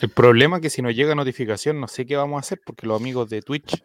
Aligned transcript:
El 0.00 0.08
problema 0.10 0.56
es 0.56 0.62
que 0.62 0.70
si 0.70 0.82
nos 0.82 0.94
llega 0.94 1.14
notificación, 1.14 1.80
no 1.80 1.88
sé 1.88 2.06
qué 2.06 2.16
vamos 2.16 2.36
a 2.38 2.40
hacer, 2.40 2.60
porque 2.64 2.86
los 2.86 3.00
amigos 3.00 3.28
de 3.28 3.42
Twitch, 3.42 3.82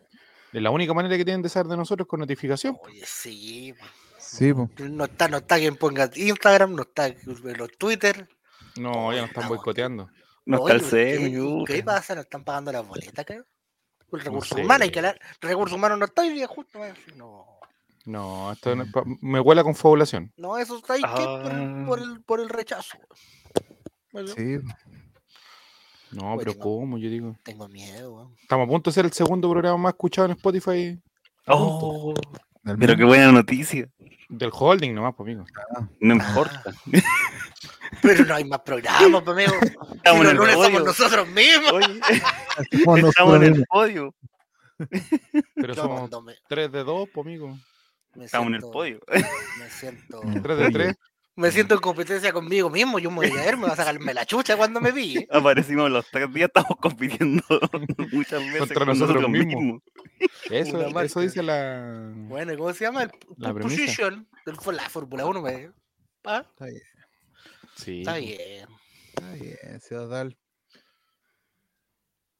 de 0.53 0.61
la 0.61 0.71
única 0.71 0.93
manera 0.93 1.17
que 1.17 1.25
tienen 1.25 1.41
de 1.41 1.49
saber 1.49 1.67
de 1.67 1.77
nosotros 1.77 2.05
es 2.05 2.09
con 2.09 2.19
notificación. 2.21 2.77
Oye, 2.83 3.03
sí. 3.05 3.73
Sí. 4.17 4.53
No 4.79 5.05
está, 5.05 5.27
no 5.27 5.37
está 5.37 5.57
quien 5.57 5.75
ponga 5.75 6.09
Instagram, 6.15 6.73
no 6.73 6.83
está 6.83 7.13
los 7.25 7.71
Twitter. 7.77 8.27
No, 8.77 9.13
ya 9.13 9.21
nos 9.21 9.29
están 9.29 9.43
Ah, 9.45 9.47
boicoteando. 9.49 10.09
No 10.45 10.57
está 10.59 10.73
el 10.73 10.81
¿qué- 10.81 10.87
CERN, 10.87 11.65
¿Qué 11.65 11.83
pasa? 11.83 12.15
¿No 12.15 12.21
están 12.21 12.43
pagando 12.43 12.71
las 12.71 12.87
boletas, 12.87 13.25
creo? 13.25 13.45
El 14.11 14.19
recurso 14.21 14.55
sé. 14.55 14.61
humano, 14.63 14.83
hay 14.83 14.91
que 14.91 14.99
hablar. 14.99 15.19
Recurso 15.41 15.75
humano 15.75 15.97
no 15.97 16.05
está 16.05 16.21
hoy 16.21 16.29
día 16.29 16.47
justo. 16.47 16.79
No, 17.15 17.45
No, 18.05 18.51
esto 18.51 18.75
no- 18.75 18.85
pa- 18.91 19.03
me 19.21 19.39
huele 19.39 19.61
a 19.61 19.63
confabulación. 19.63 20.31
no, 20.37 20.57
eso 20.57 20.77
está 20.77 20.93
ahí 20.93 21.01
que 21.01 21.07
por, 21.23 21.51
el, 21.51 21.85
por, 21.85 21.99
el, 21.99 22.21
por 22.23 22.39
el 22.39 22.49
rechazo. 22.49 22.97
Bueno, 24.11 24.29
Sí. 24.29 24.59
No, 26.11 26.33
Oye, 26.33 26.45
pero 26.45 26.53
no. 26.53 26.59
¿cómo? 26.59 26.97
Yo 26.97 27.09
digo. 27.09 27.35
Tengo 27.43 27.67
miedo, 27.67 28.13
weón. 28.13 28.35
Estamos 28.41 28.65
a 28.65 28.69
punto 28.69 28.89
de 28.89 28.93
ser 28.93 29.05
el 29.05 29.11
segundo 29.13 29.49
programa 29.49 29.77
más 29.77 29.93
escuchado 29.93 30.25
en 30.27 30.31
Spotify 30.33 30.99
Oh, 31.47 32.13
Del 32.63 32.77
pero 32.77 32.93
mismo. 32.93 32.97
qué 32.97 33.03
buena 33.05 33.31
noticia. 33.31 33.87
del 34.27 34.49
holding 34.51 34.93
nomás, 34.95 35.13
pues, 35.15 35.27
amigo. 35.27 35.45
No 35.99 36.13
Ah. 36.15 36.17
importa. 36.27 36.63
Pero 38.01 38.25
no 38.25 38.33
hay 38.35 38.43
más 38.45 38.59
programas, 38.61 39.21
pues, 39.23 39.27
amigo. 39.27 39.53
Estamos 39.95 40.23
los 40.23 40.25
en 40.25 40.29
el 40.31 40.37
lunes 40.37 40.53
somos 40.55 40.83
nosotros 40.83 41.27
mismos. 41.29 41.71
Oye, 41.73 41.99
estamos 43.09 43.35
en 43.37 43.43
el 43.43 43.65
podio. 43.69 44.15
Pero 45.55 45.73
Yo 45.73 45.75
somos 45.75 45.99
cuando 45.99 46.21
me- 46.21 46.35
3 46.47 46.71
de 46.71 46.83
2, 46.83 47.09
pues, 47.13 47.25
amigo. 47.25 47.57
me 48.15 48.25
Estamos 48.25 48.47
en 48.47 48.55
el 48.55 48.61
podio. 48.61 48.99
Me 49.59 49.69
siento, 49.69 50.21
3 50.41 50.57
de 50.57 50.71
3. 50.71 50.95
Me 51.35 51.51
siento 51.51 51.75
en 51.75 51.81
competencia 51.81 52.31
conmigo 52.31 52.69
mismo. 52.69 52.97
Yo 52.99 53.09
me 53.11 53.27
voy 53.27 53.31
a 53.37 53.43
ver, 53.43 53.57
me 53.57 53.67
va 53.67 53.73
a 53.73 53.75
sacarme 53.75 54.13
la 54.13 54.25
chucha 54.25 54.55
cuando 54.57 54.79
me 54.81 54.91
vi. 54.91 55.25
Aparecimos 55.31 55.89
los 55.91 56.05
tres 56.09 56.31
días, 56.33 56.47
estamos 56.47 56.77
compitiendo 56.79 57.43
muchas 58.11 58.41
veces 58.41 58.59
Contra 58.59 58.77
con 58.79 58.87
nosotros 58.87 59.21
nosotros 59.21 59.29
mismos. 59.29 59.61
mismos. 59.63 59.81
Eso, 60.49 60.99
eso 61.01 61.19
dice 61.21 61.43
la. 61.43 62.11
Bueno, 62.15 62.53
¿y 62.53 62.57
¿cómo 62.57 62.73
se 62.73 62.85
llama? 62.85 63.03
El 63.03 63.11
La 63.37 63.53
premisa. 63.53 63.75
position 63.81 64.27
fue 64.59 64.73
la 64.75 64.89
Fórmula 64.89 65.25
1. 65.25 65.41
Me... 65.41 65.71
Ah, 66.23 66.45
Está 66.49 66.65
bien, 66.65 66.81
Sí. 67.75 67.99
está 67.99 68.15
bien. 68.15 68.67
está 69.13 69.31
bien, 69.33 69.81
Ciudadal. 69.81 70.37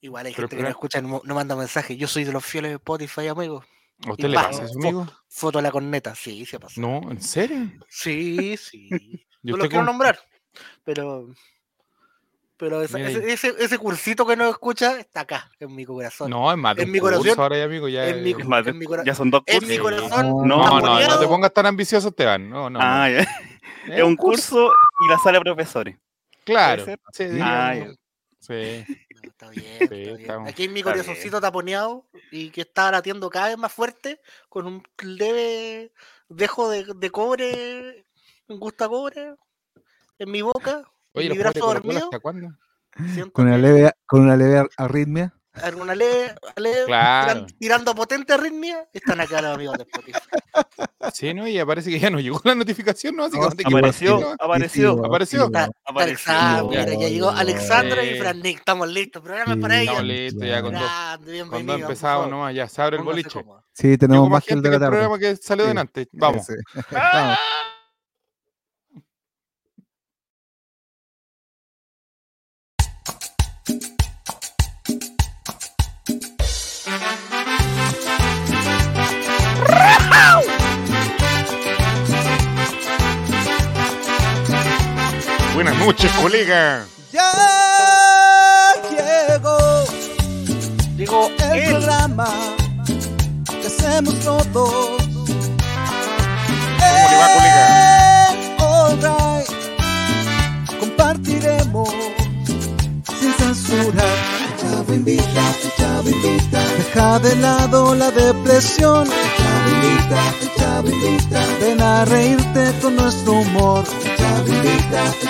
Igual 0.02 0.28
hay 0.28 0.34
Pero 0.34 0.48
gente 0.48 0.58
que 0.58 0.64
no 0.64 0.70
escucha, 0.70 1.02
no, 1.02 1.22
no 1.24 1.36
manda 1.36 1.56
mensajes. 1.56 1.98
Yo 1.98 2.08
soy 2.08 2.24
de 2.26 2.32
los 2.32 2.46
fieles 2.46 2.72
de 2.72 2.76
Spotify, 2.76 3.28
amigo. 3.28 3.66
¿A 4.06 4.12
usted 4.12 4.28
le 4.30 4.36
pa- 4.36 4.48
pasa 4.50 4.64
eso, 4.66 4.74
fo- 4.74 4.84
amigo? 4.84 5.08
Foto 5.28 5.60
a 5.60 5.62
la 5.62 5.72
corneta, 5.72 6.14
sí, 6.16 6.46
se 6.46 6.60
pasa. 6.60 6.80
No, 6.82 7.02
¿en 7.12 7.22
serio? 7.22 7.72
Sí, 7.90 8.58
sí. 8.58 8.90
¿Y 9.44 9.52
no 9.52 9.58
lo 9.58 9.68
quiero 9.70 9.86
nombrar, 9.86 10.20
pero. 10.84 11.28
Pero 12.58 12.82
esa- 12.82 13.00
ese, 13.02 13.34
ese, 13.34 13.54
ese 13.60 13.78
cursito 13.78 14.26
que 14.26 14.38
no 14.38 14.50
escucha 14.50 14.98
está 14.98 15.22
acá, 15.22 15.52
en 15.60 15.76
mi 15.76 15.86
corazón. 15.86 16.30
No, 16.30 16.50
es 16.50 16.58
más 16.58 16.78
En 16.78 16.90
mi 16.90 17.00
corazón- 17.00 17.26
curso 17.26 17.42
ahora 17.44 17.58
ya, 17.58 17.66
amigo. 17.66 17.90
Ya, 17.90 18.08
en 18.08 18.24
mi 18.24 18.32
es- 18.32 18.46
más, 18.46 18.66
En 18.66 18.78
mi 18.80 18.86
ya 19.06 19.14
son 19.14 19.30
dos 19.30 19.44
en 19.46 19.56
cursos. 19.60 19.70
mi 19.70 19.78
corazón. 19.78 20.48
No, 20.48 20.80
No, 20.80 20.80
no, 20.80 21.20
te 21.20 21.28
pongas 21.28 21.54
tan 21.54 21.66
ambicioso, 21.66 22.08
Esteban. 22.10 22.50
No, 22.50 22.70
no. 22.70 22.80
ah, 22.82 23.10
no. 23.10 23.14
ya. 23.88 23.98
Es 23.98 24.04
un 24.04 24.16
curso 24.16 24.72
y 25.06 25.10
la 25.10 25.18
sala 25.20 25.40
de 25.40 25.44
profesores. 25.44 25.98
Claro. 26.46 26.86
Sí, 27.12 27.26
Ah. 27.42 27.76
Sí. 28.40 28.86
Está 29.28 29.50
bien, 29.50 29.90
Sí, 29.90 29.96
está 30.04 30.38
bien. 30.38 30.48
Aquí 30.48 30.64
en 30.66 30.74
mi 30.74 30.82
corazoncito 30.84 31.42
taponeado 31.42 32.06
y 32.32 32.50
que 32.52 32.62
está 32.62 32.92
latiendo 32.92 33.30
cada 33.30 33.48
vez 33.50 33.58
más 33.58 33.72
fuerte 33.74 34.22
con 34.50 34.66
un 34.66 34.84
leve 35.04 35.92
dejo 36.30 36.70
de, 36.70 36.86
de 36.96 37.10
cobre, 37.12 38.06
un 38.48 38.60
gusto 38.60 38.86
a 38.86 38.90
cobre 38.90 39.36
en 40.20 40.32
mi 40.32 40.42
boca, 40.42 40.84
Oye, 41.14 41.26
en 41.26 41.30
¿los 41.30 41.38
mi 41.38 41.44
brazo 41.44 41.60
dormido. 41.74 42.04
hasta 42.06 42.20
cuándo? 42.20 42.50
Siento 43.14 43.34
Con 43.34 43.48
una 43.48 43.58
leve, 43.58 43.92
con 44.06 44.22
una 44.22 44.38
leve 44.38 44.60
ar- 44.60 44.70
arritmia. 44.78 45.34
Alguna 45.64 45.96
leve, 45.96 46.36
leve 46.56 46.86
Claro. 46.86 47.46
tiran- 47.46 47.56
tirando 47.60 47.96
potente 47.96 48.34
arritmia, 48.34 48.88
están 48.94 49.22
acá 49.22 49.42
los 49.42 49.56
amigos 49.56 49.78
de 49.78 49.84
Spotify. 49.84 50.20
Sí, 51.14 51.34
¿no? 51.34 51.48
Y 51.48 51.60
aparece 51.60 51.90
que 51.90 52.00
ya 52.00 52.10
no 52.10 52.20
llegó 52.20 52.42
la 52.44 52.56
notificación, 52.56 53.16
¿no? 53.16 53.26
Apareció, 53.26 54.20
¿no? 54.20 54.36
apareció, 54.40 54.94
Sí, 54.96 55.02
apareció. 55.06 55.46
Está, 55.46 55.64
está 55.66 55.74
Apareció. 55.86 56.32
Alexandra, 56.32 56.74
Ya. 56.80 56.86
mira, 56.86 57.02
ya 57.02 57.10
llegó 57.10 57.30
Alexandra 57.30 58.04
y. 58.04 58.20
Fran 58.20 58.42
Nick, 58.42 58.58
estamos 58.60 58.88
listos, 58.90 59.22
programa 59.22 59.54
Sí, 59.54 59.60
para 59.60 59.80
Estamos 59.82 60.02
ellos. 60.04 60.18
listos 60.18 60.48
ya 60.48 60.62
con 60.62 60.74
dos, 60.74 60.82
con 61.50 62.30
nomás, 62.30 62.54
ya 62.56 62.68
se 62.68 62.82
abre 62.82 62.98
el 62.98 63.04
boliche. 63.04 63.44
Sí, 63.74 63.98
tenemos 63.98 64.30
más 64.30 64.38
más 64.38 64.44
que 64.46 64.54
el 64.54 64.58
gente 64.58 64.70
de 64.70 64.76
que 64.76 64.80
la 64.80 64.86
el 64.86 64.92
tarde. 64.92 65.06
programa 65.08 65.20
que 65.20 65.36
salió 65.36 65.66
Sí. 65.66 65.70
delante. 65.70 66.08
Vamos. 66.14 66.48
Ah. 66.92 67.38
Buenas 85.76 85.88
noches, 85.88 86.12
colega. 86.22 86.86
Ya 87.12 87.32
llegó 88.90 89.58
Digo, 90.96 91.30
el 91.40 91.52
él, 91.60 91.76
programa 91.76 92.30
que 93.46 93.68
hacemos 93.68 94.18
todos. 94.22 94.44
¿Cómo 94.54 94.98
le 97.10 97.18
va, 97.18 97.28
colega? 97.36 98.32
En 98.32 98.62
All 98.62 98.96
Right. 99.02 99.50
Compartiremos 100.80 101.90
sin 103.20 103.34
censura. 103.34 104.06
Chavo 104.62 104.94
invita, 104.94 105.44
Chavo 105.78 106.10
invita. 106.10 106.62
Deja 106.78 107.20
de 107.20 107.36
lado 107.36 107.96
la 107.96 108.12
depresión. 108.12 109.08
Chavo 109.08 109.70
invita, 109.70 110.34
Chavo 110.58 110.88
invita. 110.90 111.42
Ven 111.60 111.82
a 111.82 112.06
reírte 112.06 112.74
con 112.82 112.96
nuestro 112.96 113.34
humor. 113.34 113.84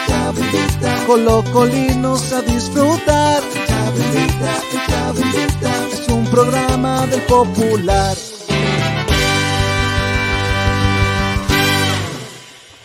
Chavo 0.08 0.40
invita. 0.40 1.06
Colocolinos 1.06 2.34
a 2.34 2.42
disfrutar. 2.42 3.44
Es 5.92 6.08
un 6.10 6.26
programa 6.28 7.06
del 7.08 7.22
popular. 7.22 8.16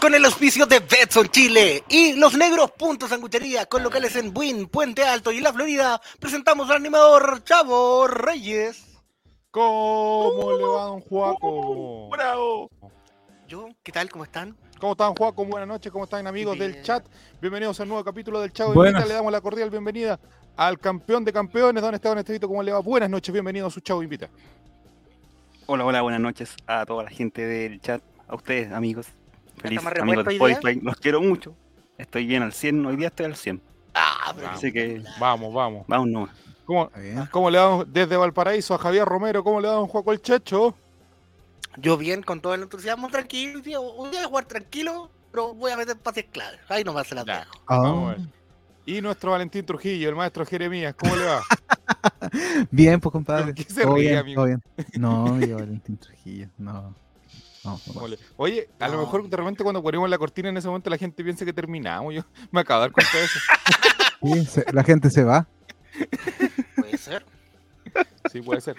con 0.00 0.14
el 0.14 0.24
auspicio 0.24 0.64
de 0.64 0.80
Betson 0.80 1.28
Chile 1.28 1.84
y 1.88 2.14
Los 2.14 2.34
Negros 2.34 2.70
Puntos 2.70 3.10
Sanguchería, 3.10 3.66
con 3.66 3.82
locales 3.82 4.16
en 4.16 4.32
Buin, 4.32 4.66
Puente 4.66 5.04
Alto 5.04 5.30
y 5.30 5.40
La 5.40 5.52
Florida, 5.52 6.00
presentamos 6.18 6.70
al 6.70 6.76
animador 6.76 7.44
Chavo 7.44 8.06
Reyes. 8.08 8.82
¿Cómo 9.50 10.52
le 10.52 10.64
va, 10.64 10.84
don 10.84 11.00
Juaco? 11.02 12.08
¡Bravo! 12.08 12.70
Yo, 13.46 13.68
¿qué 13.82 13.92
tal? 13.92 14.08
¿Cómo 14.08 14.24
están? 14.24 14.56
¿Cómo 14.80 14.92
están, 14.92 15.14
Juaco? 15.14 15.44
Buenas 15.44 15.68
noches, 15.68 15.92
¿cómo 15.92 16.04
están, 16.04 16.26
amigos 16.26 16.58
del 16.58 16.80
chat? 16.80 17.04
Bienvenidos 17.38 17.78
al 17.80 17.88
nuevo 17.88 18.02
capítulo 18.02 18.40
del 18.40 18.50
Chavo 18.50 18.72
Buenas. 18.72 19.02
Invita. 19.02 19.08
Le 19.08 19.14
damos 19.14 19.30
la 19.30 19.42
cordial 19.42 19.68
bienvenida 19.68 20.18
al 20.56 20.78
campeón 20.78 21.22
de 21.22 21.34
campeones, 21.34 21.82
don 21.82 21.94
Esteban 21.94 22.16
Estevito. 22.16 22.48
¿Cómo 22.48 22.62
le 22.62 22.72
va? 22.72 22.78
Buenas 22.78 23.10
noches, 23.10 23.30
bienvenido 23.30 23.66
a 23.66 23.70
su 23.70 23.80
Chavo 23.80 24.02
Invita. 24.02 24.30
Hola, 25.66 25.84
hola, 25.84 26.00
buenas 26.00 26.22
noches 26.22 26.56
a 26.66 26.86
toda 26.86 27.04
la 27.04 27.10
gente 27.10 27.46
del 27.46 27.78
chat, 27.82 28.02
a 28.26 28.34
ustedes, 28.34 28.72
amigos. 28.72 29.08
Feliz, 29.58 29.84
amigos 29.84 30.24
de? 30.24 30.32
Spotify, 30.32 30.80
los 30.82 30.96
quiero 30.96 31.20
mucho. 31.20 31.54
Estoy 31.98 32.24
bien 32.24 32.42
al 32.42 32.54
100, 32.54 32.86
hoy 32.86 32.96
día 32.96 33.08
estoy 33.08 33.26
al 33.26 33.36
100. 33.36 33.60
Ah, 33.92 34.32
pero 34.34 34.48
Así 34.48 34.72
que 34.72 35.02
Vamos, 35.18 35.52
vamos. 35.52 35.84
vamos 35.88 36.08
nomás. 36.08 36.30
¿Cómo, 36.64 36.90
cómo 37.30 37.50
le 37.50 37.58
damos 37.58 37.92
desde 37.92 38.16
Valparaíso 38.16 38.72
a 38.74 38.78
Javier 38.78 39.04
Romero? 39.04 39.44
¿Cómo 39.44 39.60
le 39.60 39.68
da 39.68 39.74
don 39.74 39.88
Juaco 39.88 40.10
el 40.12 40.22
Checho? 40.22 40.74
Yo 41.76 41.96
bien, 41.96 42.22
con 42.22 42.40
todo 42.40 42.54
el 42.54 42.62
entusiasmo, 42.62 43.08
tranquilo. 43.08 43.58
Hoy 43.58 43.62
día, 43.62 43.78
voy 43.78 44.16
a 44.16 44.26
jugar 44.26 44.44
tranquilo, 44.46 45.10
pero 45.32 45.54
voy 45.54 45.70
a 45.72 45.76
meter 45.76 45.96
pases 45.96 46.26
claves. 46.30 46.60
Ahí 46.68 46.84
nomás 46.84 47.06
se 47.06 47.14
las 47.14 47.24
Ya. 47.24 47.40
dejo. 47.40 47.52
Ah, 47.66 47.78
Vamos 47.78 48.12
a 48.12 48.16
ver. 48.16 48.26
Y 48.86 49.00
nuestro 49.02 49.30
Valentín 49.32 49.64
Trujillo, 49.64 50.08
el 50.08 50.16
maestro 50.16 50.44
Jeremías, 50.44 50.94
¿cómo 50.98 51.14
le 51.14 51.24
va? 51.26 51.42
Bien, 52.70 52.98
pues 53.00 53.12
compadre. 53.12 53.46
¿Por 53.46 53.54
qué 53.54 53.64
se 53.64 53.82
Todo 53.82 53.94
ríe, 53.94 54.08
bien, 54.08 54.18
amigo? 54.18 54.40
todo 54.42 54.46
bien. 54.46 54.62
No, 54.94 55.38
yo 55.40 55.56
Valentín 55.56 55.96
Trujillo. 55.98 56.48
No. 56.58 56.94
No, 57.62 57.72
no 57.72 57.80
¿Cómo 57.92 58.08
le- 58.08 58.18
Oye, 58.38 58.70
a 58.80 58.88
lo 58.88 58.94
No. 58.96 59.00
mejor 59.02 59.28
de 59.28 59.36
repente 59.36 59.62
cuando 59.62 59.82
ponemos 59.82 60.08
la 60.08 60.16
cortina 60.18 60.48
en 60.48 60.56
ese 60.56 60.66
momento 60.66 60.88
la 60.88 60.96
gente 60.96 61.22
piensa 61.22 61.44
que 61.44 61.52
terminamos. 61.52 62.14
Yo 62.14 62.22
me 62.50 62.60
acabo 62.62 62.80
de 62.80 62.86
dar 62.88 62.92
cuenta 62.92 63.16
de 63.18 63.24
eso. 63.24 63.38
Sí, 64.22 64.46
se- 64.46 64.72
la 64.72 64.82
gente 64.82 65.10
se 65.10 65.22
va. 65.24 65.46
Puede 66.76 66.96
ser. 66.98 67.26
Sí, 68.32 68.40
puede 68.40 68.60
ser. 68.62 68.76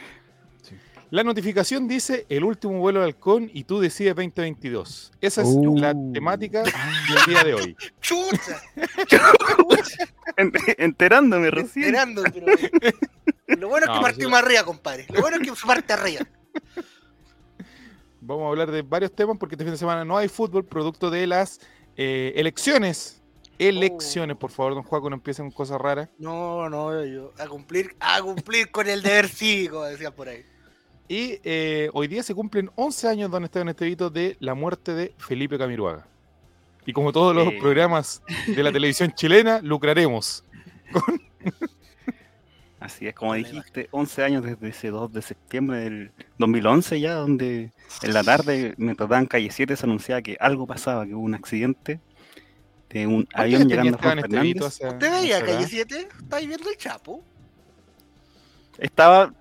Sí. 1.12 1.16
La 1.16 1.24
notificación 1.26 1.88
dice 1.90 2.26
el 2.30 2.44
último 2.46 2.80
vuelo 2.80 3.02
de 3.02 3.06
halcón 3.08 3.52
y 3.54 3.66
tú 3.66 3.80
decides 3.82 4.16
2022. 4.16 5.12
Esa 5.20 5.42
es 5.42 5.48
Uh. 5.50 5.78
la 5.78 5.94
temática 6.14 6.64
del 6.64 7.26
día 7.28 7.44
de 7.44 7.54
hoy. 7.54 7.76
¡Chucha! 8.02 8.62
Ent- 10.38 10.76
Enterándome 10.78 11.52
recién. 11.52 11.86
Esperando, 11.96 12.24
pero... 12.24 12.46
Lo 13.60 13.68
bueno 13.68 13.86
es 13.86 13.90
No, 13.90 13.94
que 13.96 14.00
pues 14.00 14.14
partimos 14.14 14.40
arriba, 14.40 14.64
compadre. 14.64 15.06
Lo 15.14 15.22
bueno 15.22 15.38
es 15.38 15.44
que 15.44 15.68
parte 15.68 15.94
arriba. 15.94 16.26
Vamos 18.22 18.46
a 18.46 18.48
hablar 18.50 18.72
de 18.72 18.82
varios 18.82 19.14
temas 19.14 19.38
porque 19.38 19.56
este 19.56 19.66
fin 19.66 19.74
de 19.74 19.78
semana 19.78 20.06
no 20.06 20.18
hay 20.18 20.28
fútbol 20.30 20.64
producto 20.66 21.10
de 21.10 21.28
las 21.28 21.60
eh, 21.98 22.34
elecciones 22.36 23.22
elecciones. 23.60 24.38
Por 24.38 24.50
favor, 24.52 24.74
don 24.76 24.84
Juaco, 24.84 25.10
no 25.10 25.16
empiecen 25.18 25.48
con 25.48 25.52
cosas 25.56 25.80
raras. 25.82 26.10
No, 26.18 26.70
no, 26.70 27.04
yo. 27.06 27.34
A 27.38 27.48
cumplir, 27.48 27.96
a 28.00 28.22
cumplir 28.22 28.72
con 28.72 28.88
el 28.88 29.02
deber 29.04 29.28
cívico, 29.28 29.84
decía 29.84 30.16
por 30.16 30.30
ahí. 30.30 30.46
Y 31.12 31.40
eh, 31.44 31.90
hoy 31.92 32.08
día 32.08 32.24
se 32.24 32.34
cumplen 32.34 32.72
11 32.76 33.10
años, 33.10 33.30
don 33.30 33.44
Esteban 33.44 33.68
Estevito, 33.68 34.10
de 34.10 34.38
la 34.40 34.54
muerte 34.54 34.94
de 34.94 35.14
Felipe 35.18 35.58
Camiruaga. 35.58 36.08
Y 36.86 36.94
como 36.94 37.12
todos 37.12 37.36
los 37.36 37.50
Eh. 37.50 37.58
programas 37.60 38.22
de 38.48 38.64
la 38.64 38.72
televisión 38.72 39.12
chilena, 39.14 39.60
lucraremos. 39.62 40.46
Así 42.80 43.08
es, 43.08 43.14
como 43.14 43.34
dijiste, 43.34 43.90
11 43.92 44.24
años 44.24 44.44
desde 44.46 44.70
ese 44.70 44.88
2 44.88 45.12
de 45.12 45.22
septiembre 45.22 45.80
del 45.80 46.12
2011 46.38 47.02
ya, 47.02 47.16
donde 47.16 47.72
en 48.04 48.14
la 48.14 48.24
tarde, 48.24 48.74
mientras 48.78 49.10
daban 49.10 49.26
calle 49.26 49.52
7, 49.52 49.76
se 49.76 49.86
anunciaba 49.86 50.22
que 50.22 50.38
algo 50.40 50.66
pasaba, 50.66 51.06
que 51.06 51.14
hubo 51.14 51.24
un 51.26 51.36
accidente 51.36 52.00
de 52.90 53.06
un 53.06 53.26
¿Cuántos 53.26 53.40
avión 53.42 53.68
llegando 53.68 53.98
a 53.98 54.02
Juan 54.02 54.20
Fernández. 54.22 54.62
hacia- 54.64 54.90
¿Usted 54.92 55.12
veía 55.12 55.40
Calle 55.42 55.52
edad? 55.60 55.68
7? 55.70 56.08
¿Estáis 56.22 56.48
viendo 56.48 56.70
el 56.70 56.78
Chapo? 56.78 57.22
Estaba, 58.78 59.34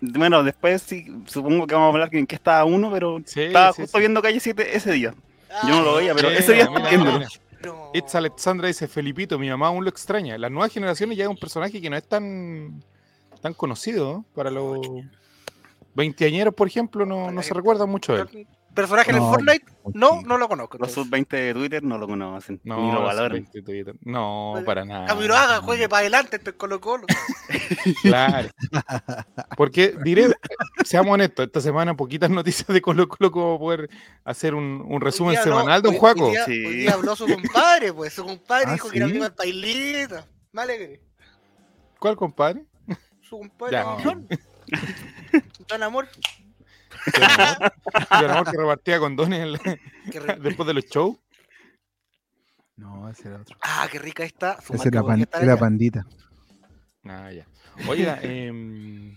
bueno, 0.00 0.42
después 0.44 0.82
sí, 0.82 1.06
supongo 1.26 1.66
que 1.66 1.74
vamos 1.74 1.88
a 1.88 1.92
hablar 1.92 2.08
en 2.14 2.26
qué 2.26 2.34
estaba 2.36 2.64
uno, 2.64 2.90
pero 2.90 3.20
Sí, 3.24 3.42
estaba 3.42 3.72
sí, 3.72 3.82
justo 3.82 3.98
sí. 3.98 4.00
viendo 4.00 4.22
calle 4.22 4.40
7 4.40 4.76
ese 4.76 4.92
día. 4.92 5.14
Yo 5.62 5.70
no 5.70 5.82
lo 5.82 5.94
veía, 5.96 6.14
pero 6.14 6.28
ese 6.30 6.52
día 6.54 6.68
mira, 6.68 6.88
viéndolo. 6.88 7.20
No. 7.64 7.90
It's 7.94 8.14
Alexandra 8.14 8.68
dice, 8.68 8.86
Felipito, 8.86 9.38
mi 9.38 9.48
mamá 9.48 9.68
aún 9.68 9.82
lo 9.82 9.90
extraña. 9.90 10.36
Las 10.38 10.50
nuevas 10.50 10.72
generaciones 10.72 11.16
ya 11.16 11.24
es 11.24 11.30
un 11.30 11.38
personaje 11.38 11.80
que 11.80 11.88
no 11.88 11.96
es 11.96 12.06
tan, 12.06 12.82
tan 13.40 13.54
conocido. 13.54 14.12
¿no? 14.12 14.24
Para 14.34 14.50
los 14.50 14.78
veinteañeros, 15.94 16.54
por 16.54 16.68
ejemplo, 16.68 17.06
no, 17.06 17.30
no 17.30 17.42
se 17.42 17.54
recuerda 17.54 17.86
mucho 17.86 18.14
de 18.14 18.20
él. 18.22 18.46
¿Personaje 18.76 19.10
en 19.10 19.16
el 19.16 19.22
No, 19.22 19.30
Fortnite? 19.30 19.64
No, 19.94 20.20
sí. 20.20 20.24
no 20.26 20.38
lo 20.38 20.48
conozco. 20.48 20.78
Los 20.78 20.92
sub-20 20.92 21.26
de 21.28 21.54
Twitter 21.54 21.82
no 21.82 21.98
lo 21.98 22.06
conocen, 22.06 22.60
No, 22.62 22.76
ni 22.86 22.92
lo 22.92 23.02
valoran. 23.02 23.32
20 23.32 23.62
Twitter. 23.62 23.96
no, 24.02 24.54
para 24.64 24.84
nada. 24.84 25.06
Camiroaga, 25.06 25.60
juegue 25.62 25.88
para 25.88 26.00
adelante, 26.02 26.40
el 26.44 26.56
Colo 26.56 26.80
Colo. 26.80 27.06
Claro. 28.02 28.48
Porque 29.56 29.96
diré, 30.04 30.28
seamos 30.84 31.14
honestos, 31.14 31.46
esta 31.46 31.60
semana 31.60 31.94
poquitas 31.96 32.30
noticias 32.30 32.68
de 32.68 32.80
Colo 32.80 33.08
Colo 33.08 33.30
como 33.32 33.58
poder 33.58 33.88
hacer 34.24 34.54
un, 34.54 34.84
un 34.86 35.00
resumen 35.00 35.30
Hoy 35.30 35.36
día 35.44 35.52
no, 35.52 35.58
semanal, 35.60 35.82
don 35.82 35.94
Juaco. 35.96 36.26
Hoy 36.26 36.30
día, 36.32 36.44
Sí. 36.44 36.64
hoy 36.66 36.74
día 36.76 36.92
habló 36.92 37.16
su 37.16 37.26
compadre, 37.26 37.92
pues 37.92 38.12
su 38.12 38.24
compadre 38.24 38.66
Ah, 38.68 38.72
dijo 38.74 38.90
que 38.90 38.98
era 38.98 39.06
¿sí? 39.06 39.10
amigo 39.12 39.24
del 39.24 39.34
pailita. 39.34 40.26
Me 40.52 40.62
alegre. 40.62 41.00
¿Cuál, 41.98 42.16
compadre? 42.16 42.64
Su 43.22 43.38
compadre, 43.38 43.78
Amor. 43.78 44.22
John 45.68 45.82
Amor, 45.82 46.08
John 48.10 48.30
Amor 48.30 48.50
que 48.50 48.56
repartía 48.56 48.98
condones 48.98 49.40
en 49.40 49.52
la- 49.52 50.36
después 50.40 50.66
de 50.66 50.74
los 50.74 50.84
shows. 50.86 51.16
No, 52.76 53.08
ese 53.08 53.28
era 53.28 53.40
otro. 53.40 53.56
Ah, 53.62 53.88
qué 53.90 53.98
rica 53.98 54.24
está. 54.24 54.58
Marca 54.68 54.88
era, 54.88 55.02
pan- 55.02 55.28
era 55.40 55.56
pandita. 55.56 56.06
Ah, 57.04 57.30
ya. 57.32 57.46
Oiga, 57.88 58.18
em, 58.22 59.16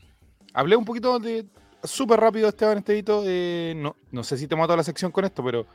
hablé 0.54 0.76
un 0.76 0.86
poquito 0.86 1.20
de. 1.20 1.46
Súper 1.84 2.20
rápido, 2.20 2.50
Esteban 2.50 2.80
Estevito. 2.80 3.24
eh, 3.26 3.74
no, 3.76 3.96
no 4.12 4.24
sé 4.24 4.38
si 4.38 4.48
te 4.48 4.56
mato 4.56 4.76
la 4.76 4.84
sección 4.84 5.12
con 5.14 5.24
esto, 5.24 5.44
pero 5.44 5.66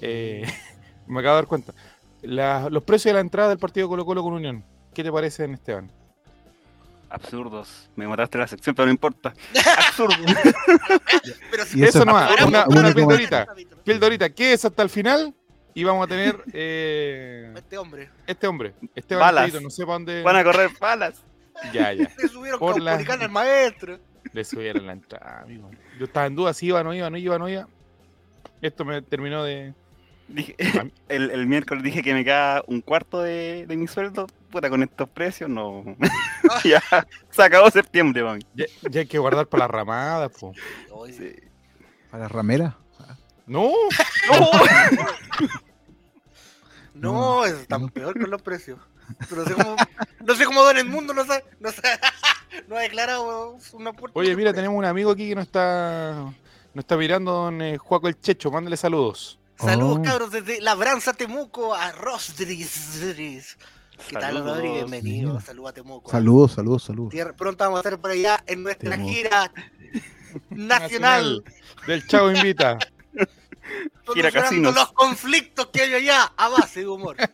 eh, 0.00 0.42
me 1.06 1.20
acabo 1.20 1.36
de 1.36 1.42
dar 1.42 1.46
cuenta. 1.46 1.74
La- 2.22 2.68
los 2.70 2.82
precios 2.84 3.10
de 3.10 3.14
la 3.14 3.20
entrada 3.20 3.50
del 3.50 3.58
partido 3.58 3.88
Colo 3.88 4.04
Colo 4.04 4.22
con 4.22 4.32
Unión. 4.34 4.64
¿Qué 4.92 5.02
te 5.04 5.10
parecen, 5.12 5.54
Esteban? 5.54 5.90
Absurdos. 7.14 7.88
Me 7.96 8.06
mataste 8.08 8.38
la 8.38 8.46
sección, 8.48 8.74
pero 8.74 8.86
no 8.86 8.92
importa. 8.92 9.32
Absurdo. 9.78 10.16
Pero 11.50 11.64
si 11.64 11.82
eso 11.82 11.98
Eso 11.98 12.04
no, 12.04 12.12
paramos 12.12 12.44
una, 12.48 12.66
una 12.66 12.92
pildorita. 12.94 13.46
capítulo. 13.46 13.82
Pildorita, 13.84 14.30
¿qué 14.30 14.52
es 14.52 14.64
hasta 14.64 14.82
el 14.82 14.90
final? 14.90 15.34
Y 15.74 15.84
vamos 15.84 16.04
a 16.04 16.08
tener 16.08 16.42
eh, 16.52 17.52
Este 17.56 17.78
hombre. 17.78 18.10
este 18.26 18.46
hombre, 18.46 18.74
Esteban 18.94 19.20
Balas. 19.34 19.62
No 19.62 19.70
sé 19.70 19.82
para 19.84 19.92
dónde. 19.94 20.22
Van 20.22 20.36
a 20.36 20.44
correr 20.44 20.70
balas. 20.80 21.22
Ya, 21.72 21.92
ya. 21.92 22.10
Le 22.18 22.28
subieron 22.28 22.58
Por 22.58 22.72
con 22.74 22.84
la- 22.84 22.94
al 22.94 23.30
maestro. 23.30 23.98
Le 24.32 24.44
subieron 24.44 24.86
la 24.86 24.92
entrada, 24.94 25.42
amigo. 25.42 25.70
Yo 25.98 26.06
estaba 26.06 26.26
en 26.26 26.34
duda 26.34 26.52
si 26.52 26.66
iba 26.66 26.80
o 26.80 26.84
no 26.84 26.92
iba, 26.94 27.08
no 27.10 27.16
iba, 27.16 27.38
no 27.38 27.48
iba. 27.48 27.68
Esto 28.60 28.84
me 28.84 29.02
terminó 29.02 29.44
de. 29.44 29.72
Dije- 30.28 30.56
el, 31.08 31.30
el 31.30 31.46
miércoles 31.46 31.82
dije 31.84 32.02
que 32.02 32.14
me 32.14 32.24
queda 32.24 32.62
un 32.66 32.80
cuarto 32.80 33.20
de, 33.22 33.66
de 33.66 33.76
mi 33.76 33.86
sueldo. 33.86 34.26
Puta, 34.50 34.70
con 34.70 34.82
estos 34.82 35.08
precios, 35.08 35.50
no. 35.50 35.84
ya, 36.64 36.82
se 37.30 37.42
acabó 37.42 37.70
septiembre, 37.70 38.22
mami. 38.22 38.42
Ya, 38.54 38.66
ya 38.90 39.00
hay 39.00 39.06
que 39.06 39.18
guardar 39.18 39.46
para 39.46 39.64
las 39.64 39.70
ramadas, 39.70 40.30
po. 40.38 40.52
Para 42.10 42.28
ramera. 42.28 42.78
No, 43.46 43.72
No, 46.94 47.44
es 47.44 47.66
tan 47.68 47.88
peor 47.90 48.18
con 48.18 48.30
los 48.30 48.40
precios. 48.40 48.78
No 49.30 49.44
sé 49.44 49.52
cómo, 49.54 49.76
no 50.24 50.34
sé 50.34 50.44
cómo 50.46 50.62
Don 50.62 50.78
el 50.78 50.86
mundo 50.88 51.12
no 51.12 51.26
sabe, 51.26 51.44
no, 51.60 51.70
sabe- 51.70 51.98
no 52.68 52.76
ha 52.76 52.80
declarado 52.80 53.58
una 53.74 53.92
puerta. 53.92 54.18
oye, 54.18 54.34
mira, 54.34 54.54
tenemos 54.54 54.78
un 54.78 54.84
amigo 54.86 55.10
aquí 55.10 55.28
que 55.28 55.34
nos 55.34 55.44
está, 55.44 56.12
nos 56.72 56.82
está 56.84 56.96
mirando, 56.96 57.32
don 57.32 57.60
eh, 57.60 57.76
Juaco 57.76 58.08
el 58.08 58.18
Checho. 58.18 58.50
Mándale 58.50 58.76
saludos. 58.78 59.38
Saludos, 59.58 59.98
Oh. 60.00 60.02
cabros, 60.02 60.30
desde 60.30 60.60
Labranza, 60.60 61.12
Temuco, 61.14 61.74
a 61.74 61.92
Rosdris. 61.92 63.56
¿Qué 64.08 64.14
tal, 64.14 64.22
Saludos. 64.34 64.56
Rodri? 64.56 64.68
Bienvenido. 64.72 65.40
Saludos 65.40 65.70
a 65.70 65.74
Temuco. 65.74 66.10
Saludos, 66.10 66.52
saludos, 66.52 66.82
saludos. 66.82 67.10
Tierra- 67.12 67.32
Pronto 67.36 67.62
vamos 67.64 67.78
a 67.78 67.80
estar 67.80 68.00
por 68.00 68.10
allá 68.10 68.42
en 68.46 68.62
nuestra 68.64 68.90
Temuco. 68.92 69.12
gira 69.12 69.52
nacional, 70.50 71.44
Del 71.86 72.06
Chavo 72.06 72.30
Invita. 72.32 72.78
Gira 74.12 74.30
casinos. 74.30 74.74
los 74.74 74.92
conflictos 74.92 75.68
que 75.68 75.80
hay 75.82 75.94
allá 75.94 76.32
a 76.36 76.48
base 76.48 76.80
de 76.80 76.88
humor. 76.88 77.16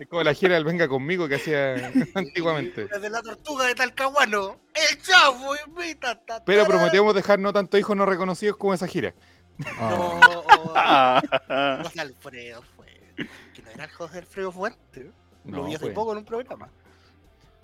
Es 0.00 0.08
como 0.08 0.24
la 0.24 0.34
gira 0.34 0.54
del 0.54 0.64
Venga 0.64 0.88
conmigo 0.88 1.28
que 1.28 1.36
hacía 1.36 1.92
antiguamente. 2.14 2.86
Desde 2.88 3.08
la 3.08 3.22
tortuga 3.22 3.66
de 3.66 3.74
Talcahuano, 3.76 4.58
el 4.74 5.00
chavo 5.02 5.54
invita. 5.66 6.18
ta, 6.24 6.42
Pero 6.44 6.66
prometemos 6.66 7.14
dejar 7.14 7.38
no 7.38 7.52
tanto 7.52 7.78
hijos 7.78 7.96
no 7.96 8.04
reconocidos 8.04 8.56
como 8.56 8.74
esa 8.74 8.88
gira. 8.88 9.14
No, 9.58 10.20
Ah, 10.74 11.22
Ah, 11.48 11.80
José 11.84 12.00
Alfredo 12.00 12.62
fue. 12.76 12.86
Que 13.54 13.62
no 13.62 13.70
era 13.70 13.84
el 13.84 13.90
José 13.90 14.18
Alfredo 14.18 14.52
Fuente. 14.52 15.10
Lo 15.44 15.58
No, 15.58 15.64
vi 15.64 15.74
hace 15.74 15.90
poco 15.90 16.12
en 16.12 16.18
un 16.18 16.24
programa. 16.24 16.68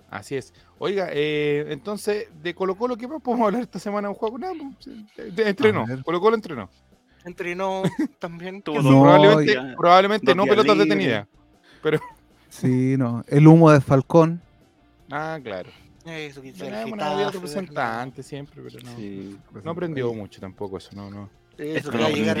Así 0.09 0.35
es. 0.35 0.53
Oiga, 0.79 1.09
eh, 1.11 1.65
entonces, 1.69 2.27
de 2.41 2.55
Colo 2.55 2.75
Colo, 2.75 2.97
¿qué 2.97 3.07
más 3.07 3.21
podemos 3.21 3.45
hablar 3.47 3.61
esta 3.61 3.79
semana? 3.79 4.09
Un 4.09 4.15
juego, 4.15 4.37
pues, 4.39 5.37
entrenó. 5.37 5.85
Colo 6.03 6.19
Colo 6.19 6.35
entrenó. 6.35 6.69
Entrenó 7.25 7.83
también. 8.19 8.61
Tuvo 8.61 8.77
¿Qué 8.77 8.81
dos 8.83 8.91
No, 8.91 9.01
probablemente 9.01 9.53
ya. 9.53 9.75
probablemente 9.77 10.35
no 10.35 10.45
pelotas 10.45 10.77
libres. 10.77 10.89
detenidas. 10.89 11.27
Sí, 12.49 12.95
no. 12.97 13.23
El 13.27 13.47
humo 13.47 13.69
de 13.71 13.79
Falcón. 13.79 14.41
Ah, 15.11 15.37
claro. 15.41 15.69
Eso, 16.05 16.41
que 16.41 16.51
representante 17.31 18.23
siempre, 18.23 18.61
pero 18.63 18.79
no, 18.83 18.95
sí. 18.95 19.37
no 19.63 19.69
aprendió 19.71 20.11
mucho 20.13 20.41
tampoco 20.41 20.77
eso, 20.77 20.89
no, 20.95 21.11
no. 21.11 21.29
Eso, 21.59 21.91
va, 21.91 22.05
a 22.05 22.09
llegar, 22.09 22.37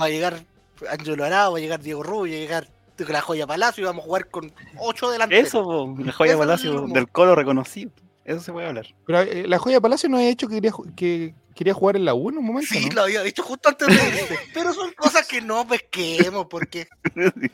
va 0.00 0.06
a 0.06 0.08
llegar 0.08 0.44
Angelo 0.90 1.24
Arao, 1.24 1.52
va 1.52 1.58
a 1.58 1.60
llegar 1.60 1.80
Diego 1.80 2.02
Rubio, 2.02 2.32
va 2.32 2.38
a 2.38 2.40
llegar 2.40 2.68
la 3.08 3.20
joya 3.20 3.46
Palacio 3.46 3.82
y 3.82 3.84
vamos 3.86 4.02
a 4.02 4.06
jugar 4.06 4.28
con 4.30 4.52
ocho 4.78 5.10
delanteros. 5.10 5.48
Eso, 5.48 5.64
po, 5.64 5.94
la 5.98 6.12
joya 6.12 6.30
Eso 6.32 6.38
palacio 6.38 6.80
del 6.88 7.08
colo 7.08 7.34
reconocido. 7.34 7.90
Eso 8.24 8.40
se 8.40 8.52
puede 8.52 8.68
hablar. 8.68 8.86
Pero 9.06 9.20
eh, 9.22 9.48
la 9.48 9.58
joya 9.58 9.80
Palacio 9.80 10.08
no 10.08 10.18
ha 10.18 10.24
hecho 10.24 10.46
que 10.46 10.54
quería, 10.56 10.72
que 10.94 11.34
quería 11.56 11.74
jugar 11.74 11.96
en 11.96 12.04
la 12.04 12.14
U 12.14 12.30
en 12.30 12.38
un 12.38 12.44
momento, 12.44 12.68
Sí, 12.72 12.86
¿no? 12.88 12.94
lo 12.94 13.02
había 13.02 13.22
dicho 13.22 13.42
justo 13.42 13.68
antes 13.68 13.88
de. 13.88 14.38
Pero 14.54 14.72
son 14.72 14.92
cosas 14.92 15.26
que 15.26 15.40
no 15.40 15.66
pesquemos 15.66 16.46
porque. 16.46 16.86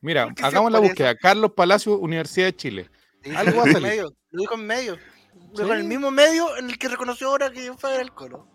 Mira, 0.00 0.26
¿Por 0.26 0.34
qué 0.34 0.42
se 0.42 0.46
hagamos 0.46 0.72
la 0.72 0.78
búsqueda. 0.78 1.14
Carlos 1.16 1.52
Palacio, 1.52 1.98
Universidad 1.98 2.46
de 2.46 2.56
Chile. 2.56 2.90
Algo 3.36 3.58
va 3.58 3.64
a 3.64 3.66
en 3.66 3.72
salir. 3.72 3.88
medio, 3.88 4.14
lo 4.30 4.40
dijo 4.40 4.54
en 4.54 4.66
medio. 4.66 4.98
Lo 5.54 5.62
dijo 5.62 5.72
en 5.72 5.76
el 5.78 5.82
Sí. 5.82 5.88
mismo 5.88 6.10
medio 6.10 6.56
en 6.56 6.70
el 6.70 6.78
que 6.78 6.88
reconoció 6.88 7.28
ahora 7.28 7.50
que 7.50 7.72
fue 7.76 8.00
el 8.00 8.12
colo. 8.12 8.46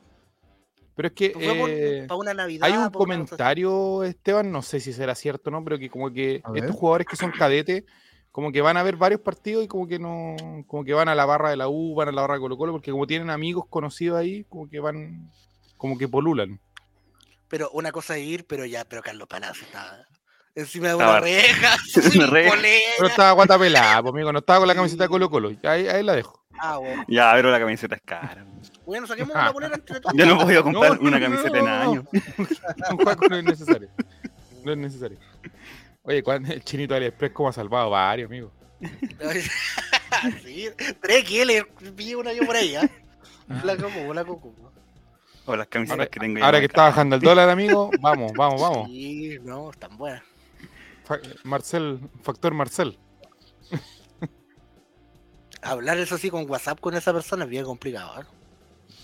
Pero 0.95 1.07
es 1.09 1.13
que 1.13 1.29
por- 1.31 1.69
eh, 1.69 2.05
para 2.07 2.17
una 2.17 2.33
Navidad. 2.33 2.65
hay 2.69 2.77
un 2.77 2.89
comentario, 2.89 4.03
Esteban, 4.03 4.51
no 4.51 4.61
sé 4.61 4.79
si 4.79 4.93
será 4.93 5.13
cierto 5.15 5.49
o 5.49 5.51
no, 5.51 5.63
pero 5.63 5.77
que 5.77 5.89
como 5.89 6.11
que 6.11 6.41
A 6.43 6.51
ver. 6.51 6.63
estos 6.63 6.75
jugadores 6.77 7.05
que 7.07 7.15
son 7.17 7.31
cadetes, 7.31 7.83
como 8.31 8.51
que 8.51 8.61
van 8.61 8.77
a 8.77 8.83
ver 8.83 8.95
varios 8.95 9.21
partidos 9.21 9.63
y 9.63 9.67
como 9.67 9.87
que 9.87 9.99
no, 9.99 10.35
como 10.67 10.83
que 10.85 10.93
van 10.93 11.09
a 11.09 11.15
la 11.15 11.25
barra 11.25 11.49
de 11.49 11.57
la 11.57 11.67
U, 11.67 11.95
van 11.95 12.07
a 12.07 12.11
la 12.11 12.21
barra 12.21 12.35
de 12.35 12.39
Colo 12.39 12.57
Colo, 12.57 12.71
porque 12.71 12.91
como 12.91 13.07
tienen 13.07 13.29
amigos 13.29 13.65
conocidos 13.69 14.17
ahí, 14.17 14.45
como 14.45 14.69
que 14.69 14.79
van, 14.79 15.29
como 15.77 15.97
que 15.97 16.07
polulan. 16.07 16.59
Pero 17.47 17.69
una 17.71 17.91
cosa 17.91 18.17
es 18.17 18.25
ir, 18.25 18.45
pero 18.47 18.65
ya, 18.65 18.85
pero 18.85 19.01
Carlos 19.01 19.27
Palacio 19.27 19.63
estaba 19.65 19.97
encima 20.55 20.87
de 20.89 20.95
una 20.95 21.03
Estaba- 21.05 21.19
reja, 21.19 21.75
una 22.15 22.27
reja. 22.27 22.55
Pero 22.97 23.07
estaba 23.09 23.31
guata 23.33 23.59
pelada, 23.59 24.01
pues, 24.01 24.13
amigo, 24.13 24.31
no 24.31 24.39
estaba 24.39 24.59
con 24.59 24.67
la 24.69 24.75
camiseta 24.75 25.03
de 25.03 25.09
Colo 25.09 25.29
Colo. 25.29 25.49
Ahí, 25.63 25.87
ahí 25.87 26.03
la 26.03 26.15
dejo. 26.15 26.44
Ah, 26.59 26.77
bueno. 26.77 27.03
Ya, 27.07 27.31
pero 27.33 27.51
la 27.51 27.59
camiseta 27.59 27.95
es 27.95 28.01
cara. 28.03 28.45
Bueno, 28.85 29.07
saquemos 29.07 29.33
una 29.35 29.51
polera 29.51 29.75
entre 29.75 30.00
todos. 30.00 30.15
Yo 30.15 30.25
no 30.25 30.35
he 30.35 30.43
podido 30.43 30.63
comprar 30.63 31.01
no, 31.01 31.07
una 31.07 31.19
no, 31.19 31.25
camiseta 31.25 31.50
no, 31.50 31.57
en 31.57 31.65
no, 31.65 31.83
no. 31.83 31.91
años. 31.91 32.05
Un 32.91 32.97
juego 32.97 33.27
no 33.29 33.35
es 33.38 33.43
necesario. 33.43 33.89
No 34.63 34.71
es 34.71 34.77
necesario. 34.77 35.17
Oye, 36.03 36.21
¿cuándo 36.24 36.53
el 36.53 36.63
chinito 36.63 36.93
de 36.93 36.97
AliExpress 37.00 37.31
como 37.31 37.50
ha 37.50 37.53
salvado 37.53 37.89
varios, 37.89 38.29
amigo? 38.29 38.51
sí, 40.43 40.69
tres 41.01 41.24
que 41.24 41.45
le 41.45 41.65
pillé 41.95 42.15
una 42.15 42.31
yo 42.33 42.45
por 42.45 42.55
ahí, 42.55 42.75
¿ah? 42.75 42.88
Ah. 43.50 43.62
La 43.63 43.75
como, 43.77 44.13
la 44.13 44.24
coco. 44.24 44.53
O 45.47 45.55
las 45.55 45.67
camisetas 45.67 46.00
Ahora, 46.00 46.09
que 46.09 46.19
tengo 46.19 46.43
ahora 46.43 46.59
que 46.59 46.65
está 46.65 46.83
bajando 46.83 47.15
el 47.15 47.21
dólar, 47.21 47.50
amigo, 47.50 47.91
vamos, 48.01 48.33
vamos, 48.33 48.62
vamos. 48.62 48.88
Sí, 48.88 49.38
no, 49.43 49.69
están 49.69 49.95
buenas. 49.97 50.24
Fa- 51.03 51.19
Marcel, 51.43 52.00
factor 52.24 52.53
Marcel. 52.53 52.97
Hablar 55.65 55.98
eso 55.98 56.17
sí 56.17 56.29
con 56.29 56.50
WhatsApp 56.50 56.79
con 56.79 56.93
esa 56.95 57.12
persona 57.12 57.43
es 57.45 57.50
bien 57.50 57.65
complicado. 57.65 58.22
¿eh? 58.22 58.25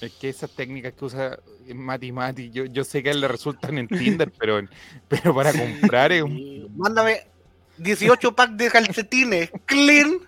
Es 0.01 0.13
que 0.13 0.29
esas 0.29 0.49
técnicas 0.51 0.93
que 0.93 1.05
usa 1.05 1.39
Mati 1.73 2.11
Mati, 2.11 2.49
yo, 2.51 2.65
yo 2.65 2.83
sé 2.83 3.01
que 3.03 3.09
a 3.09 3.11
él 3.13 3.21
le 3.21 3.27
resultan 3.27 3.77
en 3.77 3.87
Tinder, 3.87 4.31
pero, 4.39 4.59
en- 4.59 4.69
pero 5.07 5.33
para 5.35 5.51
comprar 5.53 6.11
es 6.11 6.21
un... 6.23 6.67
Mándame 6.77 7.21
18 7.77 8.31
packs 8.35 8.57
de 8.57 8.69
calcetines 8.69 9.51
clean. 9.65 10.19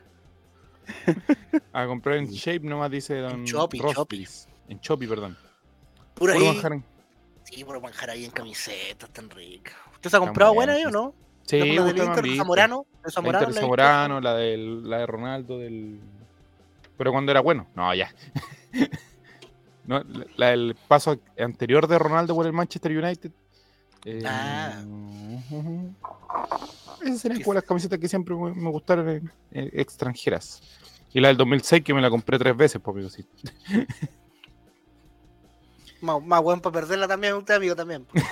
A 1.71 1.85
comprar 1.85 2.17
en 2.17 2.27
Shape 2.29 2.59
nomás 2.61 2.91
dice 2.91 3.15
Don 3.17 3.45
Shopee, 3.45 3.79
Rospis. 3.81 4.47
En 4.67 4.79
Shopee, 4.79 5.07
perdón. 5.07 5.37
Puro 6.13 6.33
ahí. 6.33 6.45
manjar 6.45 6.73
en- 6.73 6.85
Sí, 7.43 7.63
puro 7.63 7.81
manjar 7.81 8.09
ahí 8.09 8.25
en 8.25 8.31
camisetas 8.31 9.09
tan 9.11 9.29
ricas. 9.29 9.75
¿Usted 9.93 10.09
se 10.09 10.15
ha 10.15 10.19
comprado 10.19 10.53
buena 10.53 10.73
ahí 10.73 10.85
o 10.85 10.91
no? 10.91 11.13
Sí, 11.45 11.59
¿La 11.59 11.83
del 11.85 11.95
de. 11.95 12.37
Zamorano? 12.37 12.85
¿De 13.03 13.11
La? 13.11 13.29
Inter 13.39 13.47
de 13.53 13.59
Zamorano, 13.59 14.21
la, 14.21 14.33
del, 14.35 14.89
la 14.89 14.99
de 14.99 15.05
Ronaldo, 15.05 15.57
del... 15.59 15.99
Pero 16.97 17.11
cuando 17.11 17.31
era 17.31 17.41
bueno. 17.41 17.67
No, 17.75 17.93
ya. 17.93 18.13
No, 19.85 20.01
la, 20.37 20.51
del 20.51 20.77
paso 20.87 21.19
anterior 21.37 21.87
de 21.87 21.99
Ronaldo 21.99 22.33
por 22.33 22.45
el 22.45 22.53
Manchester 22.53 22.97
United. 22.97 23.31
Eh, 24.05 24.23
Ah. 24.25 24.81
Esas 27.03 27.19
serían 27.19 27.41
como 27.41 27.55
las 27.55 27.65
camisetas 27.65 27.99
que 27.99 28.07
siempre 28.07 28.33
me, 28.33 28.69
gustaron 28.69 29.29
extranjeras. 29.51 30.61
Y 31.13 31.19
la 31.19 31.27
del 31.27 31.35
2006 31.35 31.83
que 31.83 31.93
me 31.93 31.99
la 32.01 32.09
compré 32.09 32.39
tres 32.39 32.55
veces, 32.55 32.81
pues, 32.81 32.95
amigo, 32.95 33.09
sí. 33.09 33.25
Más, 36.01 36.21
más 36.21 36.41
bueno 36.41 36.61
para 36.61 36.73
perderla 36.73 37.07
también, 37.07 37.33
usted 37.33 37.55
amigo 37.55 37.75
también. 37.75 38.05
pues. 38.05 38.23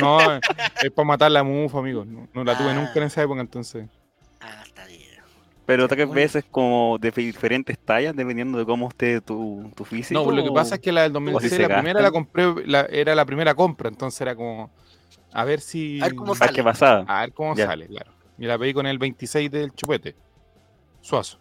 No, 0.00 0.18
es 0.36 0.90
para 0.94 1.06
matar 1.06 1.30
la 1.30 1.42
mufa, 1.42 1.78
amigo. 1.78 2.04
No, 2.04 2.28
no 2.32 2.44
la 2.44 2.56
tuve 2.58 2.70
Ah. 2.70 2.74
nunca 2.74 2.92
en 2.96 3.02
esa 3.04 3.22
época, 3.22 3.40
entonces. 3.40 3.88
Ah, 4.40 4.62
está 4.64 4.86
bien. 4.86 5.03
Pero 5.66 5.88
tres 5.88 6.10
veces 6.10 6.44
como 6.50 6.98
de 7.00 7.10
diferentes 7.10 7.78
tallas, 7.78 8.14
dependiendo 8.14 8.58
de 8.58 8.66
cómo 8.66 8.88
esté 8.88 9.20
tu, 9.22 9.70
tu 9.74 9.84
físico. 9.84 10.22
No, 10.22 10.30
lo 10.30 10.44
que 10.44 10.50
pasa 10.52 10.74
es 10.74 10.80
que 10.82 10.92
la 10.92 11.02
del 11.02 11.10
si 11.12 11.14
2006, 11.14 11.52
se 11.52 11.62
la 11.68 11.68
primera 11.80 12.00
la 12.02 12.10
compré, 12.10 12.54
la- 12.66 12.82
era 12.90 13.14
la 13.14 13.24
primera 13.24 13.54
compra, 13.54 13.88
entonces 13.88 14.20
era 14.20 14.34
como, 14.36 14.70
a 15.32 15.44
ver 15.44 15.60
si... 15.60 16.00
A 16.02 16.04
ver 16.04 16.14
cómo 16.14 16.32
A 16.32 16.34
ver 16.34 16.38
sale. 16.38 16.52
qué 16.52 16.62
pasaba. 16.62 17.04
A 17.08 17.20
ver 17.22 17.32
cómo 17.32 17.54
Ya. 17.56 17.66
sale, 17.66 17.86
claro. 17.86 18.12
Y 18.36 18.44
la 18.46 18.58
pedí 18.58 18.74
con 18.74 18.86
el 18.86 18.98
26 18.98 19.50
del 19.50 19.72
chupete. 19.72 20.14
Suazo. 21.00 21.38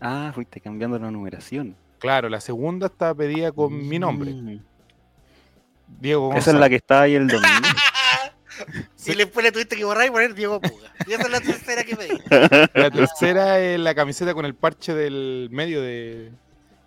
Ah, 0.00 0.32
fuiste 0.34 0.60
cambiando 0.60 0.98
la 0.98 1.10
numeración. 1.10 1.74
Claro, 1.98 2.28
la 2.28 2.40
segunda 2.40 2.86
está 2.88 3.14
pedida 3.14 3.52
con 3.52 3.88
mi 3.88 3.98
nombre, 3.98 4.32
Mm. 4.32 4.58
Diego 6.00 6.30
Esa 6.30 6.38
es 6.38 6.44
González. 6.46 6.60
la 6.60 6.68
que 6.68 6.76
está 6.76 7.00
ahí 7.02 7.14
el 7.14 7.26
domingo. 7.28 7.48
Y 9.06 9.14
después 9.14 9.44
le 9.44 9.52
tuviste 9.52 9.76
que 9.76 9.84
borrar 9.84 10.06
y 10.06 10.10
poner 10.10 10.34
Diego 10.34 10.60
Puga. 10.60 10.92
Y 11.06 11.12
esa 11.12 11.22
es 11.22 11.30
la 11.30 11.40
tercera 11.40 11.84
que 11.84 11.96
pedí. 11.96 12.18
La 12.74 12.90
tercera 12.90 13.58
es 13.60 13.78
la 13.80 13.94
camiseta 13.94 14.34
con 14.34 14.44
el 14.44 14.54
parche 14.54 14.94
del 14.94 15.48
medio 15.50 15.80
de, 15.82 16.30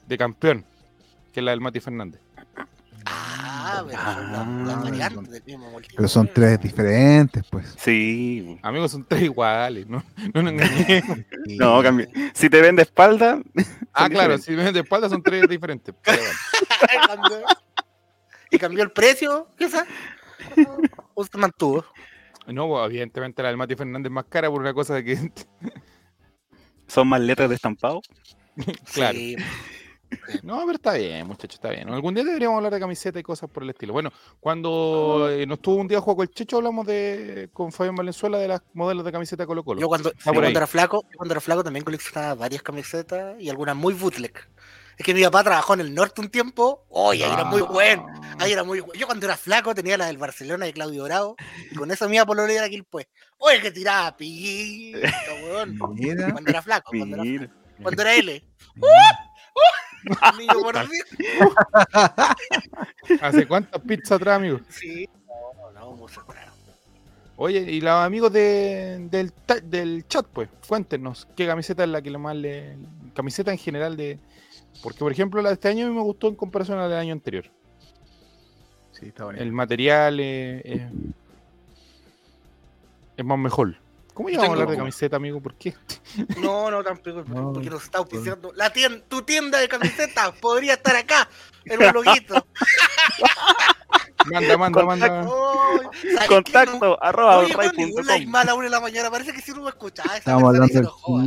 de 0.07 0.17
campeón, 0.17 0.65
que 1.33 1.39
es 1.39 1.43
la 1.43 1.51
del 1.51 1.61
Mati 1.61 1.79
Fernández. 1.79 2.21
Ah, 3.07 3.83
pero 3.87 4.01
son 4.01 4.31
las, 4.31 4.67
las 4.67 4.77
Ah, 4.77 4.81
variantes 4.83 5.29
del 5.31 5.43
mismo 5.43 5.69
multiverso. 5.69 5.95
Pero 5.97 6.07
son 6.07 6.29
tres 6.33 6.59
diferentes, 6.61 7.43
pues. 7.51 7.75
Sí. 7.77 8.57
Amigos, 8.63 8.91
son 8.91 9.05
tres 9.05 9.21
iguales, 9.23 9.85
¿no? 9.87 10.03
No 10.33 10.41
nos 10.41 10.53
engañemos. 10.53 11.19
No, 11.47 11.83
cambia. 11.83 12.07
Si 12.33 12.49
te 12.49 12.61
ven 12.61 12.75
de 12.75 12.81
espalda, 12.83 13.39
Ah, 13.93 14.09
claro, 14.09 14.35
diferentes. 14.37 14.45
si 14.45 14.55
ven 14.55 14.73
de 14.73 14.79
espalda 14.79 15.07
son 15.09 15.21
tres 15.21 15.47
diferentes. 15.47 15.93
pero 16.03 16.17
bueno. 16.17 17.45
Y 18.51 18.57
cambió 18.59 18.83
el 18.83 18.91
precio, 18.91 19.47
quizás. 19.57 19.85
O 21.15 21.25
se 21.25 21.37
mantuvo. 21.37 21.83
No, 22.47 22.67
pues, 22.67 22.85
evidentemente 22.85 23.41
la 23.41 23.49
del 23.49 23.57
Mati 23.57 23.75
Fernández 23.75 24.09
es 24.09 24.13
más 24.13 24.25
cara 24.25 24.49
por 24.49 24.61
una 24.61 24.73
cosa 24.73 24.95
de 24.95 25.03
que. 25.03 25.31
son 26.87 27.07
más 27.07 27.21
letras 27.21 27.49
de 27.49 27.55
estampado. 27.55 28.01
claro. 28.93 29.17
Sí. 29.17 29.35
No, 30.43 30.59
pero 30.65 30.73
está 30.73 30.93
bien, 30.93 31.27
muchachos, 31.27 31.55
está 31.55 31.69
bien. 31.69 31.89
Algún 31.89 32.13
día 32.13 32.23
deberíamos 32.23 32.57
hablar 32.57 32.73
de 32.73 32.79
camiseta 32.79 33.19
y 33.19 33.23
cosas 33.23 33.49
por 33.49 33.63
el 33.63 33.71
estilo. 33.71 33.91
Bueno, 33.91 34.11
cuando 34.39 35.27
eh, 35.29 35.45
nos 35.45 35.59
tuvo 35.59 35.77
un 35.77 35.87
día 35.87 35.99
Juego 35.99 36.23
el 36.23 36.29
Checho, 36.29 36.57
hablamos 36.57 36.85
de 36.85 37.49
con 37.51 37.71
Fabián 37.71 37.95
Valenzuela 37.95 38.37
de 38.37 38.47
las 38.47 38.61
modelos 38.73 39.03
de 39.03 39.11
camiseta 39.11 39.45
Colo 39.45 39.63
Colo. 39.63 39.81
Yo 39.81 39.87
cuando, 39.87 40.11
yo 40.11 40.33
cuando 40.33 40.49
era 40.49 40.67
flaco, 40.67 41.03
yo 41.11 41.17
cuando 41.17 41.33
era 41.33 41.41
flaco 41.41 41.63
también 41.63 41.83
coleccionaba 41.83 42.35
varias 42.35 42.61
camisetas 42.61 43.39
y 43.41 43.49
algunas 43.49 43.75
muy 43.75 43.93
bootleg. 43.93 44.33
Es 44.97 45.05
que 45.05 45.13
mi 45.13 45.23
papá 45.23 45.43
trabajó 45.43 45.73
en 45.73 45.81
el 45.81 45.93
norte 45.93 46.21
un 46.21 46.29
tiempo. 46.29 46.85
Oye, 46.89 47.25
ahí 47.25 47.31
era 47.31 47.43
muy 47.43 47.61
bueno. 47.61 48.05
Ahí 48.39 48.51
era 48.53 48.63
muy 48.63 48.79
bueno. 48.79 48.93
Yo 48.99 49.05
cuando 49.07 49.25
era 49.25 49.35
flaco 49.37 49.75
tenía 49.75 49.97
la 49.97 50.07
del 50.07 50.17
Barcelona 50.17 50.65
de 50.65 50.73
Claudio 50.73 51.03
Bravo. 51.03 51.35
Y 51.71 51.75
con 51.75 51.91
esa 51.91 52.07
mía 52.07 52.25
pololera 52.25 52.65
aquí 52.65 52.81
pues. 52.81 53.07
Oye, 53.37 53.61
que 53.61 53.71
tiraba 53.71 54.15
pillito, 54.15 54.99
weón. 55.43 55.77
Cuando 55.79 56.49
era 56.49 56.61
flaco, 56.61 56.91
cuando 56.91 57.23
era, 57.23 57.49
cuando 57.81 58.01
era 58.01 58.15
L. 58.15 58.43
Niño 60.37 60.61
por 60.61 60.89
mí. 60.89 60.97
¿Hace 63.21 63.47
cuántas 63.47 63.81
pizzas 63.81 64.13
atrás, 64.13 64.37
amigos? 64.37 64.61
Sí. 64.69 65.09
No, 65.73 65.95
no, 65.97 66.05
atrás. 66.05 66.53
Oye, 67.37 67.59
y 67.59 67.81
los 67.81 67.91
amigos 67.91 68.31
de- 68.31 69.07
del, 69.09 69.33
del 69.63 70.07
chat, 70.07 70.25
pues, 70.27 70.47
cuéntenos 70.67 71.27
qué 71.35 71.45
camiseta 71.47 71.83
es 71.83 71.89
la 71.89 72.01
que 72.01 72.17
más 72.17 72.35
le. 72.35 72.77
Camiseta 73.13 73.51
en 73.51 73.57
general 73.57 73.97
de. 73.97 74.19
Porque, 74.81 74.99
por 74.99 75.11
ejemplo, 75.11 75.41
la 75.41 75.49
de 75.49 75.53
este 75.55 75.67
año 75.67 75.85
a 75.85 75.89
mí 75.89 75.95
me 75.95 76.01
gustó 76.01 76.27
en 76.27 76.35
comparación 76.35 76.77
a 76.77 76.83
la 76.83 76.89
del 76.89 76.99
año 76.99 77.13
anterior. 77.13 77.45
Sí, 78.91 79.07
está 79.07 79.25
bonito. 79.25 79.43
El 79.43 79.51
material 79.51 80.19
eh, 80.19 80.61
es, 80.63 80.81
es 83.17 83.25
más 83.25 83.37
mejor. 83.37 83.77
¿Cómo 84.13 84.29
íbamos 84.29 84.47
a 84.47 84.51
hablar 84.53 84.69
de 84.69 84.77
camiseta, 84.77 85.17
amigo? 85.17 85.41
¿Por 85.41 85.55
qué? 85.55 85.75
No, 86.41 86.71
no, 86.71 86.81
tampoco, 86.81 87.25
No, 87.27 87.51
porque 87.51 87.69
nos 87.69 87.83
está 87.83 87.97
auspiciando. 87.97 88.53
La 88.55 88.71
tienda, 88.71 89.03
tu 89.09 89.23
tienda 89.23 89.59
de 89.59 89.67
camisetas 89.67 90.31
podría 90.41 90.75
estar 90.75 90.95
acá, 90.95 91.27
en 91.65 91.83
un 91.83 91.93
loguito. 91.93 92.47
Manda, 94.31 94.57
manda, 94.57 94.81
Contacto. 94.81 95.75
manda. 95.75 96.27
Contacto 96.27 97.03
arroba 97.03 97.37
oye, 97.39 97.55
weón, 97.55 97.75
ni 97.77 97.83
un 97.83 98.07
like 98.07 98.25
ray.com. 98.25 98.31
más 98.31 98.43
a 98.43 98.45
la 98.47 98.53
una 98.55 98.63
de 98.63 98.69
la 98.71 98.79
mañana, 98.79 99.11
parece 99.11 99.33
que 99.33 99.41
si 99.41 99.51
no 99.51 99.61
me 99.61 99.69
escuchaba 99.69 100.17
esa 100.17 100.17
Estamos 100.17 100.51
persona 100.51 100.65
y 100.65 100.69
se 100.69 100.77
enojó. 100.79 101.21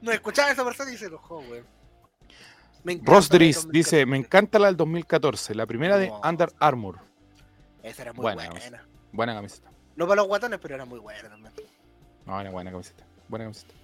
No 0.00 0.12
escuchaba 0.12 0.48
a 0.48 0.52
esa 0.52 0.64
persona 0.64 0.92
y 0.92 0.96
se 0.96 1.06
enojó, 1.06 1.40
weón. 1.40 1.66
Ross 2.84 3.28
Dries 3.28 3.56
2014. 3.64 3.68
dice: 3.72 4.06
Me 4.06 4.16
encanta 4.16 4.58
la 4.58 4.66
del 4.66 4.76
2014, 4.76 5.54
la 5.54 5.66
primera 5.66 5.96
de 5.98 6.08
No. 6.08 6.20
Under 6.24 6.52
Armour. 6.58 6.98
Esa 7.82 8.02
era 8.02 8.12
muy 8.12 8.22
Buena, 8.22 8.50
buena. 8.50 8.86
Buena 9.12 9.34
camiseta. 9.34 9.70
No 9.96 10.06
para 10.06 10.22
los 10.22 10.28
guatones, 10.28 10.58
pero 10.60 10.74
era 10.74 10.84
muy 10.84 10.98
buena 10.98 11.28
también. 11.28 11.52
No, 12.26 12.40
era 12.40 12.50
buena 12.50 12.70
camiseta. 12.70 13.04
Buena 13.28 13.44
camiseta. 13.46 13.74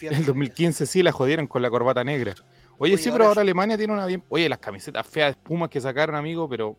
En 0.00 0.14
el 0.14 0.24
2015 0.24 0.86
sí 0.86 1.02
la 1.02 1.10
jodieron 1.12 1.46
con 1.48 1.60
la 1.60 1.70
corbata 1.70 2.04
negra. 2.04 2.34
Oye, 2.78 2.94
Oye, 2.94 3.02
sí, 3.02 3.10
pero 3.10 3.26
ahora. 3.26 3.40
Alemania 3.40 3.76
tiene 3.76 3.92
una 3.92 4.06
bien. 4.06 4.22
Oye, 4.28 4.48
las 4.48 4.58
camisetas 4.58 5.04
feas 5.06 5.28
de 5.34 5.40
espumas 5.40 5.68
que 5.68 5.80
sacaron, 5.80 6.14
amigo, 6.14 6.48
pero. 6.48 6.76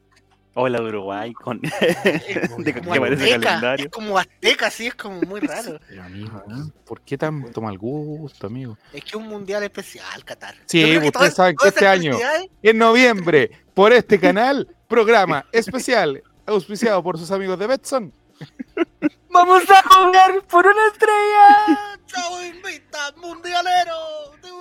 Hola 0.62 0.82
de 0.82 0.90
Uruguay 0.90 1.32
con 1.32 1.62
Es 1.82 2.58
de 2.58 2.74
como 2.74 2.92
que 2.92 3.00
parece 3.00 3.24
azteca, 3.24 3.40
calendario. 3.40 3.86
Es 3.86 3.92
como 3.92 4.18
azteca, 4.18 4.70
sí, 4.70 4.88
es 4.88 4.96
como 4.96 5.22
muy 5.22 5.40
raro. 5.48 5.80
Amigo, 6.04 6.44
¿eh? 6.50 6.70
¿por 6.86 7.00
qué 7.00 7.18
tanto 7.18 7.62
mal 7.62 7.78
gusto, 7.78 8.48
amigo? 8.48 8.78
Es 8.92 9.02
que 9.04 9.10
es 9.12 9.16
un 9.16 9.28
mundial 9.30 9.64
especial, 9.64 10.26
Qatar. 10.26 10.56
Sí, 10.66 10.98
ustedes 10.98 11.34
saben 11.34 11.56
que 11.56 11.70
este 11.70 11.88
año- 11.88 12.18
En 12.62 12.78
noviembre, 12.78 13.52
por 13.74 13.94
este 13.94 14.20
canal, 14.20 14.68
programa 14.90 15.46
especial 15.54 16.22
auspiciado 16.46 17.02
por 17.04 17.18
sus 17.18 17.32
amigos 17.32 17.58
de 17.58 17.68
Betson. 17.68 18.12
¡Vamos 19.30 19.64
a 19.70 19.84
jugar 19.84 20.42
por 20.48 20.66
una 20.66 20.88
estrella! 20.88 22.00
Chavo 22.06 22.42
invita 22.42 23.12
mundialero. 23.18 23.94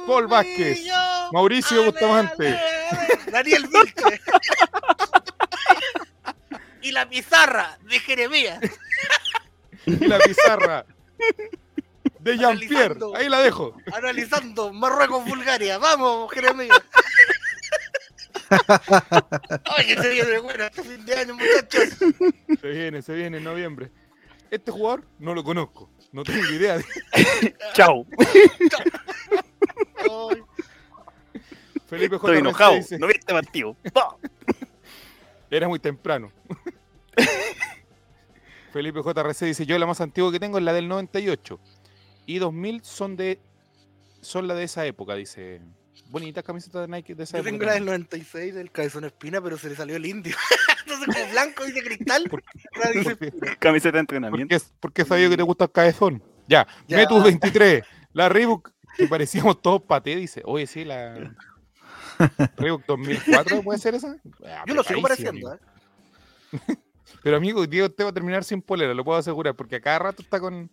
Paul 0.07 0.27
Vázquez, 0.27 0.81
niño. 0.81 0.95
Mauricio 1.33 1.81
Ale, 1.81 1.91
Bustamante. 1.91 2.49
ale, 2.49 2.61
ale. 2.91 3.31
Daniel 3.31 3.67
Vilche. 3.67 4.21
y 6.83 6.93
la 6.93 7.09
pizarra 7.09 7.79
de 7.83 7.99
Jeremías. 8.01 8.61
Y 9.87 10.07
la 10.07 10.19
pizarra 10.19 10.85
de 12.21 12.37
Jean-Pierre. 12.39 12.99
Ahí 13.17 13.29
la 13.29 13.41
dejo. 13.41 13.75
Analizando 13.93 14.73
Marruecos-Bulgaria. 14.73 15.79
Vamos, 15.79 16.31
Jeremías. 16.33 16.79
Oye, 19.79 19.97
se 20.01 20.09
viene 20.09 20.39
bueno 20.39 20.65
este 20.65 20.83
fin 20.83 21.05
de 21.05 21.19
año, 21.19 21.35
muchachos. 21.35 21.89
Se 22.61 22.69
viene, 22.69 23.03
se 23.03 23.13
viene 23.15 23.39
en 23.39 23.45
noviembre. 23.45 23.91
Este 24.51 24.71
jugador 24.71 25.05
no 25.19 25.35
lo 25.35 25.45
conozco. 25.45 25.91
No 26.13 26.23
tengo 26.25 26.45
idea. 26.51 26.79
de- 26.79 26.85
¡Chao! 27.75 28.07
Felipe 31.87 32.17
J. 32.19 32.27
Estoy 32.29 32.39
enojado. 32.39 32.75
dice, 32.75 32.99
¿No 32.99 33.07
viste 33.07 33.33
partido? 33.33 33.77
¡Pa! 33.93 34.17
Era 35.51 35.69
muy 35.69 35.79
temprano. 35.79 36.31
Felipe 38.73 39.01
JRC 39.03 39.41
dice, 39.47 39.65
yo 39.67 39.79
la 39.79 39.87
más 39.87 40.01
antigua 40.01 40.31
que 40.31 40.39
tengo 40.39 40.59
es 40.59 40.65
la 40.65 40.73
del 40.75 40.89
98. 40.89 41.59
Y 42.27 42.39
2000 42.39 42.85
son 42.85 43.17
de 43.17 43.41
son 44.21 44.47
la 44.49 44.55
de 44.55 44.65
esa 44.65 44.85
época, 44.85 45.15
dice. 45.15 45.63
Bonitas 46.11 46.45
camisetas 46.45 46.83
de 46.83 46.89
Nike 46.89 47.15
de 47.15 47.25
esa 47.25 47.39
Yo 47.39 47.41
época. 47.41 47.51
tengo 47.51 47.65
la 47.65 47.73
del 47.73 47.81
también. 47.87 48.01
96 48.11 48.55
del 48.55 48.71
cabezón 48.71 49.05
espina, 49.05 49.41
pero 49.43 49.57
se 49.59 49.69
le 49.71 49.77
salió 49.77 49.97
el 49.97 50.05
indio. 50.07 50.37
sé 50.87 51.07
como 51.07 51.31
blanco 51.33 51.67
y 51.67 51.73
de 51.73 51.83
cristal. 51.83 52.31
Camiseta 53.59 53.99
de 53.99 54.05
¿Por 54.05 54.17
entrenamiento. 54.17 54.57
qué, 54.59 54.65
por 54.81 54.93
qué 54.93 55.05
sabía 55.05 55.29
que 55.29 55.37
te 55.37 55.43
gusta 55.43 55.65
el 55.65 55.73
cabezón? 55.73 56.23
Ya, 56.47 56.67
Ya. 56.87 56.97
Metus 56.97 57.23
23, 57.23 57.83
la 58.13 58.29
Reebok, 58.29 58.71
que 58.97 59.07
parecíamos 59.07 59.61
todos 59.61 59.83
paté, 59.83 60.17
dice. 60.17 60.43
Oye, 60.45 60.67
sí, 60.67 60.85
la 60.85 61.35
Reebok 62.57 62.85
2004, 62.87 63.63
¿puede 63.63 63.79
ser 63.79 63.95
esa? 63.95 64.17
Ah, 64.47 64.65
Yo 64.67 64.75
lo 64.75 64.83
sigo 64.83 65.03
pareciendo, 65.03 65.51
amigo. 65.51 65.55
¿eh? 65.55 66.77
Pero 67.23 67.37
amigo, 67.37 67.67
Diego 67.67 67.91
te 67.91 68.05
va 68.05 68.11
a 68.11 68.15
terminar 68.15 68.45
sin 68.45 68.63
polera, 68.63 68.95
lo 68.95 69.05
puedo 69.05 69.19
asegurar, 69.19 69.55
porque 69.55 69.77
a 69.77 69.81
cada 69.81 69.99
rato 69.99 70.23
está 70.23 70.39
con... 70.41 70.71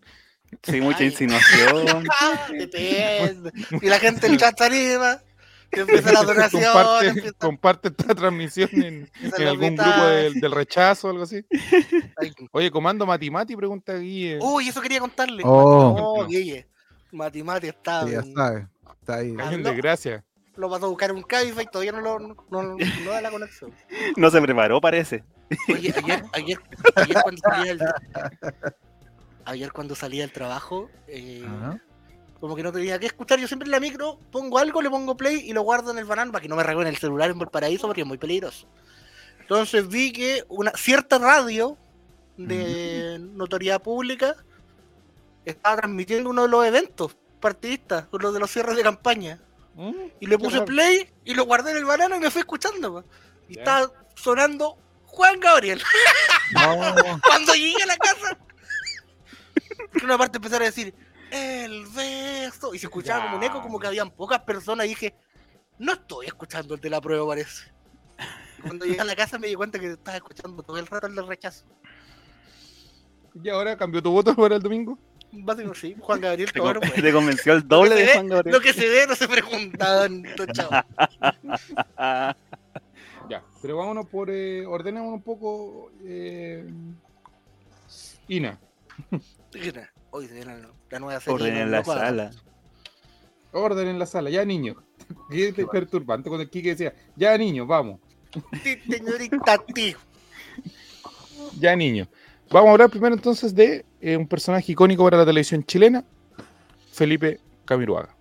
Sí, 0.62 0.80
mucha 0.80 1.00
Ay. 1.00 1.08
insinuación. 1.08 2.06
Ah, 2.22 2.48
depende. 2.52 3.52
Y 3.82 3.88
la 3.90 4.00
gente 4.00 4.28
el 4.28 4.38
chat 4.38 4.60
anima. 4.62 5.20
Que 5.72 5.82
empieza 5.82 6.12
la 6.14 6.24
donación. 6.24 6.64
comparte, 6.74 7.08
empieza- 7.08 7.38
comparte 7.38 7.88
esta 7.90 8.16
transmisión 8.16 8.70
en, 8.74 9.12
algún 9.48 9.76
grupo 9.76 10.06
del, 10.06 10.34
del 10.40 10.52
rechazo 10.52 11.08
o 11.08 11.12
algo 11.12 11.24
así. 11.24 11.46
Oye, 12.52 12.72
comando 12.72 13.06
Matimati, 13.06 13.56
pregunta 13.56 13.96
aquí. 13.96 14.28
eh, 14.34 14.40
Uy, 14.42 14.70
eso 14.70 14.82
quería 14.82 15.00
contarle. 15.00 15.44
Oh. 15.46 16.18
No, 16.22 16.28
Guille. 16.28 16.68
Mati 17.12 17.44
Mati 17.44 17.68
está. 17.68 18.06
Sí, 18.06 18.12
ya 18.12 18.24
sabes. 18.24 18.66
Está 19.00 19.16
ahí. 19.18 19.34
Cañón 19.36 19.62
no. 19.64 19.70
de 19.70 19.76
gracia. 19.76 20.24
Lo 20.58 20.70
pasó 20.70 20.86
a 20.86 20.90
buscar 20.90 21.10
en 21.10 21.18
un 21.18 21.24
Cabify 21.24 21.64
y 21.64 21.68
todavía 21.68 21.92
no, 21.92 22.00
lo, 22.02 22.18
no, 22.20 22.36
no, 22.50 22.78
no 22.78 23.12
da 23.12 23.22
la 23.22 23.30
conexión. 23.32 23.72
No 24.18 24.30
se 24.32 24.42
preparó, 24.42 24.80
parece. 24.80 25.24
Oye, 25.70 25.94
ayer, 25.98 26.24
ayer, 26.34 26.58
ayer 26.96 27.18
cuando 27.22 27.42
salía 27.42 27.76
del, 27.76 27.88
ayer 29.46 29.72
cuando 29.72 29.96
salía 29.96 30.22
del 30.22 30.32
trabajo, 30.32 30.90
eh, 31.08 31.46
Ajá. 31.46 31.80
Como 32.46 32.56
que 32.56 32.62
no 32.62 32.72
tenía 32.72 33.00
que 33.00 33.08
escuchar, 33.08 33.40
yo 33.40 33.48
siempre 33.48 33.66
en 33.66 33.72
la 33.72 33.80
micro 33.80 34.20
pongo 34.32 34.60
algo, 34.60 34.80
le 34.80 34.92
pongo 34.92 35.18
play 35.18 35.50
y 35.50 35.52
lo 35.52 35.64
guardo 35.64 35.90
en 35.90 35.98
el 35.98 36.06
banano 36.06 36.32
para 36.32 36.44
que 36.44 36.48
no 36.48 36.56
me 36.56 36.62
reguen 36.62 36.86
el 36.86 36.96
celular 36.96 37.32
en 37.32 37.40
Valparaíso 37.40 37.88
porque 37.88 38.02
es 38.02 38.08
muy 38.08 38.20
peligroso. 38.20 38.68
Entonces 39.40 39.88
vi 39.88 40.12
que 40.12 40.44
una 40.48 40.70
cierta 40.76 41.18
radio 41.18 41.76
de 42.38 43.18
notoriedad 43.20 43.82
pública 43.82 44.36
estaba 45.44 45.78
transmitiendo 45.78 46.30
uno 46.30 46.44
de 46.44 46.50
los 46.50 46.64
eventos 46.68 47.18
partidistas, 47.40 48.06
uno 48.12 48.32
de 48.32 48.40
los 48.40 48.52
cierres 48.52 48.76
de 48.76 48.84
campaña. 48.84 49.40
Mm, 49.74 49.94
Y 50.20 50.28
le 50.28 50.38
puse 50.38 50.62
play 50.62 51.10
y 51.24 51.34
lo 51.34 51.46
guardé 51.46 51.72
en 51.72 51.78
el 51.78 51.86
banano 51.86 52.16
y 52.16 52.20
me 52.20 52.30
fui 52.30 52.42
escuchando. 52.42 53.04
Y 53.50 53.58
estaba 53.58 53.92
sonando 54.14 54.78
Juan 55.06 55.40
Gabriel. 55.40 55.82
No, 56.54 56.96
Cuando 57.28 57.56
llegué 57.56 57.82
a 57.82 57.88
la 57.88 57.98
casa, 57.98 58.38
en 59.96 60.06
una 60.06 60.16
parte 60.20 60.38
empezaron 60.38 60.62
a 60.62 60.66
decir, 60.68 60.94
el 61.36 61.86
beso. 61.88 62.74
Y 62.74 62.80
se 62.80 62.88
escuchaba 62.88 63.26
como 63.26 63.38
un 63.38 63.44
eco, 63.44 63.62
como 63.62 63.80
que 63.80 63.88
habían 63.88 64.12
pocas 64.12 64.40
personas. 64.42 64.86
Y 64.86 64.90
dije, 64.90 65.16
no 65.80 65.94
estoy 65.94 66.28
escuchando 66.28 66.76
el 66.76 66.82
de 66.82 66.90
la 66.90 67.02
prueba, 67.02 67.26
parece. 67.28 67.72
Y 68.60 68.62
cuando 68.62 68.86
llegué 68.86 69.02
a 69.02 69.06
la 69.06 69.16
casa 69.16 69.38
me 69.38 69.48
di 69.48 69.56
cuenta 69.56 69.78
que 69.80 69.92
estaba 69.92 70.18
escuchando 70.18 70.64
todo 70.64 70.78
el 70.78 70.88
rato 70.88 71.08
el 71.08 71.16
de 71.16 71.22
rechazo. 71.22 71.66
¿Y 73.44 73.50
ahora 73.50 73.78
cambió 73.78 74.02
tu 74.02 74.12
voto 74.12 74.34
para 74.36 74.56
el 74.56 74.62
domingo? 74.62 74.98
Básicamente 75.38 75.80
sí, 75.82 75.96
Juan 76.00 76.22
Gabriel, 76.22 76.50
Te, 76.54 76.60
cabrón. 76.62 76.76
con- 76.82 76.90
pues. 76.92 77.02
te 77.04 77.12
convenció 77.12 77.54
el 77.54 77.68
doble 77.68 77.96
de 77.96 78.06
ve- 78.06 78.14
Juan 78.14 78.28
Gabriel. 78.30 78.56
Lo 78.56 78.62
que 78.62 78.72
se 78.72 78.88
ve 78.88 79.06
no 79.06 79.16
se 79.16 79.28
pregunta, 79.28 80.08
Chavo. 80.54 80.70
Ah, 81.98 82.36
Ya, 83.30 83.44
pero 83.62 83.76
vámonos 83.78 84.06
por. 84.08 84.30
Eh, 84.30 84.66
ordenémonos 84.68 85.16
un 85.16 85.24
poco. 85.24 85.92
Eh, 86.06 86.64
Ina, 88.28 88.60
Mira, 89.54 89.92
Hoy 90.16 90.28
se 90.28 90.34
viene 90.34 90.58
la- 90.58 90.70
la 90.92 91.00
nueva 91.00 91.20
serie. 91.20 91.34
Orden 91.36 91.58
en 91.58 91.72
la 91.72 91.84
sala. 91.84 92.32
orden 93.52 93.88
en 93.90 94.00
la 94.00 94.06
sala, 94.06 94.30
ya 94.30 94.46
niño. 94.46 94.76
Qué 95.30 95.52
te- 95.52 95.66
perturbante 95.68 96.30
cuando 96.30 96.44
el 96.44 96.50
Kike 96.50 96.70
decía, 96.70 96.94
ya 97.18 97.38
niño, 97.38 97.66
vamos, 97.66 98.00
Sí, 98.64 98.78
Señorita 98.90 99.58
tío. 99.74 99.98
ya 101.60 101.76
niño. 101.76 102.08
Vamos 102.50 102.70
a 102.70 102.72
hablar 102.72 102.90
primero 102.90 103.14
entonces 103.14 103.54
de 103.54 103.86
eh, 104.00 104.16
un 104.16 104.26
personaje 104.28 104.72
icónico 104.72 105.04
para 105.04 105.18
la 105.18 105.26
televisión 105.26 105.64
chilena, 105.66 106.06
Felipe 106.94 107.42
Camiroaga. 107.66 108.16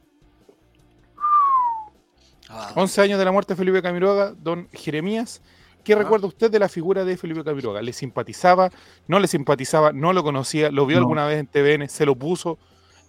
Ah, 2.48 2.72
11 2.74 3.00
años 3.02 3.18
de 3.20 3.24
la 3.24 3.30
muerte 3.32 3.52
de 3.54 3.56
Felipe 3.58 3.82
Camiroaga, 3.82 4.34
don 4.36 4.68
Jeremías. 4.72 5.42
¿Qué 5.84 5.94
recuerda 5.94 6.26
usted 6.26 6.50
de 6.50 6.58
la 6.58 6.68
figura 6.68 7.04
de 7.04 7.16
Felipe 7.16 7.44
Camiroaga? 7.44 7.82
¿Le 7.82 7.92
simpatizaba? 7.92 8.70
¿No 9.06 9.18
le 9.20 9.28
simpatizaba? 9.28 9.92
¿No 9.92 10.12
lo 10.12 10.22
conocía? 10.22 10.70
¿Lo 10.70 10.86
vio 10.86 10.96
No. 10.96 11.02
alguna 11.02 11.26
vez 11.26 11.38
en 11.40 11.46
TVN? 11.46 11.88
¿Se 11.88 12.06
lo 12.06 12.16
puso? 12.16 12.58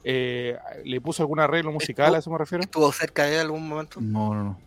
Eh, 0.03 0.57
¿Le 0.83 1.01
puso 1.01 1.23
algún 1.23 1.39
arreglo 1.39 1.71
musical? 1.71 2.13
¿A 2.13 2.19
eso 2.19 2.29
me 2.29 2.37
refiero? 2.37 2.63
¿Estuvo 2.63 2.91
cerca 2.91 3.23
de 3.23 3.35
él 3.35 3.39
algún 3.41 3.67
momento? 3.67 3.99
no, 4.01 4.33
no, 4.35 4.43
no. 4.43 4.59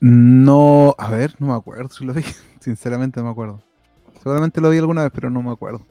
No, 0.00 0.94
a 0.96 1.10
ver, 1.10 1.34
no 1.40 1.48
me 1.48 1.54
acuerdo 1.54 1.88
si 1.90 2.04
lo 2.04 2.12
vi. 2.14 2.22
Sinceramente 2.60 3.18
no 3.20 3.26
me 3.26 3.32
acuerdo. 3.32 3.60
Seguramente 4.22 4.60
lo 4.60 4.70
vi 4.70 4.78
alguna 4.78 5.02
vez, 5.02 5.12
pero 5.14 5.28
no 5.30 5.42
me 5.42 5.50
acuerdo. 5.50 5.84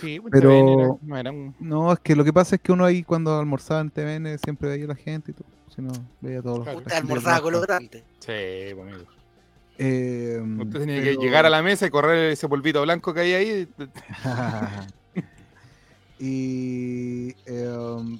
Sí, 0.00 0.20
Pero- 0.30 0.50
TVN 0.50 0.72
era- 0.72 0.94
no, 1.02 1.16
era 1.16 1.30
un- 1.30 1.54
No, 1.60 1.92
es 1.92 1.98
que 2.00 2.16
lo 2.16 2.24
que 2.24 2.32
pasa 2.32 2.56
es 2.56 2.60
que 2.62 2.72
uno 2.72 2.84
ahí 2.84 3.02
cuando 3.02 3.38
almorzaba 3.38 3.80
en 3.80 3.90
TVN 3.90 4.38
siempre 4.38 4.68
veía 4.68 4.84
a 4.86 4.88
la 4.88 4.94
gente 4.96 5.30
y 5.30 5.34
todo. 5.34 5.46
Si 5.74 5.80
no, 5.82 5.92
veía 6.20 6.40
a 6.40 6.42
todos 6.42 6.58
los 6.58 6.66
Claro. 6.66 6.82
que 6.84 6.94
almorzaba 6.94 7.40
con 7.40 7.52
los 7.52 7.62
grandes. 7.66 8.02
Sí, 8.18 8.74
pues, 8.74 8.78
amigo. 8.92 9.04
Eh, 9.78 10.40
Usted 10.60 10.80
tenía 10.80 11.02
pero- 11.02 11.20
que 11.20 11.24
llegar 11.26 11.44
a 11.46 11.50
la 11.50 11.62
mesa 11.62 11.86
y 11.86 11.90
correr 11.90 12.32
ese 12.32 12.48
polvito 12.48 12.82
blanco 12.82 13.12
que 13.12 13.20
hay 13.20 13.32
ahí. 13.34 13.68
y 16.18 17.30
eh, 17.46 18.18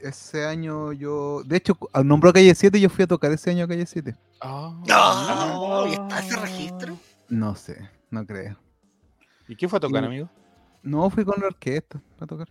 ese 0.00 0.44
año 0.44 0.92
yo, 0.92 1.42
de 1.44 1.56
hecho, 1.56 1.78
al 1.92 2.06
nombró 2.06 2.32
Calle 2.32 2.54
7 2.54 2.78
yo 2.80 2.88
fui 2.90 3.04
a 3.04 3.06
tocar 3.06 3.32
ese 3.32 3.50
año 3.50 3.64
a 3.64 3.68
Calle 3.68 3.86
7. 3.86 4.14
Ah. 4.40 4.74
No, 4.86 5.86
¿y 5.88 5.92
está 5.92 6.20
ese 6.20 6.36
registro? 6.36 6.98
No 7.28 7.54
sé, 7.56 7.88
no 8.10 8.26
creo. 8.26 8.56
¿Y 9.48 9.56
qué 9.56 9.68
fue 9.68 9.78
a 9.78 9.80
tocar, 9.80 10.02
Y- 10.02 10.06
amigo? 10.06 10.30
No, 10.82 11.08
fui 11.10 11.24
con 11.24 11.40
la 11.40 11.46
orquesta 11.48 12.00
a 12.20 12.26
tocar. 12.26 12.48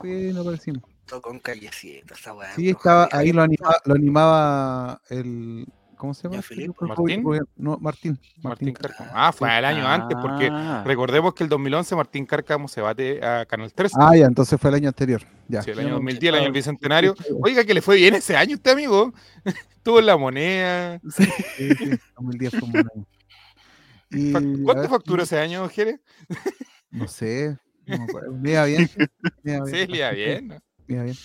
Fui 0.00 0.28
y 0.28 0.32
no 0.32 0.40
aparecimos. 0.42 0.82
Tocó 1.06 1.30
con 1.30 1.38
callecita, 1.38 2.14
esa 2.14 2.34
weá. 2.34 2.54
Sí, 2.54 2.70
estaba 2.70 3.08
ahí, 3.12 3.32
lo 3.32 3.42
animaba, 3.42 3.76
lo 3.84 3.94
animaba 3.94 5.00
el. 5.08 5.66
¿Cómo 6.02 6.14
se 6.14 6.24
llama? 6.24 6.40
Este? 6.40 6.68
¿Martín? 6.80 7.22
No, 7.54 7.78
Martín. 7.78 8.18
Martín 8.42 8.42
Martín. 8.42 8.72
Cárcamo. 8.74 9.10
Ah, 9.14 9.30
fue 9.32 9.56
el 9.56 9.64
año 9.64 9.86
antes, 9.86 10.18
porque 10.20 10.48
Ah. 10.50 10.82
recordemos 10.84 11.32
que 11.32 11.44
el 11.44 11.48
2011 11.48 11.94
Martín 11.94 12.26
Cárcamo 12.26 12.66
se 12.66 12.80
bate 12.80 13.24
a 13.24 13.46
Canal 13.46 13.72
13. 13.72 13.94
Ah, 14.00 14.16
ya, 14.16 14.26
entonces 14.26 14.60
fue 14.60 14.70
el 14.70 14.74
año 14.74 14.88
anterior. 14.88 15.22
Ya. 15.46 15.62
Sí, 15.62 15.70
el 15.70 15.78
año 15.78 15.90
no- 15.90 15.94
2010, 15.94 16.28
el 16.30 16.34
año 16.34 16.42
del 16.46 16.52
bicentenario. 16.54 17.14
Oiga, 17.44 17.62
que 17.62 17.72
le 17.72 17.80
fue 17.82 17.94
bien 17.98 18.16
ese 18.16 18.36
año 18.36 18.56
este 18.56 18.72
amigo. 18.72 19.14
Estuvo 19.76 20.00
en 20.00 20.06
la 20.06 20.16
moneda. 20.16 21.00
Sí, 21.08 21.24
sí, 21.56 21.90
2010 22.16 22.50
fue 22.50 22.68
un 22.68 22.76
año. 22.78 23.06
Y, 24.10 24.32
¿Cuánto 24.32 24.80
ver, 24.80 24.88
facturó 24.90 25.22
ese 25.22 25.38
año, 25.38 25.68
Jere? 25.68 26.00
No 26.90 27.06
sé, 27.06 27.56
no 27.86 28.50
iba 28.50 28.64
bien. 28.64 28.90
Me 29.44 29.54
iba 29.54 29.66
Sí, 29.66 29.86
le 29.86 29.96
iba 29.98 30.10
bien. 30.10 30.60
iba 30.88 31.02
bien. 31.04 31.16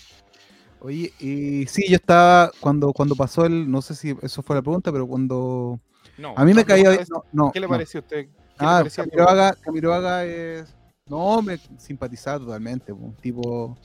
Oye, 0.80 1.12
y 1.20 1.66
sí, 1.68 1.86
yo 1.90 1.96
estaba 1.96 2.52
cuando 2.60 2.94
cuando 2.94 3.16
pasó 3.16 3.46
el, 3.46 3.70
no 3.70 3.82
sé 3.82 3.96
si 3.96 4.16
eso 4.22 4.44
fue 4.44 4.56
la 4.56 4.62
pregunta, 4.62 4.92
pero 4.92 5.08
cuando 5.08 5.80
No, 6.18 6.34
a 6.38 6.46
mí 6.46 6.54
me 6.54 6.64
caía 6.64 6.86
no, 6.86 6.92
bien, 6.92 7.06
no, 7.10 7.24
no, 7.32 7.52
¿Qué 7.52 7.60
le 7.60 7.68
pareció 7.68 8.00
a 8.00 8.04
usted? 8.04 8.26
¿Qué 8.26 8.32
le 8.32 8.70
Ah, 8.70 8.84
Camiroaga, 8.96 9.54
Camiroaga 9.54 10.26
es. 10.26 10.74
No, 11.08 11.42
me 11.42 11.60
simpatizaba 11.78 12.40
totalmente. 12.40 12.92
Un 12.92 13.14
tipo. 13.16 13.78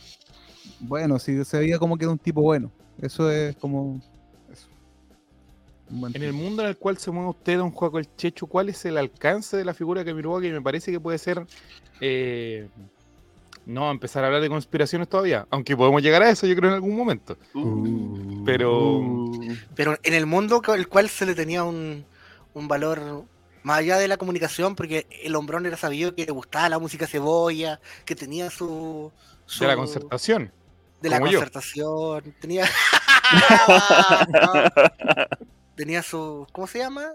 Bueno, 0.80 1.18
sí, 1.18 1.44
se 1.44 1.58
veía 1.58 1.78
como 1.78 1.96
que 1.96 2.04
era 2.04 2.12
un 2.12 2.18
tipo 2.18 2.42
bueno. 2.42 2.70
Eso 3.00 3.30
es 3.30 3.54
como. 3.56 4.00
Eso. 4.50 4.68
Un 5.90 6.00
buen 6.00 6.16
En 6.16 6.22
el 6.22 6.32
mundo 6.32 6.62
en 6.62 6.68
el 6.68 6.76
cual 6.78 6.98
se 6.98 7.10
mueve 7.10 7.30
usted, 7.30 7.58
don 7.58 7.70
Juaco 7.70 7.98
el 7.98 8.14
Checho, 8.16 8.46
¿cuál 8.46 8.70
es 8.70 8.84
el 8.84 8.96
alcance 8.96 9.56
de 9.56 9.64
la 9.64 9.74
figura 9.74 10.00
de 10.02 10.10
Camiroaga? 10.10 10.42
Que 10.42 10.52
me 10.52 10.62
parece 10.62 10.90
que 10.90 11.00
puede 11.00 11.18
ser. 11.18 11.46
eh, 12.00 12.68
no 13.66 13.90
empezar 13.90 14.24
a 14.24 14.26
hablar 14.26 14.42
de 14.42 14.48
conspiraciones 14.48 15.08
todavía, 15.08 15.46
aunque 15.50 15.76
podemos 15.76 16.02
llegar 16.02 16.22
a 16.22 16.30
eso, 16.30 16.46
yo 16.46 16.56
creo, 16.56 16.70
en 16.70 16.74
algún 16.74 16.96
momento. 16.96 17.36
Uh, 17.54 18.44
Pero- 18.44 18.98
uh. 18.98 19.56
Pero 19.74 19.96
en 20.02 20.14
el 20.14 20.26
mundo 20.26 20.62
el 20.74 20.88
cual 20.88 21.08
se 21.08 21.26
le 21.26 21.34
tenía 21.34 21.62
un, 21.64 22.04
un 22.54 22.68
valor 22.68 23.24
más 23.62 23.78
allá 23.78 23.98
de 23.98 24.08
la 24.08 24.16
comunicación, 24.16 24.74
porque 24.74 25.06
el 25.22 25.36
hombrón 25.36 25.66
era 25.66 25.76
sabido 25.76 26.14
que 26.14 26.26
le 26.26 26.32
gustaba 26.32 26.68
la 26.68 26.78
música 26.80 27.06
cebolla, 27.06 27.80
que 28.04 28.16
tenía 28.16 28.50
su. 28.50 29.12
su- 29.46 29.62
De 29.64 29.68
la 29.68 29.76
concertación. 29.76 30.50
de 31.00 31.08
la 31.08 31.18
como 31.20 31.30
yo. 31.30 31.38
concertación, 31.38 32.34
tenía. 32.40 32.68
tenía 35.76 36.02
su. 36.02 36.46
¿Cómo 36.52 36.66
se 36.66 36.78
llama? 36.78 37.06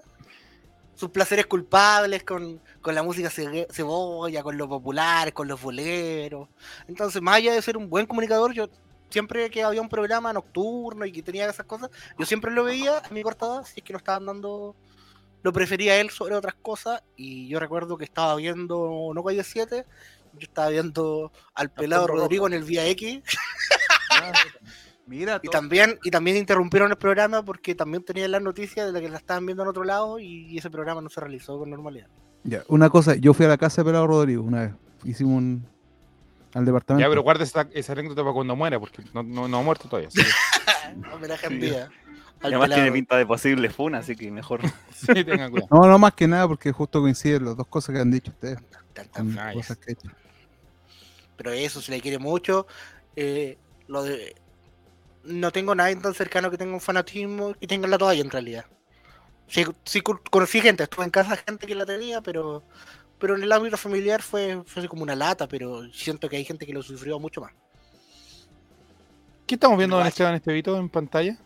Sus 0.97 1.09
placeres 1.11 1.45
culpables 1.45 2.23
con, 2.23 2.59
con 2.81 2.93
la 2.95 3.03
música 3.03 3.29
ce- 3.29 3.67
cebolla, 3.71 4.41
con 4.43 4.57
los 4.57 4.67
populares, 4.67 5.33
con 5.33 5.47
los 5.47 5.61
boleros. 5.61 6.49
Entonces, 6.87 7.21
más 7.21 7.35
allá 7.35 7.53
de 7.53 7.61
ser 7.61 7.77
un 7.77 7.87
buen 7.89 8.05
comunicador, 8.07 8.51
yo 8.51 8.67
siempre 9.09 9.49
que 9.51 9.63
había 9.63 9.79
un 9.81 9.89
programa 9.89 10.33
nocturno 10.33 11.05
y 11.05 11.11
que 11.11 11.21
tenía 11.23 11.47
esas 11.49 11.65
cosas, 11.65 11.89
yo 12.17 12.25
siempre 12.25 12.51
lo 12.51 12.63
veía 12.65 12.97
a 12.97 13.09
mi 13.11 13.21
corta 13.23 13.45
edad, 13.45 13.63
si 13.63 13.79
es 13.79 13.83
que 13.85 13.93
lo 13.93 13.99
estaban 13.99 14.25
dando, 14.25 14.75
lo 15.43 15.53
prefería 15.53 15.97
él 16.01 16.09
sobre 16.09 16.35
otras 16.35 16.55
cosas. 16.55 17.03
Y 17.15 17.47
yo 17.47 17.59
recuerdo 17.59 17.95
que 17.97 18.03
estaba 18.05 18.35
viendo 18.35 19.11
No 19.13 19.23
Calle 19.23 19.43
7, 19.43 19.85
yo 20.33 20.39
estaba 20.39 20.69
viendo 20.69 21.31
al 21.53 21.69
pelado. 21.71 22.07
Rodrigo 22.07 22.47
en 22.47 22.53
el 22.53 22.63
Vía 22.63 22.85
X. 22.87 23.21
Mira, 25.07 25.39
Y 25.41 25.47
también, 25.47 25.97
y 26.03 26.11
también 26.11 26.35
interrumpieron 26.37 26.91
el 26.91 26.97
programa 26.97 27.41
porque 27.43 27.73
también 27.75 28.03
tenían 28.03 28.29
las 28.31 28.41
noticias 28.41 28.85
de 28.85 28.91
la 28.91 28.99
que 28.99 29.09
la 29.09 29.17
estaban 29.17 29.45
viendo 29.45 29.63
en 29.63 29.69
otro 29.69 29.83
lado 29.85 30.19
y 30.19 30.57
ese 30.57 30.69
programa 30.69 31.01
no 31.01 31.09
se 31.09 31.21
realizó 31.21 31.57
con 31.57 31.69
normalidad. 31.69 32.07
Ya, 32.43 32.63
una 32.67 32.89
cosa, 32.89 33.15
yo 33.15 33.33
fui 33.33 33.45
a 33.45 33.49
la 33.49 33.57
casa 33.57 33.81
de 33.81 33.85
Pelado 33.85 34.07
Rodrigo 34.07 34.43
una 34.43 34.61
vez. 34.63 34.73
Hicimos 35.05 35.33
un. 35.37 35.65
al 36.53 36.65
departamento. 36.65 37.05
Ya, 37.05 37.09
pero 37.09 37.21
guarda 37.23 37.43
esa, 37.43 37.67
esa 37.73 37.93
anécdota 37.93 38.21
para 38.21 38.33
cuando 38.33 38.55
muera, 38.55 38.79
porque 38.79 39.01
no, 39.13 39.23
no, 39.23 39.47
no 39.47 39.59
ha 39.59 39.63
muerto 39.63 39.87
todavía. 39.87 40.09
que- 40.13 40.21
Homenaje 41.13 41.47
en 41.47 41.61
Sí. 41.61 41.69
al 41.75 41.89
además 42.53 42.67
tiene 42.67 42.81
pelado. 42.83 42.93
pinta 42.93 43.17
de 43.17 43.25
posible 43.25 43.69
funa, 43.69 43.97
así 43.99 44.15
que 44.15 44.29
mejor. 44.29 44.61
sí, 44.93 45.07
tengan 45.23 45.51
cuidado. 45.51 45.69
No, 45.71 45.87
no 45.87 45.97
más 45.99 46.13
que 46.13 46.27
nada, 46.27 46.47
porque 46.47 46.71
justo 46.71 47.01
coinciden 47.01 47.45
las 47.45 47.55
dos 47.57 47.67
cosas 47.67 47.95
que 47.95 48.01
han 48.01 48.11
dicho 48.11 48.31
ustedes. 48.31 48.59
Cosas 49.53 49.77
que 49.77 49.91
he 49.91 49.93
hecho. 49.93 50.09
pero 51.37 51.51
eso 51.51 51.81
se 51.81 51.91
le 51.91 52.01
quiere 52.01 52.19
mucho. 52.19 52.67
eh, 53.15 53.57
lo 53.87 54.03
de 54.03 54.35
no 55.27 55.51
tengo 55.51 55.75
nadie 55.75 55.95
tan 55.97 56.13
cercano 56.13 56.49
que 56.49 56.57
tenga 56.57 56.73
un 56.73 56.81
fanatismo 56.81 57.53
y 57.59 57.67
tenga 57.67 57.87
la 57.87 57.97
toalla 57.97 58.21
en 58.21 58.31
realidad. 58.31 58.65
Sí, 59.47 59.65
sí 59.85 60.01
con- 60.01 60.19
conocí 60.29 60.59
gente, 60.61 60.83
estuve 60.83 61.05
en 61.05 61.11
casa 61.11 61.37
gente 61.37 61.67
que 61.67 61.75
la 61.75 61.85
tenía, 61.85 62.21
pero 62.21 62.63
pero 63.19 63.35
en 63.35 63.43
el 63.43 63.51
ámbito 63.51 63.77
familiar 63.77 64.21
fue, 64.21 64.61
fue 64.65 64.81
así 64.81 64.87
como 64.87 65.01
una 65.03 65.15
lata, 65.15 65.47
pero 65.47 65.91
siento 65.91 66.29
que 66.29 66.37
hay 66.37 66.45
gente 66.45 66.65
que 66.67 66.73
lo 66.73 66.83
sufrió 66.83 67.19
mucho 67.19 67.41
más. 67.41 67.51
¿Qué 69.47 69.55
estamos 69.55 69.77
viendo, 69.77 69.97
don. 69.97 70.05
Esteban 70.05 70.35
Estevito, 70.35 70.77
en 70.77 70.89
pantalla? 70.89 71.37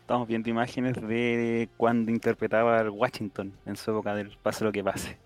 Estamos 0.00 0.28
viendo 0.28 0.50
imágenes 0.50 0.94
de 1.00 1.68
cuando 1.76 2.10
interpretaba 2.10 2.80
al 2.80 2.90
Washington 2.90 3.56
en 3.64 3.76
su 3.76 3.90
época 3.92 4.14
del 4.14 4.36
pase 4.36 4.64
lo 4.64 4.72
que 4.72 4.82
pase. 4.84 5.16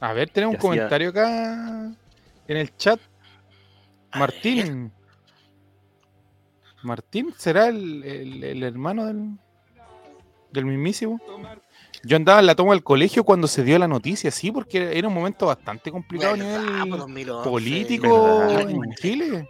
A 0.00 0.12
ver, 0.12 0.30
tenemos 0.30 0.54
un 0.54 0.58
hacía- 0.58 0.68
comentario 0.70 1.10
acá 1.10 1.92
en 2.48 2.56
el 2.56 2.76
chat. 2.76 2.98
Martín. 4.14 4.90
Martín, 6.84 7.32
¿será 7.36 7.68
el, 7.68 8.02
el- 8.04 8.44
el 8.44 8.62
hermano 8.62 9.06
del, 9.06 9.30
del 10.52 10.66
mismísimo? 10.66 11.20
Yo 12.04 12.16
andaba 12.16 12.40
en 12.40 12.46
la 12.46 12.54
toma 12.54 12.72
del 12.72 12.82
colegio 12.82 13.22
cuando 13.24 13.46
se 13.46 13.62
dio 13.62 13.78
la 13.78 13.86
noticia, 13.88 14.30
sí, 14.30 14.50
porque 14.50 14.98
era 14.98 15.06
un 15.08 15.14
momento 15.14 15.46
bastante 15.46 15.90
complicado 15.92 16.34
a 16.34 16.36
¿Verdad? 16.36 16.60
nivel 16.60 16.88
Pues, 16.88 17.00
2011. 17.00 17.50
político 17.50 18.08
¿verdad? 18.08 18.70
en 18.70 18.94
Chile. 18.94 19.48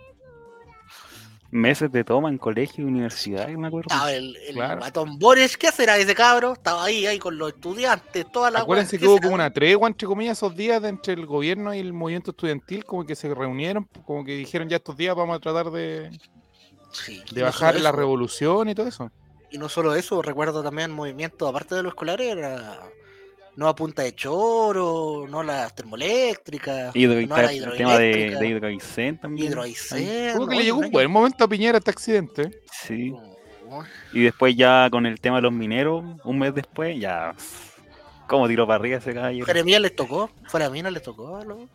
Meses 1.51 1.92
de 1.92 2.03
toma 2.03 2.31
en 2.31 2.38
colegio 2.38 2.83
y 2.83 2.88
universidad, 2.88 3.47
me 3.49 3.68
acuerdo. 3.68 3.88
Estaba 3.90 4.11
el, 4.12 4.35
el 4.37 4.55
Claro. 4.55 4.81
matón 4.81 5.18
Boris, 5.18 5.59
¿qué 5.59 5.71
será 5.71 5.99
ese 5.99 6.14
cabro? 6.14 6.55
Estaba 6.55 6.85
ahí, 6.85 7.05
ahí 7.05 7.18
con 7.18 7.37
los 7.37 7.51
estudiantes, 7.53 8.25
toda 8.33 8.51
la 8.51 8.61
Acuérdense 8.61 8.97
que 8.97 9.01
¿qué 9.03 9.07
hubo 9.07 9.16
será? 9.16 9.27
como 9.27 9.35
una 9.35 9.51
tregua, 9.53 9.87
entre 9.87 10.09
comillas, 10.09 10.38
esos 10.38 10.57
días 10.57 10.81
de 10.81 10.88
entre 10.88 11.12
el 11.12 11.27
gobierno 11.27 11.75
y 11.75 11.79
el 11.79 11.92
movimiento 11.92 12.31
estudiantil, 12.31 12.87
como 12.87 13.05
que 13.05 13.14
se 13.14 13.35
reunieron, 13.35 13.87
como 14.07 14.25
que 14.25 14.35
dijeron 14.35 14.66
ya 14.71 14.77
estos 14.77 14.97
días 14.97 15.14
vamos 15.14 15.37
a 15.37 15.40
tratar 15.40 15.71
de, 15.71 16.11
Sí, 16.92 17.22
de 17.33 17.40
no 17.40 17.46
bajar 17.46 17.78
la 17.81 17.92
revolución 17.92 18.68
y 18.68 18.74
todo 18.74 18.87
eso. 18.87 19.11
Y 19.50 19.59
no 19.59 19.68
solo 19.68 19.94
eso, 19.94 20.22
recuerdo 20.22 20.62
también 20.62 20.90
movimientos, 20.90 21.48
aparte 21.48 21.74
de 21.74 21.83
los 21.83 21.90
escolares, 21.92 22.33
era 22.37 22.81
no 23.57 23.68
a 23.68 23.74
punta 23.74 24.02
de 24.02 24.14
choro, 24.14 25.26
no 25.28 25.42
las 25.42 25.74
termoeléctricas, 25.74 26.94
Hidro- 26.94 27.26
no 27.28 27.35
a 27.35 27.42
la 27.42 27.52
el 27.52 27.76
tema 27.76 27.98
de, 27.98 28.37
de 28.38 28.46
Hidroaicén 28.48 29.18
también. 29.18 29.48
hidroaicén, 29.48 30.33
Como 30.35 30.46
que 30.48 30.55
¿no? 30.55 30.61
le 30.61 30.64
llegó 30.64 30.78
un 30.78 30.90
buen 30.90 31.11
momento 31.11 31.44
a 31.44 31.48
Piñera 31.48 31.78
este 31.78 31.90
accidente. 31.90 32.62
Sí. 32.72 33.12
Oh, 33.68 33.85
Y 34.14 34.22
después 34.22 34.57
ya 34.57 34.88
con 34.90 35.05
el 35.05 35.20
tema 35.20 35.37
de 35.37 35.42
los 35.42 35.52
mineros, 35.52 36.02
un 36.24 36.38
mes 36.38 36.55
después, 36.55 36.98
ya. 36.98 37.35
Como 38.28 38.48
tiró 38.48 38.66
para 38.66 38.76
arriba 38.81 38.98
ese 38.98 39.12
caballero. 39.12 39.44
Jeremías 39.44 39.81
les 39.83 39.94
tocó, 39.94 40.31
fuera 40.46 40.70
mí 40.70 40.83
no 40.83 40.90
les 40.90 41.02
tocó. 41.02 41.37
a 41.37 41.44
los- 41.44 41.68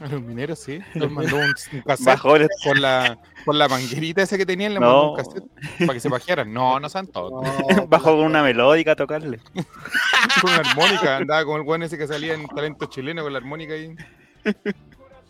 A 0.00 0.06
los 0.10 0.22
mineros, 0.22 0.58
sí. 0.58 0.80
Les 0.94 1.10
mandó 1.10 1.36
un, 1.36 1.54
un 1.72 1.80
cassette 1.82 2.20
por 2.64 2.78
la, 2.78 3.18
por 3.44 3.54
la 3.54 3.68
manguerita 3.68 4.22
esa 4.22 4.36
que 4.36 4.46
tenían, 4.46 4.74
le 4.74 4.80
mandó 4.80 5.02
No. 5.02 5.10
un 5.12 5.16
cassette 5.16 5.44
para 5.80 5.92
que 5.94 6.00
se 6.00 6.08
bajearan. 6.08 6.52
No, 6.52 6.78
no 6.80 6.88
sean 6.88 7.06
todos. 7.06 7.44
Bajó 7.88 8.16
con 8.16 8.24
una 8.26 8.42
melódica 8.42 8.92
a 8.92 8.96
tocarle. 8.96 9.40
Con 10.42 10.50
una 10.50 10.68
armónica, 10.68 11.16
andaba 11.16 11.44
con 11.46 11.56
el 11.56 11.62
buen 11.62 11.82
ese 11.82 11.96
que 11.96 12.06
salía 12.06 12.34
en 12.34 12.46
talento 12.48 12.86
chileno 12.86 13.22
con 13.22 13.32
la 13.32 13.38
armónica 13.38 13.72
ahí. 13.72 13.94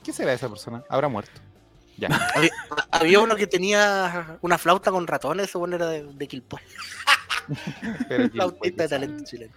¿Qué 0.02 0.12
será 0.12 0.32
esa 0.32 0.48
persona? 0.48 0.82
Habrá 0.88 1.06
muerto. 1.08 1.40
Ya. 1.96 2.08
Había, 2.34 2.50
había 2.90 3.20
uno 3.20 3.36
que 3.36 3.46
tenía 3.46 4.38
una 4.40 4.58
flauta 4.58 4.90
con 4.90 5.06
ratones, 5.06 5.48
ese 5.48 5.58
bueno 5.58 5.76
era 5.76 5.86
de, 5.88 6.02
de 6.12 6.28
Pero 8.08 8.24
que- 8.24 8.30
flautista 8.30 8.82
de 8.84 8.88
talento 8.88 9.24
chileno. 9.24 9.52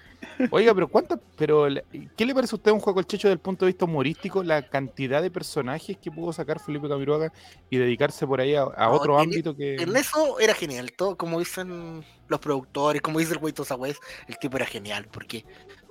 Oiga, 0.51 0.73
pero 0.73 0.87
¿cuántas? 0.87 1.19
Pero, 1.37 1.67
¿qué 2.15 2.25
le 2.25 2.33
parece 2.33 2.55
a 2.55 2.57
usted 2.57 2.71
un 2.71 2.79
juego 2.79 2.99
el 2.99 3.05
Checho 3.05 3.27
desde 3.27 3.33
el 3.33 3.39
punto 3.39 3.65
de 3.65 3.71
vista 3.71 3.85
humorístico? 3.85 4.43
La 4.43 4.61
cantidad 4.61 5.21
de 5.21 5.31
personajes 5.31 5.97
que 5.97 6.11
pudo 6.11 6.31
sacar 6.33 6.59
Felipe 6.59 6.87
Camiroaga 6.87 7.31
y 7.69 7.77
dedicarse 7.77 8.25
por 8.27 8.39
ahí 8.39 8.55
a, 8.55 8.63
a 8.63 8.85
No, 8.87 8.91
otro 8.93 9.15
en- 9.15 9.21
ámbito 9.29 9.55
que. 9.55 9.75
En 9.75 9.95
eso 9.95 10.39
era 10.39 10.53
genial, 10.53 10.91
todo 10.93 11.17
como 11.17 11.39
dicen 11.39 12.03
los 12.27 12.39
productores, 12.39 13.01
como 13.01 13.19
dice 13.19 13.33
el 13.33 13.39
güey 13.39 13.53
West, 13.77 14.01
el 14.27 14.37
tipo 14.37 14.57
era 14.57 14.65
genial, 14.65 15.07
porque 15.11 15.43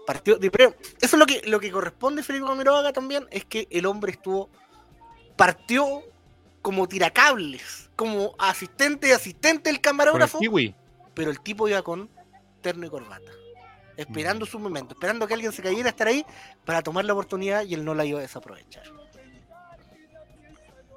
partió 0.07 0.37
de 0.39 0.51
pero 0.51 0.75
Eso 1.01 1.17
es 1.17 1.19
lo 1.19 1.27
que, 1.27 1.43
lo 1.47 1.61
que 1.61 1.71
corresponde 1.71 2.23
a 2.23 2.25
Felipe 2.25 2.47
Camiroaga 2.47 2.93
también, 2.93 3.27
es 3.31 3.45
que 3.45 3.67
el 3.71 3.85
hombre 3.87 4.13
estuvo, 4.13 4.49
partió 5.37 6.03
como 6.63 6.87
tiracables, 6.89 7.91
como 7.97 8.35
asistente, 8.39 9.13
asistente 9.13 9.69
del 9.71 9.77
Con 9.77 9.77
el 9.77 9.81
camarógrafo, 9.81 10.39
kiwi. 10.39 10.75
Pero 11.19 11.31
el 11.33 11.41
tipo 11.41 11.69
iba 11.69 11.83
con 11.83 12.09
terno 12.63 12.87
y 12.87 12.91
corbata, 12.91 13.31
esperando 13.97 14.47
Mm. 14.47 14.49
su 14.49 14.59
momento, 14.61 14.95
esperando 14.95 15.27
que 15.27 15.35
alguien 15.35 15.53
se 15.53 15.63
cayera 15.63 15.87
a 15.89 15.91
estar 15.91 16.07
ahí 16.07 16.25
para 16.65 16.81
tomar 16.83 17.05
la 17.05 17.13
oportunidad 17.13 17.65
y 17.65 17.75
él 17.75 17.85
no 17.85 17.95
la 17.95 18.05
iba 18.05 18.19
a 18.21 18.23
desaprovechar. 18.23 18.85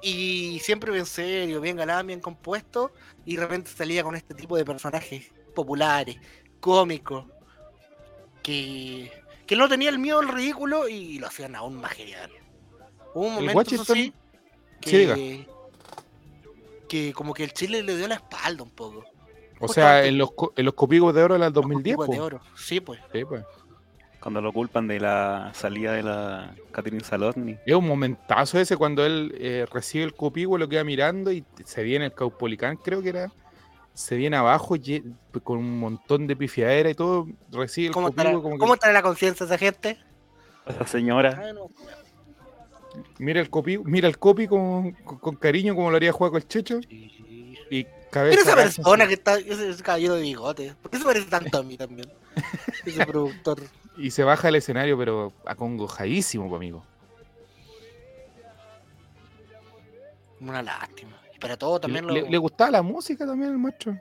Y 0.04 0.58
siempre 0.60 0.90
bien 0.92 1.06
serio, 1.06 1.60
bien 1.60 1.76
galán, 1.76 2.06
bien 2.06 2.20
compuesto, 2.20 2.92
y 3.24 3.36
de 3.36 3.42
repente 3.42 3.70
salía 3.70 4.02
con 4.02 4.16
este 4.16 4.34
tipo 4.34 4.56
de 4.56 4.64
personajes 4.64 5.30
populares, 5.54 6.16
cómicos, 6.60 7.26
que, 8.42 9.12
que 9.46 9.54
no 9.56 9.68
tenía 9.68 9.90
el 9.90 9.98
miedo 10.00 10.18
al 10.18 10.28
ridículo 10.28 10.88
y 10.88 11.18
lo 11.18 11.28
hacían 11.28 11.54
aún 11.54 11.76
más 11.76 11.92
genial. 11.92 12.30
Hubo 13.14 13.26
un 13.26 13.34
momento, 13.34 13.60
eso 13.60 13.82
Washington- 13.82 13.96
sí, 13.96 14.12
Sí, 14.84 14.96
diga. 14.98 15.14
que, 15.14 15.46
que 16.88 17.12
como 17.12 17.32
que 17.34 17.44
el 17.44 17.52
Chile 17.52 17.82
le 17.84 17.96
dio 17.96 18.08
la 18.08 18.16
espalda 18.16 18.64
un 18.64 18.70
poco. 18.70 19.04
O 19.64 19.68
sea, 19.68 20.04
en 20.04 20.18
los, 20.18 20.32
co- 20.32 20.52
en 20.56 20.64
los 20.64 20.74
copigos 20.74 21.14
de 21.14 21.22
oro 21.22 21.34
del 21.34 21.42
Los 21.42 21.52
2010. 21.52 21.96
copicos 21.96 22.16
de 22.16 22.20
oro. 22.22 22.40
Sí, 22.56 22.80
pues. 22.80 23.00
Sí, 23.12 23.24
pues. 23.24 23.44
Cuando 24.20 24.40
lo 24.40 24.52
culpan 24.52 24.86
de 24.86 25.00
la 25.00 25.50
salida 25.54 25.92
de 25.94 26.02
la 26.04 26.54
Catherine 26.70 27.02
Salotni. 27.02 27.56
Es 27.66 27.74
un 27.74 27.86
momentazo 27.88 28.58
ese 28.60 28.76
cuando 28.76 29.04
él 29.04 29.34
eh, 29.38 29.66
recibe 29.72 30.04
el 30.04 30.14
copigo, 30.14 30.58
lo 30.58 30.68
queda 30.68 30.84
mirando 30.84 31.32
y 31.32 31.44
se 31.64 31.82
viene 31.82 32.04
el 32.06 32.12
Caupolicán, 32.12 32.76
creo 32.76 33.02
que 33.02 33.08
era. 33.08 33.32
Se 33.94 34.16
viene 34.16 34.36
abajo 34.36 34.76
con 35.42 35.58
un 35.58 35.78
montón 35.78 36.26
de 36.26 36.36
pifiadera 36.36 36.88
y 36.90 36.94
todo. 36.94 37.26
Recibe 37.50 37.88
el 37.88 37.92
¿Cómo 37.92 38.06
copigo. 38.08 38.22
estará, 38.22 38.40
como 38.42 38.54
que 38.54 38.58
¿Cómo 38.60 38.74
estará 38.74 38.92
la 38.92 39.02
conciencia 39.02 39.44
de 39.44 39.54
esa 39.54 39.58
gente? 39.58 39.98
Esa 40.66 40.86
señora. 40.86 41.38
Ay, 41.44 41.52
no. 41.54 41.66
mira 43.18 43.40
el 43.40 43.50
copi, 43.50 43.78
mira 43.78 44.06
el 44.08 44.18
copi 44.18 44.46
con, 44.46 44.92
con- 44.92 45.18
con 45.18 45.34
cariño 45.36 45.74
como 45.74 45.90
lo 45.90 45.96
haría 45.96 46.12
jugar 46.12 46.30
con 46.32 46.40
el 46.40 46.46
Checho. 46.48 46.78
Y 46.88 47.86
cabeza. 48.12 48.38
Pero 48.44 48.50
esa 48.50 48.62
persona 48.62 49.08
que 49.08 49.14
está, 49.14 49.38
ese, 49.38 49.70
ese 49.70 49.82
caballero 49.82 50.14
de 50.14 50.22
bigote, 50.22 50.74
¿por 50.80 50.90
qué 50.90 50.98
se 50.98 51.04
parece 51.04 51.26
tanto 51.26 51.58
a 51.58 51.62
mí 51.62 51.76
también? 51.76 52.08
Ese 52.86 53.04
productor. 53.06 53.62
Y 53.96 54.10
se 54.10 54.24
baja 54.24 54.48
del 54.48 54.56
escenario, 54.56 54.96
pero 54.96 55.32
acongojadísimo, 55.44 56.54
amigo. 56.54 56.84
Una 60.40 60.62
lástima. 60.62 61.20
Y 61.34 61.38
para 61.38 61.56
todo 61.56 61.78
también 61.80 62.06
le, 62.06 62.22
lo. 62.22 62.28
le 62.28 62.38
gustaba 62.38 62.70
la 62.70 62.82
música 62.82 63.26
también 63.26 63.52
al 63.52 63.58
maestro. 63.58 63.96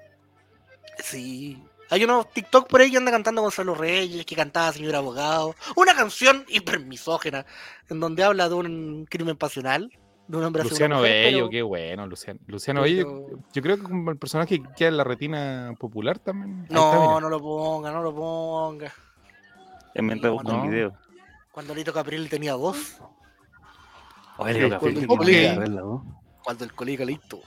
Sí. 1.03 1.61
Hay 1.89 2.05
unos 2.05 2.31
TikTok 2.31 2.69
por 2.69 2.79
ahí 2.79 2.89
que 2.89 2.97
anda 2.97 3.11
cantando 3.11 3.41
Gonzalo 3.41 3.75
Reyes, 3.75 4.25
que 4.25 4.35
cantaba 4.35 4.71
Señor 4.71 4.95
Abogado. 4.95 5.55
Una 5.75 5.93
canción 5.93 6.45
hipermisógena, 6.47 7.45
en 7.89 7.99
donde 7.99 8.23
habla 8.23 8.47
de 8.47 8.55
un 8.55 9.05
crimen 9.09 9.35
pasional, 9.35 9.91
de 10.31 10.37
un 10.37 10.43
hombre 10.45 10.61
hacia 10.61 10.69
una 10.69 10.73
Luciano 10.73 10.95
mujer, 10.97 11.11
Bello, 11.25 11.37
pero- 11.37 11.49
qué 11.49 11.61
bueno, 11.61 12.07
Luciano. 12.07 12.39
Luciano 12.47 12.81
Bello, 12.81 13.27
yo 13.53 13.61
creo 13.61 13.77
que 13.77 13.83
como 13.83 14.11
el 14.11 14.17
personaje 14.17 14.59
que 14.61 14.69
queda 14.75 14.89
en 14.89 14.97
la 14.97 15.03
retina 15.03 15.73
popular 15.79 16.19
también. 16.19 16.63
Está, 16.63 16.75
No, 16.75 17.19
no 17.19 17.29
lo 17.29 17.39
ponga, 17.39 17.91
no 17.91 18.01
lo 18.01 18.13
ponga. 18.15 18.91
En 19.93 20.05
mente 20.05 20.27
No, 20.27 20.33
busco 20.33 20.51
un 20.51 20.69
video. 20.69 20.93
Cuando 21.51 21.75
Lito 21.75 21.91
Capriel 21.93 22.29
tenía 22.29 22.55
voz, 22.55 23.01
Oye, 24.37 24.53
le 24.53 24.69
toca 24.69 24.79
cuando- 24.79 26.63
el 26.63 26.73
colega 26.73 27.05
listo. 27.05 27.41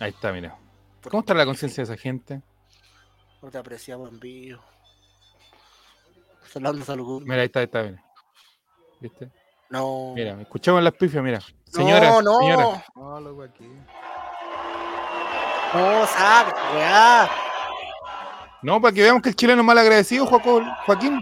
Ahí 0.00 0.10
está, 0.10 0.32
mira. 0.32 0.56
¿Cómo 1.10 1.20
está 1.20 1.34
la 1.34 1.44
conciencia 1.44 1.84
de 1.84 1.92
esa 1.92 2.00
gente? 2.00 2.40
No 3.42 3.50
te 3.50 3.58
apreciamos 3.58 4.10
en 4.10 4.20
vivo. 4.20 4.62
Saludando 6.50 6.84
salud. 6.84 7.22
Mira, 7.22 7.40
ahí 7.40 7.46
está, 7.46 7.58
ahí 7.60 7.64
está, 7.64 7.82
mira. 7.82 8.02
¿Viste? 9.00 9.30
No. 9.74 10.12
Mira, 10.14 10.40
escuchamos 10.40 10.80
las 10.84 10.92
pifias, 10.92 11.22
mira. 11.24 11.40
Señora, 11.68 12.08
no, 12.10 12.22
no. 12.22 12.38
señora. 12.38 12.84
No, 12.94 13.20
loco, 13.20 13.42
aquí. 13.42 13.68
No, 15.74 16.06
saca, 16.06 16.54
weá. 16.76 17.30
No, 18.62 18.80
para 18.80 18.94
que 18.94 19.02
veamos 19.02 19.20
que 19.20 19.30
el 19.30 19.34
chileno 19.36 19.62
es 19.62 19.66
mal 19.66 19.76
agradecido, 19.76 20.26
Joaco- 20.26 20.64
Joaquín. 20.86 21.20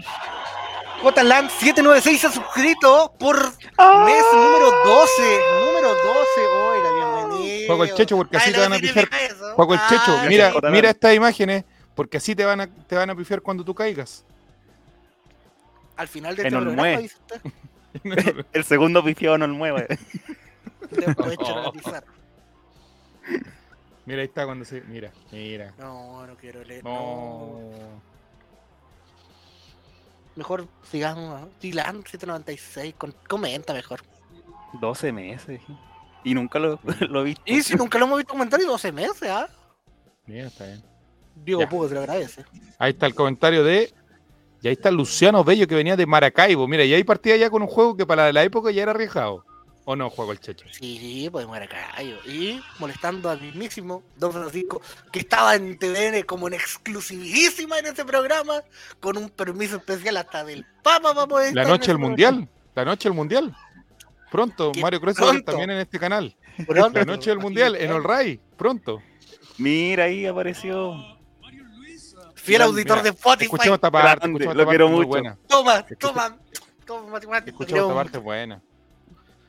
Jotaland 1.01 1.49
796 1.49 2.21
se 2.21 2.27
ha 2.27 2.31
suscrito 2.31 3.11
por 3.19 3.35
mes 3.37 4.23
número 4.33 4.71
12. 4.85 5.39
Número 5.65 5.89
12. 5.89 6.47
Oiga, 6.47 6.89
bienvenido. 6.93 7.67
Juego 7.67 7.83
el 7.85 7.93
Checho, 7.95 8.15
porque 8.15 8.37
así 8.37 8.49
Ay, 8.49 8.53
te 8.53 8.59
van 8.61 8.71
a 8.73 8.75
no 8.75 8.81
pifiar. 8.81 9.09
Juaco 9.55 9.73
el 9.73 9.79
Checho, 9.89 10.17
Ay, 10.21 10.29
mira, 10.29 10.53
mira 10.69 10.89
estas 10.91 11.15
imágenes, 11.15 11.65
porque 11.95 12.17
así 12.17 12.35
te 12.35 12.45
van 12.45 12.61
a, 12.61 12.67
te 12.67 12.95
van 12.95 13.09
a 13.09 13.15
pifiar 13.15 13.41
cuando 13.41 13.65
tú 13.65 13.73
caigas. 13.73 14.23
Al 15.97 16.07
final 16.07 16.35
de 16.35 16.43
En 16.43 16.47
este 16.47 16.59
programa, 16.59 16.99
El 18.53 18.63
segundo 18.63 19.03
pifiado 19.03 19.37
no 19.37 19.47
lo 19.47 19.53
mueve. 19.53 19.87
después 20.89 21.33
echan 21.33 21.57
a 21.57 21.61
la 21.61 21.71
pizarra. 21.71 22.07
Mira, 24.05 24.21
ahí 24.21 24.27
está 24.27 24.45
cuando 24.45 24.65
se. 24.65 24.81
Mira, 24.81 25.11
mira. 25.31 25.73
No, 25.77 26.27
no 26.27 26.35
quiero 26.35 26.63
leer. 26.63 26.83
No. 26.83 26.91
No. 26.93 28.01
Mejor 30.35 30.67
sigamos. 30.89 31.47
Dylan 31.61 32.03
796. 32.03 32.95
Con, 32.97 33.13
comenta 33.27 33.73
mejor. 33.73 34.01
12 34.79 35.11
meses. 35.11 35.61
Y 36.23 36.33
nunca 36.33 36.59
lo, 36.59 36.79
lo 36.99 37.21
he 37.21 37.23
visto. 37.25 37.43
Y 37.45 37.61
si 37.63 37.75
nunca 37.75 37.97
lo 37.97 38.05
hemos 38.05 38.17
visto 38.17 38.33
comentar 38.33 38.59
y 38.59 38.65
12 38.65 38.91
meses, 38.91 39.29
¿ah? 39.29 39.47
Mira, 40.25 40.47
está 40.47 40.65
bien. 40.65 40.83
Diego. 41.35 41.67
Pugo 41.69 41.87
se 41.87 41.93
lo 41.95 42.01
agradece. 42.01 42.45
Ahí 42.77 42.91
está 42.91 43.05
el 43.05 43.15
comentario 43.15 43.63
de. 43.63 43.93
Y 44.63 44.69
ahí 44.69 44.73
está 44.73 44.89
Luciano 44.91 45.43
Bello 45.43 45.67
que 45.67 45.75
venía 45.75 45.97
de 45.97 46.05
Maracaibo. 46.05 46.69
Mira, 46.69 46.85
y 46.85 46.93
ahí 46.93 47.03
partía 47.03 47.35
ya 47.35 47.49
con 47.49 47.61
un 47.61 47.67
juego 47.67 47.97
que 47.97 48.05
para 48.05 48.31
la 48.31 48.43
época 48.43 48.71
ya 48.71 48.83
era 48.83 48.91
arriesgado. 48.91 49.45
¿O 49.83 49.97
no, 49.97 50.09
juego 50.09 50.31
el 50.31 50.39
checho? 50.39 50.65
Sí, 50.71 51.25
ir 51.25 51.31
acá. 51.35 52.01
Y 52.01 52.61
molestando 52.79 53.29
al 53.29 53.41
mismísimo 53.41 54.03
Don 54.15 54.31
Francisco, 54.31 54.81
que 55.11 55.19
estaba 55.19 55.55
en 55.55 55.77
TVN 55.77 56.23
como 56.23 56.47
en 56.47 56.53
exclusivísima 56.53 57.79
en 57.79 57.87
ese 57.87 58.05
programa, 58.05 58.63
con 59.01 59.17
un 59.17 59.29
permiso 59.29 59.75
especial 59.75 60.15
hasta 60.15 60.45
del 60.45 60.65
Papa 60.81 61.13
para 61.13 61.27
poder 61.27 61.53
La 61.53 61.65
noche 61.65 61.87
del 61.87 61.97
mundial. 61.97 62.47
La 62.73 62.85
noche 62.85 63.09
del 63.09 63.17
mundial. 63.17 63.53
Pronto. 64.31 64.71
Mario 64.81 65.01
Cruz 65.01 65.15
Pronto. 65.15 65.43
también 65.43 65.71
en 65.71 65.79
este 65.79 65.99
canal. 65.99 66.33
programa. 66.65 66.99
La 66.99 67.03
noche 67.03 67.31
del 67.31 67.39
mundial 67.39 67.75
en 67.75 67.91
All 67.91 68.03
Ray. 68.05 68.39
Pronto. 68.55 69.01
Mira, 69.57 70.05
ahí 70.05 70.25
apareció. 70.25 71.12
Fiel 72.43 72.57
Mira, 72.59 72.65
auditor 72.65 72.97
mira, 72.97 73.03
de 73.03 73.09
Spotify. 73.09 73.45
Escuchemos 73.45 73.75
esta 73.77 73.89
parte. 73.91 74.07
Grande, 74.07 74.25
escuchemos 74.27 74.55
lo 74.55 74.63
parte 74.65 74.69
quiero 74.71 74.87
muy 74.89 74.97
mucho. 74.97 75.07
buena. 75.07 75.37
Toma, 75.47 75.85
toma. 75.97 76.37
Toma, 76.85 77.11
matemática. 77.11 77.51
Escuchemos 77.51 77.83
esta 77.83 77.95
parte 77.95 78.17
buena. 78.17 78.61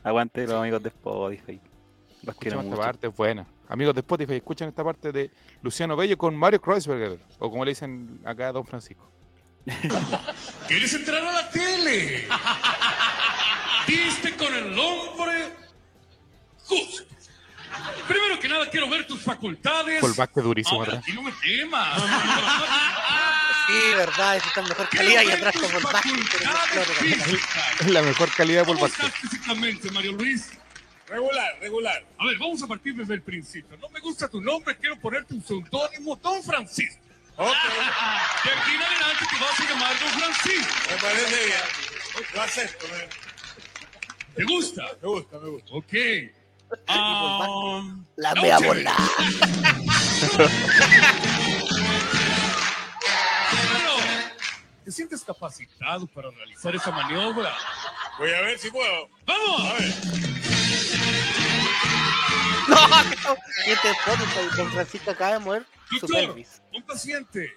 Aguante 0.05 0.47
los 0.47 0.55
amigos 0.55 0.83
de 0.83 0.89
Spotify. 0.91 1.61
Los 2.23 2.37
quiero 2.37 2.61
Escuchemos 2.61 2.65
esta 2.65 2.77
mucho. 2.77 2.81
parte 2.83 3.09
buena. 3.09 3.47
Amigos 3.69 3.95
de 3.95 4.01
Spotify, 4.01 4.35
escuchen 4.37 4.69
esta 4.69 4.85
parte 4.85 5.11
de 5.11 5.31
Luciano 5.63 5.97
Bello 5.97 6.17
con 6.17 6.37
Mario 6.37 6.61
Kreuzberger. 6.61 7.19
O 7.41 7.51
como 7.51 7.65
le 7.65 7.73
dicen 7.73 8.21
acá 8.25 8.49
a 8.49 8.53
Don 8.53 8.65
Francisco. 8.65 9.11
¿Quieres 10.69 10.95
entrar 10.95 11.25
a 11.25 11.33
la 11.33 11.51
tele? 11.51 12.27
Diste 13.89 14.37
con 14.37 14.55
el 14.55 14.79
hombre 14.79 15.49
justo. 16.65 17.05
Primero 18.09 18.39
que 18.41 18.49
nada 18.49 18.69
quiero 18.71 18.89
ver 18.89 19.07
tus 19.07 19.21
facultades. 19.23 20.01
Con 20.01 20.11
el 20.11 20.17
básquet 20.17 20.43
durísimo 20.45 20.79
Ahora, 20.81 20.93
atrás. 20.99 21.09
y 21.09 21.13
no 21.13 21.23
me 21.23 21.33
temas. 21.33 22.03
Sí, 23.67 23.95
verdad, 23.97 24.37
es 24.37 24.43
en 24.57 24.65
mejor 24.69 24.89
calidad 24.91 25.23
y 25.23 25.31
atrás 25.31 25.55
físicas. 25.55 26.05
Es 27.81 27.91
la 27.91 28.03
mejor 28.03 28.31
calidad 28.35 28.61
de 28.61 28.67
¿Cómo 28.67 28.79
por 28.81 28.91
básquet. 28.91 29.07
estás 29.07 29.21
físicamente, 29.21 29.91
Mario 29.91 30.13
Luis? 30.13 30.51
Regular, 31.09 31.57
regular. 31.61 32.05
A 32.19 32.27
ver, 32.27 32.39
vamos 32.39 32.63
a 32.63 32.67
partir 32.67 32.95
desde 32.95 33.15
el 33.15 33.23
principio. 33.23 33.77
No 33.79 33.89
me 33.91 34.01
gusta 34.01 34.29
tu 34.29 34.41
nombre, 34.41 34.77
quiero 34.77 34.99
ponerte 34.99 35.35
un 35.35 35.43
seudónimo, 35.45 36.17
Don 36.17 36.43
Francisco. 36.43 37.01
Ok. 37.37 37.49
De 37.49 38.51
aquí 38.51 38.71
en 38.75 38.83
adelante 38.83 39.27
te 39.31 39.45
vas 39.45 39.61
a 39.61 39.65
llamar 39.73 39.99
Don 39.99 40.09
Francisco. 40.21 40.75
Me 40.91 40.97
parece 40.97 41.45
bien. 41.47 42.25
Lo 42.35 42.43
acepto, 42.43 42.87
me, 42.89 44.35
¿Te 44.37 44.45
gusta? 44.45 44.83
me 45.03 45.09
gusta, 45.09 45.39
me 45.39 45.49
gusta. 45.51 45.71
Ok. 45.73 45.93
Ah, 46.89 47.83
La 48.17 48.35
mea 48.35 48.55
noche. 48.59 48.67
volada. 48.67 48.97
Bueno, 53.73 53.91
¿Te 54.85 54.91
sientes 54.93 55.23
capacitado 55.23 56.07
para 56.09 56.31
realizar 56.31 56.75
esa 56.75 56.91
maniobra? 56.91 57.53
Voy 58.19 58.33
a 58.33 58.41
ver 58.43 58.59
si 58.59 58.71
puedo. 58.71 59.09
¡Vamos! 59.27 59.61
A 59.61 59.73
ver. 59.75 59.95
No, 62.67 62.89
no. 62.89 63.37
Este 63.67 63.91
Spotify, 63.91 64.57
Don 64.57 64.73
Francisco 64.73 65.11
acaba 65.11 65.33
de 65.33 65.39
Doctor, 66.01 66.17
pelvis. 66.35 66.63
un 66.73 66.83
paciente. 66.83 67.53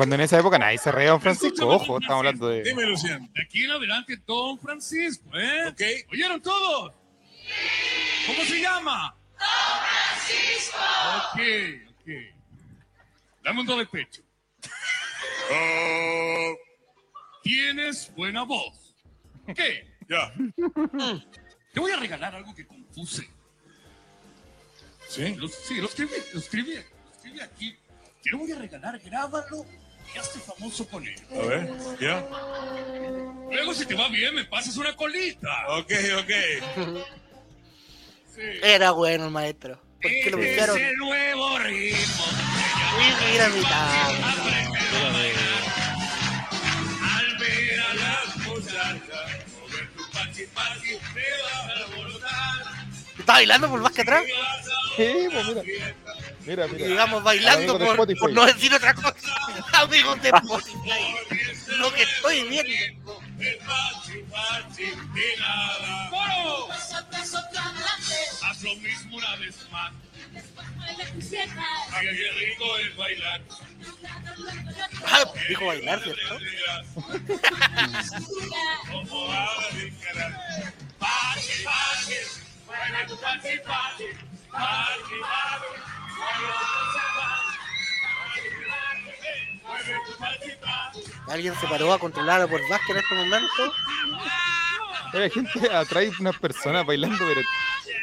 Cuando 0.00 0.14
en 0.14 0.22
esa 0.22 0.38
época 0.38 0.58
nadie 0.58 0.78
se 0.78 0.90
reía 0.90 1.10
Don 1.10 1.20
Francisco. 1.20 1.66
Ojo, 1.66 1.98
estamos 1.98 2.20
hablando 2.20 2.48
de. 2.48 2.62
Dime, 2.62 2.86
Luciano. 2.86 3.28
De 3.34 3.42
aquí 3.42 3.64
en 3.64 3.70
adelante, 3.70 4.16
Don 4.26 4.58
Francisco, 4.58 5.28
¿eh? 5.38 5.66
Ok. 5.68 5.82
¿Oyeron 6.10 6.40
todos? 6.40 6.94
¿Cómo 8.26 8.42
se 8.44 8.62
llama? 8.62 9.14
Don 9.38 9.78
Francisco. 10.24 10.78
Ok, 11.18 11.40
ok. 11.90 12.08
Dame 13.44 13.60
un 13.60 13.66
do 13.66 13.76
de 13.76 13.84
pecho. 13.84 14.22
Oh, 15.52 16.54
Tienes 17.42 18.10
buena 18.16 18.44
voz. 18.44 18.94
¿Qué? 19.54 19.86
ya. 20.08 20.32
Te 21.74 21.78
voy 21.80 21.92
a 21.92 21.96
regalar 21.96 22.36
algo 22.36 22.54
que 22.54 22.66
confuse. 22.66 23.28
¿Sí? 25.10 25.34
Lo, 25.34 25.46
sí, 25.46 25.74
lo 25.78 25.88
escribí, 25.88 26.12
lo 26.32 26.40
escribí, 26.40 26.74
lo 26.74 27.10
escribí 27.12 27.40
aquí. 27.42 27.76
Te 28.22 28.30
lo 28.30 28.38
voy 28.38 28.52
a 28.52 28.58
regalar, 28.58 28.98
grábalo 29.00 29.66
y 30.14 30.18
hazte 30.18 30.38
famoso 30.40 30.86
con 30.88 31.06
él. 31.06 31.20
A 31.32 31.46
ver, 31.46 31.70
ya. 32.00 32.26
Luego, 33.50 33.74
si 33.74 33.86
te 33.86 33.94
va 33.94 34.08
bien, 34.08 34.34
me 34.34 34.44
pasas 34.44 34.76
una 34.76 34.94
colita. 34.96 35.48
Ok, 35.68 35.92
ok. 36.18 36.30
Sí. 38.34 38.42
Era 38.62 38.92
bueno 38.92 39.24
el 39.26 39.30
maestro. 39.30 39.76
¿Por 40.00 40.10
qué 40.10 40.30
lo 40.30 40.38
Este 40.38 40.50
pusieron? 40.52 40.78
es 40.78 40.82
el 40.90 40.96
nuevo 40.96 41.58
ritmo. 41.58 42.24
Y 42.98 43.32
mira 43.32 43.48
mi 43.48 43.62
tabla. 43.62 44.32
Aprender 44.32 45.06
a 45.06 45.12
bailar. 45.12 45.62
Al 47.16 47.38
ver 47.38 47.80
a 47.80 47.94
las 47.94 48.36
muchachas, 48.38 49.46
mover 49.60 49.88
tu 49.96 50.10
pachi 50.12 50.44
pachi, 50.54 50.96
te 51.14 51.26
vas 51.42 51.54
a 51.54 51.84
alborotar. 51.84 52.89
¿Está 53.20 53.34
bailando 53.34 53.68
por 53.68 53.80
más 53.80 53.92
que 53.92 54.02
atrás? 54.02 54.24
Sí, 54.96 55.28
pues 55.30 55.46
mira. 55.46 55.62
Mira, 56.46 56.66
Y 56.66 56.70
mira. 56.72 56.86
digamos 56.88 57.22
bailando 57.22 57.78
por, 57.78 58.18
por 58.18 58.32
no 58.32 58.46
decir 58.46 58.74
otra 58.74 58.94
cosa. 58.94 59.14
Amigos 59.74 60.22
de 60.22 60.30
Spotify. 60.30 61.14
Lo 61.76 61.92
que 61.92 62.02
estoy 62.02 62.48
viendo. 62.48 62.72
¡Coro! 66.10 66.68
Haz 68.42 68.62
lo 68.62 68.74
mismo 68.76 69.16
una 69.16 69.36
vez 69.36 69.56
más. 69.70 69.92
Ay, 71.92 72.06
qué 72.16 72.30
rico 72.46 72.78
es 72.78 72.96
bailar. 72.96 73.40
Ah, 75.06 75.24
dijo 75.48 75.66
bailar, 75.66 76.02
¿cierto? 76.02 76.38
Como 78.90 79.28
va 79.28 79.44
a 79.44 81.30
Alguien 91.28 91.54
se 91.60 91.66
paró 91.68 91.92
a 91.92 91.98
controlar 91.98 92.40
a 92.40 92.46
por 92.46 92.60
Vázquez 92.68 92.90
en 92.90 92.96
este 92.96 93.14
momento. 93.14 93.72
Oye, 95.12 95.30
gente 95.30 95.72
atrae 95.72 96.10
unas 96.20 96.38
personas 96.38 96.86
bailando, 96.86 97.18
pero 97.18 97.40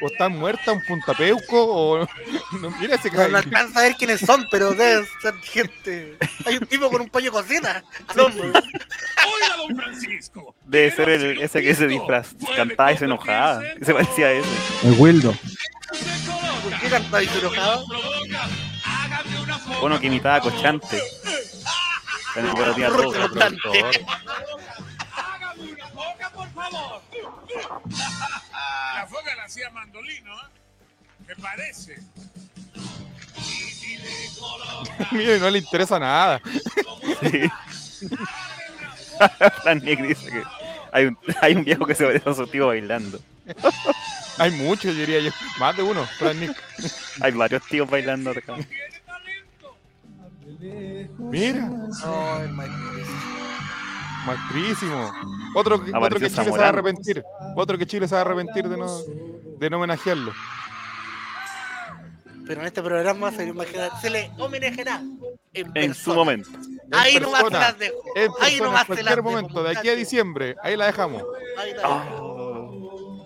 o 0.01 0.07
están 0.07 0.37
muertas, 0.37 0.67
un 0.67 0.81
puntapeuco, 0.83 1.65
o. 1.65 2.07
No, 2.61 2.71
mira 2.79 2.95
ese 2.95 3.11
No, 3.11 3.27
no 3.27 3.37
alcanza 3.37 3.79
a 3.79 3.83
ver 3.83 3.95
quiénes 3.95 4.21
son, 4.21 4.45
pero 4.51 4.73
deben 4.73 5.05
ser 5.21 5.33
gente. 5.41 6.17
Hay 6.45 6.57
un 6.57 6.65
tipo 6.65 6.89
con 6.89 7.01
un 7.01 7.09
pollo 7.09 7.31
cocina. 7.31 7.83
Oiga, 8.15 9.57
don 9.57 9.75
Francisco. 9.75 10.55
Debe 10.65 10.91
ser 10.91 11.05
¿quiere 11.05 11.31
el, 11.31 11.41
ese 11.41 11.61
que 11.61 11.75
se 11.75 11.87
disfraz, 11.87 12.35
cantaba 12.55 12.91
y 12.91 12.97
se 12.97 13.05
enojaba. 13.05 13.61
se 13.81 13.93
parecía 13.93 14.27
a 14.27 14.31
ese. 14.33 14.49
El 14.83 14.95
Wildo. 14.97 15.33
¿Por 16.63 16.79
qué 16.79 16.89
cantaba 16.89 17.23
y 17.23 17.27
se 17.27 17.39
enojaba? 17.39 17.83
Provoca. 17.87 18.49
Hágame 18.85 19.41
una 19.41 19.57
foto. 19.59 19.85
Uno 19.85 19.99
que 19.99 20.07
imitaba 20.07 20.35
a 20.35 20.41
Cochante. 20.41 21.01
Favor. 26.57 27.01
La 28.95 29.07
foca 29.07 29.35
la 29.35 29.43
hacía 29.43 29.69
mandolino, 29.71 30.33
¿eh? 30.33 30.47
Me 31.27 31.35
parece. 31.35 31.97
Mire, 35.11 35.39
no 35.39 35.49
le 35.49 35.59
interesa 35.59 35.99
nada. 35.99 36.41
Sí. 37.21 37.49
Fran 39.61 39.79
Nick 39.79 40.01
dice 40.01 40.29
que 40.29 40.43
hay 40.91 41.05
un, 41.05 41.17
hay 41.41 41.55
un 41.55 41.63
viejo 41.63 41.85
que 41.85 41.95
se 41.95 42.05
parece 42.05 42.29
a 42.29 42.33
su 42.33 42.47
tío 42.47 42.67
bailando. 42.67 43.19
Hay 44.39 44.51
muchos, 44.51 44.95
diría 44.95 45.19
yo. 45.19 45.31
Más 45.57 45.75
de 45.75 45.81
uno, 45.81 46.05
Fran 46.19 46.39
Nick. 46.39 46.55
Hay 47.21 47.31
varios 47.31 47.63
tíos 47.65 47.89
bailando 47.89 48.29
acá. 48.29 48.55
Mira, 51.17 51.67
Ay, 52.03 52.47
maestro. 52.49 53.05
maestrísimo. 54.27 55.11
Otro, 55.59 55.83
que- 55.83 55.91
otro 55.95 56.19
que 56.19 56.29
Chile 56.29 56.43
se 56.45 56.51
va 56.57 56.65
a 56.65 56.69
arrepentir. 56.69 57.23
Otro 57.55 57.77
que 57.77 57.85
Chile 57.85 58.07
se 58.07 58.15
va 58.15 58.21
a 58.21 58.25
arrepentir 58.25 58.67
de 58.69 58.77
no, 58.77 58.87
de 59.59 59.69
no 59.69 59.77
homenajearlo. 59.77 60.33
Pero 62.45 62.61
en 62.61 62.67
este 62.67 62.81
programa 62.81 63.31
se 63.31 63.43
le, 63.43 63.49
imagina- 63.49 63.89
se 63.99 64.09
le 64.09 64.31
homenajeará. 64.37 65.01
en, 65.53 65.65
En 65.67 65.73
persona. 65.73 65.93
su 65.95 66.13
momento. 66.13 66.49
Ahí 66.91 67.15
En 67.17 67.23
nomás 67.23 67.41
persona. 67.43 67.59
las 67.59 67.79
dejo. 67.79 67.95
En 68.15 68.21
Ahí 68.21 68.27
persona, 68.27 68.47
en 68.57 68.63
nomás 68.63 68.85
te 68.87 68.93
las 68.93 69.03
cualquier 69.03 69.15
dejo. 69.15 69.29
momento, 69.29 69.63
de 69.63 69.77
aquí 69.77 69.89
a 69.89 69.95
diciembre, 69.95 70.55
ahí 70.63 70.77
la 70.77 70.85
dejamos. 70.85 71.23
Ahí 71.57 71.73
la 71.73 71.81
Ah. 71.83 72.03
dejo. 72.05 73.25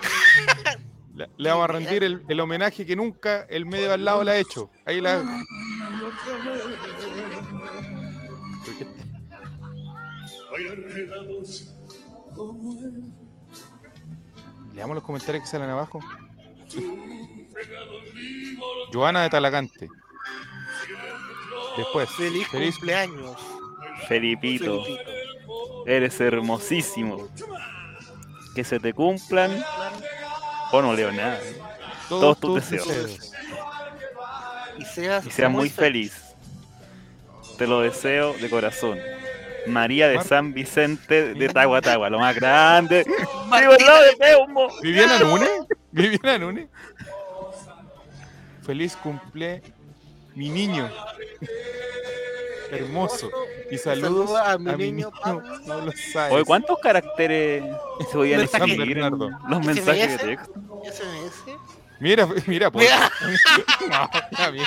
Le, 1.14 1.28
le 1.36 1.50
vamos 1.50 1.64
a 1.64 1.66
rendir 1.72 2.02
el, 2.04 2.22
el 2.28 2.40
homenaje 2.40 2.86
que 2.86 2.96
nunca 2.96 3.46
el 3.50 3.66
medio 3.66 3.92
al 3.92 4.04
lado 4.04 4.24
le 4.24 4.30
ha 4.32 4.36
hecho. 4.38 4.70
Ahí 4.86 5.00
la. 5.00 5.22
Leamos 14.74 14.94
los 14.94 15.04
comentarios 15.04 15.44
que 15.44 15.50
salen 15.50 15.70
abajo. 15.70 16.00
Joana 18.92 19.22
de 19.22 19.30
Talagante. 19.30 19.88
Después, 21.76 22.10
Feliz, 22.10 22.48
feliz 22.48 22.74
cumpleaños. 22.76 23.36
Felipito, 24.08 24.84
Felipito. 24.84 25.86
eres 25.86 26.20
hermosísimo. 26.20 27.28
Que 28.54 28.64
se 28.64 28.80
te 28.80 28.92
cumplan. 28.92 29.62
O 30.72 30.82
no 30.82 30.92
leo 30.94 31.12
nada. 31.12 31.38
todos 32.08 32.38
tus 32.38 32.70
deseos. 32.70 33.32
Y 34.78 34.84
seas, 34.84 35.26
Y 35.26 35.30
seas 35.30 35.50
muy 35.50 35.68
feliz. 35.68 36.12
Te 37.58 37.66
lo 37.66 37.80
deseo 37.80 38.32
de 38.34 38.48
corazón. 38.48 38.98
María 39.66 40.08
de 40.08 40.22
San 40.22 40.52
Vicente 40.52 41.34
de 41.34 41.48
Tahuatahua, 41.48 42.10
lo 42.10 42.18
más 42.18 42.34
grande. 42.34 43.04
Martita 43.46 43.76
¡Digo, 43.76 43.90
no, 43.90 44.00
de 44.02 44.16
Peumo! 44.16 44.68
¿Viviana 44.82 45.18
Nune? 45.18 45.48
¿Viviana 45.92 46.38
Nune? 46.38 46.68
Feliz 48.62 48.96
cumple 48.96 49.62
mi 50.34 50.48
niño. 50.48 50.88
Hermoso. 52.70 53.30
Y 53.70 53.78
saludos 53.78 54.30
a 54.38 54.56
mi 54.58 54.72
niño 54.76 55.10
Pablo 55.22 55.92
Sáez. 56.12 56.32
Oye, 56.32 56.44
¿cuántos 56.44 56.78
caracteres 56.78 57.64
se 57.98 58.16
podían 58.16 58.42
escribir 58.42 58.98
en 58.98 59.18
los 59.18 59.66
mensajes 59.66 60.18
de 60.18 60.36
texto? 60.36 60.52
SMS. 60.84 61.56
Mira, 61.98 62.26
mira, 62.46 62.70
pues. 62.70 62.88
Mira. 62.88 63.10
No, 63.90 64.10
está 64.30 64.50
bien. 64.50 64.64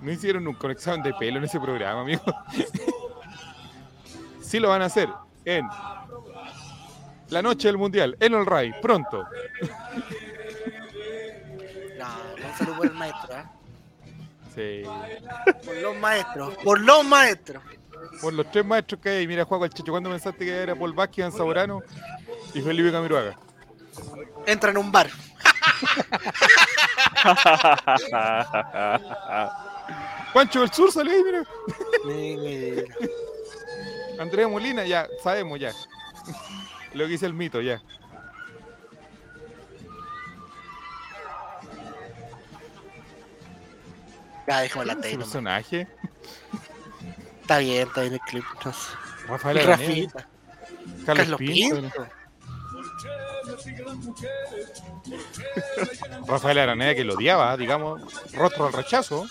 No 0.00 0.12
hicieron 0.12 0.46
un 0.46 0.54
conexión 0.54 1.02
de 1.02 1.12
pelo 1.14 1.38
en 1.38 1.44
ese 1.44 1.58
programa, 1.58 2.02
amigo. 2.02 2.22
Sí 4.40 4.58
lo 4.58 4.68
van 4.70 4.82
a 4.82 4.86
hacer 4.86 5.08
en 5.44 5.68
la 7.28 7.42
noche 7.42 7.68
del 7.68 7.76
mundial, 7.76 8.16
en 8.20 8.32
el 8.34 8.46
Ray, 8.46 8.72
pronto. 8.80 9.26
No, 11.98 12.06
un 12.46 12.54
saludo 12.56 12.76
por 12.76 12.86
el 12.86 12.94
maestro, 12.94 13.36
¿eh? 13.36 13.44
Sí. 14.54 14.82
Por 15.64 15.76
los 15.76 15.96
maestros. 15.96 16.54
Por 16.64 16.80
los 16.80 17.04
maestros. 17.04 17.62
Por 18.22 18.32
los 18.32 18.50
tres 18.50 18.64
maestros 18.64 19.00
que 19.00 19.10
hay, 19.10 19.26
mira, 19.26 19.44
Juaco 19.44 19.66
el 19.66 19.70
Checho, 19.70 19.92
¿cuándo 19.92 20.08
pensaste 20.10 20.44
que 20.44 20.56
era 20.56 20.74
Paul 20.74 20.92
Vázquez, 20.94 21.18
Iván 21.18 21.32
Saborano 21.32 21.82
y 22.54 22.62
Felipe 22.62 22.90
Camiroaga? 22.90 23.38
Entra 24.46 24.70
en 24.70 24.78
un 24.78 24.90
bar. 24.90 25.10
Pancho 30.32 30.60
del 30.60 30.72
Sur 30.72 30.92
sale 30.92 31.10
ahí, 31.10 31.22
mira. 31.24 31.44
Mira. 32.04 32.82
Andrea 34.18 34.48
Molina, 34.48 34.84
ya, 34.84 35.08
sabemos 35.22 35.58
ya. 35.60 35.72
Lo 36.92 37.04
que 37.04 37.12
dice 37.12 37.26
el 37.26 37.34
mito, 37.34 37.60
ya. 37.60 37.80
Ya, 44.46 44.60
déjame 44.60 44.86
la 44.86 45.00
tele. 45.00 45.18
personaje. 45.18 45.86
Está 47.42 47.58
bien, 47.58 47.86
está 47.86 48.00
bien 48.00 48.14
el 48.14 48.20
clip. 48.20 48.44
entonces. 48.56 48.88
Rafael 49.28 49.64
Rafita. 49.64 50.26
Carlos, 51.04 51.26
Carlos 51.26 51.38
Pinto. 51.38 51.76
Pinto. 51.76 52.06
Rafael 56.26 56.58
Araneda 56.58 56.94
que 56.94 57.04
lo 57.04 57.14
odiaba, 57.14 57.56
digamos, 57.56 58.00
rostro 58.32 58.66
al 58.66 58.72
rechazo. 58.72 59.26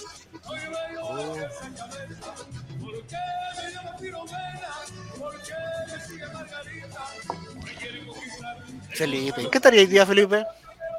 Felipe. 8.90 9.50
¿Qué 9.52 9.58
estaría 9.58 9.82
hoy 9.82 9.86
día, 9.88 10.06
Felipe? 10.06 10.46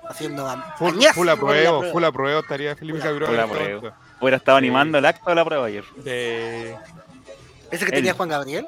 Haciendo 0.09 0.47
Full, 0.79 0.95
full 1.15 1.29
apruebo, 1.29 1.79
prueba. 1.79 1.93
full 1.93 2.05
apruebo 2.05 2.41
estaría 2.41 2.75
Felipe 2.77 2.99
Cabral. 3.01 3.27
Full 3.29 3.39
este 3.39 3.41
apruebo. 3.55 3.93
Hubiera 4.21 4.37
estado 4.39 4.59
animando 4.59 4.99
el 4.99 5.05
acto 5.05 5.29
de 5.29 5.37
la 5.37 5.45
prueba 5.45 5.67
ayer. 5.67 5.85
De... 5.97 6.77
¿Ese 7.71 7.85
que 7.85 7.93
tenía 7.93 8.15
Juan 8.15 8.29
Gabriel? 8.29 8.67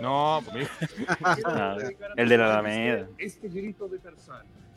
No, 0.00 0.42
pues, 0.52 0.68
Ah, 1.44 1.76
el 2.16 2.28
de 2.28 2.36
la 2.38 2.44
Alameda. 2.46 3.06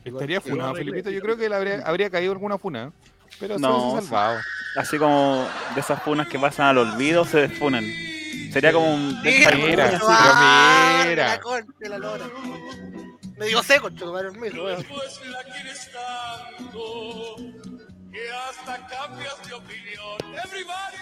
estaría 0.06 0.40
funado 0.40 0.76
Felipito. 0.76 1.10
Yo 1.10 1.20
creo 1.22 1.36
que 1.36 1.50
le 1.50 1.56
habría, 1.56 1.82
habría 1.86 2.10
caído 2.10 2.32
alguna 2.32 2.58
funa, 2.58 2.94
pero 3.40 3.56
se 3.56 3.62
No, 3.62 4.00
salvado. 4.02 4.40
Así 4.76 4.98
como 4.98 5.48
de 5.76 5.82
esas 5.82 6.02
funas 6.04 6.28
que 6.28 6.40
pasan 6.40 6.68
al 6.68 6.78
olvido, 6.78 7.26
se 7.26 7.48
desfunan. 7.48 7.84
Sería 8.52 8.72
como 8.72 8.94
un 8.94 9.22
Mira, 9.22 9.52
Mira, 9.56 10.00
ah, 10.04 11.04
mira. 11.08 11.40
la 11.44 11.66
de 11.80 11.90
la 11.90 11.98
lora. 11.98 12.26
Me 13.38 13.46
digo 13.46 13.64
seco, 13.64 13.90
chico, 13.90 14.12
weón. 14.12 14.34
Que 18.12 18.32
hasta 18.32 18.88
cambias 18.88 19.48
de 19.48 19.54
opinión. 19.54 20.18
Everybody. 20.44 20.98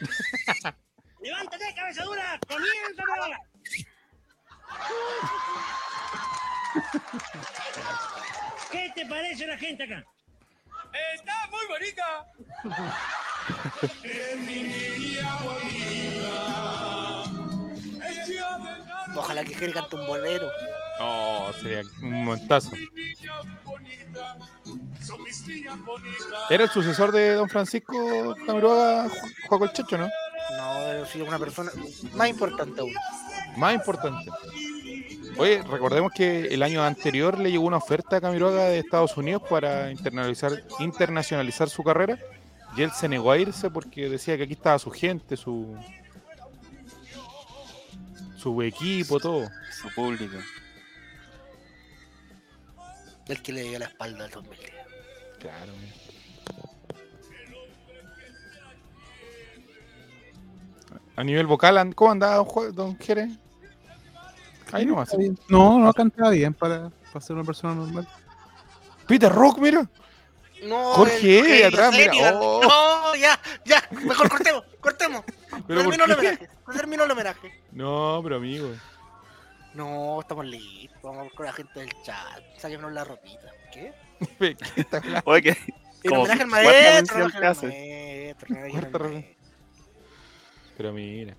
¡Levántate, 1.22 1.74
cabeza 1.74 2.04
dura! 2.04 2.38
¡Comienza! 2.46 3.02
¿Qué 8.70 8.92
te 8.94 9.06
parece 9.06 9.46
la 9.46 9.56
gente 9.58 9.84
acá? 9.84 10.04
Está 10.92 11.48
muy 11.50 11.66
bonita. 11.68 12.26
Ojalá 19.14 19.44
que 19.44 19.54
Jerry 19.54 19.72
cante 19.72 19.96
un 19.96 20.06
bolero. 20.06 20.48
No, 20.98 21.52
sería 21.60 21.82
un 22.02 22.24
montazo. 22.24 22.70
Son 25.00 25.22
mis 25.22 25.46
niñas 25.46 25.78
bonitas. 25.84 26.26
Era 26.50 26.64
el 26.64 26.70
sucesor 26.70 27.12
de 27.12 27.34
don 27.34 27.48
Francisco 27.48 28.34
Camiroaga, 28.46 29.08
Ju- 29.08 29.34
Juaco 29.48 29.64
el 29.64 29.72
Checho, 29.72 29.98
¿no? 29.98 30.08
No, 30.56 31.06
sí 31.06 31.20
una 31.20 31.38
persona 31.38 31.70
más 32.14 32.28
importante 32.28 32.80
aún. 32.80 32.92
Más 33.56 33.74
importante. 33.74 34.30
Oye, 35.38 35.62
recordemos 35.62 36.12
que 36.12 36.46
el 36.46 36.62
año 36.62 36.82
anterior 36.82 37.38
le 37.38 37.50
llegó 37.50 37.66
una 37.66 37.76
oferta 37.76 38.16
a 38.16 38.20
Camiroaga 38.20 38.64
de 38.64 38.78
Estados 38.78 39.16
Unidos 39.16 39.42
para 39.48 39.90
internacionalizar, 39.90 40.64
internacionalizar 40.80 41.68
su 41.68 41.82
carrera 41.84 42.18
y 42.76 42.82
él 42.82 42.90
se 42.92 43.08
negó 43.08 43.30
a 43.32 43.38
irse 43.38 43.70
porque 43.70 44.08
decía 44.08 44.36
que 44.36 44.44
aquí 44.44 44.54
estaba 44.54 44.78
su 44.78 44.90
gente, 44.90 45.36
su 45.36 45.76
su 48.36 48.62
equipo, 48.62 49.18
todo. 49.18 49.48
Su 49.82 49.92
público. 49.94 50.36
El 53.26 53.42
que 53.42 53.52
le 53.52 53.62
dio 53.62 53.78
la 53.78 53.86
espalda 53.86 54.24
al 54.24 54.30
2010. 54.30 54.72
Claro. 55.40 55.72
A 61.16 61.24
nivel 61.24 61.46
vocal, 61.46 61.78
and- 61.78 61.94
¿cómo 61.94 62.10
andaba 62.12 62.44
don, 62.72 62.96
Jerez? 62.98 63.30
Ahí. 64.72 64.88
Está 65.02 65.16
bien. 65.16 65.38
No, 65.48 65.78
no 65.78 65.92
cantaba 65.92 66.30
bien 66.30 66.52
para, 66.54 66.90
para 67.12 67.20
ser 67.24 67.36
una 67.36 67.44
persona 67.44 67.74
normal. 67.74 68.06
Peter 69.06 69.32
Rock, 69.32 69.58
mira. 69.58 69.88
No, 70.64 70.94
Jorge, 70.94 71.38
el- 71.40 71.46
el- 71.46 71.64
atrás, 71.66 71.92
mira. 71.92 72.12
Oh. 72.34 72.60
No, 72.62 73.14
ya, 73.14 73.38
ya. 73.64 73.82
Mejor 73.90 74.28
cortemos, 74.28 74.64
cortemos. 74.80 75.22
¿Pero 75.66 75.80
Terminó 75.82 76.04
el 76.04 76.12
homenaje. 76.12 76.48
Terminó 76.72 77.04
el 77.04 77.10
homenaje. 77.10 77.62
No, 77.72 78.20
pero 78.22 78.36
amigo. 78.36 78.68
No, 79.74 80.20
estamos 80.20 80.46
listos. 80.46 80.98
Vamos 81.02 81.32
con 81.34 81.46
la 81.46 81.52
gente 81.52 81.80
del 81.80 81.90
chat. 82.02 82.42
Sáquenos 82.58 82.90
la 82.92 83.04
ropita. 83.04 83.50
¿Qué? 83.72 83.92
¿Qué 84.38 84.56
está? 84.80 85.02
Oye, 85.26 85.42
que. 85.42 85.56
El 86.02 86.12
homenaje 86.12 86.42
al 86.42 86.48
maestro. 86.48 87.26
hace. 87.26 87.66
maestro, 87.66 88.54
maestro. 88.54 89.24
Pero 90.76 90.92
mira. 90.92 91.36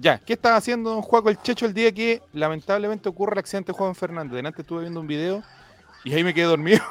Ya, 0.00 0.18
¿qué 0.18 0.34
estaba 0.34 0.54
haciendo 0.54 0.90
don 0.90 1.02
Juaco 1.02 1.28
el 1.28 1.42
Checho 1.42 1.66
el 1.66 1.74
día 1.74 1.90
que 1.90 2.22
lamentablemente 2.32 3.08
ocurre 3.08 3.32
el 3.32 3.40
accidente 3.40 3.72
de 3.72 3.78
Juan 3.78 3.96
Fernández? 3.96 4.32
Delante 4.32 4.62
estuve 4.62 4.82
viendo 4.82 5.00
un 5.00 5.08
video 5.08 5.42
y 6.04 6.14
ahí 6.14 6.22
me 6.22 6.32
quedé 6.32 6.44
dormido, 6.44 6.84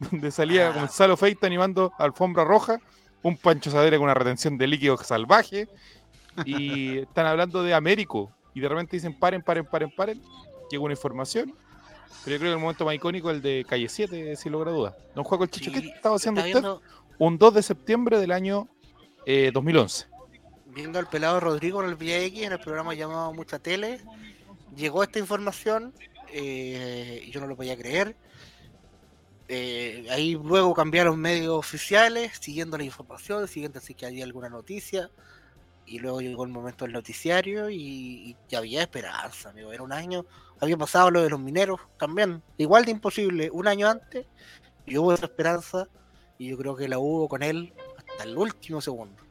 donde 0.10 0.30
salía 0.30 0.72
Gonzalo 0.72 1.18
Feita 1.18 1.46
animando 1.46 1.92
alfombra 1.98 2.42
roja, 2.42 2.80
un 3.22 3.36
Pancho 3.36 3.70
Sadera 3.70 3.98
con 3.98 4.04
una 4.04 4.14
retención 4.14 4.56
de 4.56 4.66
líquido 4.66 4.96
salvaje, 4.96 5.68
y 6.46 6.98
están 7.00 7.26
hablando 7.26 7.62
de 7.62 7.74
Américo, 7.74 8.32
y 8.54 8.60
de 8.60 8.68
repente 8.70 8.96
dicen 8.96 9.18
paren, 9.18 9.42
paren, 9.42 9.66
paren, 9.66 9.90
paren, 9.94 10.22
llega 10.70 10.82
una 10.82 10.94
información, 10.94 11.54
pero 12.24 12.36
yo 12.36 12.40
creo 12.40 12.50
que 12.50 12.54
el 12.54 12.58
momento 12.58 12.86
más 12.86 12.94
icónico 12.94 13.30
es 13.30 13.36
el 13.36 13.42
de 13.42 13.66
Calle 13.68 13.90
7, 13.90 14.36
sin 14.36 14.52
lugar 14.52 14.68
a 14.68 14.70
dudas. 14.70 14.94
Don 15.14 15.22
Juaco 15.22 15.44
el 15.44 15.50
Checho, 15.50 15.70
¿qué 15.70 15.80
estaba 15.80 16.16
haciendo 16.16 16.40
usted? 16.40 16.52
viendo 16.54 16.80
un 17.18 17.36
2 17.36 17.54
de 17.54 17.62
septiembre 17.62 18.18
del 18.18 18.32
año 18.32 18.68
eh, 19.26 19.50
2011. 19.52 20.13
Viendo 20.74 20.98
al 20.98 21.08
pelado 21.08 21.40
Rodrigo 21.40 21.82
en 21.82 21.90
el 21.90 21.94
VX, 21.94 22.42
en 22.42 22.52
el 22.52 22.60
programa 22.60 22.94
llamado 22.94 23.32
Mucha 23.32 23.58
Tele, 23.58 24.00
llegó 24.74 25.02
esta 25.02 25.18
información 25.18 25.94
eh, 26.36 27.28
yo 27.30 27.40
no 27.40 27.46
lo 27.46 27.54
podía 27.54 27.76
creer. 27.76 28.16
Eh, 29.46 30.06
ahí 30.10 30.34
luego 30.34 30.74
cambiaron 30.74 31.20
medios 31.20 31.56
oficiales, 31.56 32.32
siguiendo 32.40 32.76
la 32.76 32.82
información, 32.82 33.46
siguiendo 33.46 33.78
si 33.80 33.94
que 33.94 34.06
había 34.06 34.24
alguna 34.24 34.48
noticia. 34.48 35.10
Y 35.86 36.00
luego 36.00 36.20
llegó 36.20 36.44
el 36.44 36.50
momento 36.50 36.86
del 36.86 36.92
noticiario 36.92 37.70
y, 37.70 37.76
y 37.76 38.36
ya 38.48 38.58
había 38.58 38.82
esperanza, 38.82 39.50
amigo. 39.50 39.72
Era 39.72 39.84
un 39.84 39.92
año, 39.92 40.26
había 40.58 40.76
pasado 40.76 41.10
lo 41.10 41.22
de 41.22 41.30
los 41.30 41.38
mineros 41.38 41.80
también, 41.98 42.42
igual 42.56 42.84
de 42.84 42.90
imposible, 42.90 43.50
un 43.52 43.68
año 43.68 43.88
antes, 43.88 44.26
y 44.86 44.96
hubo 44.96 45.12
esa 45.12 45.26
esperanza, 45.26 45.86
y 46.38 46.48
yo 46.48 46.56
creo 46.56 46.74
que 46.74 46.88
la 46.88 46.98
hubo 46.98 47.28
con 47.28 47.42
él 47.42 47.74
hasta 47.98 48.24
el 48.24 48.36
último 48.36 48.80
segundo. 48.80 49.23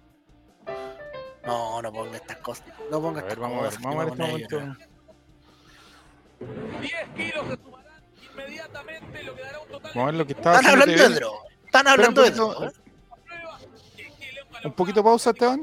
No, 1.45 1.81
no 1.81 1.91
ponga 1.91 2.17
estas 2.17 2.37
cosas. 2.37 2.65
No 2.89 3.01
ponga 3.01 3.19
A 3.21 3.23
ver, 3.23 3.31
estas 3.33 3.39
vamos 3.39 3.59
a 3.59 3.61
ver, 3.63 3.69
cosas, 3.69 3.83
vamos 3.83 3.99
a 3.99 4.03
ver 4.05 4.11
este 4.13 4.23
momento. 4.23 4.59
llorar. 4.59 4.77
10 6.81 6.93
kilos 7.15 7.47
se 7.47 7.63
sumarán 7.63 8.03
inmediatamente, 8.31 9.23
lo 9.23 9.35
que 9.35 9.41
dará 9.41 9.59
un 9.59 9.67
total 9.69 9.91
Vamos 9.93 10.03
a 10.03 10.05
ver 10.05 10.15
lo 10.15 10.25
que 10.27 10.33
estaba 10.33 10.55
Están 10.57 10.71
hablando 10.71 11.03
de 11.03 11.09
droga. 11.15 11.37
Están 11.65 11.87
hablando 11.87 12.21
de 12.21 12.31
poquito, 12.31 12.49
droga. 12.59 12.71
Un 14.65 14.71
poquito 14.73 15.03
pausa, 15.03 15.29
Esteban. 15.31 15.61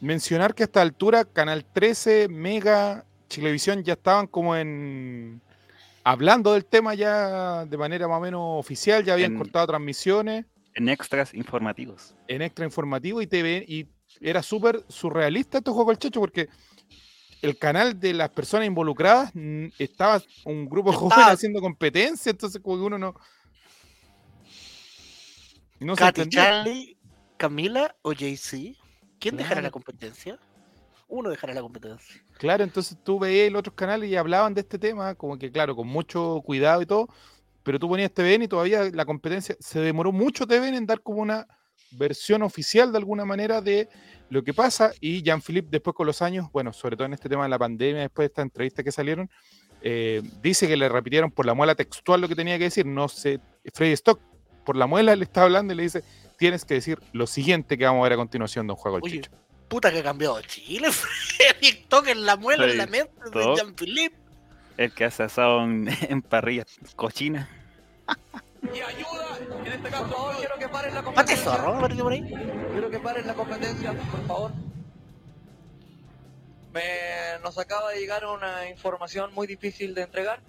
Mencionar 0.00 0.54
que 0.54 0.64
a 0.64 0.66
esta 0.66 0.80
altura 0.80 1.24
Canal 1.24 1.64
13, 1.64 2.28
Mega, 2.28 3.04
Chilevisión 3.28 3.82
ya 3.84 3.92
estaban 3.94 4.26
como 4.26 4.54
en 4.56 5.40
hablando 6.04 6.52
del 6.54 6.64
tema 6.64 6.94
ya 6.94 7.64
de 7.64 7.76
manera 7.76 8.08
más 8.08 8.18
o 8.18 8.20
menos 8.20 8.40
oficial, 8.60 9.04
ya 9.04 9.12
habían 9.14 9.32
En- 9.32 9.38
cortado 9.38 9.66
transmisiones 9.68 10.44
En 10.74 10.88
extras 10.88 11.34
informativos. 11.34 12.14
en 12.28 12.42
extra 12.42 12.64
informativo 12.64 13.20
y 13.22 13.26
TV 13.26 13.64
y 13.68 13.86
era 14.20 14.42
súper 14.42 14.84
surrealista 14.88 15.58
estos 15.58 15.74
juegos 15.74 15.92
del 15.92 15.98
Checho 15.98 16.20
porque 16.20 16.48
el 17.42 17.58
canal 17.58 17.98
de 17.98 18.14
las 18.14 18.30
personas 18.30 18.66
involucradas 18.66 19.32
estaba 19.78 20.22
un 20.44 20.68
grupo 20.68 20.92
joven 20.92 21.10
Estaba- 21.12 21.32
haciendo 21.32 21.60
competencia, 21.60 22.30
entonces 22.30 22.60
como 22.62 22.76
que 22.76 22.82
uno 22.82 22.98
no 22.98 23.14
no 25.80 25.96
se 25.96 26.00
Katy. 26.04 26.28
Charlie, 26.28 26.96
Camila 27.36 27.96
o 28.02 28.12
JC. 28.12 28.76
¿Quién 29.18 29.36
dejará 29.36 29.60
la 29.62 29.70
competencia? 29.70 30.38
Uno 31.08 31.28
dejará 31.28 31.52
la 31.54 31.60
competencia. 31.60 32.22
Claro, 32.38 32.64
entonces 32.64 32.96
tú 33.04 33.18
veías 33.18 33.50
los 33.52 33.60
otros 33.60 33.74
canales 33.74 34.08
y 34.08 34.16
hablaban 34.16 34.54
de 34.54 34.60
este 34.62 34.78
tema, 34.78 35.14
como 35.14 35.36
que 35.38 35.50
claro, 35.50 35.74
con 35.76 35.86
mucho 35.88 36.40
cuidado 36.44 36.82
y 36.82 36.86
todo, 36.86 37.08
pero 37.62 37.78
tú 37.78 37.88
ponías 37.88 38.12
TVN 38.12 38.42
y 38.42 38.48
todavía 38.48 38.90
la 38.92 39.04
competencia, 39.04 39.56
se 39.60 39.80
demoró 39.80 40.12
mucho 40.12 40.46
TVN 40.46 40.74
en 40.74 40.86
dar 40.86 41.00
como 41.00 41.20
una 41.20 41.46
versión 41.92 42.42
oficial 42.42 42.90
de 42.90 42.98
alguna 42.98 43.24
manera 43.24 43.60
de 43.60 43.88
lo 44.30 44.42
que 44.42 44.54
pasa 44.54 44.92
y 45.00 45.22
Jean-Philippe 45.22 45.68
después 45.70 45.94
con 45.94 46.06
los 46.06 46.22
años, 46.22 46.48
bueno, 46.52 46.72
sobre 46.72 46.96
todo 46.96 47.06
en 47.06 47.12
este 47.12 47.28
tema 47.28 47.42
de 47.44 47.50
la 47.50 47.58
pandemia, 47.58 48.02
después 48.02 48.24
de 48.24 48.26
estas 48.28 48.44
entrevistas 48.44 48.84
que 48.84 48.92
salieron, 48.92 49.30
eh, 49.82 50.22
dice 50.40 50.66
que 50.68 50.76
le 50.76 50.88
repitieron 50.88 51.30
por 51.30 51.44
la 51.44 51.54
muela 51.54 51.74
textual 51.74 52.20
lo 52.20 52.28
que 52.28 52.36
tenía 52.36 52.56
que 52.56 52.64
decir, 52.64 52.86
no 52.86 53.08
sé, 53.08 53.40
Freddy 53.74 53.92
Stock 53.92 54.20
por 54.64 54.76
la 54.76 54.86
muela 54.86 55.16
le 55.16 55.24
está 55.24 55.42
hablando 55.42 55.72
y 55.72 55.76
le 55.76 55.82
dice, 55.82 56.02
tienes 56.38 56.64
que 56.64 56.74
decir 56.74 56.98
lo 57.12 57.26
siguiente 57.26 57.76
que 57.76 57.84
vamos 57.84 58.00
a 58.00 58.04
ver 58.04 58.12
a 58.14 58.16
continuación, 58.16 58.66
don 58.66 58.76
Juego 58.76 58.98
el 58.98 59.02
Oye, 59.02 59.14
Chicho. 59.16 59.30
puta 59.68 59.90
que 59.90 59.98
ha 59.98 60.02
cambiado 60.02 60.40
Chile. 60.42 60.88
TikTok 61.60 62.08
en 62.08 62.24
la 62.24 62.36
muela, 62.36 62.64
en 62.64 62.78
la 62.78 62.86
mente 62.86 63.12
de. 63.32 63.54
Jean-Philippe. 63.56 64.21
El 64.76 64.92
que 64.92 65.04
hace 65.04 65.22
asado 65.22 65.62
en, 65.64 65.88
en 66.08 66.22
parrillas 66.22 66.66
cochinas. 66.96 67.48
y 68.62 68.80
ayuda, 68.80 69.38
en 69.64 69.72
este 69.72 69.90
caso 69.90 70.16
ahora 70.16 70.38
quiero 70.38 70.58
que 70.58 70.68
paren 70.68 70.94
la 70.94 71.02
Mate 71.02 71.14
competencia. 71.14 71.52
zorro, 71.52 71.78
por 71.78 72.12
ahí. 72.12 72.22
Quiero 72.72 72.90
que 72.90 72.98
paren 73.00 73.26
la 73.26 73.34
competencia, 73.34 73.92
por 73.92 74.26
favor. 74.26 74.52
Me, 76.72 77.38
nos 77.42 77.58
acaba 77.58 77.90
de 77.90 78.00
llegar 78.00 78.24
una 78.26 78.68
información 78.70 79.34
muy 79.34 79.46
difícil 79.46 79.94
de 79.94 80.02
entregar. 80.02 80.40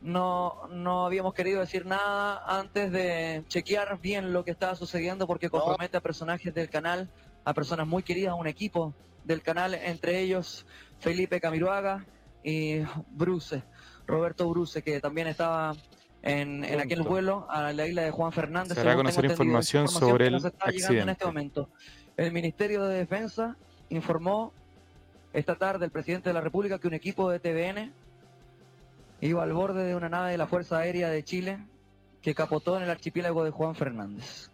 No, 0.00 0.68
no 0.70 1.06
habíamos 1.06 1.34
querido 1.34 1.60
decir 1.60 1.84
nada 1.86 2.40
antes 2.46 2.92
de 2.92 3.42
chequear 3.48 3.98
bien 4.00 4.32
lo 4.32 4.44
que 4.44 4.52
estaba 4.52 4.76
sucediendo 4.76 5.26
porque 5.26 5.50
compromete 5.50 5.96
a 5.96 6.00
personajes 6.00 6.54
del 6.54 6.70
canal, 6.70 7.10
a 7.44 7.52
personas 7.54 7.88
muy 7.88 8.04
queridas, 8.04 8.30
a 8.32 8.34
un 8.36 8.46
equipo 8.46 8.94
del 9.24 9.42
canal, 9.42 9.74
entre 9.74 10.20
ellos 10.20 10.64
Felipe 11.00 11.40
Camiroaga 11.40 12.04
y 12.46 12.80
Bruce, 13.10 13.64
Roberto 14.06 14.48
Bruce, 14.48 14.80
que 14.80 15.00
también 15.00 15.26
estaba 15.26 15.74
en, 16.22 16.64
en 16.64 16.80
aquel 16.80 17.02
vuelo 17.02 17.44
a 17.50 17.72
la 17.72 17.86
isla 17.88 18.02
de 18.02 18.12
Juan 18.12 18.30
Fernández. 18.30 18.74
Se 18.74 18.80
hará 18.82 18.92
según 18.92 19.02
conocer 19.02 19.24
información 19.24 19.88
sobre 19.88 20.28
el 20.28 20.34
llegando 20.34 20.48
en 20.48 20.52
este 20.52 20.86
accidente. 20.86 21.24
momento. 21.24 21.68
El 22.16 22.32
Ministerio 22.32 22.84
de 22.84 22.98
Defensa 22.98 23.56
informó 23.88 24.52
esta 25.32 25.56
tarde 25.56 25.86
el 25.86 25.90
presidente 25.90 26.30
de 26.30 26.34
la 26.34 26.40
República 26.40 26.78
que 26.78 26.86
un 26.86 26.94
equipo 26.94 27.28
de 27.30 27.40
TVN 27.40 27.92
iba 29.22 29.42
al 29.42 29.52
borde 29.52 29.82
de 29.82 29.96
una 29.96 30.08
nave 30.08 30.30
de 30.30 30.38
la 30.38 30.46
Fuerza 30.46 30.78
Aérea 30.78 31.10
de 31.10 31.24
Chile 31.24 31.58
que 32.22 32.32
capotó 32.32 32.76
en 32.76 32.84
el 32.84 32.90
archipiélago 32.90 33.42
de 33.42 33.50
Juan 33.50 33.74
Fernández. 33.74 34.50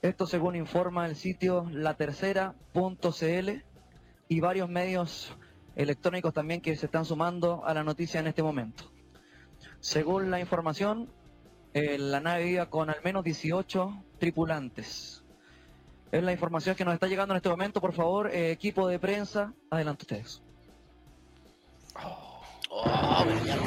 Esto 0.00 0.28
según 0.28 0.54
informa 0.54 1.06
el 1.06 1.16
sitio 1.16 1.66
latercera.cl 1.72 3.50
y 4.28 4.40
varios 4.40 4.68
medios 4.68 5.36
electrónicos 5.76 6.34
también 6.34 6.60
que 6.60 6.74
se 6.74 6.86
están 6.86 7.04
sumando 7.04 7.64
a 7.64 7.74
la 7.74 7.84
noticia 7.84 8.18
en 8.18 8.26
este 8.26 8.42
momento. 8.42 8.90
Según 9.78 10.30
la 10.30 10.40
información, 10.40 11.08
eh, 11.74 11.98
la 11.98 12.20
nave 12.20 12.48
iba 12.48 12.66
con 12.66 12.90
al 12.90 13.02
menos 13.04 13.22
18 13.22 14.02
tripulantes. 14.18 15.22
Es 16.10 16.22
la 16.22 16.32
información 16.32 16.74
que 16.74 16.84
nos 16.84 16.94
está 16.94 17.06
llegando 17.06 17.34
en 17.34 17.36
este 17.36 17.50
momento. 17.50 17.80
Por 17.80 17.92
favor, 17.92 18.28
eh, 18.28 18.50
equipo 18.50 18.88
de 18.88 18.98
prensa, 18.98 19.52
adelante 19.70 20.04
ustedes. 20.04 20.42
Oh, 22.68 23.24
pero 23.24 23.66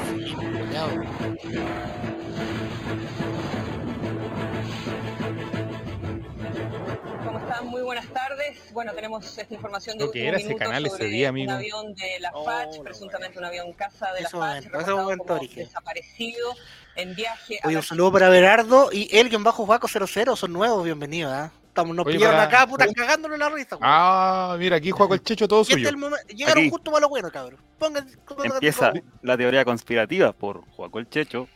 Muy 7.70 7.82
buenas 7.82 8.06
tardes. 8.08 8.58
Bueno, 8.72 8.92
tenemos 8.92 9.38
esta 9.38 9.54
información 9.54 9.96
de 9.96 10.04
Lo 10.04 10.10
que 10.10 10.18
último 10.18 10.28
era 10.28 10.36
ese 10.38 10.46
minuto 10.48 10.64
canal 10.64 10.86
ese 10.86 11.04
día, 11.04 11.28
amigo. 11.28 11.50
Un 11.52 11.56
avión 11.58 11.94
de 11.94 12.20
la 12.20 12.30
Oh, 12.34 12.44
FACH, 12.44 12.80
presuntamente 12.82 13.38
un 13.38 13.44
avión 13.44 13.72
casa 13.74 14.12
de 14.12 14.22
la 14.22 14.28
FACH, 14.30 15.54
desaparecido 15.54 16.54
en 16.96 17.14
viaje 17.14 17.58
a 17.62 17.68
Oye, 17.68 17.76
un 17.76 17.82
saludo 17.82 18.12
para 18.12 18.28
Berardo 18.28 18.90
y 18.92 19.08
Elgin 19.16 19.44
bajo 19.44 19.64
Juaco 19.66 19.86
00, 19.88 20.34
son 20.36 20.52
nuevos, 20.52 20.84
bienvenidos, 20.84 21.32
¿ah? 21.32 21.52
Estamos, 21.68 21.94
nos 21.94 22.04
Oye, 22.04 22.16
pillaron 22.16 22.36
para- 22.36 22.48
acá, 22.48 22.66
puta, 22.66 22.86
cagándole 22.92 23.38
la 23.38 23.48
risa, 23.48 23.76
güey. 23.76 23.88
Ah, 23.90 24.56
mira, 24.58 24.76
aquí 24.76 24.90
Juego 24.90 25.14
el 25.14 25.22
Checho 25.22 25.46
todo 25.46 25.60
Y 25.60 25.62
este 25.62 25.74
suyo. 25.74 25.88
el 25.88 26.36
Llegaron 26.36 26.62
Aquí. 26.62 26.70
justo 26.70 26.90
para 26.90 27.02
lo 27.02 27.08
bueno, 27.08 27.30
cabrón. 27.30 27.60
Pónganse 27.78 28.18
Empieza 28.44 28.92
la 29.22 29.36
teoría 29.36 29.64
conspirativa 29.64 30.32
por 30.32 30.64
Joaco 30.72 30.98
el 30.98 31.08
Checho. 31.08 31.46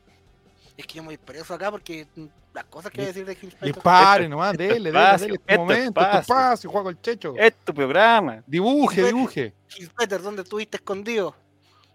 Es 0.77 0.87
que 0.87 0.95
yo 0.95 1.03
me 1.03 1.09
voy 1.09 1.19
preso 1.19 1.55
acá 1.55 1.71
porque 1.71 2.07
las 2.53 2.65
cosas 2.65 2.91
que 2.91 2.99
voy 2.99 3.05
a 3.05 3.09
decir 3.09 3.25
de 3.27 3.33
Hinspector. 3.33 3.67
Dispare 3.73 4.29
nomás, 4.29 4.57
dele, 4.57 4.91
dele, 4.91 5.17
dele, 5.19 5.35
este 5.35 5.57
momento, 5.59 6.01
este 6.01 6.19
espacio. 6.19 6.21
espacio, 6.21 6.71
Juego 6.71 6.91
el 6.91 7.01
Checho. 7.01 7.35
Es 7.37 7.55
tu 7.65 7.73
programa. 7.75 8.43
Dibuje, 8.47 9.05
dibuje. 9.05 9.55
Hinspector, 9.77 10.23
¿dónde 10.23 10.43
estuviste 10.43 10.77
escondido? 10.79 11.37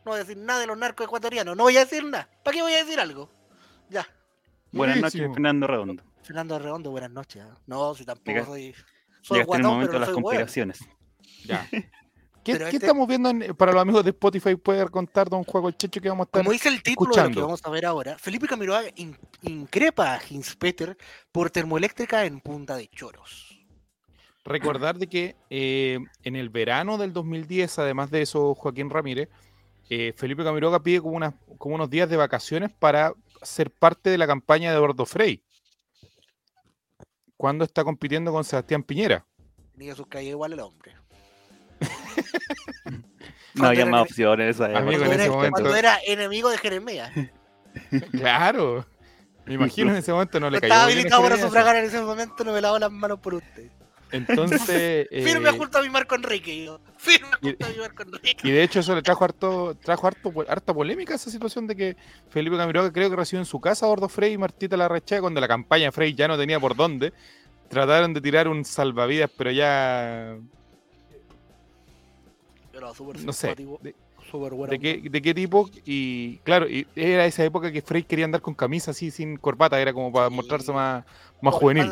No 0.05 0.11
voy 0.11 0.15
a 0.15 0.23
decir 0.23 0.37
nada 0.37 0.61
de 0.61 0.67
los 0.67 0.77
narcos 0.77 1.05
ecuatorianos, 1.05 1.57
no 1.57 1.63
voy 1.63 1.75
a 1.77 1.81
decir 1.81 2.03
nada. 2.05 2.29
¿Para 2.43 2.55
qué 2.55 2.61
voy 2.61 2.73
a 2.73 2.77
decir 2.83 2.99
algo? 2.99 3.29
Ya. 3.89 4.07
Buenas 4.71 4.99
Buenísimo. 4.99 5.23
noches, 5.23 5.33
Fernando 5.35 5.67
Redondo. 5.67 6.03
Fernando 6.23 6.59
Redondo, 6.59 6.91
buenas 6.91 7.11
noches. 7.11 7.43
¿ah? 7.43 7.57
No, 7.67 7.93
si 7.95 8.05
tampoco 8.05 8.31
Llega- 8.31 8.45
soy. 8.45 8.73
Soy 8.73 8.75
Llegaste 8.75 9.33
en 9.35 9.39
el 9.41 9.45
guatón, 9.45 9.71
momento 9.71 9.91
de 9.91 9.97
pero 9.97 9.99
no 9.99 10.05
las 10.05 10.13
conspiraciones. 10.23 10.79
Ya. 11.43 11.67
¿Qué, 12.43 12.53
este- 12.53 12.77
estamos 12.77 13.07
viendo 13.07 13.29
en- 13.29 13.55
para 13.55 13.71
los 13.73 13.81
amigos 13.81 14.03
de 14.03 14.11
Spotify? 14.11 14.55
¿Puede 14.55 14.87
contar 14.89 15.29
Don 15.29 15.43
Juego 15.43 15.67
el 15.69 15.77
Checho 15.77 15.99
que 16.01 16.09
vamos 16.09 16.25
a 16.25 16.27
estar? 16.27 16.41
Como 16.41 16.51
dice 16.51 16.69
el 16.69 16.81
título 16.81 17.09
de 17.09 17.09
lo 17.09 17.13
que 17.13 17.19
escuchando. 17.21 17.41
vamos 17.47 17.61
a 17.65 17.69
ver 17.69 17.85
ahora, 17.85 18.17
Felipe 18.17 18.47
Camiroaga 18.47 18.89
in- 18.95 19.17
increpa 19.43 20.13
a 20.15 20.19
Hinspeter 20.29 20.97
por 21.31 21.49
termoeléctrica 21.51 22.25
en 22.25 22.39
Punta 22.39 22.75
de 22.77 22.87
Choros. 22.87 23.59
Recordar 24.45 24.97
de 24.97 25.07
que 25.07 25.35
eh, 25.49 25.99
en 26.23 26.35
el 26.35 26.49
verano 26.49 26.97
del 26.97 27.13
2010, 27.13 27.77
además 27.79 28.09
de 28.09 28.21
eso, 28.23 28.55
Joaquín 28.55 28.89
Ramírez, 28.89 29.29
eh, 29.89 30.13
Felipe 30.15 30.43
Camiroga 30.43 30.81
pide 30.81 31.01
como, 31.01 31.15
unas, 31.17 31.33
como 31.57 31.75
unos 31.75 31.89
días 31.89 32.09
de 32.09 32.17
vacaciones 32.17 32.71
para 32.71 33.13
ser 33.43 33.69
parte 33.71 34.09
de 34.09 34.17
la 34.17 34.25
campaña 34.27 34.71
de 34.71 34.77
Eduardo 34.77 35.05
Frei. 35.05 35.43
Cuando 37.37 37.63
está 37.63 37.83
compitiendo 37.83 38.31
con 38.31 38.43
Sebastián 38.43 38.83
Piñera. 38.83 39.25
Tenía 39.73 39.95
sus 39.95 40.07
calles 40.07 40.31
igual 40.31 40.53
el 40.53 40.59
hombre. 40.59 40.93
No 43.55 43.67
había 43.67 43.85
más 43.85 44.03
opciones 44.03 44.55
esa 44.55 44.65
Amigo, 44.65 44.99
Cuando, 44.99 45.05
en 45.05 45.11
ese 45.11 45.23
era, 45.23 45.31
momento- 45.33 45.51
cuando 45.51 45.75
era 45.75 45.97
enemigo 46.05 46.49
de 46.49 46.57
Jeremías. 46.57 47.11
Claro. 48.11 48.85
Me 49.45 49.53
imagino 49.53 49.91
en 49.91 49.97
ese 49.97 50.11
momento 50.11 50.39
no 50.39 50.49
le 50.49 50.57
estaba 50.57 50.85
cayó 50.85 50.87
bien 50.87 50.97
habilitado 50.99 51.23
para 51.23 51.37
sufragar 51.37 51.75
en 51.75 51.85
ese 51.85 52.01
momento, 52.01 52.43
no 52.43 52.51
me 52.53 52.61
lavo 52.61 52.77
las 52.79 52.91
manos 52.91 53.19
por 53.19 53.35
usted. 53.35 53.69
Entonces. 54.11 55.07
Firme 55.11 55.49
eh, 55.49 55.57
junto 55.57 55.77
a 55.77 55.81
mi 55.83 55.89
Marco 55.89 56.15
Enrique. 56.15 56.65
yo. 56.65 56.79
Firme 56.97 57.29
y- 57.41 57.47
junto 57.49 57.65
a 57.65 57.69
mi 57.69 57.77
Marco 57.77 58.03
Enrique. 58.03 58.47
Y 58.47 58.51
de 58.51 58.63
hecho 58.63 58.79
eso 58.79 58.95
le 58.95 59.01
trajo 59.03 59.23
harto, 59.23 59.75
trajo 59.75 60.07
harto, 60.07 60.33
harta 60.47 60.73
polémica 60.73 61.13
esa 61.15 61.29
situación 61.29 61.67
de 61.67 61.75
que 61.75 61.97
Felipe 62.29 62.57
Camiroaga 62.57 62.91
creo 62.91 63.09
que 63.09 63.15
recibió 63.15 63.39
en 63.39 63.45
su 63.45 63.59
casa 63.61 63.85
a 63.85 63.89
Gordo 63.89 64.09
Frey 64.09 64.33
y 64.33 64.37
Martita 64.37 64.75
Larrachea 64.77 65.21
cuando 65.21 65.39
la 65.39 65.47
campaña 65.47 65.91
Frey 65.91 66.13
ya 66.15 66.27
no 66.27 66.37
tenía 66.37 66.59
por 66.59 66.75
dónde. 66.75 67.13
Trataron 67.69 68.13
de 68.15 68.21
tirar 68.21 68.47
un 68.47 68.65
salvavidas, 68.65 69.29
pero 69.37 69.51
ya 69.51 70.37
Pero 72.79 72.93
súper 72.95 73.19
no 73.23 73.33
sé 73.33 73.55
de, 73.55 73.95
súper 74.31 74.53
bueno. 74.53 74.71
de 74.71 74.79
qué, 74.79 75.09
de 75.09 75.21
qué 75.21 75.33
tipo. 75.33 75.69
Y 75.85 76.37
claro, 76.39 76.69
y 76.69 76.87
era 76.95 77.25
esa 77.25 77.43
época 77.43 77.71
que 77.71 77.81
Frey 77.81 78.03
quería 78.03 78.25
andar 78.25 78.41
con 78.41 78.53
camisa 78.53 78.91
así 78.91 79.11
sin 79.11 79.35
corbata, 79.37 79.79
era 79.81 79.91
como 79.91 80.11
para 80.13 80.29
Sí. 80.29 80.35
mostrarse 80.35 80.71
más, 80.71 81.03
más 81.41 81.53
juvenil. 81.55 81.91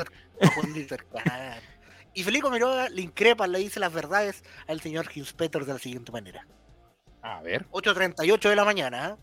Y 2.13 2.23
Felipe 2.23 2.49
Miroga 2.49 2.89
le 2.89 3.01
increpa, 3.01 3.47
le 3.47 3.59
dice 3.59 3.79
las 3.79 3.93
verdades 3.93 4.43
al 4.67 4.81
señor 4.81 5.07
Hinspeter 5.13 5.65
de 5.65 5.73
la 5.73 5.79
siguiente 5.79 6.11
manera. 6.11 6.47
A 7.21 7.41
ver. 7.41 7.65
8.38 7.71 8.49
de 8.49 8.55
la 8.55 8.65
mañana. 8.65 9.09
¿eh? 9.09 9.15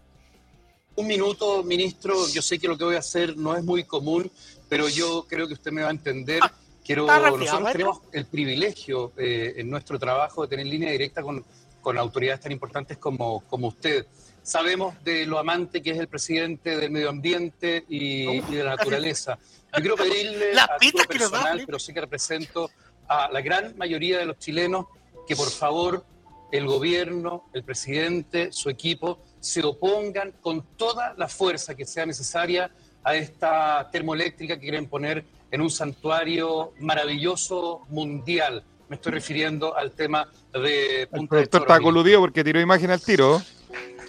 Un 0.97 1.07
minuto, 1.07 1.63
ministro. 1.65 2.15
Yo 2.33 2.43
sé 2.43 2.59
que 2.59 2.69
lo 2.69 2.77
que 2.77 2.85
voy 2.85 2.97
a 2.97 3.01
hacer 3.01 3.37
no 3.37 3.57
es 3.57 3.65
muy 3.65 3.85
común, 3.85 4.31
pero 4.69 4.89
yo 4.89 5.25
creo 5.29 5.49
que 5.49 5.55
usted 5.55 5.73
me 5.73 5.83
va 5.83 5.89
a 5.89 5.93
entender. 5.93 6.41
Quiero, 6.85 7.07
nosotros 7.07 7.73
tenemos 7.73 8.01
el 8.13 8.27
privilegio 8.27 9.13
eh, 9.17 9.55
en 9.57 9.71
nuestro 9.71 9.99
trabajo 9.99 10.43
de 10.43 10.49
tener 10.49 10.67
línea 10.67 10.91
directa 10.91 11.23
con, 11.23 11.43
con 11.81 11.97
autoridades 11.97 12.41
tan 12.41 12.53
importantes 12.53 12.99
como, 12.99 13.41
como 13.49 13.69
usted. 13.69 14.07
Sabemos 14.43 15.03
de 15.03 15.25
lo 15.25 15.39
amante 15.39 15.83
que 15.83 15.93
es 15.93 15.99
el 15.99 16.09
presidente 16.09 16.77
del 16.77 16.91
medio 16.91 17.09
ambiente 17.09 17.85
y, 17.89 18.29
y 18.29 18.41
de 18.41 18.65
la 18.65 18.77
naturaleza. 18.77 19.39
Yo 19.75 19.81
quiero 19.81 19.97
pedirle 19.97 20.53
Las 20.53 20.69
a 20.69 20.77
título 20.77 21.05
personal, 21.05 21.63
pero 21.65 21.79
sí 21.79 21.95
que 21.95 22.03
represento 22.03 22.71
a 23.09 23.31
la 23.33 23.41
gran 23.41 23.77
mayoría 23.79 24.19
de 24.19 24.27
los 24.27 24.39
chilenos 24.39 24.87
que 25.27 25.35
por 25.35 25.51
favor 25.51 26.05
el 26.53 26.67
gobierno, 26.67 27.49
el 27.55 27.65
presidente, 27.65 28.53
su 28.53 28.69
equipo 28.69 29.25
se 29.41 29.65
opongan 29.65 30.33
con 30.41 30.77
toda 30.77 31.15
la 31.17 31.29
fuerza 31.29 31.75
que 31.75 31.85
sea 31.87 32.07
necesaria 32.07 32.71
a 33.05 33.15
esta 33.15 33.89
termoeléctrica 33.93 34.55
que 34.57 34.63
quieren 34.63 34.87
poner 34.89 35.25
en 35.51 35.61
un 35.61 35.71
santuario 35.71 36.73
maravilloso 36.81 37.83
mundial. 37.89 38.65
Me 38.89 38.97
estoy 38.97 39.13
refiriendo 39.13 39.77
al 39.77 39.93
tema 39.93 40.29
de 40.53 41.03
El 41.03 41.09
Punta 41.09 41.37
de 41.37 41.47
productor 41.47 41.61
ministro. 41.63 41.83
coludido 41.83 42.21
porque 42.21 42.43
tiró 42.45 42.61
imagen 42.61 42.91
al 42.91 43.01
tiro. 43.01 43.41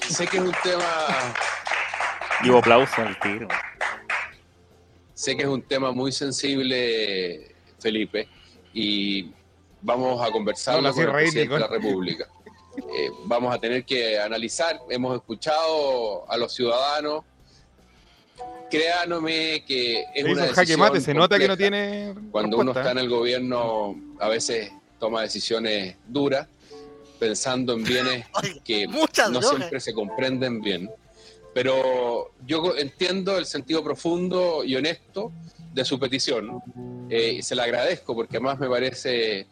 Sé 0.08 0.28
que 0.28 0.38
es 0.38 0.44
un 0.44 0.56
tema, 0.64 1.34
Digo 2.44 2.58
aplauso 2.58 3.02
al 3.02 3.18
tiro. 3.20 3.48
sé 5.14 5.36
que 5.36 5.44
es 5.44 5.50
un 5.50 5.62
tema 5.62 5.92
muy 5.92 6.12
sensible, 6.12 7.56
Felipe, 7.80 8.28
y 8.74 9.32
vamos 9.82 10.22
a 10.26 10.32
conversarlo 10.32 10.82
No, 10.82 10.88
la 10.90 10.94
con 10.94 11.20
el 11.20 11.32
de 11.32 11.46
la. 11.48 11.68
República. 11.68 12.28
Eh, 12.78 13.10
vamos 13.26 13.56
a 13.56 13.60
tener 13.60 13.86
que 13.86 14.20
analizar, 14.20 14.80
hemos 14.90 15.16
escuchado 15.16 16.30
a 16.30 16.38
los 16.38 16.54
ciudadanos. 16.54 17.24
Créanme 18.70 19.64
que 19.66 20.02
es 20.14 20.24
Se 20.26 20.32
una 20.32 20.46
decisión 20.46 20.80
mate, 20.80 21.00
se 21.02 21.14
nota 21.14 21.38
que 21.38 21.48
no 21.48 21.56
tiene. 21.56 22.14
Cuando 22.32 22.58
uno 22.58 22.72
está 22.72 22.92
en 22.92 22.98
el 22.98 23.10
gobierno, 23.10 23.96
a 24.20 24.28
veces 24.28 24.72
toma 25.00 25.22
decisiones 25.22 25.96
duras, 26.08 26.48
pensando 27.20 27.74
en 27.74 27.84
bienes 27.84 28.26
Oiga, 28.34 28.56
que 28.64 28.88
muchas 28.88 29.30
no 29.30 29.40
drogas. 29.40 29.58
siempre 29.58 29.80
se 29.80 29.94
comprenden 29.94 30.62
bien. 30.62 30.90
Pero 31.54 32.32
yo 32.46 32.76
entiendo 32.78 33.38
el 33.38 33.46
sentido 33.46 33.84
profundo 33.84 34.64
y 34.66 34.76
honesto 34.76 35.32
de 35.74 35.86
su 35.86 35.98
petición. 36.00 36.62
eh, 37.10 37.36
y 37.40 37.42
se 37.44 37.56
la 37.56 37.64
agradezco 37.64 38.14
porque 38.16 38.38
además 38.38 38.60
me 38.60 38.68
parece 38.68 39.48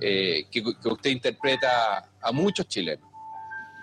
eh, 0.00 0.44
que, 0.50 0.62
que 0.62 0.88
usted 0.88 1.10
interpreta 1.10 2.10
a 2.20 2.32
muchos 2.32 2.68
chilenos, 2.68 3.08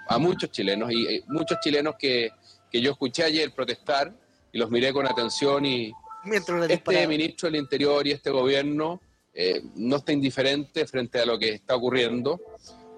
a 0.07 0.17
muchos 0.17 0.51
chilenos 0.51 0.91
y 0.91 1.05
eh, 1.07 1.23
muchos 1.27 1.57
chilenos 1.61 1.95
que, 1.99 2.29
que 2.71 2.81
yo 2.81 2.91
escuché 2.91 3.23
ayer 3.23 3.53
protestar 3.53 4.13
y 4.51 4.57
los 4.57 4.69
miré 4.69 4.93
con 4.93 5.07
atención 5.07 5.65
y, 5.65 5.91
Mientras 6.23 6.67
le 6.67 6.73
este 6.73 7.07
ministro 7.07 7.49
del 7.49 7.59
Interior 7.59 8.05
y 8.05 8.11
este 8.11 8.29
gobierno 8.29 9.01
eh, 9.33 9.61
no 9.75 9.97
está 9.97 10.11
indiferente 10.11 10.85
frente 10.85 11.19
a 11.19 11.25
lo 11.25 11.39
que 11.39 11.53
está 11.53 11.75
ocurriendo. 11.75 12.39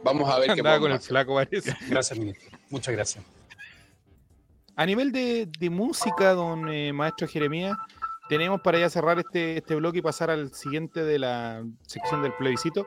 Vamos 0.03 0.29
a 0.29 0.39
ver 0.39 0.47
qué 0.47 0.61
Andaba 0.61 0.79
con 0.79 0.91
el 0.91 0.97
hacer. 0.97 1.09
flaco, 1.09 1.35
parece. 1.35 1.75
Gracias, 1.89 2.17
ministro. 2.17 2.57
Muchas 2.69 2.95
gracias. 2.95 3.23
A 4.75 4.85
nivel 4.85 5.11
de, 5.11 5.47
de 5.59 5.69
música, 5.69 6.33
don 6.33 6.67
eh, 6.69 6.91
maestro 6.93 7.27
Jeremías, 7.27 7.77
tenemos 8.29 8.61
para 8.61 8.79
ya 8.79 8.89
cerrar 8.89 9.19
este, 9.19 9.57
este 9.57 9.75
bloque 9.75 9.99
y 9.99 10.01
pasar 10.01 10.31
al 10.31 10.53
siguiente 10.53 11.03
de 11.03 11.19
la 11.19 11.63
sección 11.85 12.23
del 12.23 12.33
plebiscito. 12.33 12.85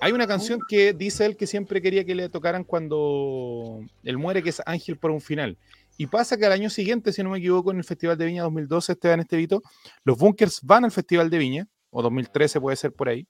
Hay 0.00 0.12
una 0.12 0.26
canción 0.26 0.60
que 0.68 0.92
dice 0.92 1.24
él 1.24 1.36
que 1.36 1.46
siempre 1.46 1.80
quería 1.80 2.04
que 2.04 2.14
le 2.14 2.28
tocaran 2.28 2.64
cuando 2.64 3.80
él 4.04 4.18
muere, 4.18 4.42
que 4.42 4.50
es 4.50 4.60
Ángel 4.66 4.98
por 4.98 5.10
un 5.10 5.20
final. 5.20 5.56
Y 5.96 6.06
pasa 6.06 6.36
que 6.36 6.46
al 6.46 6.52
año 6.52 6.70
siguiente, 6.70 7.12
si 7.12 7.22
no 7.22 7.30
me 7.30 7.38
equivoco, 7.38 7.70
en 7.70 7.78
el 7.78 7.84
Festival 7.84 8.16
de 8.16 8.26
Viña 8.26 8.42
2012, 8.42 8.92
Esteban 8.92 9.20
Estevito, 9.20 9.62
los 10.04 10.18
Bunkers 10.18 10.60
van 10.62 10.84
al 10.84 10.90
Festival 10.90 11.30
de 11.30 11.38
Viña, 11.38 11.68
o 11.90 12.02
2013 12.02 12.60
puede 12.60 12.76
ser 12.76 12.92
por 12.92 13.08
ahí, 13.08 13.26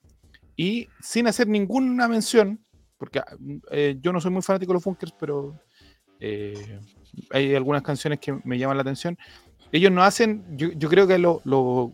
y 0.55 0.87
sin 1.01 1.27
hacer 1.27 1.47
ninguna 1.47 2.07
mención, 2.07 2.63
porque 2.97 3.21
eh, 3.71 3.97
yo 3.99 4.13
no 4.13 4.21
soy 4.21 4.31
muy 4.31 4.41
fanático 4.41 4.71
de 4.71 4.75
los 4.75 4.83
Bunkers, 4.83 5.13
pero 5.19 5.59
eh, 6.19 6.79
hay 7.31 7.53
algunas 7.55 7.81
canciones 7.81 8.19
que 8.19 8.39
me 8.43 8.57
llaman 8.57 8.77
la 8.77 8.81
atención. 8.81 9.17
Ellos 9.73 9.91
no 9.91 10.03
hacen, 10.03 10.45
yo, 10.55 10.87
creo 10.87 11.07
que 11.07 11.17
lo, 11.17 11.41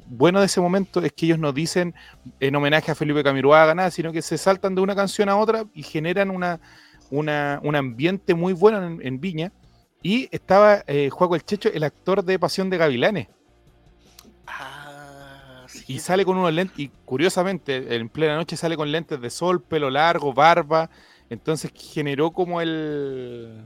bueno 0.08 0.42
de 0.42 0.48
ese 0.48 0.60
momento 0.60 1.02
es 1.02 1.14
que 1.14 1.28
ellos 1.28 1.40
no 1.40 1.54
dicen 1.54 1.96
en 2.42 2.56
homenaje 2.56 2.92
a 2.92 2.96
Felipe 2.96 3.24
Camiroaga, 3.24 3.74
nada, 3.74 3.90
sino 3.90 4.12
que 4.12 4.22
se 4.22 4.38
saltan 4.38 4.76
de 4.76 4.82
una 4.82 4.96
canción 4.96 5.30
a 5.30 5.38
otra 5.38 5.64
y 5.74 5.84
generan 5.84 6.30
una, 6.30 6.60
un 7.10 7.76
ambiente 7.76 8.34
muy 8.34 8.52
bueno 8.52 8.86
en, 8.86 9.00
en 9.02 9.22
Viña. 9.22 9.54
Y 10.02 10.30
estaba 10.32 10.84
eh, 10.88 11.10
Juaco 11.10 11.36
el 11.36 11.44
Checho, 11.44 11.70
el 11.74 11.84
actor 11.84 12.24
de 12.24 12.40
Pasión 12.40 12.70
de 12.70 12.78
Gavilanes. 12.78 13.28
Ah, 14.48 15.66
sí. 15.68 15.84
Y 15.88 16.00
sale 16.00 16.26
con 16.26 16.38
unos 16.38 16.54
lentes, 16.54 16.80
y 16.80 16.90
curiosamente, 17.06 17.96
en 17.96 18.10
plena 18.10 18.36
noche 18.36 18.56
sale 18.56 18.78
con 18.78 18.92
lentes 18.92 19.20
de 19.20 19.30
sol, 19.30 19.62
pelo 19.62 19.90
largo, 19.90 20.34
barba. 20.34 20.90
Entonces 21.30 21.72
generó 21.76 22.32
como 22.32 22.62
el 22.62 23.66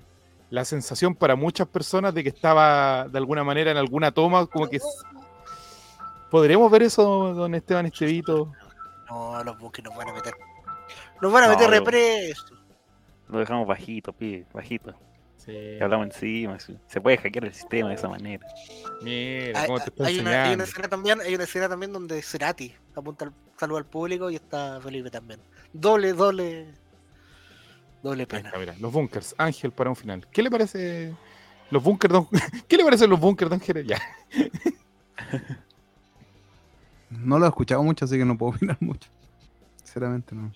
la 0.49 0.65
sensación 0.65 1.15
para 1.15 1.35
muchas 1.35 1.67
personas 1.67 2.13
de 2.13 2.21
que 2.21 2.29
estaba 2.29 3.07
de 3.07 3.17
alguna 3.17 3.43
manera 3.43 3.71
en 3.71 3.77
alguna 3.77 4.11
toma, 4.11 4.45
como 4.45 4.69
que 4.69 4.79
podremos 6.29 6.69
ver 6.69 6.83
eso, 6.83 7.33
don 7.33 7.55
Esteban 7.55 7.87
Estevito. 7.87 8.51
No, 9.09 9.43
los 9.43 9.57
buques 9.57 9.83
nos 9.83 9.95
van 9.95 10.09
a 10.09 10.13
meter. 10.13 10.35
Nos 11.21 11.33
van 11.33 11.45
a 11.45 11.47
No, 11.47 11.53
meter 11.53 11.71
represo. 11.71 12.45
Lo 13.29 13.39
dejamos 13.39 13.65
bajito, 13.67 14.13
pibe, 14.13 14.45
bajito. 14.53 14.93
Sí. 15.45 15.77
Hablamos 15.81 16.07
encima. 16.07 16.57
Se 16.59 17.01
puede 17.01 17.17
hackear 17.17 17.45
el 17.45 17.53
sistema 17.53 17.89
de 17.89 17.95
esa 17.95 18.07
manera. 18.07 18.45
Mira, 19.01 19.59
Hay, 19.61 19.67
cómo 19.67 19.79
te 19.79 19.89
está 19.89 20.05
hay 20.05 20.19
una, 20.19 20.29
hay 20.29 20.35
una 20.35 20.63
enseñando. 20.63 20.63
escena 20.63 20.87
también, 20.87 21.21
hay 21.21 21.35
una 21.35 21.43
escena 21.43 21.69
también 21.69 21.91
donde 21.91 22.21
Cerati 22.21 22.73
apunta 22.95 23.25
al 23.25 23.33
saludo 23.57 23.77
al 23.77 23.85
público 23.85 24.29
y 24.29 24.35
está 24.35 24.79
Felipe 24.81 25.11
también. 25.11 25.41
Doble, 25.73 26.13
doble, 26.13 26.67
doble 28.01 28.25
pena. 28.27 28.51
mira, 28.57 28.75
los 28.79 28.91
bunkers, 28.93 29.35
Ángel 29.37 29.71
para 29.71 29.89
un 29.89 29.95
final. 29.95 30.25
¿Qué 30.31 30.41
le 30.41 30.49
parece 30.49 31.13
los 31.71 31.83
bunkers, 31.83 32.13
don... 32.13 32.27
¿Qué 32.67 32.77
le 32.77 32.83
parecen 32.85 33.09
los 33.09 33.19
bunkers, 33.19 33.49
don 33.49 33.59
Jerez? 33.59 33.85
Ya. 33.87 34.01
No 37.09 37.37
lo 37.37 37.45
he 37.45 37.49
escuchado 37.49 37.83
mucho, 37.83 38.05
así 38.05 38.17
que 38.17 38.25
no 38.25 38.37
puedo 38.37 38.53
opinar 38.55 38.77
mucho. 38.79 39.07
Sinceramente, 39.83 40.33
no. 40.33 40.51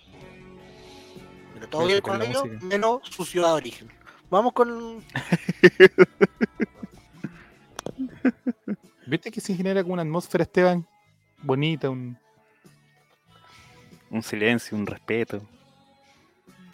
Pero 1.53 1.69
todo 1.69 1.85
bien 1.85 2.01
con 2.01 2.21
ellos, 2.21 2.43
menos 2.61 3.01
su 3.03 3.25
ciudad 3.25 3.49
de 3.49 3.53
origen. 3.53 3.89
Vamos 4.29 4.53
con. 4.53 5.03
¿Viste 9.07 9.31
que 9.31 9.39
se 9.39 9.55
genera 9.55 9.81
como 9.83 9.93
una 9.93 10.01
atmósfera, 10.01 10.43
Esteban? 10.43 10.85
Bonita, 11.41 11.89
un... 11.89 12.17
Un 14.09 14.21
silencio, 14.21 14.77
un 14.77 14.85
respeto. 14.85 15.41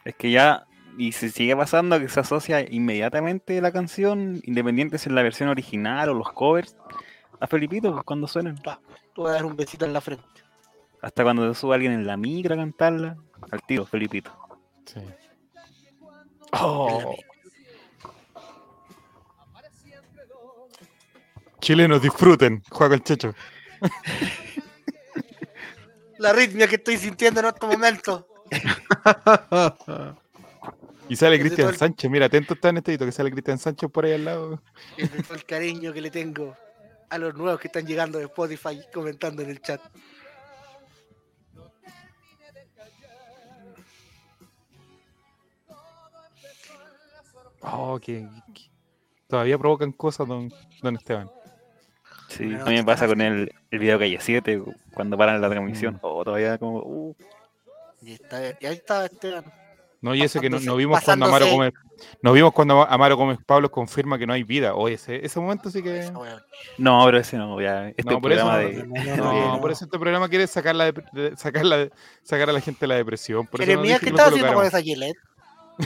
Es 0.03 0.15
que 0.15 0.31
ya. 0.31 0.65
Y 0.97 1.11
si 1.11 1.29
sigue 1.29 1.55
pasando 1.55 1.99
que 1.99 2.09
se 2.09 2.19
asocia 2.19 2.61
inmediatamente 2.61 3.59
la 3.61 3.71
canción, 3.71 4.41
independiente 4.43 4.97
si 4.97 5.09
es 5.09 5.15
la 5.15 5.23
versión 5.23 5.49
original 5.49 6.09
o 6.09 6.13
los 6.13 6.31
covers, 6.31 6.75
a 7.39 7.47
Felipito 7.47 7.91
pues, 7.91 8.03
cuando 8.03 8.27
suenan. 8.27 8.59
Tú 9.13 9.23
vas 9.23 9.31
a 9.31 9.35
dar 9.35 9.45
un 9.45 9.55
besito 9.55 9.85
en 9.85 9.93
la 9.93 10.01
frente. 10.01 10.23
Hasta 11.01 11.23
cuando 11.23 11.47
te 11.47 11.55
sube 11.55 11.75
alguien 11.75 11.93
en 11.93 12.07
la 12.07 12.15
micro 12.15 12.53
a 12.53 12.57
cantarla, 12.57 13.17
al 13.51 13.61
tiro, 13.63 13.85
Felipito. 13.85 14.31
Sí. 14.85 14.99
Oh. 16.51 17.15
Chilenos, 21.63 22.01
disfruten, 22.01 22.61
juega 22.69 22.97
con 22.97 23.03
Checho. 23.05 23.33
La 26.17 26.33
ritmia 26.33 26.67
que 26.67 26.75
estoy 26.75 26.97
sintiendo 26.97 27.39
en 27.39 27.45
este 27.45 27.65
momento. 27.65 28.27
Y 31.07 31.15
sale 31.15 31.39
Cristian. 31.39 31.73
Sánchez, 31.73 32.11
mira, 32.11 32.25
atento 32.25 32.53
está 32.53 32.67
en 32.67 32.77
este 32.77 32.91
hito 32.91 33.05
que 33.05 33.13
sale 33.13 33.31
Cristian 33.31 33.57
Sánchez 33.57 33.89
por 33.89 34.03
ahí 34.03 34.11
al 34.11 34.25
lado. 34.25 34.61
El 34.97 35.45
cariño 35.45 35.93
que 35.93 36.01
le 36.01 36.11
tengo 36.11 36.53
a 37.09 37.17
los 37.17 37.33
nuevos 37.33 37.61
que 37.61 37.67
están 37.67 37.87
llegando 37.87 38.17
de 38.17 38.25
Spotify 38.25 38.81
comentando 38.93 39.41
en 39.41 39.49
el 39.49 39.61
chat. 39.61 39.79
Oh, 47.61 47.97
que, 48.01 48.27
todavía 49.27 49.57
provocan 49.57 49.93
cosas, 49.93 50.27
don, 50.27 50.51
don 50.81 50.95
Esteban. 50.97 51.29
Sí, 52.37 52.43
a 52.43 52.47
mí 52.47 52.53
me 52.55 52.71
noche 52.77 52.83
pasa 52.85 53.07
con 53.07 53.21
el, 53.21 53.53
el 53.71 53.79
video 53.79 53.99
Calle 53.99 54.17
7, 54.19 54.61
cuando 54.93 55.17
paran 55.17 55.41
la 55.41 55.49
transmisión. 55.49 55.95
Mm. 55.95 55.99
Oh, 56.01 56.23
todavía 56.23 56.57
como. 56.57 56.79
uh, 56.79 57.15
Y, 58.01 58.13
está- 58.13 58.41
y 58.59 58.65
ahí 58.65 58.75
está 58.75 59.05
Esteban. 59.05 59.45
No, 60.01 60.13
y 60.13 60.21
ese 60.21 60.41
que 60.41 60.49
no, 60.49 60.59
no 60.59 60.75
vimos 60.75 61.01
cuando 61.01 61.27
Amaro. 61.27 61.47
Gómez, 61.47 61.73
nos 62.21 62.33
vimos 62.33 62.51
cuando 62.51 62.81
Amaro 62.85 63.15
Gómez 63.15 63.39
Pablo 63.45 63.71
confirma 63.71 64.17
que 64.19 64.27
no 64.27 64.33
hay 64.33 64.43
vida. 64.43 64.75
Oye, 64.75 64.95
ese, 64.95 65.25
ese 65.25 65.39
momento 65.39 65.69
sí 65.69 65.81
que. 65.81 66.11
No, 66.77 67.05
pero 67.05 67.17
ese 67.19 67.37
no, 67.37 67.61
ya. 67.61 67.87
Este 67.87 68.01
es 68.01 68.05
No, 68.07 68.19
por 68.19 68.33
eso 68.33 68.41
programa 68.45 68.61
no, 68.85 68.93
de. 69.03 69.17
No, 69.17 69.61
por 69.61 69.71
eso 69.71 69.85
este 69.85 69.97
programa 69.97 70.27
quiere 70.27 70.45
sacar, 70.47 70.75
la 70.75 70.91
de- 70.91 71.37
sacar, 71.37 71.63
la, 71.65 71.87
sacar 72.21 72.49
a 72.49 72.51
la 72.53 72.59
gente 72.59 72.81
de 72.81 72.87
la 72.87 72.95
depresión. 72.95 73.47
Por 73.47 73.61
eso 73.61 73.71
no 73.71 73.77
Jeremías, 73.77 74.01
¿qué 74.01 74.09
estás 74.09 74.27
haciendo 74.27 74.53
con 74.53 74.65
esa 74.65 74.81
Gillette? 74.81 75.17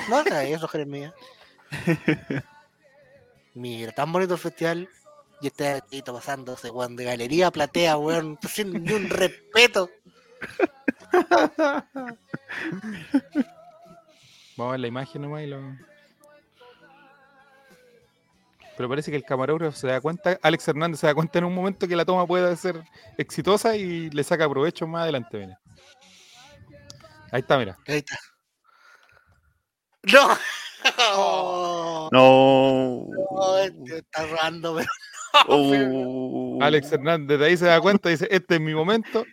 No 0.10 0.18
hagas 0.18 0.46
eso, 0.46 0.68
Jeremías. 0.68 1.14
Mira, 3.54 3.92
tan 3.92 4.12
bonito 4.12 4.34
el 4.34 4.40
festival. 4.40 4.90
Y 5.42 5.48
este 5.48 5.68
artista 5.68 6.12
pasándose, 6.12 6.70
weón, 6.70 6.96
de 6.96 7.06
galería 7.06 7.48
a 7.48 7.52
platea, 7.52 7.98
weón, 7.98 8.40
sin 8.50 8.84
ni 8.84 8.94
un 8.94 9.10
respeto. 9.10 9.90
Vamos 14.58 14.70
a 14.70 14.72
ver 14.72 14.80
la 14.80 14.88
imagen 14.88 15.22
nomás 15.22 15.44
y 15.44 15.48
lo. 15.48 15.60
Pero 18.76 18.90
parece 18.90 19.10
que 19.10 19.18
el 19.18 19.24
camarógrafo 19.24 19.76
se 19.76 19.88
da 19.88 20.00
cuenta, 20.00 20.38
Alex 20.44 20.68
Hernández 20.68 21.00
se 21.00 21.08
da 21.08 21.16
cuenta 21.16 21.40
en 21.40 21.46
un 21.46 21.56
momento 21.56 21.88
que 21.88 21.96
la 21.96 22.06
toma 22.06 22.28
puede 22.28 22.56
ser 22.58 22.84
exitosa 23.18 23.76
y 23.76 24.12
le 24.12 24.24
saca 24.24 24.48
provecho 24.48 24.86
más 24.86 25.04
adelante. 25.04 25.38
Mira. 25.40 25.60
Ahí 27.32 27.42
está, 27.42 27.58
mira. 27.58 27.78
Ahí 27.88 27.98
está. 27.98 28.18
¡No! 30.04 30.38
Oh, 31.10 32.10
No. 32.12 33.08
no, 33.32 33.58
este 33.58 33.98
está 33.98 34.26
robando, 34.28 34.76
pero 34.76 34.88
Uh, 35.48 36.60
Alex 36.62 36.92
Hernández 36.92 37.40
de 37.40 37.46
ahí 37.46 37.58
se 37.58 37.66
da 37.66 37.80
cuenta 37.82 38.10
y 38.10 38.14
dice, 38.14 38.28
este 38.32 38.56
es 38.56 38.62
mi 38.62 38.74
momento. 38.74 39.26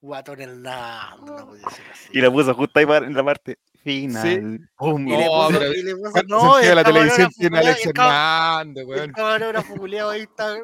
guatón 0.00 0.40
el 0.40 0.62
Nando, 0.62 1.36
no 1.38 1.46
podía 1.48 1.68
ser 1.70 1.84
así. 1.92 2.08
Y 2.12 2.20
la 2.20 2.30
puso 2.30 2.54
justo 2.54 2.78
ahí 2.78 2.86
en 3.04 3.14
la 3.14 3.24
parte 3.24 3.58
final. 3.82 4.60
Pum, 4.76 5.08
Y 5.08 5.16
le 5.16 5.26
Oh, 5.28 5.48
puso- 5.48 5.58
pero 5.58 5.72
y 5.72 5.82
le 5.82 5.96
puso- 5.96 6.12
¿Cuánto 6.12 6.36
no, 6.36 6.58
el 6.58 6.74
la 6.76 6.84
televisión 6.84 7.30
tiene 7.36 7.58
Alex 7.58 7.80
el 7.84 7.88
Hernández, 7.90 8.82
El 8.84 8.88
weón? 8.88 9.12
camarógrafo 9.12 9.74
culiao 9.76 10.10
ahí 10.10 10.22
está 10.22 10.56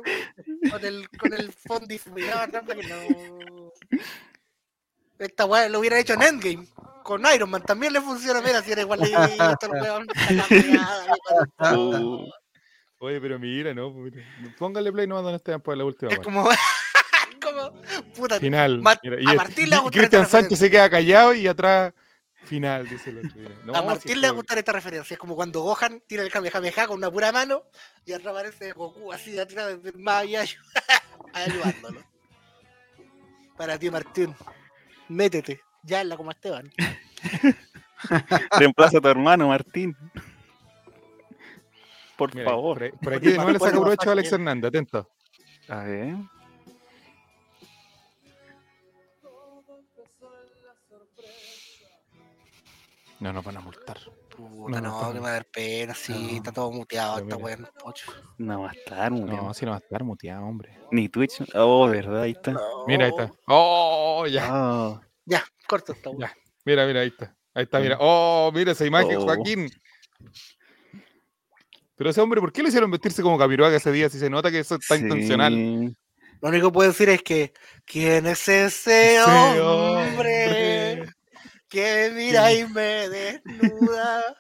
con 0.70 0.84
el, 0.84 1.08
con 1.18 1.32
el 1.32 1.52
fondo 1.52 1.86
difuminado 1.86 2.46
no. 2.46 3.72
Esta 5.18 5.44
weá 5.46 5.68
lo 5.68 5.78
hubiera 5.80 5.98
hecho 5.98 6.14
en 6.14 6.22
Endgame. 6.22 6.66
Con 7.02 7.22
Iron 7.34 7.50
Man 7.50 7.62
también 7.62 7.92
le 7.92 8.00
funciona. 8.00 8.40
Mira, 8.40 8.62
si 8.62 8.72
era 8.72 8.80
igualito 8.82 9.16
el 9.62 9.70
weón. 9.82 10.06
Oye, 12.98 13.20
pero 13.20 13.38
mira, 13.38 13.74
no. 13.74 13.90
mira. 13.90 14.22
Póngale 14.58 14.92
play 14.92 15.06
nomás 15.06 15.24
donde 15.24 15.36
Esteban 15.36 15.60
para 15.60 15.76
la 15.76 15.84
última 15.84 16.12
Es 16.12 16.18
como. 16.20 16.48
como. 17.42 17.82
Puta. 18.14 18.40
Final. 18.40 18.80
Ma- 18.80 18.98
mira, 19.02 19.16
a 19.16 19.34
y, 19.34 19.36
Martín 19.36 19.70
le 19.70 19.76
va 19.76 19.76
a 19.76 19.82
gustar 19.82 20.00
Cristian 20.00 20.22
esta 20.22 20.40
Sánchez 20.40 20.58
se 20.58 20.70
queda 20.70 20.90
callado 20.90 21.34
y 21.34 21.46
atrás 21.46 21.92
final, 22.44 22.88
dice 22.88 23.10
el 23.10 23.18
otro. 23.18 23.40
No, 23.64 23.74
a 23.74 23.80
si 23.80 23.86
Martín 23.86 24.12
es 24.12 24.18
le 24.18 24.26
va 24.28 24.32
a 24.32 24.36
gustar 24.36 24.58
esta 24.58 24.72
referencia. 24.72 25.14
Es 25.14 25.18
como 25.18 25.34
cuando 25.34 25.62
Gohan 25.62 26.02
tira 26.06 26.22
el 26.22 26.30
Kamehameha 26.30 26.86
con 26.86 26.98
una 26.98 27.10
pura 27.10 27.32
mano 27.32 27.64
y 28.04 28.12
atrás 28.12 28.32
aparece 28.32 28.72
Goku 28.72 29.12
así 29.12 29.32
de 29.32 29.40
atrás 29.40 29.82
del 29.82 29.98
más 29.98 30.22
allá 30.22 30.44
ayudándolo. 31.32 32.00
Para 33.56 33.78
ti, 33.78 33.90
Martín. 33.90 34.34
Métete. 35.08 35.60
Ya 35.82 36.00
en 36.00 36.08
la 36.08 36.16
como 36.16 36.30
Esteban. 36.30 36.70
reemplaza 38.58 38.98
a 38.98 39.00
tu 39.00 39.08
hermano, 39.08 39.48
Martín. 39.48 39.96
Por 42.16 42.34
Mira, 42.34 42.50
favor. 42.50 42.90
Por, 43.02 43.14
aquí 43.14 43.26
de 43.28 43.36
nuevo 43.36 43.50
le 43.50 43.58
saca 43.58 43.80
provecho 43.80 44.08
a 44.08 44.12
Alex. 44.12 44.32
Hernández, 44.32 44.68
atento. 44.68 45.08
A 45.68 45.84
ver. 45.84 46.16
No 53.20 53.32
nos 53.32 53.44
van 53.44 53.56
a 53.56 53.60
multar. 53.60 53.98
Puta, 54.36 54.80
No, 54.80 54.88
no, 54.88 55.02
no, 55.06 55.12
que 55.12 55.20
va 55.20 55.28
a 55.28 55.32
dar 55.32 55.44
pena, 55.46 55.94
sí, 55.94 56.12
No. 56.32 56.36
está 56.38 56.52
todo 56.52 56.72
muteado 56.72 57.18
esta 57.18 57.36
weón. 57.36 57.68
No 58.38 58.62
va 58.62 58.70
a 58.70 58.72
estar, 58.72 59.12
bien. 59.12 59.26
No, 59.26 59.50
así 59.50 59.64
no 59.64 59.70
va 59.70 59.76
a 59.76 59.80
estar 59.80 60.02
muteado, 60.02 60.44
hombre. 60.44 60.76
Ni 60.90 61.08
Twitch. 61.08 61.42
Oh, 61.54 61.86
verdad, 61.86 62.22
ahí 62.22 62.32
está. 62.32 62.56
Mira, 62.86 63.04
ahí 63.06 63.10
está. 63.10 63.32
Oh, 63.46 64.26
ya. 64.28 64.46
Ah, 64.50 65.00
Ya, 65.24 65.44
corta 65.68 65.92
esta 65.92 66.10
weón. 66.10 66.30
Mira, 66.64 66.86
mira, 66.86 67.00
ahí 67.00 67.08
está. 67.08 67.34
Ahí 67.54 67.62
está, 67.64 67.78
mira. 67.78 67.96
Oh, 68.00 68.50
mira 68.52 68.72
esa 68.72 68.84
imagen, 68.84 69.16
Oh. 69.18 69.22
Joaquín. 69.22 69.70
Pero 72.04 72.10
ese 72.10 72.20
hombre, 72.20 72.38
¿por 72.38 72.52
qué 72.52 72.62
le 72.62 72.68
hicieron 72.68 72.90
vestirse 72.90 73.22
como 73.22 73.38
Capiroaga 73.38 73.78
ese 73.78 73.90
día 73.90 74.10
si 74.10 74.18
se 74.18 74.28
nota 74.28 74.50
que 74.50 74.58
eso 74.58 74.74
está 74.74 74.94
intencional? 74.94 75.54
sí. 75.54 75.96
Lo 76.42 76.50
único 76.50 76.68
que 76.68 76.74
puedo 76.74 76.90
decir 76.90 77.08
es 77.08 77.22
que 77.22 77.54
¿quién 77.86 78.26
es 78.26 78.46
ese 78.46 79.16
Ese 79.16 79.22
hombre 79.22 81.00
hombre. 81.00 81.08
que 81.66 82.12
mira 82.14 82.52
y 82.52 82.68
me 82.68 83.08
desnuda? 83.08 84.36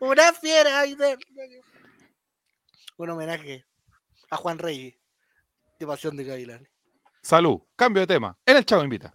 Una 0.00 0.32
fiera 0.32 0.84
y 0.86 0.96
de... 0.96 1.16
Un 2.96 3.10
homenaje 3.10 3.64
a 4.28 4.36
Juan 4.36 4.58
Reyes 4.58 4.96
de 5.78 5.86
Pasión 5.86 6.16
de 6.16 6.24
Gavilán. 6.24 6.68
Salud. 7.22 7.60
Cambio 7.76 8.00
de 8.00 8.08
tema. 8.08 8.36
En 8.44 8.56
el 8.56 8.64
Chavo 8.66 8.82
Invita. 8.82 9.14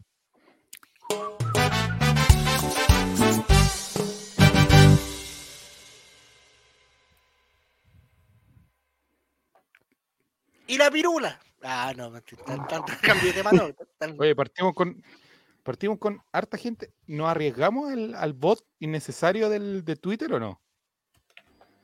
Y 10.70 10.78
la 10.78 10.90
pirula. 10.92 11.40
Ah, 11.64 11.94
no, 11.98 12.10
mentira, 12.10 12.44
tan, 12.46 12.66
tan- 12.68 12.86
tan 12.86 12.98
cambio 13.02 13.28
de 13.28 13.34
tema 13.34 13.52
no. 13.52 13.70
tan- 13.98 14.16
Oye, 14.20 14.36
partimos 14.36 14.74
con 14.74 15.04
partimos 15.64 15.98
con 16.00 16.22
harta 16.32 16.58
gente. 16.58 16.94
¿Nos 17.08 17.28
arriesgamos 17.28 17.92
al, 17.92 18.16
al 18.16 18.34
bot 18.34 18.64
innecesario 18.80 19.50
del, 19.50 19.84
de 19.84 19.96
Twitter 19.96 20.32
o 20.34 20.40
no? 20.40 20.62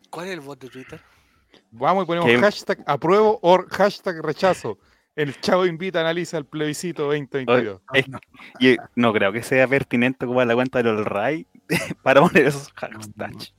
¿Cuál 0.10 0.28
es 0.28 0.34
el 0.34 0.40
bot 0.40 0.60
de 0.62 0.70
Twitter? 0.70 1.02
Vamos 1.72 2.04
y 2.04 2.08
ponemos 2.08 2.30
¿Qué? 2.30 2.38
hashtag 2.38 2.84
apruebo 2.88 3.40
o 3.42 3.64
hashtag 3.70 4.22
rechazo. 4.24 4.78
El 5.16 5.40
Chavo 5.40 5.66
Invita 5.66 6.02
analiza 6.02 6.38
el 6.38 6.46
plebiscito 6.46 7.04
2022. 7.04 7.82
Es- 7.94 8.06
y, 8.60 8.70
eh, 8.70 8.78
no 8.96 9.14
creo 9.14 9.32
que 9.32 9.44
sea 9.44 9.68
pertinente 9.68 10.26
ocupar 10.26 10.48
la 10.48 10.56
cuenta 10.56 10.82
del 10.84 11.06
RAI 11.06 11.48
para 12.04 12.22
poner 12.22 12.46
esos 12.48 12.72
hashtags. 12.74 13.54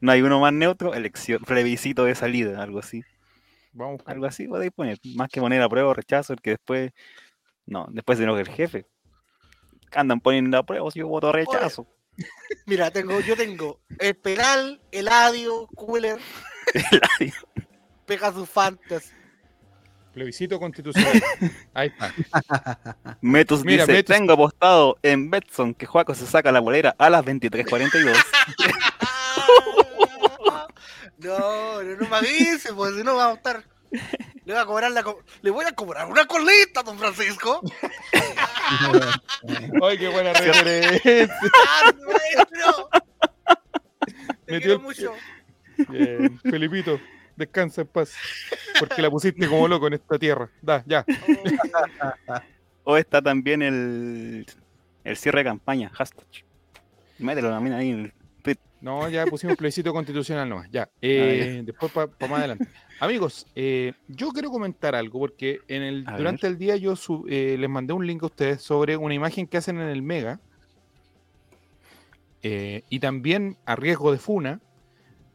No 0.00 0.12
hay 0.12 0.22
uno 0.22 0.40
más 0.40 0.52
neutro, 0.52 0.94
elección, 0.94 1.42
plebiscito 1.42 2.04
de 2.04 2.14
salida, 2.14 2.62
algo 2.62 2.78
así. 2.78 3.02
Vamos 3.72 4.00
Algo 4.06 4.26
así 4.26 4.48
podéis 4.48 4.72
poner. 4.72 4.98
Más 5.14 5.28
que 5.28 5.40
poner 5.40 5.62
apruebo 5.62 5.90
o 5.90 5.94
rechazo, 5.94 6.32
el 6.32 6.40
que 6.40 6.50
después. 6.50 6.90
No, 7.66 7.86
después 7.90 8.18
se 8.18 8.24
enoja 8.24 8.40
el 8.40 8.48
jefe. 8.48 8.86
Andan 9.92 10.20
poniendo 10.20 10.58
apruebo, 10.58 10.90
si 10.90 10.98
yo 11.00 11.08
voto 11.08 11.30
rechazo. 11.32 11.86
Mira, 12.66 12.90
tengo, 12.90 13.20
yo 13.20 13.36
tengo 13.36 13.80
el 13.98 14.14
Peral, 14.16 14.80
Eladio, 14.90 15.66
Cooler, 15.74 16.18
Pegasus 18.06 18.48
Fantasy. 18.48 19.14
Plebiscito 20.12 20.58
constitucional. 20.58 21.22
Ahí 21.72 21.88
está. 21.88 23.16
Metus 23.20 23.64
Mira, 23.64 23.86
dice, 23.86 24.02
Metus- 24.02 24.06
tengo 24.16 24.32
apostado 24.32 24.98
en 25.02 25.30
Betson 25.30 25.72
que 25.72 25.86
Juaco 25.86 26.14
se 26.16 26.26
saca 26.26 26.50
la 26.50 26.58
bolera 26.60 26.96
a 26.98 27.08
las 27.10 27.24
23.42. 27.24 28.16
No, 31.22 31.82
no, 31.82 31.96
no 31.96 32.08
me 32.08 32.16
avise, 32.16 32.72
pues 32.72 32.94
si 32.96 33.02
no 33.04 33.16
vamos 33.16 33.34
a 33.34 33.36
estar. 33.36 33.64
Le 34.44 34.52
voy 34.54 34.62
a 34.62 34.66
cobrar 34.66 34.90
la 34.92 35.02
co- 35.02 35.22
Le 35.42 35.50
voy 35.50 35.64
a 35.66 35.72
cobrar 35.72 36.06
una 36.10 36.24
colita, 36.26 36.82
don 36.82 36.98
Francisco. 36.98 37.60
Ay, 39.82 39.98
qué 39.98 40.08
buena 40.08 40.32
referencia. 40.32 41.36
¡Ah, 41.68 41.92
maestro! 42.06 42.88
Te 44.46 44.52
Metió 44.52 44.60
quiero 44.60 44.74
el- 44.74 44.80
mucho. 44.80 45.14
Bien, 45.88 46.38
Felipito, 46.40 47.00
descansa 47.36 47.82
en 47.82 47.86
paz. 47.88 48.12
Porque 48.78 49.02
la 49.02 49.10
pusiste 49.10 49.48
como 49.48 49.66
loco 49.68 49.86
en 49.88 49.94
esta 49.94 50.18
tierra. 50.18 50.48
Da, 50.62 50.82
ya. 50.86 51.04
o 52.84 52.96
está 52.96 53.20
también 53.22 53.62
el, 53.62 54.46
el 55.04 55.16
cierre 55.16 55.40
de 55.40 55.44
campaña, 55.44 55.90
hashtag. 55.90 56.26
Mételo 57.18 57.50
también 57.50 57.74
ahí 57.76 57.90
en 57.90 58.00
el. 58.06 58.12
No, 58.80 59.08
ya 59.10 59.26
pusimos 59.26 59.56
plebiscito 59.56 59.92
constitucional 59.92 60.48
nomás. 60.48 60.68
Ya. 60.70 60.88
Eh, 61.02 61.62
Después 61.64 61.92
para 61.92 62.08
más 62.28 62.38
adelante. 62.38 62.66
Amigos, 62.98 63.46
eh, 63.54 63.92
yo 64.08 64.30
quiero 64.30 64.50
comentar 64.50 64.94
algo 64.94 65.18
porque 65.18 65.60
en 65.68 65.82
el, 65.82 66.04
A 66.06 66.16
durante 66.16 66.46
el 66.46 66.56
día 66.58 66.76
yo 66.76 66.96
sub- 66.96 67.26
eh, 67.28 67.56
les 67.58 67.68
mandé 67.68 67.92
un 67.92 68.06
link 68.06 68.22
a 68.22 68.26
ustedes 68.26 68.62
sobre 68.62 68.96
una 68.96 69.14
imagen 69.14 69.46
que 69.46 69.56
hacen 69.58 69.78
en 69.80 69.88
el 69.88 70.02
Mega. 70.02 70.40
eh, 72.42 72.82
y 72.88 73.00
también 73.00 73.56
a 73.66 73.76
riesgo 73.76 74.12
de 74.12 74.18
funa. 74.18 74.60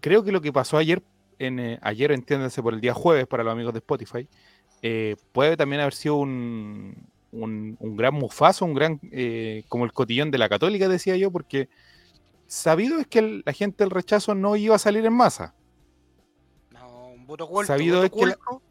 Creo 0.01 0.23
que 0.23 0.31
lo 0.31 0.41
que 0.41 0.51
pasó 0.51 0.77
ayer, 0.77 1.01
en, 1.39 1.77
ayer 1.81 2.11
entiéndanse 2.11 2.61
por 2.63 2.73
el 2.73 2.81
día 2.81 2.93
jueves 2.93 3.27
para 3.27 3.43
los 3.43 3.51
amigos 3.53 3.73
de 3.73 3.79
Spotify, 3.79 4.27
puede 5.31 5.57
también 5.57 5.81
haber 5.81 5.93
sido 5.95 6.15
un, 6.15 6.95
un, 7.31 7.75
un 7.79 7.95
gran 7.95 8.13
mufazo, 8.13 8.65
un 8.65 8.73
gran, 8.75 8.99
como 9.67 9.85
el 9.85 9.91
cotillón 9.93 10.29
de 10.31 10.37
la 10.37 10.47
católica, 10.49 10.87
decía 10.87 11.15
yo, 11.17 11.31
porque 11.31 11.69
sabido 12.47 12.99
es 12.99 13.07
que 13.07 13.19
el- 13.19 13.43
la 13.45 13.53
gente 13.53 13.83
del 13.83 13.91
rechazo 13.91 14.35
no 14.35 14.55
iba 14.55 14.75
a 14.75 14.79
salir 14.79 15.05
en 15.05 15.13
masa. 15.13 15.55
No, 16.71 17.07
un 17.09 17.25
voto 17.25 17.45
oculto. 17.45 17.67
Sabido 17.67 18.01
voto 18.01 18.05
es 18.05 18.11
que 18.21 18.25
la- 18.27 18.33
oculto. 18.35 18.61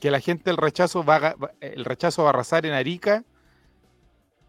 Que 0.00 0.10
la 0.12 0.20
gente 0.20 0.44
del 0.50 0.56
rechazo 0.58 1.02
va 1.04 1.16
a, 1.16 1.36
el 1.60 1.84
rechazo 1.84 2.22
va 2.22 2.28
a 2.28 2.30
arrasar 2.30 2.64
en 2.66 2.72
Arica, 2.72 3.24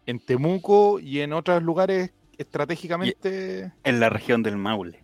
en 0.06 0.20
Temuco 0.20 1.00
y 1.00 1.20
en 1.20 1.32
otros 1.32 1.62
lugares 1.62 2.12
estratégicamente. 2.38 3.72
En 3.84 3.98
la 4.00 4.08
región 4.10 4.42
del 4.44 4.56
Maule. 4.56 5.02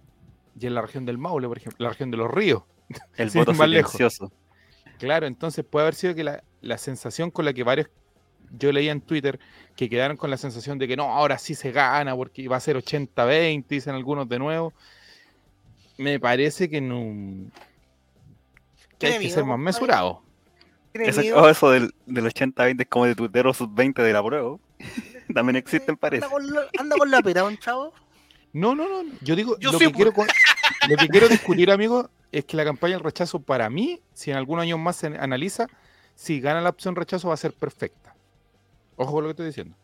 Y 0.59 0.67
en 0.67 0.75
la 0.75 0.83
región 0.83 1.05
del 1.05 1.19
Maule, 1.19 1.49
por 1.49 1.59
ejemplo, 1.59 1.83
la 1.85 1.91
región 1.91 2.11
de 2.11 2.17
los 2.17 2.31
ríos. 2.31 2.63
El 3.17 3.31
voto 3.35 3.53
más 3.55 3.69
lejos. 3.69 3.93
silencioso. 3.93 4.33
Claro, 4.99 5.27
entonces 5.27 5.65
puede 5.65 5.83
haber 5.85 5.95
sido 5.97 6.15
que 6.15 6.25
la, 6.25 6.43
la 6.63 6.79
sensación 6.79 7.31
con 7.33 7.45
la 7.45 7.53
que 7.53 7.65
varios, 7.65 7.89
yo 8.51 8.73
leía 8.73 8.93
en 8.93 9.01
Twitter, 9.01 9.39
que 9.77 9.89
quedaron 9.89 10.17
con 10.17 10.31
la 10.31 10.37
sensación 10.37 10.79
de 10.79 10.89
que 10.89 10.97
no, 10.97 11.05
ahora 11.05 11.39
sí 11.39 11.55
se 11.55 11.73
gana 11.73 12.15
porque 12.17 12.49
va 12.49 12.57
a 12.57 12.61
ser 12.61 12.77
80-20, 12.77 13.67
dicen 13.69 13.95
algunos 13.95 14.29
de 14.29 14.39
nuevo. 14.39 14.73
Me 15.99 16.21
parece 16.21 16.69
que 16.69 16.81
no. 16.81 17.51
Que 18.99 19.09
hay 19.09 19.19
que 19.19 19.31
ser 19.31 19.45
más 19.45 19.59
mesurado. 19.59 20.23
¿Tiene 20.93 21.09
Eso, 21.09 21.21
oh, 21.35 21.49
eso 21.49 21.71
del, 21.71 21.95
del 22.07 22.25
80-20 22.25 22.81
es 22.81 22.87
como 22.89 23.07
de 23.07 23.15
tuitero 23.15 23.53
sub-20 23.53 24.03
de 24.03 24.13
la 24.13 24.25
prueba. 24.25 24.57
También 25.35 25.57
existe, 25.57 25.95
parece. 25.97 26.25
Anda 26.25 26.35
con, 26.35 26.51
la, 26.51 26.67
anda 26.79 26.97
con 26.97 27.11
la 27.11 27.23
pera, 27.23 27.45
un 27.45 27.59
chavo. 27.59 27.93
No, 28.53 28.75
no, 28.75 28.89
no. 28.89 29.11
Yo 29.21 29.37
digo, 29.37 29.59
Yo 29.59 29.73
lo, 29.73 29.79
sí, 29.79 29.87
que 29.87 29.93
quiero, 29.93 30.13
pues. 30.13 30.29
lo 30.89 30.97
que 30.97 31.09
quiero 31.09 31.29
discutir, 31.29 31.71
amigo, 31.71 32.09
es 32.33 32.45
que 32.45 32.57
la 32.57 32.65
campaña 32.65 32.95
del 32.95 33.05
rechazo, 33.05 33.41
para 33.41 33.69
mí, 33.69 34.01
si 34.15 34.31
en 34.31 34.39
algún 34.39 34.61
año 34.61 34.79
más 34.79 34.97
se 34.97 35.09
analiza, 35.09 35.67
si 36.15 36.41
gana 36.41 36.63
la 36.63 36.71
opción 36.71 36.97
rechazo, 36.97 37.29
va 37.29 37.35
a 37.35 37.39
ser 37.39 37.53
perfecta. 37.53 38.16
Ojo 38.97 39.13
con 39.13 39.23
lo 39.25 39.29
que 39.29 39.33
estoy 39.33 39.47
diciendo. 39.47 39.77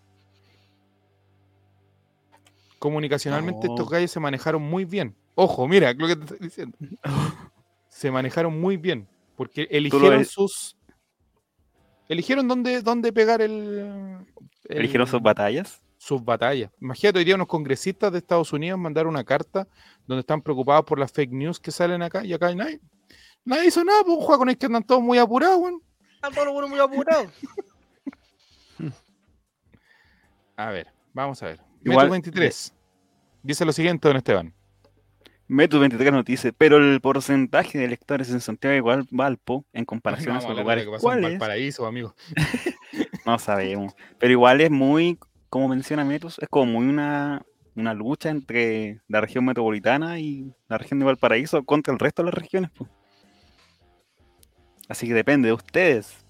Comunicacionalmente, 2.78 3.66
No. 3.68 3.74
estos 3.74 3.88
gallos 3.90 4.10
se 4.10 4.20
manejaron 4.20 4.62
muy 4.62 4.84
bien. 4.84 5.14
Ojo, 5.34 5.68
mira 5.68 5.92
lo 5.92 6.06
que 6.08 6.16
te 6.16 6.22
estoy 6.24 6.38
diciendo. 6.40 6.76
Se 7.88 8.10
manejaron 8.10 8.58
muy 8.60 8.76
bien. 8.78 9.06
Porque 9.36 9.68
eligieron 9.70 10.24
sus. 10.24 10.76
Eligieron 12.08 12.48
dónde, 12.48 12.80
dónde 12.82 13.12
pegar 13.12 13.40
el. 13.42 14.24
el- 14.68 14.78
Eligieron 14.78 15.06
sus 15.06 15.22
batallas. 15.22 15.80
sus 15.98 16.24
batallas. 16.24 16.70
Imagínate, 16.80 17.18
hoy 17.20 17.24
día 17.24 17.34
unos 17.36 17.46
congresistas 17.46 18.10
de 18.10 18.18
Estados 18.18 18.52
Unidos 18.52 18.78
mandaron 18.80 19.10
una 19.10 19.22
carta 19.24 19.68
donde 20.06 20.20
están 20.20 20.42
preocupados 20.42 20.84
por 20.84 20.98
las 20.98 21.12
fake 21.12 21.30
news 21.32 21.60
que 21.60 21.70
salen 21.70 22.02
acá 22.02 22.24
y 22.24 22.32
acá 22.32 22.52
nadie, 22.54 22.80
nadie 23.44 23.68
hizo 23.68 23.84
nada, 23.84 24.02
pues 24.04 24.18
juega 24.20 24.38
con 24.38 24.48
el 24.48 24.58
que 24.58 24.66
andan 24.66 24.82
todos 24.84 25.00
muy 25.00 25.18
apurados, 25.18 25.58
weón. 25.60 25.80
Están 26.16 26.32
todos 26.32 26.46
los 26.46 26.54
buenos 26.54 26.70
muy 26.70 26.80
apurados. 26.80 27.26
A 30.66 30.70
ver, 30.70 30.88
vamos 31.12 31.42
a 31.42 31.46
ver. 31.46 31.60
Igual- 31.84 32.06
Metu 32.10 32.12
23 32.12 32.74
dice 33.42 33.64
lo 33.64 33.72
siguiente, 33.72 34.06
don 34.08 34.16
Esteban. 34.16 34.54
Metu 35.48 35.80
23 35.80 36.12
nos 36.12 36.24
dice, 36.24 36.52
pero 36.52 36.76
el 36.78 37.00
porcentaje 37.00 37.78
de 37.78 37.84
electores 37.84 38.30
en 38.30 38.40
Santiago 38.40 38.74
igual 38.76 39.06
Valpo 39.10 39.66
en 39.72 39.84
comparación 39.84 40.30
a 40.30 40.34
Vamos 40.38 40.44
sus 40.44 40.56
a 40.56 40.60
lugares. 40.60 40.86
en 40.86 40.98
¿Cuáles? 41.00 41.30
Valparaíso, 41.30 41.86
amigo. 41.86 42.14
No 43.26 43.38
sabemos. 43.38 43.94
Pero 44.18 44.32
igual 44.32 44.60
es 44.60 44.70
muy, 44.70 45.16
como 45.48 45.68
menciona 45.68 46.04
Metus, 46.04 46.38
es 46.40 46.48
como 46.48 46.66
muy 46.72 46.86
una, 46.88 47.42
una 47.76 47.94
lucha 47.94 48.30
entre 48.30 49.00
la 49.08 49.20
región 49.20 49.44
metropolitana 49.44 50.18
y 50.18 50.52
la 50.68 50.76
región 50.78 50.98
de 50.98 51.04
Valparaíso 51.06 51.62
contra 51.64 51.92
el 51.92 52.00
resto 52.00 52.22
de 52.22 52.26
las 52.26 52.34
regiones. 52.34 52.70
pues. 52.76 52.90
Así 54.88 55.06
que 55.06 55.14
depende 55.14 55.48
de 55.48 55.54
ustedes. 55.54 56.24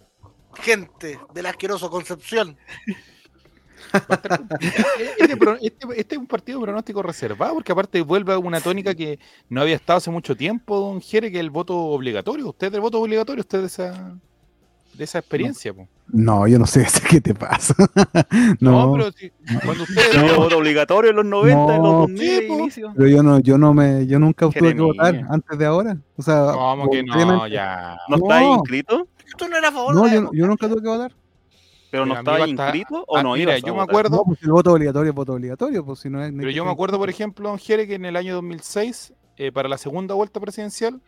Gente 0.54 1.18
del 1.32 1.46
asqueroso 1.46 1.90
Concepción. 1.90 2.56
Este, 5.18 5.36
pro- 5.36 5.56
este- 5.60 5.86
este 5.96 6.14
es 6.14 6.18
un 6.20 6.26
partido 6.26 6.58
de 6.58 6.64
pronóstico 6.64 7.02
reservado, 7.02 7.54
porque 7.54 7.72
aparte 7.72 8.00
vuelve 8.02 8.32
a 8.32 8.38
una 8.38 8.60
tónica 8.60 8.94
que 8.94 9.18
no 9.48 9.60
había 9.62 9.76
estado 9.76 9.98
hace 9.98 10.10
mucho 10.10 10.36
tiempo, 10.36 10.78
don 10.78 11.00
Jere, 11.00 11.30
que 11.30 11.38
es 11.38 11.40
el 11.40 11.50
voto 11.50 11.76
obligatorio. 11.76 12.48
Usted 12.48 12.66
es 12.68 12.72
del 12.72 12.80
voto 12.80 13.00
obligatorio, 13.00 13.40
usted 13.40 13.60
de 13.60 13.66
esa, 13.66 14.14
de 14.94 15.04
esa 15.04 15.18
experiencia. 15.18 15.72
No, 16.08 16.46
yo 16.46 16.58
no 16.58 16.66
sé 16.66 16.86
qué 17.10 17.20
te 17.20 17.34
pasa. 17.34 17.74
No, 18.60 18.86
no, 18.88 18.92
pero 18.92 19.12
si, 19.12 19.30
cuando 19.64 19.84
usted 19.84 20.26
No, 20.26 20.36
voto 20.36 20.58
obligatorio 20.58 21.10
en 21.10 21.16
los 21.16 21.24
90, 21.24 21.76
en 21.76 21.82
los 21.82 21.92
No. 21.92 21.98
2000 22.00 22.18
Sí, 22.18 22.30
de 22.40 22.42
po. 22.48 22.58
inicio. 22.58 22.92
pero 22.96 23.08
yo 23.08 23.22
no, 23.22 23.38
yo 23.40 23.56
no 23.58 23.72
me, 23.74 24.06
yo 24.06 24.18
nunca 24.18 24.48
tuve 24.48 24.74
que 24.74 24.80
votar 24.80 25.24
antes 25.30 25.58
de 25.58 25.64
ahora. 25.64 25.96
O 26.16 26.22
sea, 26.22 26.52
¿Cómo 26.52 26.90
que 26.90 27.02
no? 27.02 27.46
Ya. 27.48 27.96
¿No 28.08 28.16
está 28.16 28.42
inscrito? 28.42 29.06
¿Tú 29.38 29.48
no 29.48 29.56
eras 29.56 29.70
a 29.70 29.74
favor 29.74 29.94
No, 29.94 30.02
de 30.02 30.08
la 30.08 30.14
yo, 30.16 30.30
yo 30.34 30.46
nunca 30.46 30.68
tuve 30.68 30.82
que 30.82 30.88
votar. 30.88 31.12
¿Pero 31.92 32.06
no 32.06 32.14
estaba 32.18 32.38
hasta- 32.38 32.48
inscrito 32.48 33.04
o 33.06 33.16
ah, 33.18 33.22
no 33.22 33.34
mira, 33.34 33.52
ibas 33.52 33.62
a 33.62 33.66
yo 33.66 33.74
me 33.74 33.80
votar? 33.82 33.90
acuerdo- 33.90 34.16
No, 34.16 34.24
pues 34.24 34.42
el 34.42 34.50
voto 34.50 34.72
obligatorio 34.72 35.10
es 35.10 35.14
voto 35.14 35.32
obligatorio, 35.34 35.84
pues 35.84 35.98
si 36.00 36.08
no 36.10 36.24
es. 36.24 36.32
Pero 36.36 36.50
yo 36.50 36.64
me 36.64 36.70
acuerdo, 36.72 36.98
por 36.98 37.10
ejemplo, 37.10 37.50
don 37.50 37.58
Jere, 37.58 37.86
que 37.86 37.94
en 37.96 38.06
el 38.06 38.16
año 38.16 38.34
2006, 38.34 39.12
eh, 39.36 39.52
para 39.52 39.68
la 39.68 39.76
segunda 39.78 40.14
vuelta 40.14 40.40
presidencial, 40.40 41.00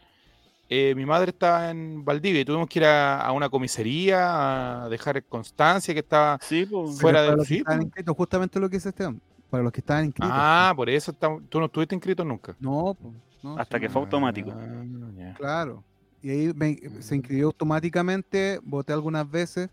eh, 0.69 0.95
mi 0.95 1.07
madre 1.07 1.31
estaba 1.31 1.71
en 1.71 2.05
Valdivia 2.05 2.41
y 2.43 2.45
tuvimos 2.45 2.69
que 2.69 2.79
ir 2.81 2.85
a, 2.85 3.21
a 3.21 3.33
una 3.33 3.49
comisaría 3.49 4.85
a 4.85 4.89
dejar 4.91 5.23
constancia 5.25 5.93
que 5.95 6.01
estaba 6.01 6.39
Sí, 6.43 6.67
pues. 6.67 7.01
Fuera 7.01 7.23
del 7.23 7.37
los 7.37 7.47
sí, 7.47 7.63
pues. 7.65 7.81
inscritos, 7.81 8.17
justamente 8.17 8.61
lo 8.61 8.69
que 8.69 8.77
dice 8.77 8.91
Esteban. 8.91 9.21
Para 9.51 9.63
los 9.63 9.73
que 9.73 9.81
estaban 9.81 10.05
inscritos. 10.05 10.31
Ah, 10.35 10.73
por 10.77 10.91
eso 10.91 11.13
estamos- 11.13 11.43
tú 11.49 11.61
no 11.61 11.67
estuviste 11.67 11.95
inscrito 11.95 12.25
nunca. 12.25 12.55
No, 12.61 12.95
pues, 13.01 13.15
no, 13.43 13.59
Hasta 13.59 13.79
sí, 13.79 13.81
que 13.83 13.89
fue 13.89 14.03
automático. 14.03 14.53
Ah. 14.55 15.35
Claro. 15.39 15.83
Y 16.23 16.31
ahí 16.31 16.53
me- 16.55 16.79
se 17.01 17.17
inscribió 17.17 17.47
automáticamente, 17.47 18.59
voté 18.63 18.93
algunas 18.93 19.31
veces 19.31 19.69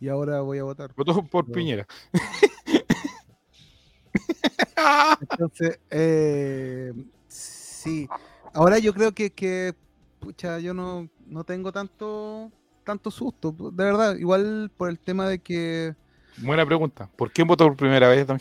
y 0.00 0.08
ahora 0.08 0.40
voy 0.40 0.58
a 0.58 0.64
votar. 0.64 0.92
Votó 0.96 1.22
por 1.22 1.44
Pero- 1.44 1.54
Piñera. 1.54 1.86
Entonces, 5.20 5.78
eh, 5.90 6.92
sí. 7.28 8.08
Ahora 8.52 8.78
yo 8.78 8.92
creo 8.94 9.12
que, 9.12 9.30
que 9.30 9.74
pucha, 10.18 10.58
yo 10.58 10.74
no, 10.74 11.08
no 11.26 11.44
tengo 11.44 11.72
tanto, 11.72 12.50
tanto 12.84 13.10
susto, 13.10 13.52
de 13.52 13.84
verdad. 13.84 14.16
Igual 14.16 14.70
por 14.76 14.90
el 14.90 14.98
tema 14.98 15.28
de 15.28 15.38
que 15.38 15.94
Buena 16.38 16.64
pregunta. 16.64 17.08
¿Por 17.16 17.32
quién 17.32 17.46
votó 17.46 17.66
por 17.66 17.76
primera 17.76 18.08
vez, 18.08 18.26
don 18.26 18.38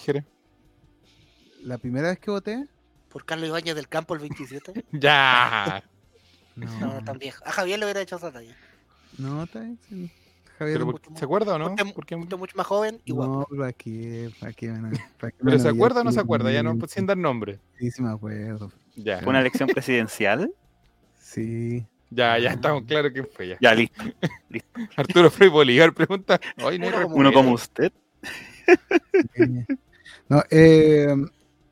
la 1.63 1.77
primera 1.77 2.09
vez 2.09 2.19
que 2.19 2.31
voté, 2.31 2.65
Por 3.09 3.25
Carlos 3.25 3.49
Ibáñez 3.49 3.75
del 3.75 3.89
Campo 3.89 4.13
el 4.13 4.21
27. 4.21 4.85
Ya. 4.93 5.83
No, 6.55 6.93
no 6.95 7.03
tan 7.03 7.17
viejo. 7.17 7.43
A 7.45 7.51
Javier 7.51 7.79
le 7.79 7.85
hubiera 7.85 8.01
hecho 8.01 8.17
esa 8.17 8.31
talla. 8.31 8.55
no, 9.17 9.43
está 9.43 9.59
bien, 9.59 9.79
sí. 9.87 10.11
Javier, 10.59 10.77
Pero 10.79 10.91
por- 10.91 11.17
¿Se 11.17 11.25
acuerda 11.25 11.55
o 11.55 11.57
no? 11.57 11.69
Usted- 11.71 11.93
¿Por 11.93 12.05
qué- 12.05 12.15
Usted 12.15 12.37
mucho 12.37 12.55
más 12.57 12.67
joven 12.67 13.01
y 13.05 13.11
guapo. 13.13 13.31
no, 13.39 13.47
pero 13.49 13.65
aquí, 13.65 14.25
aquí 14.41 14.67
van 14.67 14.85
a- 14.93 15.09
para 15.19 15.31
que 15.31 15.37
¿Pero 15.43 15.57
se 15.59 15.69
acuerda 15.69 16.01
o 16.01 16.03
no 16.03 16.11
se 16.11 16.19
acuerda? 16.19 16.51
Ya 16.51 16.61
no, 16.61 16.77
pues, 16.77 16.91
sin 16.91 17.05
dar 17.07 17.17
nombre. 17.17 17.59
Sí, 17.79 17.89
sí 17.89 18.01
me 18.03 18.11
acuerdo. 18.11 18.71
Ya. 18.95 19.19
¿Fue 19.21 19.29
una 19.29 19.39
elección 19.39 19.67
presidencial? 19.69 20.51
Sí. 21.17 21.85
Ya, 22.11 22.37
ya 22.39 22.49
estamos 22.51 22.83
claros 22.83 23.11
quién 23.13 23.27
fue 23.33 23.49
ya. 23.49 23.57
Ya, 23.61 23.73
listo. 23.73 24.03
Arturo 24.97 25.29
Frei 25.31 25.47
Boligar 25.49 25.93
pregunta. 25.93 26.39
Hoy 26.63 26.77
no 26.79 26.85
hay 26.87 26.91
Uno 26.93 27.01
como 27.03 27.15
Uno 27.15 27.29
respuesta. 27.29 27.33
como 27.33 27.53
usted. 27.53 27.91
No, 30.27 30.43
eh, 30.51 31.07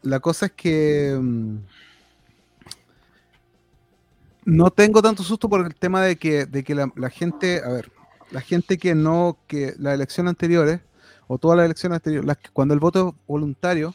la 0.01 0.19
cosa 0.19 0.47
es 0.47 0.51
que 0.53 1.15
mm, 1.19 1.57
no 4.45 4.71
tengo 4.71 5.01
tanto 5.01 5.23
susto 5.23 5.49
por 5.49 5.65
el 5.65 5.75
tema 5.75 6.01
de 6.01 6.15
que, 6.15 6.45
de 6.45 6.63
que 6.63 6.73
la, 6.73 6.91
la 6.95 7.09
gente, 7.09 7.61
a 7.63 7.69
ver, 7.69 7.91
la 8.31 8.41
gente 8.41 8.77
que 8.77 8.93
no, 8.95 9.37
que 9.47 9.73
las 9.79 9.93
elecciones 9.93 10.31
anteriores, 10.31 10.81
o 11.27 11.37
todas 11.37 11.57
las 11.57 11.65
elecciones 11.65 11.97
anteriores, 11.97 12.25
las 12.27 12.37
que- 12.37 12.49
cuando 12.51 12.73
el 12.73 12.79
voto 12.79 13.09
es 13.09 13.27
voluntario, 13.27 13.93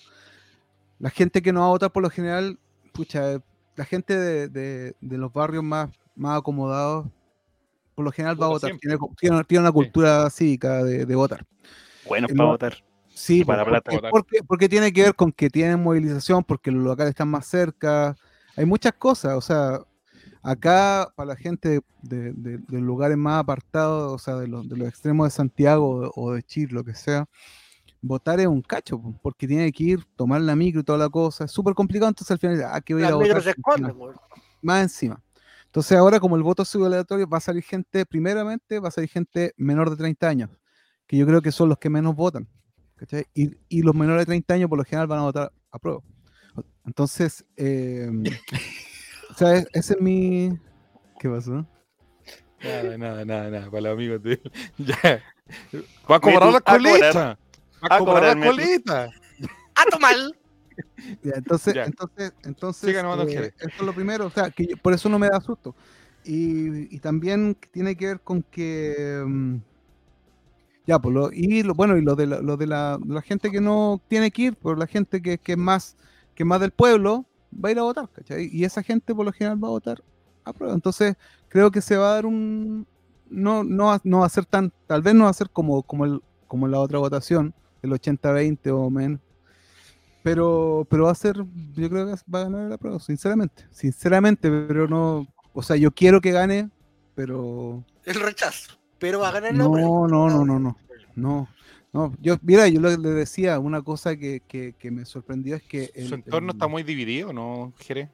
la 0.99 1.11
gente 1.11 1.43
que 1.43 1.53
no 1.53 1.61
va 1.61 1.66
a 1.66 1.70
votar 1.70 1.91
por 1.91 2.03
lo 2.03 2.11
general, 2.11 2.59
pucha, 2.93 3.41
la 3.76 3.85
gente 3.85 4.16
de, 4.16 4.49
de- 4.49 4.95
de 5.01 5.18
los 5.18 5.33
barrios 5.33 5.64
más, 5.64 5.91
más 6.14 6.39
acomodados, 6.39 7.07
por 7.95 8.05
lo 8.05 8.12
general 8.12 8.41
va 8.41 8.47
a 8.47 8.49
Vota 8.51 8.66
votar, 8.68 8.78
tiene, 8.80 8.99
tiene- 9.18 9.45
tiene 9.45 9.62
una 9.62 9.72
cultura 9.72 10.28
cívica 10.30 10.83
de, 10.85 11.05
de 11.07 11.14
votar. 11.14 11.45
Bueno, 12.07 12.26
Eh, 12.30 12.35
para 12.35 12.45
no. 12.45 12.53
votar. 12.53 12.85
Sí, 13.14 13.45
para 13.45 13.64
porque, 13.64 13.80
plata. 13.91 14.09
porque, 14.11 14.39
porque 14.47 14.68
tiene 14.70 14.91
que 14.93 15.03
ver 15.03 15.14
con 15.14 15.33
que 15.33 15.51
tienen 15.51 15.83
movilización, 15.83 16.43
porque 16.45 16.70
los 16.70 16.83
locales 16.83 17.11
están 17.11 17.28
más 17.28 17.47
cerca. 17.47 18.16
Hay 18.57 18.64
muchas 18.64 18.95
cosas, 18.95 19.35
o 19.37 19.41
sea, 19.43 19.80
acá 20.43 21.12
para 21.16 21.28
la 21.28 21.36
gente 21.36 21.80
de, 22.03 22.32
de- 22.32 22.59
de 22.59 22.80
lugares 22.80 23.16
más 23.16 23.40
apartados, 23.40 24.12
o 24.12 24.18
sea, 24.18 24.36
de 24.36 24.49
los, 24.49 24.68
de 24.68 24.76
los 24.76 24.88
extremos 24.88 25.26
de 25.26 25.30
Santiago 25.30 26.11
o, 26.14 26.32
de 26.32 26.43
Chile, 26.43 26.72
lo 26.72 26.84
que 26.84 26.95
sea, 26.95 27.28
votar 28.01 28.40
es 28.40 28.47
un 28.47 28.62
cacho, 28.62 29.01
po, 29.01 29.14
porque 29.22 29.47
tiene 29.47 29.70
que 29.72 29.84
ir, 29.84 30.05
tomar 30.16 30.40
la 30.40 30.57
micro 30.57 30.80
y 30.80 30.84
toda 30.84 30.99
la 30.99 31.09
cosa. 31.09 31.45
Es 31.45 31.53
súper 31.53 31.74
complicado, 31.74 32.09
entonces 32.09 32.30
al 32.32 32.38
final, 32.38 32.62
ah, 32.70 32.80
que 32.80 32.95
voy 32.95 33.05
a 33.05 33.07
votar. 33.14 33.43
se 33.43 33.55
más 34.61 34.82
encima. 34.82 35.22
Entonces 35.66 35.97
ahora 35.97 36.20
como 36.20 36.36
el 36.36 36.43
voto 36.43 36.64
es 36.64 36.74
aleatorio, 36.74 37.26
va 37.26 37.38
a 37.38 37.40
salir 37.40 37.62
gente, 37.62 38.05
primeramente 38.05 38.78
va 38.78 38.88
a 38.88 38.90
salir 38.90 39.09
gente 39.09 39.55
menor 39.57 39.88
de 39.90 39.97
30 39.97 40.28
años, 40.28 40.51
que 41.07 41.16
yo 41.16 41.26
creo 41.26 41.40
que 41.40 41.51
son 41.53 41.68
los 41.68 41.78
que 41.78 41.88
menos 41.88 42.14
votan. 42.14 42.47
¿cachai? 42.97 43.26
Y, 43.34 43.57
y 43.68 43.82
los 43.82 43.95
menores 43.95 44.22
de 44.22 44.26
30 44.26 44.55
años 44.55 44.68
por 44.68 44.78
lo 44.78 44.84
general 44.84 45.07
van 45.07 45.20
a 45.20 45.22
votar 45.22 45.53
a 45.70 45.78
prueba. 45.78 46.01
Entonces, 46.84 47.45
eh, 47.57 48.11
o 49.33 49.39
sea, 49.39 49.55
es- 49.57 49.66
ese 49.72 49.95
es 49.95 50.01
mi... 50.01 50.51
¿Qué 51.18 51.28
pasó? 51.28 51.66
Nada, 52.62 52.97
nada, 52.99 53.24
nada, 53.24 53.51
nada. 53.51 53.70
Para 53.70 53.80
los 53.83 53.93
amigos 53.95 54.22
de 54.22 54.41
Ya. 54.78 55.22
Va 56.11 56.16
a 56.16 56.20
cobrar 56.20 56.53
la 56.53 56.59
a 56.59 56.61
cobrar. 56.61 56.76
colita. 56.80 57.39
Va 57.91 57.97
A 57.97 57.99
cobrar 57.99 58.22
la 58.24 58.35
Metu. 58.37 58.51
colita. 58.57 59.05
¡A 59.74 59.85
tomar! 59.91 60.14
Ya, 61.22 61.33
entonces, 61.37 61.74
Ya. 61.74 61.85
entonces, 61.85 62.33
entonces, 62.45 62.95
eh, 62.97 63.53
esto 63.61 63.66
es 63.68 63.83
lo 63.83 63.93
primero, 63.93 64.26
o 64.26 64.30
sea, 64.30 64.51
que 64.51 64.66
yo- 64.66 64.76
por 64.78 64.95
eso 64.95 65.09
no 65.11 65.18
me 65.18 65.28
da 65.28 65.39
susto. 65.41 65.74
Y, 66.24 66.95
y 66.95 66.99
también 67.01 67.57
tiene 67.72 67.95
que 67.95 68.07
ver 68.07 68.20
con 68.20 68.43
que 68.43 69.22
mm, 69.26 69.57
ya, 70.87 70.99
pues 70.99 71.14
lo, 71.14 71.30
y 71.30 71.62
lo, 71.62 71.74
bueno, 71.74 71.97
y 71.99 72.03
lo 72.03 72.14
de 72.16 72.26
la, 72.26 72.41
lo 72.41 72.57
de 72.57 72.66
la, 72.66 72.99
la 73.07 73.20
gente 73.22 73.51
que 73.51 73.61
no 73.61 74.01
tiene 74.09 74.30
que 74.30 74.43
ir, 74.43 74.57
por 74.57 74.78
la 74.78 74.87
gente 74.87 75.20
que, 75.20 75.37
que 75.39 75.53
es 75.53 75.59
más, 75.59 75.97
que 76.35 76.43
es 76.43 76.47
más 76.47 76.61
del 76.61 76.70
pueblo, 76.70 77.26
va 77.53 77.68
a 77.68 77.72
ir 77.72 77.78
a 77.78 77.82
votar, 77.82 78.09
¿cachai? 78.11 78.48
Y 78.53 78.64
esa 78.64 78.82
gente 78.82 79.14
por 79.14 79.24
lo 79.26 79.32
general 79.32 79.62
va 79.62 79.68
a 79.68 79.72
votar 79.72 80.03
a 80.44 80.53
prueba. 80.53 80.74
Entonces, 80.74 81.14
creo 81.48 81.70
que 81.70 81.80
se 81.80 81.96
va 81.96 82.11
a 82.11 82.14
dar 82.14 82.26
un 82.26 82.86
no, 83.28 83.64
no, 83.64 83.86
va- 83.86 84.00
no 84.05 84.20
va 84.20 84.26
a 84.26 84.28
ser 84.28 84.44
tan, 84.44 84.72
tal 84.86 85.00
vez 85.03 85.14
no 85.14 85.24
va 85.24 85.30
a 85.30 85.34
ser 85.34 85.48
como, 85.50 85.82
como 85.82 86.05
el, 86.05 86.20
como 86.48 86.68
la 86.68 86.80
otra 86.80 86.98
votación, 86.98 87.55
el 87.82 87.92
80-20 87.92 88.70
o 88.70 88.90
menos. 88.90 89.20
Pero, 90.22 90.86
pero 90.88 91.05
va 91.05 91.11
a 91.12 91.14
ser, 91.16 91.36
yo 91.74 91.88
creo 91.90 92.07
que 92.07 92.14
va 92.32 92.40
a 92.40 92.44
ganar 92.44 92.70
la 92.70 92.78
prueba, 92.78 93.00
sinceramente. 93.00 93.64
Sinceramente, 93.72 94.50
pero 94.68 94.86
no, 94.86 95.26
o 95.53 95.62
sea, 95.62 95.76
yo 95.76 95.90
quiero 95.90 96.20
que 96.20 96.30
gane, 96.30 96.70
pero 97.14 97.84
El 98.05 98.14
rechazo. 98.20 98.78
Pero 98.98 99.18
va 99.18 99.28
a 99.28 99.32
ganar 99.32 99.55
la 99.55 99.64
prueba. 99.68 99.88
no, 99.88 100.07
no, 100.07 100.28
no, 100.30 100.44
no, 100.44 100.76
no, 101.16 101.48
no. 101.93 102.14
Yo, 102.20 102.36
mira, 102.43 102.68
yo 102.68 102.80
le, 102.80 102.97
decía 102.97 103.59
una 103.59 103.82
cosa 103.82 104.16
que, 104.16 104.40
que, 104.47 104.74
que 104.78 104.90
me 104.90 105.05
sorprendió 105.05 105.57
es 105.57 105.62
que 105.62 105.90
el- 105.95 106.09
Su 106.09 106.14
entorno 106.14 106.51
el- 106.51 106.57
está 106.57 106.68
muy 106.68 106.82
dividido, 106.82 107.32
¿no, 107.32 107.72
Jere? 107.78 108.09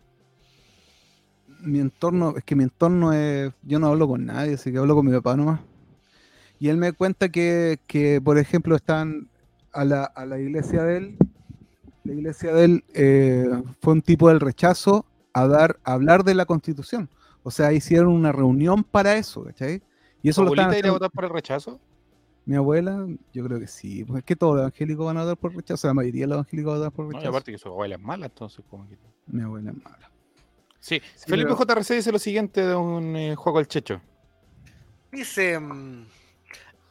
mi 1.60 1.80
entorno, 1.80 2.34
es 2.36 2.44
que 2.44 2.54
mi 2.54 2.64
entorno 2.64 3.12
es, 3.12 3.52
yo 3.62 3.78
no 3.78 3.88
hablo 3.88 4.06
con 4.06 4.24
nadie, 4.26 4.54
así 4.54 4.70
que 4.70 4.78
hablo 4.78 4.94
con 4.94 5.06
mi 5.06 5.12
papá 5.12 5.36
nomás. 5.36 5.60
Y 6.60 6.68
él 6.68 6.76
me 6.76 6.92
cuenta 6.92 7.28
que, 7.30 7.78
que, 7.86 8.20
por 8.20 8.38
ejemplo, 8.38 8.76
están 8.76 9.28
a 9.72 9.84
la, 9.84 10.04
a 10.04 10.24
la 10.26 10.38
iglesia 10.38 10.82
de 10.84 10.96
él, 10.98 11.16
la 12.04 12.12
iglesia 12.12 12.52
de 12.52 12.64
él 12.64 12.84
eh, 12.94 13.48
fue 13.80 13.92
un 13.94 14.02
tipo 14.02 14.28
del 14.28 14.40
rechazo 14.40 15.04
a 15.32 15.46
dar, 15.46 15.78
a 15.84 15.92
hablar 15.92 16.24
de 16.24 16.34
la 16.34 16.46
constitución. 16.46 17.08
O 17.42 17.50
sea, 17.50 17.72
hicieron 17.72 18.08
una 18.08 18.32
reunión 18.32 18.82
para 18.84 19.16
eso, 19.16 19.44
¿cachai? 19.44 19.82
Y 20.22 20.28
eso 20.28 20.42
¿Tu 20.42 20.46
lo 20.46 20.52
están 20.52 20.66
abuelita 20.66 20.78
iría 20.78 20.90
a 20.90 20.94
votar 20.94 21.10
por 21.10 21.24
el 21.24 21.30
rechazo? 21.30 21.80
Mi 22.48 22.56
abuela, 22.56 23.06
yo 23.34 23.44
creo 23.44 23.60
que 23.60 23.66
sí, 23.66 24.04
pues 24.06 24.20
es 24.20 24.24
que 24.24 24.34
todos 24.34 24.54
los 24.54 24.62
evangélicos 24.62 25.04
van 25.04 25.18
a 25.18 25.22
votar 25.22 25.36
por 25.36 25.54
rechazo, 25.54 25.86
la 25.86 25.92
mayoría 25.92 26.22
de 26.22 26.28
los 26.28 26.36
evangélicos 26.36 26.70
van 26.72 26.76
a 26.76 26.78
votar 26.78 26.92
por 26.96 27.04
No, 27.04 27.10
y 27.10 27.14
rechazo. 27.16 27.28
aparte 27.28 27.52
que 27.52 27.58
su 27.58 27.68
abuela 27.68 27.96
es 27.96 28.00
mala, 28.00 28.24
entonces 28.24 28.64
como 28.70 28.88
que... 28.88 28.96
Mi 29.26 29.42
abuela 29.42 29.70
es 29.70 29.76
mala. 29.84 30.10
Sí, 30.80 31.02
Sí, 31.14 31.28
Felipe 31.28 31.54
pero- 31.54 31.58
JRC 31.74 31.94
dice 31.96 32.10
lo 32.10 32.18
siguiente 32.18 32.64
de 32.64 32.74
un 32.74 33.14
eh, 33.16 33.36
juego 33.36 33.58
al 33.58 33.68
checho. 33.68 34.00
Dice, 35.12 35.60
mm, 35.60 36.06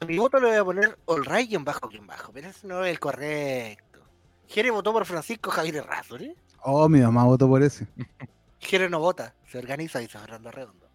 a 0.01 0.05
mi 0.05 0.17
voto 0.19 0.39
le 0.39 0.47
voy 0.49 0.57
a 0.57 0.63
poner 0.63 0.99
all 1.05 1.25
right 1.25 1.51
en 1.51 1.63
bajo 1.63 1.89
quien 1.89 2.05
bajo, 2.05 2.31
pero 2.31 2.49
ese 2.49 2.67
no 2.67 2.83
es 2.85 2.91
el 2.91 2.99
correcto. 2.99 4.01
Jere 4.45 4.69
votó 4.69 4.93
por 4.93 5.05
Francisco 5.05 5.49
Javier 5.49 5.83
Razo, 5.83 6.17
¿eh? 6.17 6.35
Oh, 6.61 6.87
mi 6.87 6.99
mamá 7.01 7.23
votó 7.23 7.47
por 7.47 7.63
ese. 7.63 7.87
Jere 8.59 8.91
no 8.91 8.99
vota, 8.99 9.33
se 9.47 9.57
organiza, 9.57 9.97
dice 9.97 10.19
Fernando 10.19 10.51
Redondo. 10.51 10.87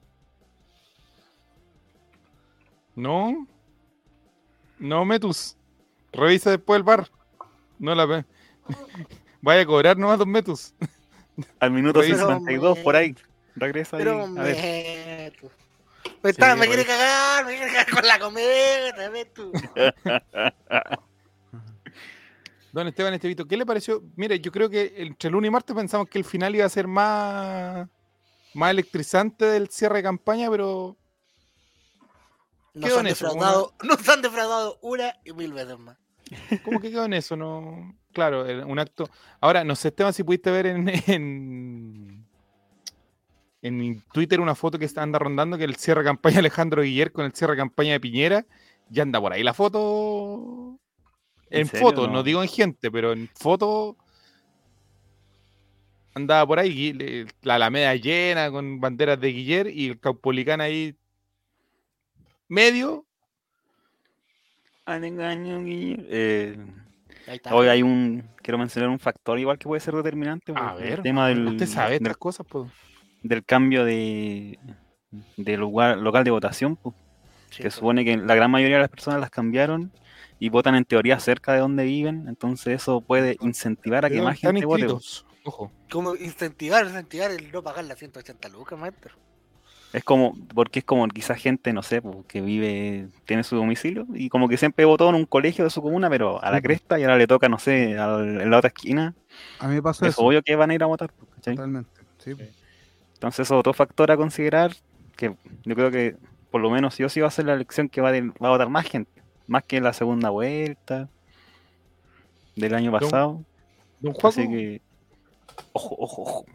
No. 2.95 3.49
No, 4.83 5.05
Metus. 5.05 5.57
Revisa 6.13 6.51
después 6.51 6.77
el 6.77 6.83
bar. 6.83 7.09
No 7.79 7.95
la 7.95 8.05
ve. 8.05 8.25
Vaya 9.41 9.63
a 9.63 9.67
cobrar 9.67 9.97
nomás 9.97 10.19
dos 10.19 10.27
Metus. 10.27 10.75
Al 11.61 11.71
minuto 11.71 12.01
Pero, 12.01 12.17
52, 12.19 12.79
por 12.81 12.97
ahí. 12.97 13.15
Regresa 13.55 13.97
ahí. 13.97 14.03
Pero 14.05 14.25
A 14.25 14.43
ver. 14.43 14.57
meto. 14.57 15.51
Me, 16.23 16.31
está- 16.31 16.55
Sí, 16.55 16.61
me 16.61 16.67
quiere 16.67 16.85
cagar, 16.85 17.47
me 17.47 17.57
quiere 17.57 17.73
cagar 17.73 17.91
con 17.91 18.07
la 18.07 18.19
cometa, 18.19 19.11
Meto. 19.11 19.53
Don 22.73 22.89
Esteban 22.89 23.13
Estevito, 23.15 23.47
¿qué 23.47 23.57
le 23.57 23.67
pareció? 23.67 24.03
Mire, 24.17 24.41
yo 24.41 24.51
creo 24.51 24.69
que 24.71 24.95
entre 24.97 25.31
lunes 25.31 25.49
y 25.49 25.53
martes 25.53 25.77
pensamos 25.77 26.09
que 26.09 26.19
el 26.19 26.25
final 26.25 26.55
iba 26.57 26.65
a 26.65 26.71
ser 26.71 26.89
más, 26.89 27.87
más 28.55 28.71
electrizante 28.71 29.45
del 29.45 29.69
cierre 29.69 29.97
de 29.99 30.03
campaña, 30.05 30.51
pero 30.51 30.97
Nos 32.75 32.89
Quedó 32.89 33.01
han, 33.01 33.07
en 33.07 33.13
eso, 33.13 33.27
defraudado, 33.27 33.75
nos 33.83 34.09
han 34.09 34.23
defraudado 34.23 34.79
una 34.83 35.15
y 35.25 35.33
mil 35.33 35.53
veces 35.53 35.79
más. 35.79 35.97
¿cómo 36.65 36.81
que 36.81 36.91
quedó 36.91 37.05
en 37.05 37.13
eso? 37.13 37.37
No, 37.37 37.95
claro, 38.13 38.47
un 38.67 38.79
acto. 38.79 39.09
Ahora, 39.41 39.65
no 39.65 39.77
sé, 39.77 39.89
Esteban, 39.89 40.15
si 40.15 40.23
pudiste 40.23 40.51
ver 40.51 40.67
en, 40.67 40.89
en, 41.07 42.27
en 43.61 44.01
Twitter 44.13 44.41
una 44.41 44.55
foto 44.55 44.79
que 44.79 44.87
está- 44.87 45.03
anda 45.03 45.19
rondando 45.19 45.59
que 45.59 45.65
el 45.65 45.77
cierre 45.77 46.01
de 46.01 46.07
campaña 46.07 46.35
de 46.35 46.41
Alejandro 46.41 46.83
Guiller 46.83 47.13
con 47.13 47.27
el 47.27 47.33
cierre 47.35 47.53
de 47.53 47.59
campaña 47.59 47.93
de 47.93 48.01
Piñera, 48.01 48.47
ya 48.89 49.03
anda 49.03 49.21
por 49.21 49.33
ahí 49.33 49.43
la 49.43 49.53
foto. 49.53 50.79
¿En 51.51 51.69
foto, 51.69 52.07
no? 52.07 52.15
No. 52.15 52.23
digo 52.23 52.43
en 52.43 52.49
gente, 52.49 52.91
pero 52.91 53.13
en 53.13 53.29
foto 53.35 53.99
andaba 56.15 56.47
por 56.47 56.59
ahí 56.59 57.27
la 57.43 57.55
Alameda 57.57 57.95
llena 57.97 58.51
con 58.51 58.81
banderas 58.81 59.21
de 59.21 59.29
Guiller 59.29 59.67
y 59.69 59.89
el 59.89 60.01
Caupolicán 60.01 60.61
ahí 60.63 60.95
medio. 62.53 63.07
Al 64.85 65.05
engaño, 65.05 65.63
Guille. 65.63 66.05
Eh, 66.09 66.59
hoy 67.51 67.69
hay 67.69 67.83
un. 67.83 68.25
Quiero 68.43 68.59
mencionar 68.59 68.91
un 68.91 68.99
factor 68.99 69.39
igual 69.39 69.59
que 69.59 69.65
puede 69.69 69.81
ser 69.81 69.95
determinante. 69.95 70.53
A 70.57 70.75
el 70.79 70.83
ver, 70.83 71.03
tema 71.03 71.29
del, 71.29 71.47
usted 71.47 71.67
sabe 71.67 71.99
del, 71.99 72.19
cosas, 72.19 72.47
pues. 72.49 72.71
del 73.23 73.45
cambio 73.45 73.85
de, 73.85 74.59
de 75.37 75.57
lugar 75.57 75.99
local 75.99 76.25
de 76.25 76.31
votación. 76.31 76.77
pues, 76.77 76.95
Sí, 77.51 77.59
que 77.59 77.63
pues. 77.65 77.75
supone 77.75 78.05
que 78.05 78.17
la 78.17 78.35
gran 78.35 78.51
mayoría 78.51 78.77
de 78.77 78.83
las 78.83 78.91
personas 78.91 79.21
las 79.21 79.31
cambiaron 79.31 79.93
y 80.39 80.49
votan 80.49 80.75
en 80.75 80.85
teoría 80.85 81.21
cerca 81.21 81.53
de 81.53 81.61
donde 81.61 81.85
viven. 81.85 82.27
Entonces, 82.27 82.81
eso 82.83 83.01
puede 83.03 83.37
incentivar 83.41 84.05
a 84.05 84.11
que 84.11 84.21
más 84.23 84.39
gente 84.39 84.65
vote. 84.67 84.87
pues. 84.89 85.25
Ojo. 85.45 85.71
Como 85.91 86.15
incentivar, 86.17 86.87
incentivar 86.87 87.31
el 87.31 87.51
no 87.53 87.63
pagar 87.63 87.85
las 87.85 87.99
180 87.99 88.49
lucas, 88.49 88.79
maestro. 88.79 89.15
Es 89.93 90.05
como, 90.05 90.35
porque 90.55 90.79
es 90.79 90.85
como 90.87 91.07
quizás 91.09 91.39
gente, 91.39 91.73
no 91.73 91.83
sé, 91.83 92.01
pues, 92.01 92.17
que 92.27 92.41
vive, 92.41 93.09
tiene 93.27 93.43
su 93.45 93.57
domicilio 93.57 94.07
y 94.15 94.29
como 94.31 94.49
que 94.49 94.57
siempre 94.57 94.85
votó 94.87 95.09
en 95.11 95.15
un 95.17 95.27
colegio 95.27 95.65
de 95.65 95.71
su 95.71 95.83
comuna, 95.83 96.09
pero 96.09 96.43
a 96.43 96.47
la 96.47 96.53
pues. 96.53 96.63
cresta 96.63 96.99
y 96.99 97.03
ahora 97.03 97.19
le 97.19 97.27
toca, 97.27 97.49
no 97.49 97.59
sé, 97.59 97.99
al- 97.99 98.41
en 98.41 98.51
la 98.51 98.59
otra 98.59 98.69
esquina. 98.69 99.15
A 99.61 99.69
mí 99.69 99.75
me 99.75 99.83
pasó 99.83 100.07
Es 100.07 100.13
eso. 100.15 100.23
obvio 100.23 100.43
que 100.43 100.57
van 100.57 100.71
a 100.71 100.75
ir 100.75 100.83
a 100.83 100.87
votar, 100.87 101.13
pues, 101.13 101.31
¿cachai? 101.35 101.57
Totalmente. 101.57 101.91
Sí. 102.19 102.31
Entonces, 103.15 103.41
eso 103.47 103.55
es 103.55 103.59
otro 103.61 103.75
factor 103.75 104.11
a 104.11 104.17
considerar, 104.17 104.73
que 105.17 105.35
yo 105.65 105.75
creo 105.75 105.91
que 105.91 106.17
por 106.51 106.61
lo 106.61 106.71
menos 106.71 106.95
sí 106.95 107.05
o 107.05 107.09
sí 107.09 107.21
va 107.21 107.29
a 107.29 107.31
ser 107.31 107.45
la 107.47 107.55
elección 107.55 107.89
que 107.89 108.01
va 108.01 108.09
a, 108.09 108.13
va 108.13 108.49
a 108.49 108.51
votar 108.51 108.69
más 108.71 108.87
gente, 108.87 109.11
más 109.47 109.63
que 109.65 109.77
en 109.77 109.85
la 109.85 109.93
segunda 109.93 110.31
vuelta 110.31 111.09
del 112.57 112.75
año 112.75 112.91
Don- 112.91 113.01
pasado. 113.01 113.45
Don 114.01 114.13
Juaco, 114.15 114.29
Así 114.29 114.49
que, 114.49 114.81
ojo, 115.73 115.97
ojo, 115.99 116.23
ojo. 116.23 116.47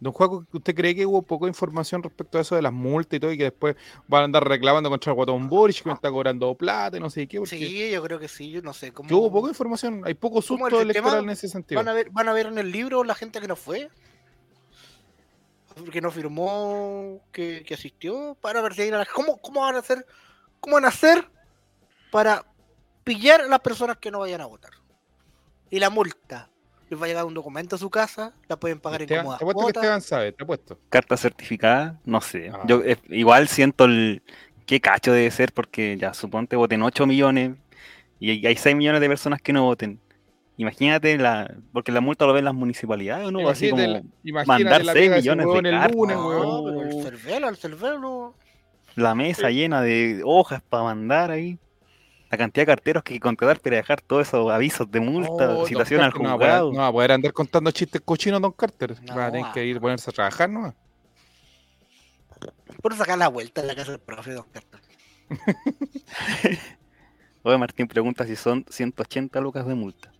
Don 0.00 0.12
Juaco, 0.12 0.46
¿usted 0.52 0.74
cree 0.76 0.94
que 0.94 1.04
hubo 1.06 1.22
poca 1.22 1.48
información 1.48 2.02
respecto 2.04 2.38
a 2.38 2.42
eso 2.42 2.54
de 2.54 2.62
las 2.62 2.72
multas 2.72 3.16
y 3.16 3.20
todo 3.20 3.32
y 3.32 3.36
que 3.38 3.44
después 3.44 3.74
van 4.06 4.20
a 4.22 4.24
andar 4.26 4.46
reclamando 4.46 4.88
contra 4.90 5.10
el 5.10 5.16
Guatón 5.16 5.48
Boris 5.48 5.82
que 5.82 5.88
me 5.88 5.94
está 5.94 6.08
cobrando 6.10 6.54
plata 6.54 6.96
y 6.96 7.00
no 7.00 7.10
sé 7.10 7.26
qué? 7.26 7.44
Sí, 7.46 7.90
yo 7.90 8.02
creo 8.04 8.18
que 8.20 8.28
sí, 8.28 8.50
yo 8.52 8.62
no 8.62 8.72
sé 8.72 8.92
cómo. 8.92 9.08
que 9.08 9.14
hubo 9.14 9.32
poca 9.32 9.48
información, 9.48 10.02
hay 10.04 10.14
poco 10.14 10.34
¿Cómo 10.34 10.42
susto 10.42 10.66
el 10.66 10.86
sistema? 10.86 10.90
electoral 11.08 11.24
en 11.24 11.30
ese 11.30 11.48
sentido. 11.48 11.80
¿Van 11.80 11.88
a, 11.88 11.92
ver, 11.94 12.10
¿Van 12.10 12.28
a 12.28 12.32
ver 12.32 12.46
en 12.46 12.58
el 12.58 12.70
libro 12.70 13.02
la 13.02 13.16
gente 13.16 13.40
que 13.40 13.48
no 13.48 13.56
fue? 13.56 13.88
Que 15.92 16.00
no 16.00 16.10
firmó, 16.10 17.20
que, 17.30 17.62
que 17.64 17.74
asistió, 17.74 18.36
para 18.40 18.60
ver 18.62 18.74
si 18.74 18.82
hay 18.82 18.88
una- 18.88 19.04
¿Cómo, 19.06 19.36
¿Cómo 19.38 19.60
van 19.60 19.76
a 19.76 19.78
hacer? 19.78 20.04
¿Cómo 20.58 20.74
van 20.74 20.84
a 20.84 20.88
hacer 20.88 21.24
para 22.10 22.44
pillar 23.04 23.42
a 23.42 23.46
las 23.46 23.60
personas 23.60 23.96
que 23.98 24.10
no 24.10 24.18
vayan 24.20 24.40
a 24.40 24.46
votar? 24.46 24.72
Y 25.70 25.78
la 25.78 25.88
multa. 25.90 26.50
Les 26.90 27.00
va 27.00 27.04
a 27.04 27.08
llegar 27.08 27.24
un 27.24 27.34
documento 27.34 27.76
a 27.76 27.78
su 27.78 27.90
casa, 27.90 28.32
la 28.48 28.56
pueden 28.56 28.80
pagar 28.80 29.02
en 29.02 29.08
Esteban- 29.08 29.24
cómodas 29.24 29.38
te 29.38 29.44
apuesto 29.44 29.72
que. 29.72 29.78
Esteban 29.78 30.00
sabe, 30.00 30.32
te 30.32 30.42
apuesto. 30.44 30.78
Carta 30.88 31.16
certificada, 31.16 31.98
no 32.04 32.20
sé. 32.20 32.50
Ah. 32.52 32.60
Yo 32.66 32.82
eh, 32.84 32.96
igual 33.08 33.48
siento 33.48 33.84
el 33.84 34.22
qué 34.66 34.80
cacho 34.80 35.12
debe 35.12 35.30
ser 35.30 35.52
porque 35.52 35.96
ya 35.98 36.14
suponte 36.14 36.56
voten 36.56 36.82
8 36.82 37.06
millones 37.06 37.52
y 38.20 38.30
hay- 38.30 38.46
hay 38.46 38.56
6 38.56 38.74
millones 38.76 39.00
de 39.00 39.08
personas 39.08 39.40
que 39.42 39.52
no 39.52 39.64
voten. 39.64 40.00
Imagínate 40.56 41.16
la 41.18 41.54
porque 41.72 41.92
la 41.92 42.00
multa 42.00 42.26
lo 42.26 42.32
ven 42.32 42.44
las 42.44 42.54
municipalidades, 42.54 43.30
¿no? 43.30 43.48
Así 43.48 43.70
como 43.70 43.82
la- 43.86 44.02
mandar 44.44 44.84
la 44.84 44.92
6 44.92 45.04
pega 45.04 45.14
de 45.14 45.20
ese 45.20 45.30
millones 45.30 45.46
de 45.46 45.68
el 45.68 45.74
cartas. 45.78 45.96
lunes, 45.96 46.16
No, 46.16 46.26
huevón. 46.28 46.64
pero 46.74 46.82
el 46.98 47.02
cervelo, 47.04 47.48
el 47.48 47.56
cervelo. 47.56 48.34
la 48.96 49.14
mesa 49.14 49.50
llena 49.50 49.80
de 49.82 50.22
hojas 50.24 50.60
para 50.68 50.82
mandar 50.84 51.30
ahí. 51.30 51.58
La 52.30 52.36
cantidad 52.36 52.62
de 52.62 52.66
carteros 52.66 53.02
que 53.02 53.14
hay 53.14 53.18
que 53.18 53.22
contratar 53.22 53.58
para 53.60 53.76
dejar 53.76 54.00
todos 54.02 54.28
esos 54.28 54.50
avisos 54.50 54.90
de 54.90 55.00
multa, 55.00 55.50
Oh, 55.56 55.64
al 55.66 55.72
Carter 55.72 55.98
no 55.98 56.02
va 56.02 56.06
a 56.06 56.10
poder- 56.12 56.32
juzgado. 56.32 56.72
No 56.72 56.78
va 56.80 56.86
a 56.88 56.92
poder 56.92 57.12
andar 57.12 57.32
contando 57.32 57.70
chistes 57.70 58.02
cochinos, 58.04 58.42
Don 58.42 58.52
Carter. 58.52 58.94
va 59.10 59.26
a 59.26 59.26
No, 59.26 59.32
tener 59.32 59.52
que 59.52 59.64
ir 59.64 59.76
a 59.78 59.80
ponerse 59.80 60.10
a 60.10 60.12
trabajar, 60.12 60.50
¿no? 60.50 60.74
Por 62.82 62.94
sacar 62.96 63.16
la 63.18 63.28
vuelta 63.28 63.60
en 63.62 63.66
la 63.66 63.74
casa 63.74 63.92
del 63.92 64.00
profe, 64.00 64.32
don 64.32 64.44
Carter. 64.52 64.80
Oye, 67.42 67.58
Martín 67.58 67.88
pregunta 67.88 68.26
si 68.26 68.36
son 68.36 68.64
180 68.68 69.40
lucas 69.40 69.66
de 69.66 69.74
multa. 69.74 70.12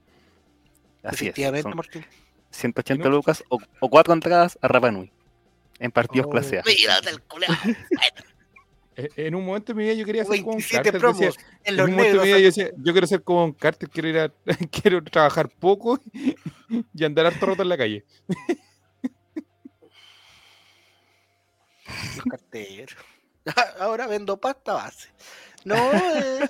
Así 1.03 1.29
es. 1.29 1.63
Son 1.63 1.77
Martín. 1.77 2.05
180 2.51 3.07
Y 3.07 3.11
no- 3.11 3.17
lucas 3.17 3.45
o, 3.51 3.59
o 3.81 3.91
cuatro 3.91 4.15
entradas 4.15 4.59
a 4.63 4.69
Rapa 4.69 4.91
Nui 4.91 5.13
en 5.79 5.91
partidos 5.91 6.27
Oh, 6.27 6.31
clase 6.31 6.59
A. 6.59 6.63
Mírate 6.65 7.11
el 7.11 7.21
En 9.16 9.34
un 9.36 9.44
momento 9.46 9.72
de 9.72 9.76
mi 9.76 9.84
vida 9.84 9.94
yo 9.94 10.05
quería 10.05 10.24
ser 10.24 10.40
como 10.40 10.55
un 10.55 10.59
27 10.59 10.90
Carter. 10.90 11.12
decía- 11.14 11.44
en 11.64 11.80
un 11.80 11.90
momento 11.92 12.12
de 12.14 12.18
mi 12.18 12.24
vida 12.26 12.38
yo 12.38 12.44
decía, 12.46 12.70
yo 12.76 12.92
quiero 12.92 13.07
ser 13.07 13.22
como 13.22 13.44
un 13.44 13.53
Carter, 13.53 13.88
quiero 13.88 14.09
ir 14.09 14.18
a, 14.18 14.32
quiero 14.72 15.05
trabajar 15.05 15.49
poco 15.49 16.01
y 16.94 17.05
andar 17.05 17.26
harto 17.26 17.46
rato 17.46 17.62
en 17.62 17.68
la 17.68 17.76
calle. 17.76 18.05
Los 22.16 22.24
carteros. 22.24 22.96
Ahora 23.78 24.07
vendo 24.07 24.36
pasta 24.38 24.72
base. 24.74 25.09
No, 25.64 25.76
eh, 25.92 26.49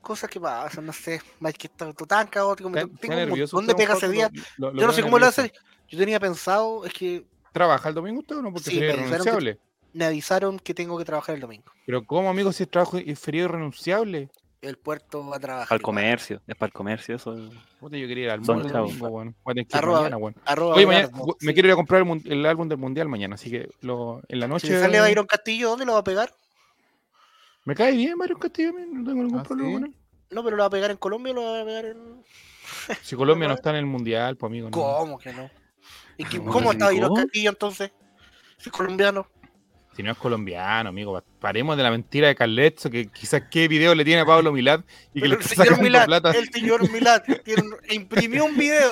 cosas 0.00 0.30
que 0.30 0.40
pasan, 0.40 0.86
no 0.86 0.92
sé. 0.92 1.20
Más 1.40 1.54
que 1.54 1.66
está 1.66 1.92
tan 1.92 2.28
caótico. 2.28 2.70
me- 2.70 2.86
Tengo 2.86 3.14
un 3.14 3.20
nervioso 3.20 3.56
montón 3.56 3.66
de 3.66 3.72
usted, 3.72 3.84
pega 3.84 3.94
don 3.94 4.02
ese 4.04 4.12
día. 4.12 4.30
lo- 4.56 4.68
lo- 4.68 4.72
lo 4.74 4.80
Yo 4.80 4.86
no 4.86 4.92
sé 4.92 5.02
cómo 5.02 5.18
lo 5.18 5.26
nervioso. 5.26 5.42
hace. 5.42 5.52
Yo 5.88 5.98
tenía 5.98 6.20
pensado, 6.20 6.84
es 6.84 6.92
que 6.92 7.26
¿Trabaja 7.52 7.88
el 7.88 7.94
domingo 7.94 8.20
usted 8.20 8.36
o 8.36 8.42
no? 8.42 8.52
Porque 8.52 8.70
Sí, 8.70 8.76
sería 8.78 8.94
irrenunciable. 8.94 9.58
Me 9.96 10.04
avisaron 10.04 10.58
que 10.58 10.74
tengo 10.74 10.98
que 10.98 11.04
trabajar 11.04 11.34
el 11.34 11.40
domingo. 11.40 11.72
Pero 11.86 12.04
¿cómo, 12.04 12.28
amigo, 12.28 12.52
si 12.52 12.62
es 12.64 12.70
trabajo 12.70 12.98
y 12.98 13.14
feriado 13.14 13.48
irrenunciable? 13.48 14.30
El 14.62 14.76
puerto 14.78 15.26
va 15.26 15.36
a 15.36 15.40
trabajar. 15.40 15.68
Para 15.68 15.76
el 15.76 15.80
igual. 15.82 15.94
comercio, 15.94 16.42
es 16.46 16.56
para 16.56 16.68
el 16.68 16.72
comercio 16.72 17.16
eso. 17.16 17.34
Puta, 17.78 17.96
yo 17.96 18.06
quería 18.08 18.24
ir 18.24 18.30
al 18.30 18.42
domingo, 18.42 18.68
ir 18.68 18.74
Arroba- 19.70 19.98
mañana, 20.00 20.16
weón. 20.16 20.34
arroba 20.44 20.74
Oye, 20.74 20.86
mañana, 20.86 21.06
Bernardo, 21.08 21.36
me 21.40 21.48
sí. 21.48 21.54
quiero 21.54 21.68
ir 21.68 21.72
a 21.72 21.76
comprar 21.76 22.06
el, 22.24 22.46
álbum 22.46 22.68
del 22.68 22.78
mundial 22.78 23.08
mañana, 23.08 23.34
así 23.36 23.50
que 23.50 23.68
lo, 23.82 24.22
en 24.28 24.40
la 24.40 24.46
Si 24.46 24.50
noche. 24.50 24.70
le 24.72 24.80
sale 24.80 25.00
Byron 25.00 25.26
Castillo, 25.26 25.68
¿dónde 25.70 25.84
lo 25.86 25.92
va 25.92 25.98
a 26.00 26.04
pegar? 26.04 26.32
Me 27.64 27.74
cae 27.74 27.92
bien 27.92 28.16
Mario 28.16 28.38
Castillo, 28.38 28.72
no 28.72 29.04
tengo 29.04 29.22
ningún 29.22 29.40
¿Ah, 29.40 29.42
problema 29.42 29.78
sí? 29.78 29.84
él. 29.86 29.94
No, 30.30 30.42
pero 30.44 30.56
lo 30.56 30.62
va 30.62 30.66
a 30.66 30.70
pegar 30.70 30.90
en 30.90 30.96
Colombia 30.96 31.32
o 31.32 31.36
lo 31.36 31.42
va 31.44 31.60
a 31.60 31.64
pegar 31.64 31.84
en. 31.86 32.24
Si 33.02 33.14
Colombia 33.16 33.48
no 33.48 33.54
está 33.54 33.70
en 33.70 33.76
el 33.76 33.86
mundial, 33.86 34.36
pues 34.36 34.50
amigo. 34.50 34.70
No. 34.70 34.76
¿Cómo 34.76 35.18
que 35.18 35.32
no? 35.32 35.50
¿Y 36.16 36.24
No, 36.38 36.52
¿Cómo 36.52 36.72
está 36.72 36.88
Byron. 36.88 37.14
Castillo 37.14 37.50
entonces? 37.50 37.92
Si 38.58 38.68
es 38.70 38.72
colombiano. 38.72 39.28
Si 39.96 40.02
no 40.02 40.12
es 40.12 40.18
colombiano, 40.18 40.90
amigo, 40.90 41.14
pa- 41.14 41.24
paremos 41.40 41.74
de 41.76 41.82
la 41.82 41.90
mentira 41.90 42.28
de 42.28 42.34
Carletzo, 42.34 42.90
que 42.90 43.06
quizás 43.06 43.44
qué 43.50 43.66
video 43.66 43.94
le 43.94 44.04
tiene 44.04 44.20
a 44.20 44.26
Pablo 44.26 44.52
Milad 44.52 44.80
y 45.14 45.20
que 45.20 45.20
Pero 45.20 45.26
le 45.28 45.34
el 45.36 45.40
está 45.40 45.48
señor 45.54 45.66
sacando 45.68 45.82
Milad, 45.84 46.04
plata. 46.06 46.30
el 46.32 46.50
señor 46.52 46.90
Milad 46.92 47.22
un- 47.28 47.76
imprimió 47.94 48.44
un 48.44 48.56
video. 48.56 48.90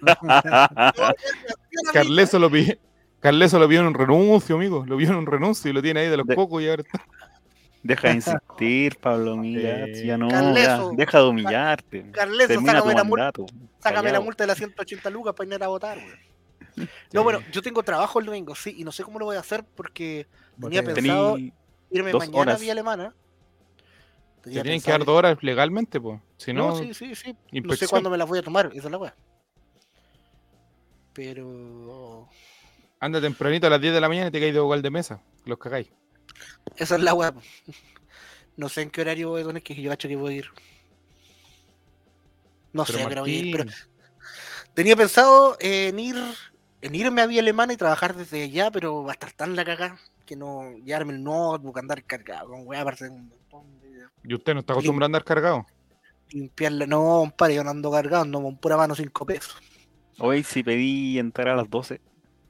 Carleso 1.92 2.38
lo 2.38 2.50
pidió. 2.50 2.76
Carleso 3.20 3.58
lo 3.58 3.66
vio 3.68 3.80
en 3.80 3.86
un 3.86 3.94
renuncio, 3.94 4.56
amigo. 4.56 4.84
Lo 4.86 4.96
vio 4.96 5.08
en 5.08 5.16
un 5.16 5.26
renuncio 5.26 5.70
y 5.70 5.74
lo 5.74 5.82
tiene 5.82 6.00
ahí 6.00 6.08
de 6.08 6.16
los 6.16 6.26
De- 6.26 6.34
pocos 6.34 6.62
y 6.62 6.68
ahora 6.68 6.82
está. 6.82 7.04
Deja 7.82 8.08
de 8.08 8.14
insistir, 8.14 8.96
Pablo 8.96 9.36
Millat, 9.36 9.88
Eh, 9.88 10.04
ya 10.04 10.18
no, 10.18 10.28
Carleso, 10.28 10.90
ya, 10.90 10.96
deja 10.96 11.18
de 11.18 11.24
humillarte. 11.28 12.10
Carleso, 12.10 12.48
Termina 12.48 12.72
sácame 12.72 12.94
la 12.94 13.04
multa. 13.04 13.32
Sácame 13.80 14.12
la 14.12 14.20
multa 14.20 14.42
de 14.44 14.48
las 14.48 14.58
180 14.58 15.10
lucas 15.10 15.32
para 15.34 15.54
ir 15.54 15.62
a 15.62 15.68
votar, 15.68 15.96
güey. 15.96 16.27
No, 17.12 17.22
bueno, 17.22 17.40
yo 17.52 17.62
tengo 17.62 17.82
trabajo 17.82 18.18
el 18.20 18.26
domingo, 18.26 18.54
sí, 18.54 18.74
y 18.78 18.84
no 18.84 18.92
sé 18.92 19.02
cómo 19.04 19.18
lo 19.18 19.24
voy 19.26 19.36
a 19.36 19.40
hacer 19.40 19.64
porque 19.64 20.26
tenía 20.60 20.82
pensado 20.82 21.34
Tení 21.34 21.52
irme 21.90 22.10
dos 22.12 22.20
mañana 22.20 22.38
horas. 22.40 22.56
a 22.56 22.58
Vía 22.60 22.72
Alemana. 22.72 23.14
Te 24.36 24.42
Tenía 24.44 24.62
tienen 24.62 24.80
que 24.80 24.90
dar 24.90 25.04
dos 25.04 25.16
horas 25.16 25.38
legalmente, 25.42 26.00
pues. 26.00 26.20
Si 26.36 26.52
No, 26.52 26.68
no, 26.68 26.76
sí, 26.76 26.94
sí, 26.94 27.14
sí. 27.14 27.36
No 27.52 27.74
sé 27.74 27.88
cuándo 27.88 28.08
me 28.10 28.16
las 28.18 28.28
voy 28.28 28.38
a 28.38 28.42
tomar, 28.42 28.70
esa 28.74 28.86
es 28.86 28.90
la 28.90 28.98
weá. 28.98 29.14
Pero. 31.12 32.28
anda 33.00 33.20
tempranito 33.20 33.66
a 33.66 33.70
las 33.70 33.80
10 33.80 33.94
de 33.94 34.00
la 34.00 34.08
mañana 34.08 34.28
y 34.28 34.30
te 34.30 34.40
caes 34.40 34.54
de 34.54 34.60
vocal 34.60 34.82
de 34.82 34.90
mesa. 34.90 35.20
Los 35.44 35.58
cagáis. 35.58 35.90
Esa 36.76 36.96
es 36.96 37.02
la 37.02 37.14
weá. 37.14 37.34
No 38.56 38.68
sé 38.68 38.82
en 38.82 38.90
qué 38.90 39.02
horario 39.02 39.28
voy 39.28 39.42
a 39.42 39.46
tener 39.46 39.62
que 39.62 39.72
yo 39.80 39.88
cacho 39.88 40.08
que 40.08 40.16
voy 40.16 40.34
a 40.34 40.36
ir. 40.38 40.46
No 42.72 42.84
Pero 42.84 42.98
sé, 42.98 43.04
pero 43.08 43.20
voy 43.20 43.30
a 43.30 43.38
ir. 43.38 43.52
Pero 43.52 43.64
Martín, 43.66 43.82
tenía 44.74 44.96
pensado 44.96 45.56
en 45.60 45.96
ir. 46.00 46.16
En 46.80 46.94
irme 46.94 47.22
a 47.22 47.26
Vía 47.26 47.40
Alemana 47.40 47.72
y 47.72 47.76
trabajar 47.76 48.14
desde 48.14 48.44
allá, 48.44 48.70
pero 48.70 49.02
va 49.02 49.10
a 49.10 49.14
estar 49.14 49.32
tan 49.32 49.56
la 49.56 49.64
cagada 49.64 49.98
que 50.24 50.36
no 50.36 50.72
llevarme 50.84 51.14
el 51.14 51.24
notebook, 51.24 51.78
andar 51.78 52.04
cargado 52.04 52.48
con 52.50 52.66
weá, 52.66 52.82
aparte 52.82 53.08
un 53.08 53.28
montón 53.28 53.80
de 53.80 54.06
¿Y 54.22 54.34
usted 54.34 54.54
no 54.54 54.60
está 54.60 54.74
acostumbrado 54.74 55.06
a 55.06 55.08
andar 55.08 55.24
cargado? 55.24 55.66
limpiarla. 56.30 56.86
No, 56.86 57.20
compadre, 57.20 57.54
yo 57.54 57.64
no 57.64 57.70
ando 57.70 57.90
cargado, 57.90 58.22
ando 58.22 58.42
con 58.42 58.56
pura 58.58 58.76
mano 58.76 58.94
cinco 58.94 59.24
pesos. 59.24 59.56
Hoy 60.18 60.42
si 60.42 60.62
pedí 60.62 61.18
entrar 61.18 61.48
a 61.48 61.56
las 61.56 61.70
12, 61.70 62.00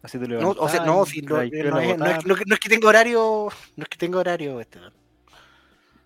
así 0.02 0.18
te 0.18 0.26
No, 0.26 0.40
levantas. 0.40 0.56
o 0.64 0.68
sea, 0.68 0.84
no, 0.84 1.06
si 1.06 1.22
no, 1.22 1.36
no 1.36 1.40
es, 1.42 1.52
no 1.52 1.78
es- 1.80 1.98
no 1.98 2.34
es 2.34 2.38
que- 2.40 2.44
no 2.46 2.54
es 2.54 2.60
que 2.60 2.68
tenga 2.68 2.88
horario, 2.88 3.48
no 3.76 3.82
es 3.82 3.88
que 3.88 3.98
tenga 3.98 4.18
horario 4.18 4.60
este. 4.60 4.80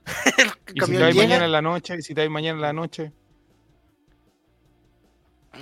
El 0.38 0.48
Y 0.74 0.80
si 0.80 0.86
te 0.92 0.98
llega, 0.98 1.14
mañana 1.14 1.44
en 1.46 1.52
la 1.52 1.62
noche, 1.62 1.96
y 1.98 2.02
si 2.02 2.14
te 2.14 2.28
mañana 2.28 2.56
en 2.56 2.62
la 2.62 2.72
noche, 2.72 3.12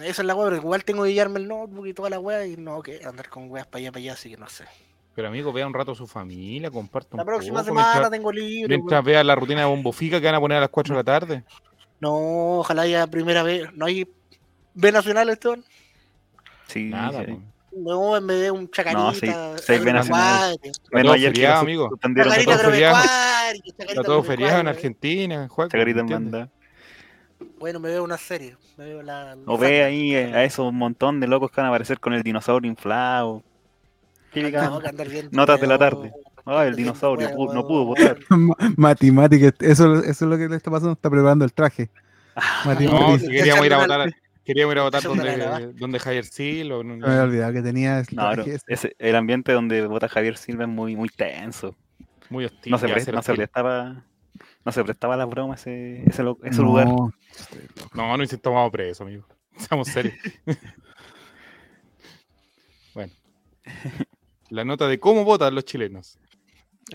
esa 0.03 0.23
es 0.23 0.27
la 0.27 0.35
weá, 0.35 0.47
pero 0.49 0.57
igual 0.57 0.85
tengo 0.85 1.05
que 1.05 1.13
llevarme 1.13 1.41
el 1.41 1.49
notebook 1.49 1.87
y 1.87 1.95
toda 1.95 2.11
la 2.11 2.19
weá 2.21 2.47
y 2.47 2.57
no, 2.57 2.83
que 2.83 3.01
andar 3.05 3.29
con 3.29 3.51
weas 3.51 3.67
para 3.67 3.81
allá, 3.81 3.93
para 3.93 4.01
allá, 4.01 4.13
así 4.15 4.31
que 4.31 4.37
no 4.37 4.49
sé. 4.49 4.65
pero 5.15 5.29
amigo, 5.29 5.53
vea 5.53 5.67
un 5.67 5.75
rato 5.75 5.93
a 5.93 5.95
su 5.95 6.07
familia, 6.07 6.71
comparta 6.71 7.11
un 7.13 7.19
La 7.19 7.25
próxima 7.25 7.61
poco, 7.61 7.67
semana 7.67 7.89
mientras, 7.93 8.11
tengo 8.11 8.33
libre. 8.33 8.77
mientras 8.77 9.05
vea 9.05 9.25
la 9.25 9.35
rutina 9.35 9.61
de 9.61 9.67
Bombo 9.67 9.93
Fica 9.93 10.21
que 10.21 10.27
van 10.27 10.35
a 10.37 10.41
poner 10.41 10.59
a 10.59 10.61
las 10.63 10.71
4 10.71 10.95
de 10.95 10.99
la 11.01 11.05
tarde. 11.05 11.45
No, 12.01 12.59
ojalá 12.61 12.83
haya 12.83 13.07
primera 13.09 13.43
vez. 13.43 13.73
¿No 13.75 13.85
hay 13.87 14.09
B 14.75 14.93
nacional, 14.93 15.29
Esteban? 15.29 15.65
Sí, 16.69 16.85
Nada, 16.85 17.25
sí. 17.27 17.39
No, 17.73 18.17
en 18.17 18.27
vez 18.27 18.41
de 18.43 18.51
un 18.51 18.71
chacarita. 18.71 19.01
No, 19.03 19.13
sí, 19.15 19.27
sí 19.63 19.73
hay 19.73 19.79
B 19.81 19.93
nacional. 19.93 20.59
Bueno, 20.91 21.13
ayer 21.13 21.33
feriado, 21.33 21.61
amigo. 21.61 21.91
Chacarita 22.01 23.53
Está 23.89 24.03
todo 24.03 24.23
feriado 24.23 24.61
en 24.61 24.69
Argentina, 24.69 25.49
Juan. 25.49 25.69
Chacarita 25.69 26.01
en 26.01 26.05
¿entiendes? 26.07 26.33
banda. 26.33 26.53
Bueno, 27.61 27.79
me 27.79 27.91
veo 27.91 28.03
una 28.03 28.17
serie. 28.17 28.57
Me 28.79 28.87
veo 28.87 29.03
la. 29.03 29.37
O 29.47 29.59
ve 29.59 29.85
ahí 29.85 30.15
eh, 30.15 30.35
a 30.35 30.45
esos 30.45 30.73
montón 30.73 31.21
de 31.21 31.29
locos 31.29 31.51
que 31.51 31.61
van 31.61 31.67
a 31.67 31.69
aparecer 31.69 32.01
con 32.01 32.15
el 32.15 32.23
dinosaurio 32.23 32.71
inflado. 32.71 33.43
Típica 34.33 34.63
No, 34.65 34.81
notas 35.31 35.61
de 35.61 35.67
la 35.67 35.79
tarde. 35.79 36.11
Ay, 36.47 36.69
el 36.69 36.77
dinosaurio 36.77 37.29
no 37.29 37.67
pudo 37.67 37.85
votar. 37.85 38.17
Ma- 38.31 38.57
Matemática, 38.77 39.53
eso, 39.61 39.95
eso 39.99 40.09
es 40.09 40.23
lo 40.23 40.39
que 40.39 40.49
le 40.49 40.57
está 40.57 40.71
pasando, 40.71 40.93
está 40.95 41.11
preparando 41.11 41.45
el 41.45 41.53
traje. 41.53 41.91
No, 42.65 43.19
si 43.19 43.29
queríamos 43.29 43.67
ir 43.67 43.75
a 43.75 43.79
votar, 43.79 44.11
queríamos 44.45 44.73
ir 44.75 44.79
a 44.79 44.83
votar 44.85 45.03
la 45.03 45.09
donde, 45.09 45.73
donde 45.75 45.99
Javier 45.99 46.25
Sil 46.25 46.73
o 46.73 46.83
no- 46.83 46.97
Me 46.97 47.07
había 47.07 47.25
olvidado 47.25 47.53
que 47.53 47.61
tenía 47.61 47.99
el 47.99 48.07
No, 48.13 48.33
ese. 48.33 48.95
el 48.99 49.17
ambiente 49.17 49.53
donde 49.53 49.87
vota 49.87 50.09
Javier 50.09 50.39
Silva 50.39 50.65
es 50.65 50.71
muy, 50.71 50.97
muy 50.97 51.09
tenso. 51.11 51.77
muy 52.31 52.47
hostil. 52.47 52.71
No 52.71 52.79
se, 52.79 52.87
no 52.89 52.95
prestaba 53.35 54.05
no 54.65 54.73
se 54.73 54.85
prestaba 54.85 55.15
a 55.15 55.17
las 55.19 55.29
bromas 55.29 55.61
ese, 55.61 56.03
ese, 56.07 56.23
ese 56.45 56.63
lugar. 56.63 56.89
No, 57.95 58.09
No, 58.09 58.17
no 58.17 58.23
hiciste 58.23 58.43
tomado 58.43 58.71
preso, 58.71 59.05
amigo. 59.05 59.27
Seamos 59.57 59.89
serios. 59.89 60.15
bueno. 62.95 63.13
La 64.49 64.65
nota 64.65 64.89
de 64.89 64.99
cómo 64.99 65.25
votan 65.25 65.55
los 65.55 65.65
chilenos. 65.65 66.19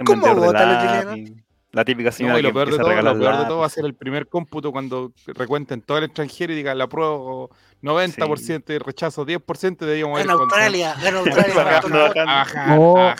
¿Cómo 0.05 0.27
de 0.27 0.33
votan 0.33 0.69
los 0.69 1.05
lápiz, 1.05 1.33
La 1.71 1.85
típica 1.85 2.11
señora 2.11 2.33
No, 2.33 2.39
y 2.39 2.43
lo 2.43 2.49
que 2.49 2.53
peor, 2.53 2.69
de 2.69 2.75
empieza 2.75 2.99
a 2.99 3.01
todo, 3.01 3.13
lo 3.13 3.19
peor 3.19 3.37
de 3.37 3.45
todo 3.45 3.57
va 3.59 3.65
a 3.65 3.69
ser 3.69 3.85
el 3.85 3.93
primer 3.93 4.27
cómputo 4.27 4.71
cuando 4.71 5.13
recuenten 5.27 5.81
todo 5.81 5.99
el 5.99 6.05
extranjero 6.05 6.53
y 6.53 6.57
digan 6.57 6.77
la 6.77 6.87
prueba 6.87 7.47
90% 7.81 8.73
y 8.73 8.77
rechazo 8.79 9.25
10%, 9.25 9.77
debíamos 9.85 10.19
En 10.19 10.25
ir 10.25 10.31
con- 10.31 10.41
Australia, 10.41 10.95
en 11.05 11.15
Australia. 11.15 11.53
Bajando, 11.63 12.13
bajando. 12.13 12.75
No. 12.75 13.15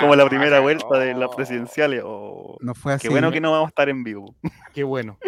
Como- 0.00 0.14
la 0.16 0.28
primera 0.28 0.60
vuelta 0.60 0.98
de 0.98 1.14
las 1.14 1.34
presidenciales. 1.34 2.02
oh, 2.04 2.56
no 2.60 2.74
fue 2.74 2.92
así. 2.94 3.02
Qué 3.02 3.08
bueno 3.08 3.30
que 3.32 3.40
no 3.40 3.52
vamos 3.52 3.66
a 3.66 3.70
estar 3.70 3.88
en 3.88 4.04
vivo. 4.04 4.34
Qué 4.74 4.84
bueno. 4.84 5.18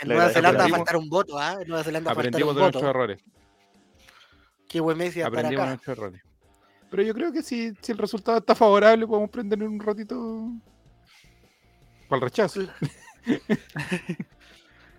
En 0.00 0.08
Le 0.08 0.14
Nueva 0.14 0.30
Zelanda 0.30 0.58
va 0.60 0.64
a 0.66 0.68
faltar 0.68 0.96
un 0.96 1.08
voto, 1.08 1.38
¿ah? 1.38 1.56
En 1.60 1.68
Nueva 1.68 1.82
Zelanda 1.82 2.08
va 2.08 2.12
a 2.12 2.14
faltar 2.14 2.28
Aprendimos 2.30 2.50
un 2.52 2.56
de 2.56 2.60
nuestros 2.62 2.84
errores. 2.90 3.20
Qué 4.68 4.80
buen 4.80 4.98
estar 4.98 5.26
Aprendimos 5.26 5.64
de 5.64 5.70
nuestros 5.70 5.98
errores. 5.98 6.22
Pero 6.90 7.02
yo 7.02 7.14
creo 7.14 7.32
que 7.32 7.42
si, 7.42 7.72
si 7.82 7.92
el 7.92 7.98
resultado 7.98 8.38
está 8.38 8.54
favorable, 8.54 9.06
podemos 9.06 9.30
prender 9.30 9.62
un 9.62 9.80
ratito 9.80 10.50
para 12.08 12.18
el 12.18 12.22
rechazo. 12.22 12.60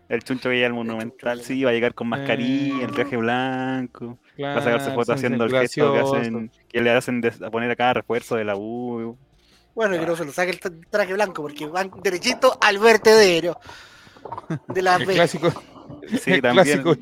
El 0.10 0.24
chuncho 0.24 0.48
veía 0.50 0.68
el 0.68 0.74
monumental, 0.74 1.42
sí, 1.42 1.64
va 1.64 1.72
a 1.72 1.74
llegar 1.74 1.94
con 1.94 2.08
mascarilla, 2.08 2.86
el 2.86 2.92
traje 2.94 3.18
blanco, 3.18 4.18
va 4.42 4.56
a 4.56 4.62
sacarse 4.62 4.92
fotos 4.92 5.16
haciendo 5.16 5.44
el 5.44 5.52
gesto 5.52 5.92
que, 5.94 6.00
hacen, 6.00 6.52
que 6.70 6.82
le 6.82 6.92
hacen 6.92 7.20
de- 7.22 7.34
a 7.46 7.52
poner 7.52 7.70
acá 7.72 7.94
refuerzo 7.94 8.36
de 8.38 8.46
la 8.46 8.56
U. 8.56 9.18
Bueno, 9.76 9.96
y 9.96 10.00
que 10.00 10.06
no 10.06 10.16
se 10.16 10.24
lo 10.26 10.32
saque 10.32 10.52
el 10.52 10.60
tra- 10.60 10.86
traje 10.90 11.14
blanco 11.14 11.42
porque 11.42 11.66
van 11.68 11.92
derechito 12.02 12.58
al 12.62 12.80
vertedero 12.80 13.60
de 14.70 14.82
la 14.82 14.96
El 14.98 15.06
B. 15.06 15.14
clásico. 15.14 15.52
Sí, 16.22 16.32
el 16.36 16.42
también. 16.42 16.82
clásico 16.82 16.96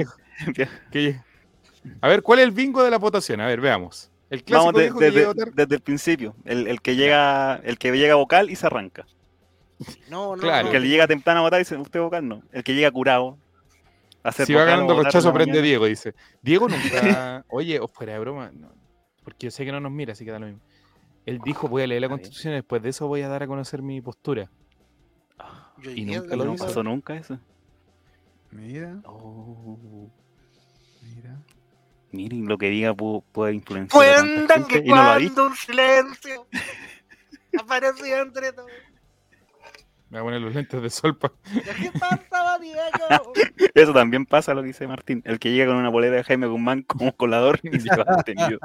que- 0.92 1.22
A 2.02 2.08
ver, 2.08 2.22
¿cuál 2.24 2.40
es 2.40 2.46
el 2.46 2.52
bingo 2.52 2.84
de 2.84 2.90
la 2.92 2.98
votación? 2.98 3.40
A 3.42 3.46
ver, 3.46 3.62
veamos. 3.62 4.12
El 4.32 4.44
clásico 4.44 4.74
Vamos 4.74 4.82
de- 4.82 4.88
que 4.90 5.06
desde, 5.06 5.12
llega 5.20 5.26
a 5.30 5.34
votar. 5.34 5.54
desde 5.54 5.76
el 5.76 5.82
principio, 5.82 6.36
el, 6.44 6.68
el 6.68 6.82
que 6.82 6.96
llega 6.96 7.58
el 7.64 7.78
que 7.78 7.92
llega 7.92 8.16
vocal 8.16 8.50
y 8.50 8.56
se 8.56 8.66
arranca. 8.66 9.06
No, 10.10 10.36
no, 10.36 10.42
Claro. 10.42 10.68
El 10.68 10.72
que 10.74 10.80
le 10.80 10.88
llega 10.88 11.08
temprano 11.08 11.40
a 11.42 11.44
votar 11.44 11.60
y 11.60 11.64
dice, 11.64 11.76
usted 11.78 12.00
vocal 12.00 12.28
no. 12.28 12.42
El 12.52 12.64
que 12.64 12.74
llega 12.74 12.90
curado. 12.92 13.38
a 14.24 14.32
Si 14.32 14.54
va 14.54 14.64
ganando 14.64 14.96
votar 14.96 15.22
la 15.24 15.34
prende. 15.34 15.62
Diego, 15.62 15.86
dice. 15.86 16.14
Diego 16.42 16.68
nunca. 16.70 17.44
Oye, 17.50 17.80
o 17.80 17.88
fuera 17.88 18.14
de 18.14 18.20
broma, 18.20 18.52
no, 18.54 18.72
porque 19.24 19.46
yo 19.48 19.52
sé 19.52 19.66
que 19.66 19.72
no 19.72 19.80
nos 19.80 19.92
mira, 19.92 20.14
así 20.14 20.24
que 20.26 20.32
da 20.32 20.40
lo 20.40 20.48
mismo. 20.48 20.62
Él 21.26 21.40
dijo: 21.44 21.68
Voy 21.68 21.82
a 21.84 21.88
leer 21.88 22.02
la 22.02 22.10
constitución 22.10 22.54
y 22.54 22.58
después 22.58 22.82
de 22.84 22.90
eso 22.90 23.08
voy 23.08 23.22
a 23.22 23.28
dar 23.28 23.44
a 23.44 23.48
conocer 23.48 23.82
mi 23.82 24.00
postura. 24.02 24.50
Yo 25.82 25.92
Y 25.92 26.06
nunca 26.06 26.36
lo 26.36 26.46
No 26.46 26.54
hizo. 26.54 26.66
pasó 26.66 26.84
nunca 26.84 27.16
eso. 27.16 27.38
Mira, 28.52 28.98
Oh, 29.04 30.10
mira. 31.02 31.38
miren 32.12 32.48
lo 32.48 32.58
que 32.58 32.70
diga 32.70 32.94
pu- 32.94 33.24
puede 33.34 33.54
influenciar. 33.56 34.22
Cuentan 34.24 34.66
que 34.66 34.84
cuando 34.86 35.48
un 35.48 35.56
silencio 35.56 36.48
Parecía 37.68 38.22
entre 38.22 38.54
todos. 38.54 38.70
Me 40.10 40.20
voy 40.20 40.20
a 40.20 40.24
poner 40.26 40.42
los 40.42 40.54
lentes 40.54 40.82
de 40.82 40.90
sol 40.90 41.18
pa- 41.18 41.32
¿Qué 41.54 41.92
pasa, 42.00 42.60
Diego? 42.60 42.80
Eso 43.74 43.92
también 43.94 44.26
pasa 44.26 44.54
lo 44.54 44.62
que 44.62 44.68
dice 44.68 44.88
Martín. 44.88 45.22
El 45.26 45.40
que 45.40 45.52
llega 45.52 45.66
con 45.68 45.78
una 45.78 45.90
bolera 45.90 46.16
de 46.18 46.24
Jaime 46.24 46.48
Guzmán 46.48 46.84
como 46.84 47.12
colador 47.16 47.60
y 47.64 47.80
se 47.80 47.90
va 47.96 48.06
detenido. 48.18 48.60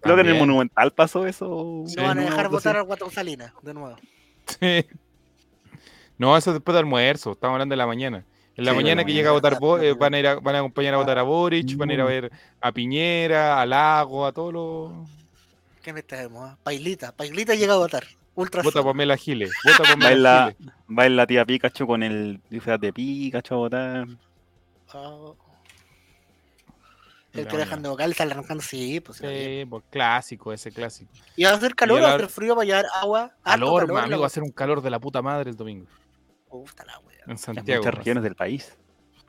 Creo 0.00 0.14
que 0.14 0.20
en 0.22 0.28
el. 0.28 0.38
Monumental 0.38 0.92
pasó 0.92 1.26
eso. 1.26 1.84
No 1.96 2.02
van 2.02 2.18
a 2.18 2.22
dejar 2.22 2.48
votar 2.48 2.76
al 2.76 2.84
Guatón 2.84 3.10
Salinas, 3.10 3.52
de 3.62 3.74
nuevo. 3.74 3.96
Sí. 4.46 4.86
No, 6.16 6.36
eso 6.36 6.50
es 6.50 6.54
después 6.54 6.74
del 6.74 6.84
almuerzo. 6.84 7.32
Estamos 7.32 7.54
hablando 7.54 7.72
de 7.72 7.76
la 7.76 7.86
mañana. 7.86 8.24
En 8.56 8.64
la 8.64 8.70
Sí, 8.72 8.76
mañana 8.76 9.04
que 9.04 9.12
llega 9.12 9.30
a 9.30 9.32
votar, 9.32 9.58
eh, 9.82 9.92
van, 9.94 10.14
a 10.14 10.18
ir 10.18 10.26
a, 10.26 10.34
van 10.40 10.54
a 10.56 10.58
acompañar 10.58 10.94
a 10.94 10.96
votar 10.96 11.18
a 11.18 11.22
Boric, 11.22 11.76
van 11.76 11.90
a 11.90 11.94
ir 11.94 12.00
a 12.00 12.04
ver 12.04 12.32
a 12.60 12.72
Piñera, 12.72 13.60
a 13.60 13.66
Lago, 13.66 14.26
a 14.26 14.32
todos 14.32 14.52
los. 14.52 15.08
¿Qué 15.82 15.92
me 15.92 16.02
traemos? 16.02 16.50
ah? 16.50 16.58
Pailita. 16.64 17.12
Pailita 17.12 17.54
llega 17.54 17.74
a 17.74 17.78
votar. 17.78 18.04
Ultra 18.38 18.62
Vota 18.62 18.82
Pamela 18.84 19.16
Giles. 19.16 19.50
Vota 19.64 19.82
Pamela 19.82 20.08
Baila, 20.08 20.54
Giles. 20.56 20.74
baila 20.86 21.26
tía 21.26 21.44
Pikachu 21.44 21.86
con 21.86 22.02
el 22.02 22.40
disfraz 22.48 22.80
de 22.80 22.92
Pikachu 22.92 23.54
a 23.54 23.56
votar. 23.56 24.06
Oh. 24.94 25.36
El 27.32 27.46
que 27.46 27.56
dejan 27.56 27.82
de 27.82 27.88
vocal 27.88 28.14
sale 28.14 28.32
arrancando, 28.32 28.62
sí, 28.62 29.00
pues. 29.00 29.18
Sí, 29.18 29.64
pues, 29.68 29.84
clásico, 29.90 30.52
ese 30.52 30.72
clásico. 30.72 31.12
Y 31.36 31.44
va 31.44 31.50
a 31.50 31.54
hacer 31.54 31.74
calor, 31.74 31.98
a 32.00 32.02
va 32.02 32.12
a 32.12 32.14
hacer 32.16 32.28
frío, 32.28 32.56
va 32.56 32.62
a 32.62 32.64
llevar 32.64 32.86
agua. 33.00 33.32
Calor, 33.44 33.80
calor, 33.82 33.88
ma, 33.88 33.94
la 34.00 34.02
amigo, 34.06 34.20
va 34.20 34.26
a 34.26 34.28
wea. 34.28 34.28
ser 34.30 34.42
un 34.42 34.50
calor 34.50 34.80
de 34.82 34.90
la 34.90 34.98
puta 34.98 35.20
madre 35.22 35.50
el 35.50 35.56
domingo. 35.56 35.86
La 36.86 36.98
wea. 37.00 37.18
En 37.26 37.32
En 37.32 37.38
Santiago. 37.38 37.82
muchas 37.82 37.94
regiones 37.94 38.22
del 38.22 38.34
país. 38.34 38.76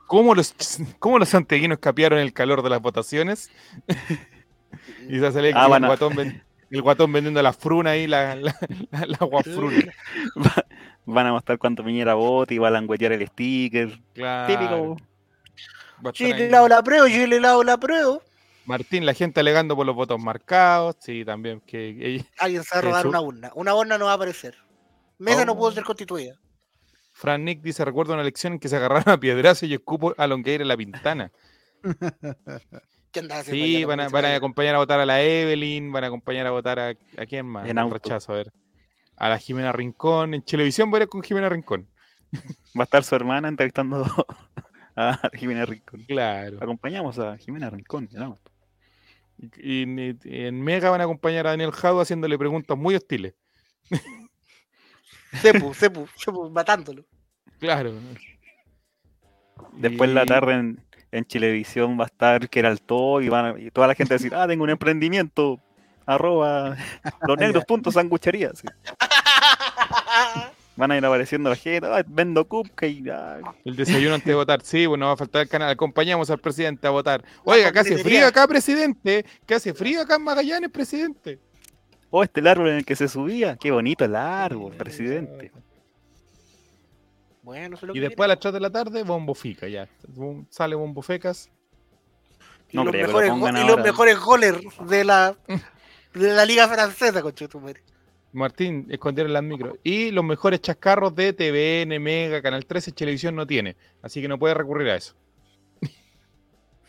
¿Cómo 0.06 0.34
los, 0.34 0.54
cómo 0.98 1.18
los 1.18 1.28
santiaguinos 1.28 1.78
capiaron 1.78 2.18
el 2.18 2.32
calor 2.32 2.62
de 2.62 2.70
las 2.70 2.80
votaciones? 2.80 3.50
y 5.08 5.18
se 5.18 5.32
sale 5.32 5.52
Ah, 5.54 5.68
el, 5.76 5.84
guatón, 5.86 6.16
ven- 6.16 6.42
el 6.70 6.82
guatón 6.82 7.12
vendiendo 7.12 7.42
la 7.42 7.52
fruna 7.52 7.90
ahí, 7.90 8.06
la, 8.06 8.34
la, 8.36 8.54
la, 8.90 9.06
la 9.06 9.18
guafruna. 9.26 9.92
Va- 10.36 10.64
Van 11.06 11.26
a 11.26 11.32
mostrar 11.32 11.58
cuánto 11.58 11.82
Piñera 11.84 12.14
vota 12.14 12.54
y 12.54 12.58
van 12.58 12.68
a 12.74 12.80
languetear 12.80 13.12
el 13.12 13.26
sticker. 13.26 13.98
Claro. 14.14 14.46
Típico. 14.46 16.12
Chile 16.12 16.48
lado 16.50 16.68
la 16.68 16.82
pruebo, 16.82 17.08
Chile 17.08 17.40
lado 17.40 17.64
la 17.64 17.76
pruebo. 17.78 18.22
Martín, 18.66 19.04
la 19.04 19.14
gente 19.14 19.40
alegando 19.40 19.74
por 19.74 19.84
los 19.86 19.96
votos 19.96 20.20
marcados. 20.20 20.96
Sí, 21.00 21.24
también. 21.24 21.60
que 21.66 22.24
Alguien 22.38 22.62
se 22.62 22.74
va 22.74 22.78
a 22.78 22.82
robar 22.82 23.06
una 23.08 23.20
urna. 23.20 23.50
Una 23.54 23.74
urna 23.74 23.98
no 23.98 24.04
va 24.04 24.12
a 24.12 24.14
aparecer. 24.14 24.54
Mesa 25.18 25.44
no 25.44 25.52
Oh. 25.52 25.56
pudo 25.56 25.72
ser 25.72 25.84
constituida. 25.84 26.36
Fran 27.12 27.44
Nick 27.44 27.60
dice: 27.60 27.84
Recuerdo 27.84 28.12
una 28.12 28.22
elección 28.22 28.52
en 28.54 28.58
que 28.60 28.68
se 28.68 28.76
agarraron 28.76 29.08
a 29.08 29.18
piedrazo 29.18 29.66
y 29.66 29.74
escupo 29.74 30.14
a 30.16 30.26
Longueira 30.26 30.62
en 30.62 30.68
la 30.68 30.76
pintana. 30.76 31.32
¿Qué 33.12 33.20
andaba 33.20 33.40
haciendo 33.40 33.64
Sí, 33.64 33.84
van 33.84 34.00
a, 34.00 34.08
van 34.08 34.24
acompañar 34.24 34.74
a 34.76 34.78
votar 34.78 35.00
a 35.00 35.06
la 35.06 35.20
Evelyn, 35.22 35.90
van 35.92 36.04
a 36.04 36.06
acompañar 36.08 36.46
a 36.46 36.50
votar 36.52 36.78
a, 36.78 36.88
a 36.90 37.26
quién 37.26 37.46
más. 37.46 37.68
En 37.68 37.78
auto. 37.78 37.94
rechazo, 37.94 38.32
a 38.32 38.36
ver. 38.36 38.52
A 39.16 39.28
la 39.28 39.38
Jimena 39.38 39.72
Rincón. 39.72 40.34
En 40.34 40.42
televisión 40.42 40.90
voy 40.90 41.00
a 41.00 41.02
ir 41.04 41.08
con 41.08 41.22
Jimena 41.22 41.48
Rincón. 41.48 41.88
Va 42.78 42.82
a 42.82 42.84
estar 42.84 43.02
su 43.04 43.14
hermana 43.16 43.48
entrevistando 43.48 44.04
a 44.96 45.30
Jimena 45.34 45.66
Rincón. 45.66 46.04
Claro. 46.06 46.58
Acompañamos 46.60 47.18
a 47.18 47.36
Jimena 47.38 47.68
Rincón. 47.70 48.08
en 48.12 48.16
el 48.16 48.22
auto. 48.22 48.50
Y, 49.56 49.82
y- 49.82 50.18
y 50.24 50.44
en 50.46 50.60
Mega 50.62 50.90
van 50.90 51.00
a 51.00 51.04
acompañar 51.04 51.46
a 51.46 51.50
Daniel 51.50 51.72
Jado 51.72 52.00
haciéndole 52.00 52.38
preguntas 52.38 52.76
muy 52.78 52.94
hostiles. 52.94 53.34
Sepu, 55.40 55.74
Sepu, 55.74 56.06
Sepu, 56.16 56.50
matándolo. 56.50 57.04
Claro. 57.58 57.92
Después 59.74 60.08
en 60.08 60.14
la 60.14 60.22
Y- 60.24 60.26
tarde 60.26 60.52
en, 60.54 60.84
en 61.12 61.24
Chilevisión 61.24 61.98
va 61.98 62.04
a 62.04 62.06
estar 62.06 62.48
que 62.48 62.58
era 62.60 62.68
el 62.70 62.80
todo 62.80 63.20
y, 63.20 63.28
van 63.28 63.44
a- 63.56 63.58
y 63.60 63.70
toda 63.70 63.86
la 63.88 63.94
gente 63.94 64.14
va 64.14 64.16
a 64.16 64.18
decir, 64.18 64.34
ah, 64.34 64.46
tengo 64.46 64.64
un 64.64 64.70
emprendimiento. 64.70 65.60
Arroba 66.06 66.76
los 67.28 67.38
negros 67.38 67.64
puntos 67.66 67.94
sanguchería. 67.94 68.50
sí. 68.54 68.66
Van 70.76 70.90
a 70.92 70.96
ir 70.96 71.04
apareciendo 71.04 71.50
la 71.50 71.56
gente, 71.56 71.86
"Ah, 71.86 72.02
vendo 72.06 72.42
cupcake. 72.46 73.08
ah". 73.12 73.38
El 73.66 73.76
desayuno 73.76 74.14
antes 74.14 74.26
de 74.26 74.34
votar. 74.34 74.62
Sí, 74.62 74.86
bueno, 74.86 75.06
va 75.06 75.12
a 75.12 75.16
faltar 75.16 75.42
el 75.42 75.48
canal. 75.48 75.68
Acompañamos 75.70 76.30
al 76.30 76.38
presidente 76.38 76.86
a 76.86 76.90
votar. 76.90 77.22
Oiga, 77.44 77.70
que 77.70 77.80
hace 77.80 77.98
frío 77.98 78.26
acá, 78.26 78.48
presidente. 78.48 79.26
Que 79.46 79.54
hace 79.54 79.74
frío 79.74 80.00
acá 80.00 80.16
en 80.16 80.22
Magallanes, 80.22 80.70
presidente. 80.70 81.38
Oh, 82.08 82.22
este 82.22 82.40
el 82.40 82.46
árbol 82.46 82.68
en 82.70 82.76
el 82.76 82.84
que 82.86 82.96
se 82.96 83.08
subía. 83.08 83.56
Qué 83.56 83.70
bonito 83.70 84.04
el 84.06 84.16
árbol, 84.16 84.72
presidente. 84.72 85.52
Bueno, 87.42 87.76
eso 87.76 87.86
es 87.86 87.88
lo 87.88 87.92
Y 87.94 88.00
que 88.00 88.08
después 88.08 88.24
a 88.26 88.28
las 88.28 88.40
3 88.40 88.52
de 88.54 88.60
la 88.60 88.70
tarde, 88.70 89.02
bombo 89.02 89.34
fica, 89.34 89.66
ya. 89.68 89.88
Sale 90.50 90.74
bombo 90.74 91.02
fecas. 91.02 91.50
Y 92.70 92.76
No 92.76 92.84
los 92.84 92.92
creo 92.92 93.06
que 93.06 93.12
lo 93.12 93.18
mejores, 93.18 93.30
pongan 93.30 93.54
go- 93.54 93.60
y 93.60 93.66
los 93.66 93.80
mejores 93.82 94.18
goles 94.20 94.54
de 94.88 95.04
la, 95.04 95.36
de 96.14 96.32
la 96.34 96.44
liga 96.44 96.68
francesa, 96.68 97.22
conchetumare. 97.22 97.82
Martín, 98.32 98.86
escondieron 98.90 99.32
las 99.32 99.42
micros. 99.42 99.76
Y 99.82 100.12
los 100.12 100.24
mejores 100.24 100.60
chascarros 100.60 101.14
de 101.16 101.32
TVN, 101.32 101.98
Mega, 101.98 102.40
Canal 102.40 102.64
13, 102.64 102.92
Televisión 102.92 103.34
no 103.34 103.44
tiene. 103.46 103.74
Así 104.02 104.22
que 104.22 104.28
no 104.28 104.38
puede 104.38 104.54
recurrir 104.54 104.88
a 104.90 104.96
eso. 104.96 105.14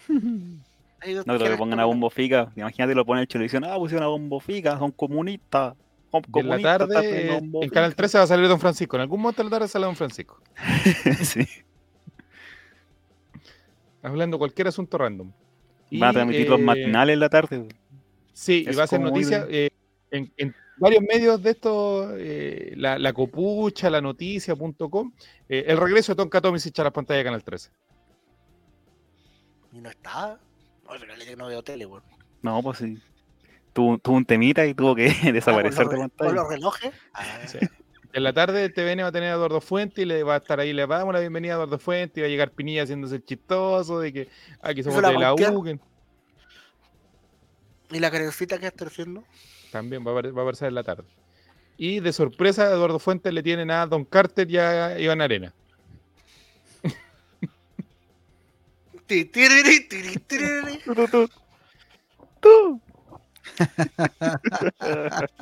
No 0.09 1.37
creo 1.37 1.51
que 1.51 1.57
pongan 1.57 1.79
a 1.79 1.85
Bombo 1.85 2.09
Fica. 2.09 2.51
Imagínate 2.55 2.93
lo 2.93 3.05
ponen 3.05 3.23
en 3.23 3.27
televisión. 3.27 3.63
Ah, 3.63 3.75
pusieron 3.77 4.03
a 4.03 4.07
Bombo 4.07 4.39
Fica, 4.39 4.77
son 4.77 4.91
comunistas. 4.91 5.75
En 6.11 6.49
la 6.49 6.59
tarde, 6.59 7.37
en 7.37 7.69
Canal 7.69 7.91
Fica". 7.91 7.95
13 7.95 8.17
va 8.17 8.23
a 8.23 8.27
salir 8.27 8.47
Don 8.47 8.59
Francisco. 8.59 8.97
En 8.97 9.01
algún 9.01 9.21
momento 9.21 9.43
de 9.43 9.49
la 9.49 9.55
tarde 9.55 9.67
sale 9.67 9.85
Don 9.85 9.95
Francisco. 9.95 10.41
sí. 11.21 11.47
Hablando 14.01 14.37
cualquier 14.37 14.67
asunto 14.67 14.97
random. 14.97 15.31
Van 15.91 16.09
a 16.09 16.13
transmitir 16.13 16.49
los 16.49 16.59
eh, 16.59 16.63
matinales 16.63 17.13
en 17.13 17.19
la 17.19 17.29
tarde. 17.29 17.67
Sí, 18.33 18.65
y 18.67 18.75
va 18.75 18.83
a 18.83 18.87
ser 18.87 19.01
noticia 19.01 19.45
eh, 19.49 19.69
en, 20.09 20.31
en 20.37 20.55
varios 20.81 21.03
medios 21.03 21.41
de 21.43 21.51
esto, 21.51 22.17
eh, 22.17 22.73
la, 22.75 22.97
la 22.97 23.13
copucha, 23.13 23.89
la 23.89 24.01
noticia.com, 24.01 25.13
eh, 25.47 25.65
el 25.67 25.77
regreso 25.77 26.13
de 26.13 26.15
Tonka 26.15 26.41
Tommy 26.41 26.57
a 26.75 26.83
la 26.83 26.91
pantalla 26.91 27.19
de 27.19 27.23
Canal 27.23 27.43
13. 27.43 27.69
Y 29.73 29.79
no 29.79 29.89
está. 29.89 30.39
No, 31.37 31.47
veo 31.47 31.61
tele. 31.61 31.87
No, 32.41 32.63
pues 32.63 32.79
sí. 32.79 32.97
Tuvo, 33.73 33.97
tuvo 33.97 34.17
un 34.17 34.25
temita 34.25 34.65
y 34.65 34.73
tuvo 34.73 34.95
que 34.95 35.13
desaparecer 35.33 35.87
Ah, 35.87 35.89
de 35.89 35.95
¿Con 35.95 36.01
los, 36.03 36.11
pantalla. 36.11 36.49
relojes? 36.49 36.91
Ah, 37.13 37.25
Sí. 37.47 37.59
En 38.13 38.23
la 38.23 38.33
tarde 38.33 38.67
TVN 38.69 39.03
va 39.03 39.07
a 39.07 39.11
tener 39.13 39.29
a 39.31 39.35
Eduardo 39.35 39.61
Fuente 39.61 40.01
y 40.01 40.05
le 40.05 40.21
va 40.23 40.33
a 40.33 40.37
estar 40.39 40.59
ahí, 40.59 40.73
le 40.73 40.85
damos 40.85 41.13
la 41.13 41.21
bienvenida 41.21 41.53
a 41.53 41.55
Eduardo 41.55 41.79
Fuente 41.79 42.19
y 42.19 42.23
va 42.23 42.27
a 42.27 42.29
llegar 42.29 42.51
Pinilla 42.51 42.83
haciéndose 42.83 43.15
el 43.15 43.23
chistoso 43.23 44.01
de 44.01 44.11
que 44.11 44.27
aquí 44.61 44.83
somos 44.83 45.01
la 45.01 45.11
de 45.11 45.17
la? 45.17 45.33
U, 45.33 45.63
que 45.63 45.79
¿Y 47.91 47.99
la 47.99 48.11
carecita 48.11 48.57
que 48.57 48.67
está 48.67 48.85
haciendo? 48.85 49.23
también 49.71 50.05
va 50.05 50.11
a, 50.11 50.15
va 50.15 50.19
a 50.19 50.41
aparecer 50.43 50.67
en 50.67 50.75
la 50.75 50.83
tarde. 50.83 51.05
Y 51.77 52.01
de 52.01 52.11
sorpresa, 52.11 52.67
a 52.67 52.71
Eduardo 52.71 52.99
Fuentes 52.99 53.33
le 53.33 53.41
tienen 53.43 53.71
a 53.71 53.87
Don 53.87 54.03
Carter 54.03 54.51
y 54.51 54.57
a 54.57 54.99
Iván 54.99 55.21
Arena. 55.21 55.53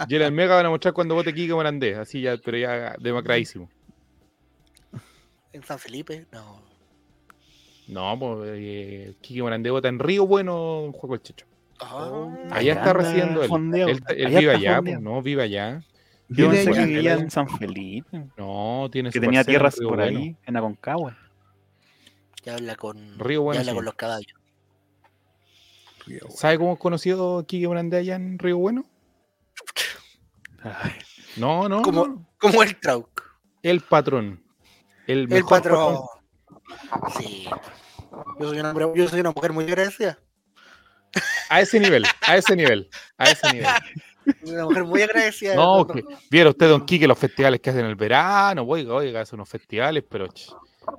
Y 0.08 0.16
en 0.16 0.22
el 0.22 0.32
Mega 0.32 0.56
van 0.56 0.66
a 0.66 0.70
mostrar 0.70 0.94
cuando 0.94 1.16
vote 1.16 1.34
Kike 1.34 1.54
Morandé, 1.54 1.96
así 1.96 2.22
ya, 2.22 2.38
pero 2.44 2.58
ya 2.58 2.96
demacradísimo. 3.00 3.70
En 5.54 5.64
San 5.64 5.80
Felipe, 5.80 6.26
no. 6.32 6.62
No, 7.88 8.20
pues 8.20 8.52
eh, 8.54 9.16
Kike 9.22 9.42
Morandé 9.42 9.72
vota 9.72 9.88
en 9.88 9.98
Río 10.00 10.28
Bueno, 10.28 10.92
Juego 10.94 11.16
el 11.16 11.22
Checho. 11.24 11.46
Ah, 11.82 12.28
Allá 12.52 12.74
está 12.74 12.94
residiendo 12.94 13.42
él. 13.42 13.50
Él, 13.74 14.04
él 14.18 14.26
Allá 14.28 14.40
vive 14.40 14.52
allá, 14.56 14.82
pues, 14.82 15.02
no, 15.02 15.22
vive 15.22 15.44
allá. 15.44 15.82
Yo 16.28 16.52
pensé 16.52 16.72
que 16.72 16.86
vivía 16.86 17.14
en 17.14 17.32
San 17.32 17.50
Felipe. 17.50 18.26
No, 18.38 18.88
tiene 18.92 19.10
Que 19.12 19.20
tenía 19.20 19.40
en 19.42 19.46
tierras 19.48 19.78
por 19.78 19.96
Bueno. 19.98 20.20
ahí, 20.20 20.36
en 20.46 20.58
Aconcagua. 20.58 21.18
ya 22.44 22.54
habla 22.56 22.76
con, 22.76 23.18
Río 23.18 23.42
Bueno, 23.44 23.56
ya 23.56 23.62
habla 23.62 23.72
sí. 23.72 23.76
con 23.78 23.86
los 23.86 23.94
caballos. 23.96 24.39
¿Sabe 26.30 26.58
cómo 26.58 26.74
es 26.74 26.80
conocido 26.80 27.46
Kike 27.46 27.68
Morandé 27.68 27.98
allá 27.98 28.16
en 28.16 28.40
Río 28.40 28.58
Bueno? 28.58 28.86
Ay, 30.64 30.92
No, 31.38 31.70
no. 31.70 31.82
Como- 31.82 32.08
no. 32.08 32.26
Como 32.38 32.64
el 32.64 32.80
Trauc. 32.80 33.24
El 33.62 33.82
patrón. 33.82 34.42
El, 35.08 35.32
El 35.32 35.44
patrón. 35.44 36.00
Sí. 37.18 37.48
Yo 38.40 38.50
soy, 38.50 38.60
una, 38.60 38.74
yo 38.96 39.08
soy 39.08 39.20
una 39.20 39.32
mujer 39.32 39.52
muy 39.54 39.66
agradecida. 39.66 40.20
A 41.50 41.62
ese 41.62 41.80
nivel, 41.80 42.06
a 42.22 42.38
ese 42.38 42.56
nivel, 42.56 42.90
a 43.18 43.26
ese 43.32 43.52
nivel. 43.52 43.68
Una 44.44 44.66
mujer 44.66 44.84
muy 44.84 45.02
agradecida. 45.02 45.56
No, 45.56 45.86
que 45.88 46.04
viera 46.30 46.50
usted, 46.52 46.70
don 46.70 46.86
Quique, 46.86 47.08
los 47.08 47.18
festivales 47.18 47.60
que 47.60 47.72
hacen 47.72 47.84
en 47.86 47.90
el 47.90 47.96
verano, 47.96 48.64
oiga, 48.64 48.94
oiga, 48.94 49.22
hacen 49.22 49.38
unos 49.38 49.50
festivales, 49.50 50.04
pero 50.08 50.28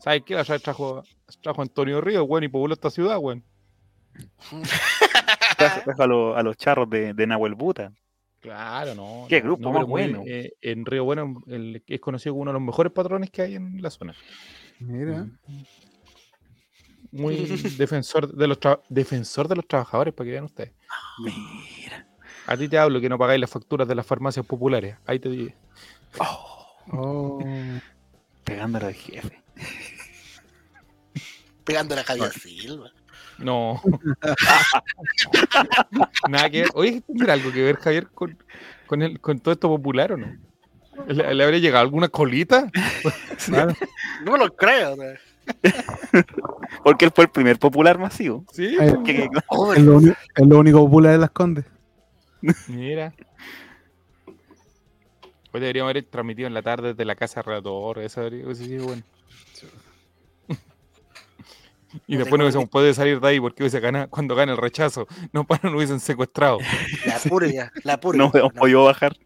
¿sabe 0.01 0.23
qué? 0.25 0.37
Allá 0.37 0.59
trajo, 0.59 1.03
trajo 1.41 1.63
Antonio 1.63 2.01
Río, 2.01 2.27
bueno, 2.27 2.45
y 2.47 2.49
pobló 2.49 2.75
esta 2.75 2.91
ciudad, 2.91 3.19
weón. 3.19 3.45
A, 5.99 6.07
los- 6.07 6.37
a 6.37 6.43
los 6.43 6.57
charros 6.57 6.89
de, 6.91 7.15
de 7.15 7.27
Nahuel 7.27 7.55
Buta. 7.55 7.93
Claro, 8.41 8.95
no. 8.95 9.27
Qué 9.29 9.41
no, 9.41 9.47
grupo 9.49 9.63
no, 9.65 9.71
más 9.73 9.79
pero 9.81 9.89
muy- 9.89 10.03
bueno. 10.03 10.23
eh, 10.27 10.53
en 10.63 10.87
Río 10.87 11.05
Bueno 11.05 11.43
el- 11.47 11.83
es 11.87 12.01
conocido 12.01 12.33
como 12.33 12.43
uno 12.43 12.51
de 12.53 12.55
los 12.55 12.63
mejores 12.63 12.93
patrones 12.93 13.31
que 13.31 13.43
hay 13.43 13.55
en 13.57 13.81
la 13.83 13.91
zona. 13.91 14.15
Mira. 14.79 15.27
Muy 17.13 17.37
defensor 17.79 18.33
de 18.33 18.47
los 18.47 18.59
defensor 18.89 19.49
de 19.49 19.57
los 19.57 19.67
trabajadores, 19.67 20.15
para 20.15 20.27
que 20.27 20.31
vean 20.33 20.45
ustedes. 20.45 20.73
Mira. 21.19 22.07
A 22.47 22.57
ti 22.57 22.69
te 22.69 22.79
hablo 22.79 23.01
que 23.01 23.09
no 23.09 23.19
pagáis 23.19 23.41
las 23.41 23.51
facturas 23.51 23.87
de 23.87 23.95
las 23.95 24.07
farmacias 24.07 24.47
populares. 24.47 24.97
Ahí 25.07 25.19
te 25.19 25.29
digo. 25.29 25.53
Oh. 26.93 27.39
Pegándolo 28.45 28.87
al 28.87 28.95
jefe. 28.95 29.43
Pegándole 31.65 32.01
a 32.01 32.05
Javier 32.05 32.33
Silva. 32.33 32.91
No. 33.41 33.81
Nada 36.29 36.51
que 36.51 36.63
ver. 36.63 36.71
Oye, 36.75 37.03
¿tendrá 37.07 37.35
algo 37.35 37.53
que 37.53 37.63
ver, 37.63 37.77
Javier, 37.77 38.09
con, 38.09 38.37
con, 38.87 39.03
el, 39.03 39.21
con 39.21 39.39
todo 39.41 39.53
esto 39.53 39.69
popular 39.69 40.13
o 40.13 40.17
no? 40.17 40.27
¿Le, 41.09 41.35
le 41.35 41.45
habría 41.45 41.61
llegado 41.61 41.83
alguna 41.83 42.09
colita? 42.09 42.69
Claro. 43.47 43.73
No 44.25 44.33
me 44.33 44.39
lo 44.39 44.55
creo. 44.55 44.95
Porque 46.85 47.07
él 47.07 47.13
fue 47.15 47.25
el 47.25 47.31
primer 47.31 47.59
popular 47.59 47.99
masivo. 47.99 48.45
Sí, 48.53 48.77
Que- 48.77 49.03
que- 49.03 49.29
Oh, 49.49 49.73
Es 49.73 49.83
lo, 49.83 49.97
uni- 49.97 50.13
es 50.37 50.47
lo 50.47 50.59
único 50.59 50.79
popular 50.85 51.13
de 51.13 51.19
las 51.19 51.31
condes. 51.31 51.65
mira. 52.69 53.15
Hoy 55.53 55.61
deberíamos 55.61 55.91
haber 55.91 56.05
transmitido 56.05 56.47
en 56.49 56.55
la 56.55 56.61
tarde 56.63 56.89
desde 56.89 57.05
la 57.07 57.15
casa 57.17 57.41
relator. 57.43 57.99
Eso 58.01 58.21
habría 58.21 58.45
hubiese 58.45 58.65
sido 58.67 58.85
bueno. 58.87 59.03
Y 62.07 62.17
después 62.17 62.39
no 62.39 62.45
hubiésemos 62.45 62.69
podido 62.69 62.95
salir 62.95 63.21
de 63.21 63.29
ahí 63.29 63.41
porque 63.41 63.63
hubiese 63.63 63.81
ganado, 63.81 64.09
cuando 64.09 64.35
gane 64.35 64.53
el 64.53 64.59
rechazo, 64.59 65.07
no 65.33 65.45
para 65.45 65.69
no 65.69 65.77
hubiesen 65.77 66.01
secuestrado. 66.01 66.59
La 67.07 67.19
pura 67.19 67.49
ya, 67.49 67.73
la 67.85 67.99
pura. 67.99 68.19
no 68.19 68.31
hemos 68.33 68.55
no, 68.55 68.61
podido 68.61 68.85
bajar. 68.85 69.17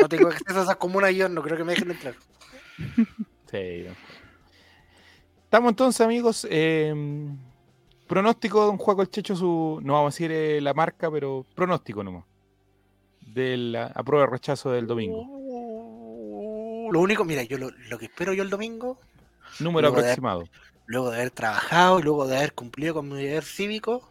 no 0.00 0.08
tengo 0.08 0.28
acceso 0.28 0.60
a 0.60 0.62
esas 0.62 0.76
comunas 0.76 1.14
yo, 1.14 1.28
no 1.28 1.42
creo 1.42 1.56
que 1.56 1.64
me 1.64 1.72
dejen 1.72 1.90
entrar. 1.90 2.14
Sí, 3.50 3.84
no. 3.86 3.92
Estamos 5.44 5.72
entonces, 5.72 6.00
amigos. 6.00 6.46
eh, 6.48 6.94
pronóstico, 8.06 8.64
don 8.64 8.78
Juaco 8.78 9.02
el 9.02 9.10
Checho, 9.10 9.36
su, 9.36 9.78
no 9.82 9.92
vamos 9.92 10.14
a 10.14 10.14
decir 10.14 10.32
eh, 10.32 10.60
la 10.62 10.72
marca, 10.72 11.10
pero 11.10 11.44
pronóstico 11.54 12.02
nomás. 12.02 12.24
De 13.20 13.58
la 13.58 13.86
aprueba 13.94 14.26
rechazo 14.26 14.70
del 14.70 14.86
domingo. 14.86 15.26
Lo 16.90 17.00
único, 17.00 17.24
mira, 17.24 17.42
yo 17.42 17.58
lo, 17.58 17.70
lo 17.90 17.98
que 17.98 18.06
espero 18.06 18.32
yo 18.32 18.42
el 18.42 18.50
domingo, 18.50 18.98
Número 19.60 19.88
aproximado. 19.88 20.44
Luego 20.92 21.10
de 21.10 21.16
haber 21.16 21.30
trabajado 21.30 21.98
y 21.98 22.02
luego 22.02 22.26
de 22.26 22.36
haber 22.36 22.52
cumplido 22.52 22.92
con 22.92 23.08
mi 23.08 23.24
deber 23.24 23.44
cívico, 23.44 24.06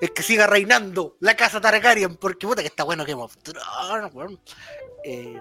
es 0.00 0.10
que 0.12 0.22
siga 0.22 0.46
reinando 0.46 1.16
la 1.20 1.36
casa 1.36 1.60
Targaryen, 1.60 2.16
porque 2.16 2.46
puta 2.46 2.62
que 2.62 2.68
está 2.68 2.84
bueno 2.84 3.04
que 3.04 3.12
of 3.12 3.36
weón. 4.14 4.40
Eh, 5.04 5.38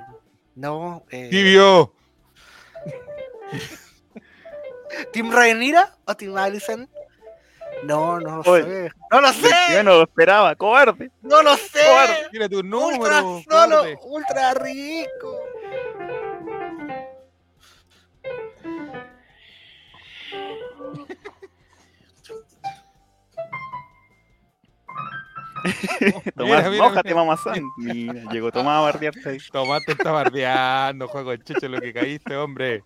no, 0.56 1.06
eh, 1.10 1.30
¡Tibio! 1.30 1.94
¿Team 5.14 5.32
Rhaenyra 5.32 5.96
o 6.06 6.16
Team 6.16 6.36
Alicent? 6.36 6.90
No, 7.84 8.20
no 8.20 8.44
lo 8.44 8.52
Oye, 8.52 8.64
sé. 8.64 8.92
¡No 9.12 9.22
lo 9.22 9.34
sé! 9.34 9.50
Yo 9.72 9.84
no 9.84 9.96
lo 9.96 10.04
esperaba, 10.04 10.56
cobarde. 10.56 11.10
¡No 11.22 11.42
lo 11.42 11.56
sé! 11.56 11.80
Cobarde. 11.88 12.28
Tira 12.32 12.50
tu 12.50 12.58
¡Ultra 12.58 12.70
número. 12.70 13.42
solo! 13.50 13.78
cobarde. 13.78 14.00
¡Ultra 14.04 14.54
rico! 14.56 15.53
Tomás, 26.36 26.58
Mira, 26.64 26.70
mira, 26.70 26.84
mójate, 26.84 27.10
mira. 27.10 27.16
mamazán. 27.16 27.64
Mira, 27.78 28.32
llegó 28.32 28.52
Tomás 28.52 28.78
a 28.78 28.82
bardearte 28.82 29.30
ahí. 29.30 29.38
Tomás 29.52 29.84
te 29.86 29.94
está 29.94 30.12
bardeando, 30.12 31.08
Juaco 31.08 31.32
el 31.32 31.44
Checho, 31.44 31.68
lo 31.70 31.80
que 31.82 31.94
caíste, 31.94 32.36
hombre. 32.36 32.84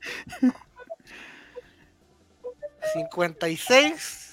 56 2.93 4.23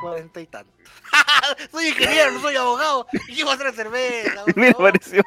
40 0.00 0.40
y 0.40 0.46
tanto. 0.46 0.72
soy 1.70 1.88
ingeniero, 1.88 2.32
no 2.32 2.40
soy 2.40 2.56
abogado. 2.56 3.06
¿Y 3.28 3.36
qué 3.36 3.44
voy 3.44 3.52
a 3.52 3.56
hacer 3.56 3.72
cerveza? 3.72 4.44
por 4.44 4.56
Me 4.56 4.72
favor? 4.72 4.92
pareció. 4.92 5.22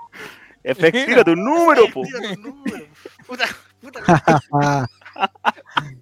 Efectiva 0.63 1.23
tu 1.23 1.35
número, 1.35 1.87
po. 1.91 2.03
Tira 2.03 2.19
tu 2.35 2.41
número. 2.41 2.85
Puta, 3.25 3.45
puta, 3.81 4.87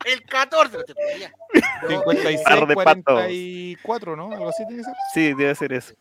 el 0.05 0.23
14. 0.25 0.77
no 0.77 0.83
te 0.83 0.93
podía. 0.95 1.31
No, 1.83 1.89
56, 1.89 2.41
Par 2.43 2.67
de 2.67 2.75
patos. 2.75 3.03
44, 3.05 4.15
¿no? 4.15 4.31
Algo 4.31 4.49
así 4.49 4.65
tiene 4.67 4.81
que 4.81 4.85
ser. 4.85 4.93
Sí, 5.13 5.33
debe 5.33 5.55
ser 5.55 5.73
eso. 5.73 5.93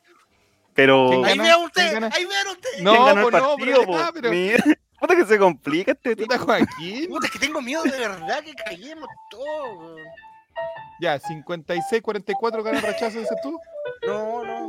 Pero. 0.74 1.09
¿Quién 1.23 1.41
Ahí 1.41 1.65
ustedes, 1.65 1.93
gana? 1.93 2.11
ahí 2.12 2.24
vean 2.24 2.47
ustedes. 2.49 2.82
No, 2.82 2.91
¿Quién 2.93 3.05
ganó 3.05 3.20
el 3.20 3.31
pues 3.31 3.43
no, 3.43 3.49
partido, 3.57 3.78
pero- 3.81 3.86
po? 3.86 3.97
ah, 3.99 4.11
pero- 4.12 4.31
puta 5.01 5.16
que 5.16 5.24
se 5.27 5.39
complica 5.39 5.93
este. 5.93 6.16
Puta 6.16 6.39
Joaquín. 6.39 7.09
Puta, 7.09 7.27
es 7.27 7.32
que 7.32 7.39
tengo 7.39 7.61
miedo 7.62 7.82
de 7.85 7.91
verdad 7.99 8.43
que 8.43 8.55
callemos 8.55 9.09
todo. 9.31 9.78
weón. 9.78 9.99
Ya, 11.01 11.19
56, 11.19 12.01
44 12.03 12.62
gana 12.62 12.78
el 12.78 12.85
rechazo, 12.85 13.19
dices 13.19 13.36
tú. 13.43 13.59
No, 14.07 14.45
no. 14.45 14.69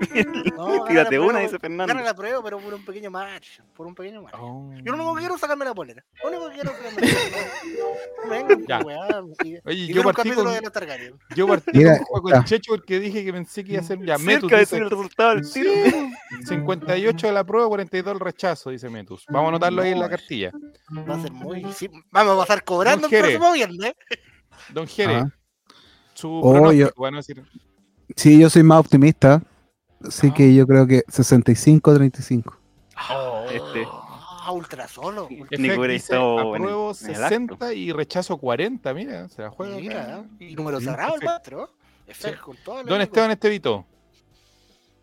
No, 0.56 0.84
Tírate 0.84 1.18
una, 1.18 1.40
dice 1.40 1.58
Fernando. 1.58 1.92
Gana 1.92 2.04
la 2.04 2.14
prueba, 2.14 2.42
pero 2.42 2.58
por 2.58 2.74
un 2.74 2.84
pequeño 2.84 3.10
margen. 3.10 3.64
Por 3.74 3.86
un 3.86 3.94
pequeño. 3.94 4.24
Oh. 4.38 4.70
Yo 4.82 4.92
lo 4.92 4.94
único 4.94 5.14
que 5.14 5.20
quiero 5.20 5.34
es 5.36 5.40
sacarme 5.40 5.64
la 5.64 5.74
polera. 5.74 6.04
Lo 6.22 6.28
único 6.30 6.48
que 6.48 6.54
quiero 6.54 6.70
es 6.72 6.76
sacarme 6.76 7.00
la 7.00 8.46
polera. 8.46 8.78
Weá, 8.84 9.22
Oye, 9.64 9.78
y 9.78 9.92
yo 9.92 10.02
partí 10.02 10.16
capítulo 10.22 10.44
con- 10.44 10.54
de 10.54 10.60
la 10.60 10.70
Targaryen. 10.70 11.18
Yo 11.36 11.46
partí 11.46 11.70
Mira, 11.78 11.98
con 12.08 12.26
está. 12.26 12.38
el 12.38 12.44
Checho 12.44 12.72
porque 12.72 13.00
dije 13.00 13.24
que 13.24 13.32
pensé 13.32 13.64
que 13.64 13.72
iba 13.72 13.80
a 13.80 13.84
ser. 13.84 13.98
Ya, 14.04 14.18
Metus 14.18 14.50
Cerca 14.50 14.56
de 14.56 14.60
dice 14.62 14.76
decir 14.76 14.82
el 14.82 14.90
resultado 14.90 15.34
del 15.34 15.52
tiro. 15.52 15.70
Sí, 15.72 16.46
58 16.46 17.26
de 17.26 17.32
la 17.32 17.44
prueba, 17.44 17.68
42 17.68 18.14
el 18.14 18.20
rechazo, 18.20 18.70
dice 18.70 18.88
Metus. 18.90 19.24
Vamos 19.28 19.46
a 19.46 19.48
anotarlo 19.50 19.82
ahí 19.82 19.92
en 19.92 20.00
la 20.00 20.08
cartilla. 20.08 20.50
Va 21.08 21.14
a 21.14 21.22
ser 21.22 21.32
muy. 21.32 21.64
sí, 21.72 21.88
vamos 22.10 22.38
a 22.38 22.42
estar 22.42 22.64
cobrando 22.64 23.06
el 23.06 23.10
Jere. 23.10 23.22
próximo 23.38 23.52
viernes. 23.52 23.92
Don 24.72 24.86
Jere, 24.86 25.14
Ah. 25.16 25.28
su 26.14 26.28
Oh, 26.30 26.52
pronóstico, 26.52 26.88
yo- 26.94 27.02
van 27.02 27.14
a 27.14 27.16
decir. 27.18 27.42
sí, 28.16 28.38
yo 28.40 28.48
soy 28.50 28.62
más 28.62 28.80
optimista. 28.80 29.42
Así 30.06 30.32
que 30.32 30.54
yo 30.54 30.66
creo 30.66 30.86
que 30.86 31.02
65-35. 31.06 32.54
Este. 33.50 33.86
Ah, 34.44 34.50
ultra 34.52 34.88
solo. 34.88 35.28
ultra- 35.30 35.56
hubiera 35.78 35.92
dice, 35.92 36.12
estado 36.14 36.40
en 36.40 36.46
el- 36.48 36.54
apruebo 36.54 36.92
en 37.00 37.10
el 37.10 37.14
acto. 37.24 37.28
60 37.28 37.74
y 37.74 37.92
rechazo 37.92 38.36
40, 38.38 38.92
mira, 38.94 39.28
se 39.28 39.42
la 39.42 39.50
juega. 39.50 39.76
Mira, 39.76 40.24
y 40.40 40.54
número 40.56 40.80
cerrado 40.80 41.14
el 41.14 41.20
el 42.80 42.86
Don. 42.86 43.00
Esteban 43.02 43.30
Estevito, 43.30 43.86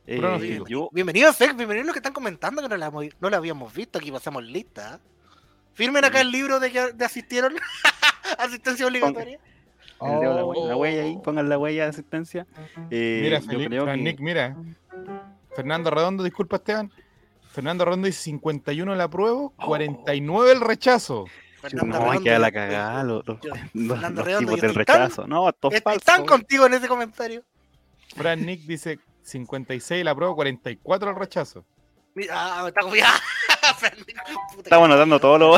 Eh, 0.05 0.59
yo, 0.67 0.89
Bienvenido, 0.91 1.29
Efect. 1.29 1.55
Bienvenidos 1.55 1.85
los 1.87 1.93
que 1.93 1.99
están 1.99 2.13
comentando 2.13 2.61
que 2.63 2.67
no 2.69 2.75
la, 2.77 2.89
no 2.91 3.29
la 3.29 3.37
habíamos 3.37 3.71
visto. 3.73 3.99
Aquí 3.99 4.11
pasamos 4.11 4.43
lista. 4.43 4.99
Firmen 5.73 6.03
acá 6.03 6.19
el 6.21 6.31
libro 6.31 6.59
de 6.59 6.71
que 6.71 6.91
de 6.93 7.05
asistieron. 7.05 7.53
Asistencia 8.39 8.87
obligatoria. 8.87 9.39
el 10.01 10.19
dedo, 10.19 10.33
la, 10.33 10.43
Oh. 10.45 10.53
hue- 10.53 10.67
la 10.67 10.75
huella 10.75 11.03
ahí, 11.03 11.17
pongan 11.23 11.47
la 11.49 11.57
huella 11.57 11.83
de 11.83 11.89
asistencia. 11.89 12.47
Eh, 12.89 13.19
mira, 13.23 13.39
yo 13.39 13.45
Felipe, 13.47 13.69
creo 13.69 13.85
que- 13.85 13.97
Nick, 13.97 14.19
mira. 14.19 14.55
Fernando 15.59 15.89
Redondo, 15.91 16.23
disculpa 16.23 16.55
Esteban. 16.55 16.89
Fernando 17.51 17.83
Redondo 17.83 18.05
dice 18.05 18.21
51 18.23 18.93
el 18.93 19.01
apruebo, 19.01 19.53
Oh. 19.57 19.65
49 19.65 20.51
el 20.53 20.61
rechazo. 20.61 21.25
Fernando 21.61 21.97
No, 21.97 22.05
Redondo, 22.05 22.23
queda 22.23 22.39
la 22.39 22.51
cagada, 22.53 23.03
los, 23.03 23.27
los- 23.27 23.39
yo- 23.41 23.49
los- 23.73 23.87
Fernando 23.97 24.21
los 24.21 24.25
Redondo, 24.25 24.55
del 24.55 24.73
rechazo. 24.75 25.27
No, 25.27 25.49
esto 25.49 25.67
es 25.69 25.75
Estoy 25.75 25.93
falso. 25.95 26.05
tan 26.05 26.25
contigo 26.25 26.65
en 26.67 26.75
ese 26.75 26.87
comentario. 26.87 27.43
Fran 28.15 28.45
Nick 28.45 28.61
dice 28.61 28.99
56 29.21 29.99
el 30.01 30.07
apruebo, 30.07 30.33
44 30.35 31.09
el 31.09 31.15
rechazo. 31.17 31.65
Mira, 32.15 32.33
ah, 32.37 32.65
está 32.67 32.81
confiado. 32.81 33.19
Estamos 34.63 34.85
anotando 34.85 35.19
todos 35.19 35.39
los. 35.39 35.57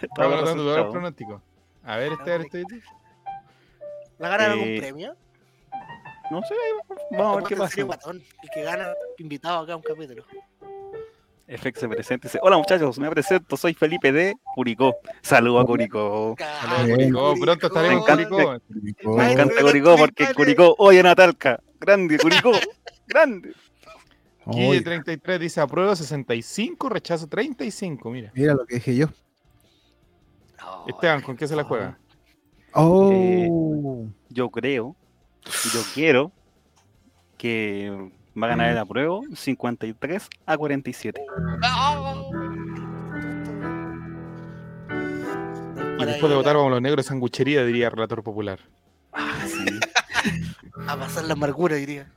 Estamos 0.00 0.32
anotando 0.34 0.62
todos 0.62 0.76
los 0.78 0.90
pronósticos. 0.92 1.42
A 1.84 1.96
ver, 1.96 2.12
Esteban 2.12 2.42
Estevito. 2.42 2.76
¿Va 4.22 4.26
a 4.28 4.30
ganar 4.30 4.50
algún 4.52 4.68
Eh, 4.68 4.78
premio? 4.80 5.16
No 6.32 6.42
sé, 6.42 6.54
vamos 7.10 7.32
a 7.32 7.36
ver 7.36 7.44
qué 7.44 7.56
pasa. 7.56 7.82
guatón, 7.82 8.22
El 8.42 8.48
que 8.54 8.62
gana, 8.62 8.88
invitado 9.18 9.58
acá 9.58 9.74
a 9.74 9.76
un 9.76 9.82
capítulo. 9.82 10.24
FX 11.46 11.78
se 11.80 11.88
presenta 11.90 12.26
y 12.26 12.28
dice: 12.28 12.38
Hola 12.40 12.56
muchachos, 12.56 12.98
me 12.98 13.10
presento, 13.10 13.54
soy 13.58 13.74
Felipe 13.74 14.10
de 14.12 14.34
Curicó. 14.54 14.96
Saludo 15.20 15.60
a 15.60 15.66
Curicó. 15.66 16.34
Ah, 16.40 16.84
Bien. 16.86 17.12
Curicó, 17.12 17.34
pronto 17.38 17.66
estaremos 17.66 18.08
en 18.08 18.16
Me 18.16 18.22
encanta. 18.22 18.60
Curicó. 18.66 19.16
Me 19.18 19.32
encanta 19.32 19.60
Curicó 19.60 19.96
porque. 19.96 20.34
Curicó, 20.34 20.74
oye 20.78 21.02
Natalca, 21.02 21.60
grande 21.78 22.16
Curicó, 22.18 22.52
grande. 23.06 23.52
Guille 24.46 24.68
Oye, 24.70 24.80
33 24.80 25.38
dice 25.38 25.60
apruebo 25.60 25.94
65, 25.94 26.88
rechazo 26.88 27.28
35, 27.28 28.10
mira. 28.10 28.32
mira 28.34 28.54
lo 28.54 28.64
que 28.64 28.76
dije 28.76 28.96
yo. 28.96 29.08
Esteban, 30.86 31.20
¿con 31.20 31.36
qué 31.36 31.46
se 31.46 31.54
la 31.54 31.64
juega? 31.64 31.98
Oh. 32.72 34.06
Yo 34.30 34.48
creo, 34.48 34.96
yo 35.44 35.80
quiero 35.94 36.32
que 37.38 38.10
va 38.40 38.46
a 38.46 38.50
ganar 38.50 38.70
el 38.70 38.78
apruebo 38.78 39.22
53 39.34 40.28
a 40.46 40.56
47. 40.56 41.20
Y 45.98 46.04
después 46.04 46.30
de 46.30 46.36
votar 46.36 46.56
vamos 46.56 46.70
los 46.72 46.82
negros 46.82 47.06
sanguchería, 47.06 47.64
diría 47.64 47.86
el 47.86 47.92
relator 47.92 48.22
popular. 48.22 48.58
Ah, 49.12 49.44
sí. 49.46 49.64
A 50.88 50.96
pasar 50.96 51.24
la 51.24 51.34
amargura, 51.34 51.76
diría. 51.76 52.10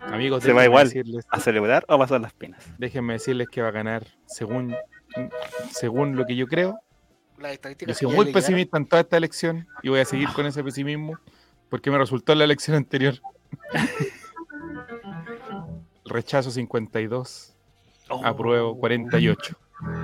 Amigos, 0.00 0.42
Se 0.42 0.52
va 0.52 0.62
déjenme 0.62 0.64
igual. 0.64 0.86
decirles- 0.88 1.26
¿A 1.30 1.38
celebrar 1.40 1.84
o 1.88 1.94
a 1.94 1.98
pasar 1.98 2.20
las 2.20 2.32
penas? 2.32 2.64
déjenme 2.78 3.12
decirles 3.14 3.48
que 3.48 3.60
va 3.62 3.68
a 3.68 3.72
ganar 3.72 4.06
según, 4.26 4.74
según 5.70 6.16
lo 6.16 6.24
que 6.26 6.34
yo 6.34 6.46
creo. 6.46 6.80
Yo 7.86 7.94
soy 7.94 8.14
muy 8.14 8.32
pesimista 8.32 8.78
en 8.78 8.86
toda 8.86 9.02
esta 9.02 9.16
elección 9.16 9.66
y 9.82 9.88
voy 9.90 10.00
a 10.00 10.04
seguir 10.04 10.28
con 10.30 10.46
ese 10.46 10.62
pesimismo 10.64 11.18
porque 11.72 11.90
me 11.90 11.98
resultó 11.98 12.32
en 12.32 12.38
la 12.38 12.44
elección 12.44 12.76
anterior. 12.76 13.14
rechazo 16.04 16.50
52, 16.50 17.48
Oh. 18.10 18.20
apruebo 18.26 18.76
48. 18.78 19.56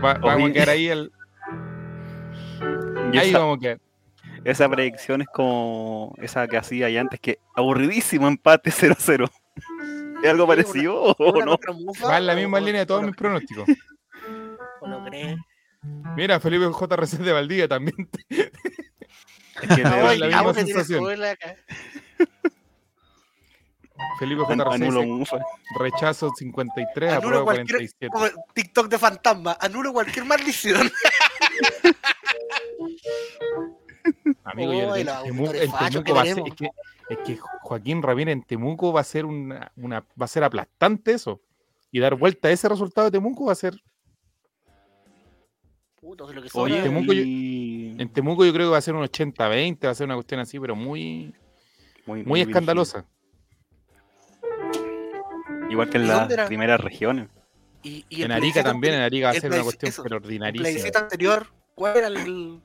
Va- 0.02 0.14
vamos 0.14 0.48
a 0.48 0.52
quedar 0.54 0.70
ahí 0.70 0.88
el... 0.88 1.12
Y 3.12 3.18
Ahí 3.18 3.28
esa, 3.30 3.40
vamos 3.40 3.58
a 3.58 3.60
quedar. 3.60 3.80
esa 4.44 4.68
predicción 4.68 5.20
es 5.20 5.28
como 5.28 6.14
esa 6.18 6.46
que 6.48 6.56
hacía 6.56 6.86
ahí 6.86 6.96
antes, 6.96 7.20
que 7.20 7.38
aburridísimo 7.54 8.28
empate 8.28 8.70
0-0. 8.70 9.30
¿Es 10.22 10.30
algo 10.30 10.46
parecido 10.46 11.02
o 11.02 11.32
Una 11.32 11.44
no? 11.44 11.58
Va 12.08 12.18
en 12.18 12.26
la 12.26 12.34
misma 12.34 12.58
o- 12.58 12.60
línea 12.60 12.80
de 12.80 12.86
todos 12.86 13.02
mis 13.02 13.14
pronósticos. 13.14 13.68
o 14.80 14.88
lo 14.88 15.04
crees. 15.04 15.36
Mira, 16.16 16.40
Felipe 16.40 16.64
JRC 16.66 17.18
de 17.18 17.32
Valdivia 17.32 17.68
también. 17.68 18.08
Es 19.62 19.68
que 19.76 19.82
Ah, 19.84 19.90
le- 19.96 20.02
Oye, 20.08 20.18
la 20.18 20.26
misma 20.28 20.54
sensación. 20.54 21.04
Felipe 24.18 24.42
dice, 24.78 25.06
Mufa. 25.06 25.38
rechazo 25.78 26.32
53, 26.36 27.10
Anulo 27.10 27.18
apruebo 27.40 27.44
cualquier 27.44 27.66
47. 27.78 28.08
como 28.12 28.26
TikTok 28.54 28.88
de 28.88 28.98
fantasma. 28.98 29.56
Anulo 29.60 29.92
cualquier 29.92 30.24
maldición. 30.24 30.90
Amigo, 34.44 34.72
y 34.72 34.78
el 35.00 35.06
Temuco, 35.24 35.52
el 35.52 35.70
Temuco 35.90 36.14
va 36.14 36.22
a 36.22 36.24
ser, 36.24 36.38
es 36.46 36.54
que, 36.54 36.70
es 37.10 37.18
que 37.26 37.36
Joaquín 37.62 38.02
Ramírez 38.02 38.32
en 38.32 38.42
Temuco 38.42 38.92
va 38.92 39.00
a 39.00 39.04
ser 39.04 39.24
una, 39.26 39.70
una- 39.76 40.00
va 40.20 40.24
a 40.24 40.28
ser 40.28 40.44
aplastante 40.44 41.12
eso. 41.12 41.40
Y 41.90 42.00
dar 42.00 42.14
vuelta 42.14 42.48
a 42.48 42.50
ese 42.50 42.68
resultado 42.68 43.06
de 43.06 43.12
Temuco 43.12 43.46
va 43.46 43.52
a 43.52 43.56
ser. 43.56 43.74
Puto, 46.00 46.32
lo 46.32 46.42
que 46.42 46.48
Oye. 46.54 46.82
Temuco 46.82 47.12
yo- 47.12 47.22
y- 47.24 47.77
En 47.98 48.08
Temuco 48.12 48.44
yo 48.44 48.52
creo 48.52 48.68
que 48.68 48.72
va 48.72 48.78
a 48.78 48.82
ser 48.82 48.94
un 48.94 49.02
80-20, 49.02 49.86
va 49.86 49.90
a 49.90 49.94
ser 49.94 50.06
una 50.06 50.14
cuestión 50.14 50.40
así, 50.40 50.58
pero 50.60 50.76
muy, 50.76 51.34
muy 52.06 52.40
escandalosa. 52.42 53.04
Igual 55.68 55.90
que 55.90 55.96
en 55.98 56.04
¿Y 56.04 56.06
las 56.06 56.30
era? 56.30 56.46
primeras 56.46 56.80
regiones. 56.80 57.28
Y, 57.82 58.04
y 58.08 58.22
En 58.22 58.32
Arica 58.32 58.62
también, 58.62 58.94
en 58.94 59.02
Arica 59.02 59.26
va 59.26 59.32
a 59.32 59.34
ser 59.34 59.50
una 59.52 59.62
cuestión 59.62 59.90
eso, 59.90 60.02
pero 60.02 60.20
plebiscito 60.20 60.98
anterior, 60.98 61.46
¿cuál 61.74 61.96
era 61.96 62.06
el, 62.06 62.60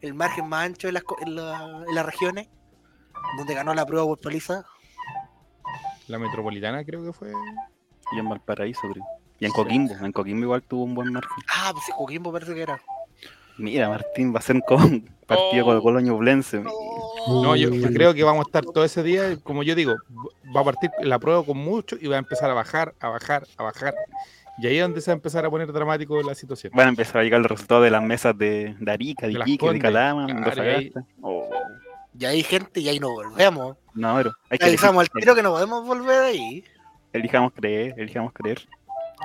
el 0.00 0.14
margen 0.14 0.48
más 0.48 0.64
ancho 0.66 0.88
en 0.88 0.94
las, 0.94 1.02
co- 1.04 1.16
en, 1.20 1.36
la- 1.36 1.84
en 1.86 1.94
las 1.94 2.06
regiones? 2.06 2.48
Donde 3.36 3.54
ganó 3.54 3.74
la 3.74 3.84
prueba 3.84 4.06
por 4.06 4.18
paliza. 4.20 4.64
La 6.06 6.18
metropolitana 6.18 6.82
creo 6.84 7.04
que 7.04 7.12
fue. 7.12 7.30
Y 8.12 8.18
en 8.18 8.28
Valparaíso, 8.28 8.88
creo. 8.90 9.04
Y 9.38 9.44
en 9.44 9.52
Coquimbo. 9.52 9.94
En 10.02 10.12
Coquimbo 10.12 10.44
igual 10.44 10.62
tuvo 10.62 10.84
un 10.84 10.94
buen 10.94 11.12
margen. 11.12 11.36
Ah, 11.54 11.70
pues 11.72 11.84
sí, 11.84 11.92
Coquimbo 11.96 12.32
parece 12.32 12.54
que 12.54 12.62
era. 12.62 12.80
Mira, 13.58 13.88
Martín 13.88 14.34
va 14.34 14.38
a 14.38 14.42
ser 14.42 14.56
un 14.56 14.62
co- 14.62 14.78
partido 15.26 15.64
con 15.64 15.76
el 15.76 15.82
Coloño 15.82 16.16
Blense. 16.16 16.62
No, 16.62 17.56
yo, 17.56 17.70
yo 17.70 17.88
creo 17.88 18.14
que 18.14 18.22
vamos 18.24 18.46
a 18.46 18.48
estar 18.48 18.64
todo 18.64 18.84
ese 18.84 19.02
día, 19.02 19.36
como 19.42 19.62
yo 19.62 19.74
digo, 19.74 19.94
va 20.56 20.62
a 20.62 20.64
partir 20.64 20.90
la 21.02 21.18
prueba 21.18 21.44
con 21.44 21.58
mucho 21.58 21.96
y 22.00 22.06
va 22.06 22.16
a 22.16 22.18
empezar 22.20 22.50
a 22.50 22.54
bajar, 22.54 22.94
a 23.00 23.08
bajar, 23.08 23.46
a 23.56 23.62
bajar. 23.64 23.94
Y 24.60 24.66
ahí 24.66 24.76
es 24.76 24.82
donde 24.82 25.00
se 25.00 25.10
va 25.10 25.14
a 25.14 25.16
empezar 25.16 25.44
a 25.44 25.50
poner 25.50 25.70
dramático 25.72 26.20
la 26.22 26.34
situación. 26.34 26.72
Van 26.74 26.86
a 26.86 26.90
empezar 26.90 27.18
a 27.20 27.24
llegar 27.24 27.40
los 27.40 27.50
resultados 27.50 27.84
de 27.84 27.90
las 27.90 28.02
mesas 28.02 28.36
de, 28.38 28.74
de 28.80 28.90
Arica, 28.92 29.26
de 29.26 29.34
De 29.34 29.38
Iquique, 29.40 29.52
de 29.52 29.58
Condes, 29.58 29.82
Calama, 29.82 30.26
claro, 30.26 30.38
Antofagasta. 30.38 30.70
y 30.72 30.84
ahí- 30.84 30.92
Oh, 31.20 31.48
Y 32.18 32.24
ahí 32.24 32.42
gente 32.42 32.80
y 32.80 32.88
ahí 32.88 32.98
no 32.98 33.10
volvemos. 33.10 33.76
no, 33.94 34.16
pero 34.16 34.32
hay 34.50 34.58
que 34.58 34.64
Avisamos 34.66 35.02
al 35.02 35.20
tiro 35.20 35.34
que 35.34 35.42
no 35.42 35.50
podemos 35.52 35.86
volver 35.86 36.20
de 36.20 36.26
ahí. 36.26 36.64
Elijamos 37.12 37.52
creer, 37.52 37.94
elijamos 37.98 38.32
creer. 38.32 38.66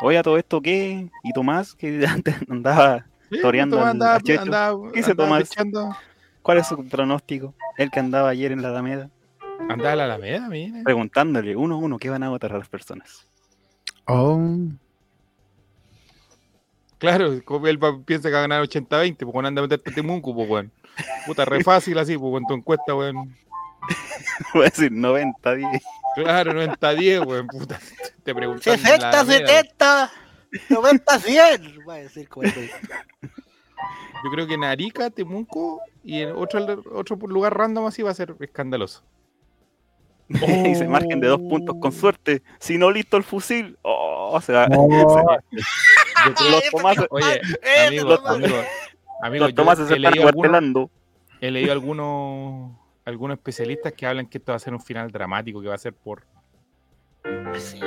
Oye, 0.02 0.18
a 0.18 0.24
todo 0.24 0.38
esto, 0.38 0.62
¿qué? 0.62 1.08
¿Y 1.24 1.34
Tomás? 1.34 1.74
Que 1.76 2.06
antes 2.08 2.36
andaba 2.50 3.06
toreando 3.42 3.80
al- 3.82 3.88
andaba- 3.90 4.16
a 4.16 4.22
Checho. 4.22 4.42
andaba- 4.42 4.92
¿Qué 4.92 5.02
Tomás? 5.16 5.50
pechando. 5.50 5.96
¿Cuál 6.42 6.58
es 6.60 6.68
su 6.68 6.88
pronóstico? 6.88 7.54
El 7.78 7.90
que 7.92 8.00
andaba 8.00 8.30
ayer 8.30 8.52
en 8.52 8.62
la 8.62 8.70
Alameda, 8.70 9.10
Andaba 9.70 9.92
a 9.94 9.96
la 9.96 10.04
Alameda, 10.06 10.50
mira. 10.50 10.82
preguntándole 10.84 11.56
uno 11.56 11.76
a 11.76 11.78
uno 11.78 11.98
qué 11.98 12.10
van 12.10 12.24
a 12.24 12.30
votar 12.30 12.54
a 12.54 12.58
las 12.58 12.68
personas. 12.70 13.26
Oh, 14.06 14.42
Claro, 16.98 17.42
como 17.44 17.68
él 17.68 17.84
va- 17.84 18.00
piensa 18.06 18.30
que 18.30 18.34
va 18.34 18.40
a 18.40 18.42
ganar 18.44 18.62
80-20, 18.62 19.26
pues 19.26 19.34
cuando 19.34 19.50
anda 19.50 19.60
a 19.62 19.64
meterte 19.64 19.92
Temuco, 19.92 20.34
pues 20.34 20.50
weón. 20.50 20.72
Puta, 21.26 21.44
re 21.44 21.62
fácil 21.64 21.98
así, 21.98 22.18
pues 22.18 22.32
con 22.32 22.46
tu 22.46 22.54
encuesta, 22.54 22.96
weón. 22.96 23.36
Voy 24.54 24.62
a 24.64 24.66
decir 24.70 24.92
90, 24.92 25.54
10. 25.56 25.84
Claro, 26.16 26.54
90-10, 26.54 27.26
weón, 27.26 27.48
puta. 27.48 27.80
Te 28.24 28.34
preguntan. 28.34 28.78
60, 28.80 29.26
70, 29.26 30.12
90, 30.70 31.20
100. 31.20 31.80
Va 31.88 31.96
a 31.96 31.98
decir 31.98 32.28
como 32.30 32.48
Yo 32.48 34.32
creo 34.32 34.48
que 34.48 34.54
en 34.54 34.64
Arica, 34.64 35.10
Temuco 35.10 35.82
y 36.04 36.22
en 36.22 36.32
otro, 36.36 36.84
otro 36.94 37.16
lugar 37.28 37.58
random 37.58 37.86
así 37.86 38.02
va 38.02 38.12
a 38.12 38.16
ser 38.16 38.36
escandaloso. 38.40 39.04
y 40.30 40.76
se 40.76 40.88
margen 40.88 41.20
de 41.20 41.28
dos 41.28 41.40
puntos 41.40 41.76
con 41.80 41.92
suerte. 41.92 42.42
Si 42.60 42.78
no 42.78 42.92
listo 42.92 43.18
el 43.18 43.24
fusil, 43.24 43.78
oh, 43.82 44.40
se 44.42 44.54
va. 44.54 44.68
Los 46.50 46.64
Tomases, 46.72 47.06
Oye, 47.10 47.42
los 49.40 49.54
Tomases 49.54 49.88
se 49.88 49.96
he 49.96 49.98
están 49.98 50.12
leído, 50.14 50.28
algunos, 50.28 50.34
cuartelando. 50.34 50.90
he 51.42 51.52
leído 51.52 51.74
algunos, 51.74 52.72
algunos 53.04 53.38
especialistas 53.38 53.92
que 53.92 54.06
hablan 54.06 54.28
que 54.28 54.38
esto 54.38 54.54
va 54.54 54.56
a 54.56 54.60
ser 54.60 54.74
un 54.74 54.80
final 54.80 55.12
dramático, 55.12 55.62
que 55.62 55.68
va 55.68 55.76
a 55.76 55.78
ser 55.78 55.94
por... 55.94 56.24
Sí, 57.58 57.80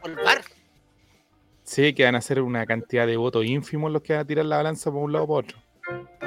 por 0.00 0.10
el 0.10 0.16
bar. 0.16 0.40
Sí, 1.66 1.92
que 1.94 2.04
van 2.04 2.14
a 2.14 2.20
ser 2.20 2.40
una 2.40 2.64
cantidad 2.64 3.08
de 3.08 3.16
votos 3.16 3.44
ínfimos 3.44 3.90
los 3.90 4.00
que 4.00 4.12
van 4.12 4.22
a 4.22 4.24
tirar 4.24 4.44
la 4.44 4.58
balanza 4.58 4.88
por 4.90 5.02
un 5.02 5.12
lado 5.12 5.24
o 5.24 5.26
por 5.26 5.44
otro. 5.44 5.58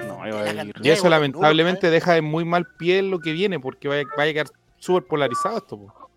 No, 0.05 0.27
iba 0.27 0.41
a 0.41 0.65
ir. 0.65 0.75
Y 0.83 0.89
eso 0.89 1.07
lamentablemente 1.07 1.89
deja 1.89 2.17
en 2.17 2.25
muy 2.25 2.43
mal 2.43 2.67
pie 2.77 3.01
lo 3.01 3.19
que 3.19 3.31
viene, 3.31 3.57
porque 3.57 3.87
va 3.87 3.95
a, 3.95 4.03
va 4.17 4.23
a 4.23 4.33
quedar 4.33 4.47
súper 4.79 5.03
polarizado 5.03 5.57
esto. 5.57 5.77
po. 5.77 6.09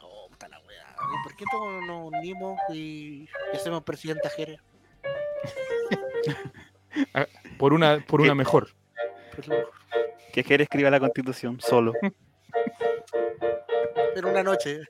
Oh, 0.00 0.26
puta 0.30 0.48
la 0.48 0.58
wea. 0.60 0.86
¿Y 0.96 1.22
¿Por 1.22 1.36
qué 1.36 1.44
todos 1.50 1.84
nos 1.86 2.12
unimos 2.12 2.58
y, 2.70 3.28
y 3.52 3.56
hacemos 3.56 3.82
presidente 3.82 4.26
a 4.28 4.30
Jerez? 4.30 4.60
Por 7.58 7.74
una, 7.74 8.02
por 8.06 8.22
una 8.22 8.34
mejor. 8.34 8.70
Que 10.32 10.42
Jerez 10.42 10.64
escriba 10.64 10.88
la 10.88 10.98
constitución 10.98 11.60
solo. 11.60 11.92
En 14.16 14.24
una 14.24 14.42
noche. 14.42 14.80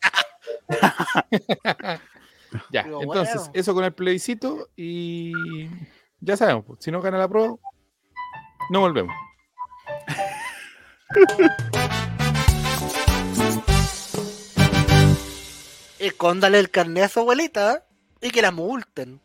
Ya, 2.70 2.82
Pero 2.84 3.02
entonces, 3.02 3.36
bueno. 3.36 3.50
eso 3.54 3.74
con 3.74 3.84
el 3.84 3.92
plebiscito 3.92 4.68
y 4.76 5.32
ya 6.20 6.36
sabemos, 6.36 6.64
pues, 6.66 6.78
si 6.82 6.90
no 6.90 7.00
gana 7.00 7.18
la 7.18 7.28
prueba, 7.28 7.54
no 8.70 8.80
volvemos. 8.80 9.14
Escóndale 15.98 16.58
el 16.58 16.70
carnet 16.70 17.04
a 17.04 17.08
su 17.08 17.20
abuelita 17.20 17.84
y 18.20 18.30
que 18.30 18.42
la 18.42 18.50
multen. 18.50 19.20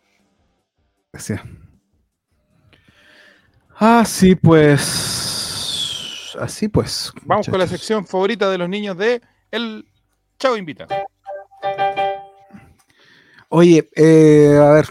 gracias. 1.11 1.41
Así 3.75 4.35
pues. 4.35 6.35
Así 6.39 6.67
pues. 6.67 7.11
Vamos 7.23 7.47
con 7.47 7.59
la 7.59 7.67
sección 7.67 8.05
favorita 8.05 8.49
de 8.49 8.57
los 8.57 8.69
niños 8.69 8.97
de 8.97 9.21
El 9.51 9.87
Chavo 10.39 10.57
Invita. 10.57 10.87
Oye, 13.49 13.89
eh, 13.95 14.57
a 14.61 14.71
ver. 14.71 14.85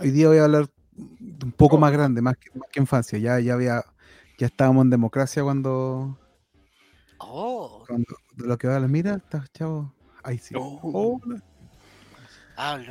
Hoy 0.00 0.10
día 0.10 0.28
voy 0.28 0.38
a 0.38 0.44
hablar 0.44 0.68
de 0.92 1.44
un 1.46 1.52
poco 1.52 1.78
más 1.78 1.92
grande, 1.92 2.22
más 2.22 2.36
que, 2.36 2.50
más 2.58 2.68
que 2.70 2.80
infancia. 2.80 3.18
Ya, 3.18 3.38
ya 3.40 3.54
había, 3.54 3.84
ya 4.38 4.46
estábamos 4.46 4.84
en 4.84 4.90
democracia 4.90 5.42
cuando, 5.42 6.18
Oh, 7.18 7.84
cuando 7.86 8.16
de 8.36 8.46
lo 8.46 8.58
que 8.58 8.66
va 8.68 8.76
a 8.76 8.80
la 8.80 8.88
mira, 8.88 9.14
está 9.16 9.44
chavo. 9.54 9.92
Ahí 10.24 10.38
sí. 10.38 10.54
Oh. 10.56 11.20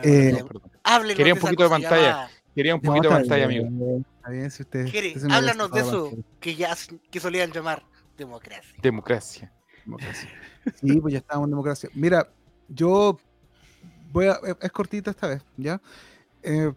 Eh, 0.03 0.43
háblenos 0.84 1.15
Quería 1.18 1.34
un 1.34 1.39
poquito 1.39 1.64
de 1.64 1.69
pantalla. 1.69 2.02
llamada- 2.02 2.30
Quería 2.53 2.76
un 2.76 2.81
No, 2.84 2.89
poquito 2.91 3.10
de 3.10 3.15
pantalla, 3.15 3.48
bien, 3.48 3.68
amigo. 3.68 4.02
Está 4.18 4.30
bien, 4.30 4.52
si 4.52 4.64
usted. 4.64 4.88
Háblanos 5.31 5.72
de 5.72 5.80
eso 5.80 6.11
que 6.41 6.56
ya 6.56 6.76
que 7.10 7.19
solían 7.22 7.52
llamar 7.52 7.84
democracia. 8.18 8.73
Democracia. 8.81 9.53
Democracia. 9.85 10.30
Sí, 10.76 10.99
pues 10.99 11.14
ya 11.14 11.19
estábamos 11.19 11.48
en 11.48 11.52
democracia. 11.52 11.89
Mira, 11.93 12.30
yo 12.68 13.18
voy 14.12 14.28
a. 14.28 14.40
Es 14.62 14.72
cortita 14.72 15.12
esta 15.12 15.28
vez, 15.28 15.42
¿ya? 15.58 15.82
Eh, 16.44 16.72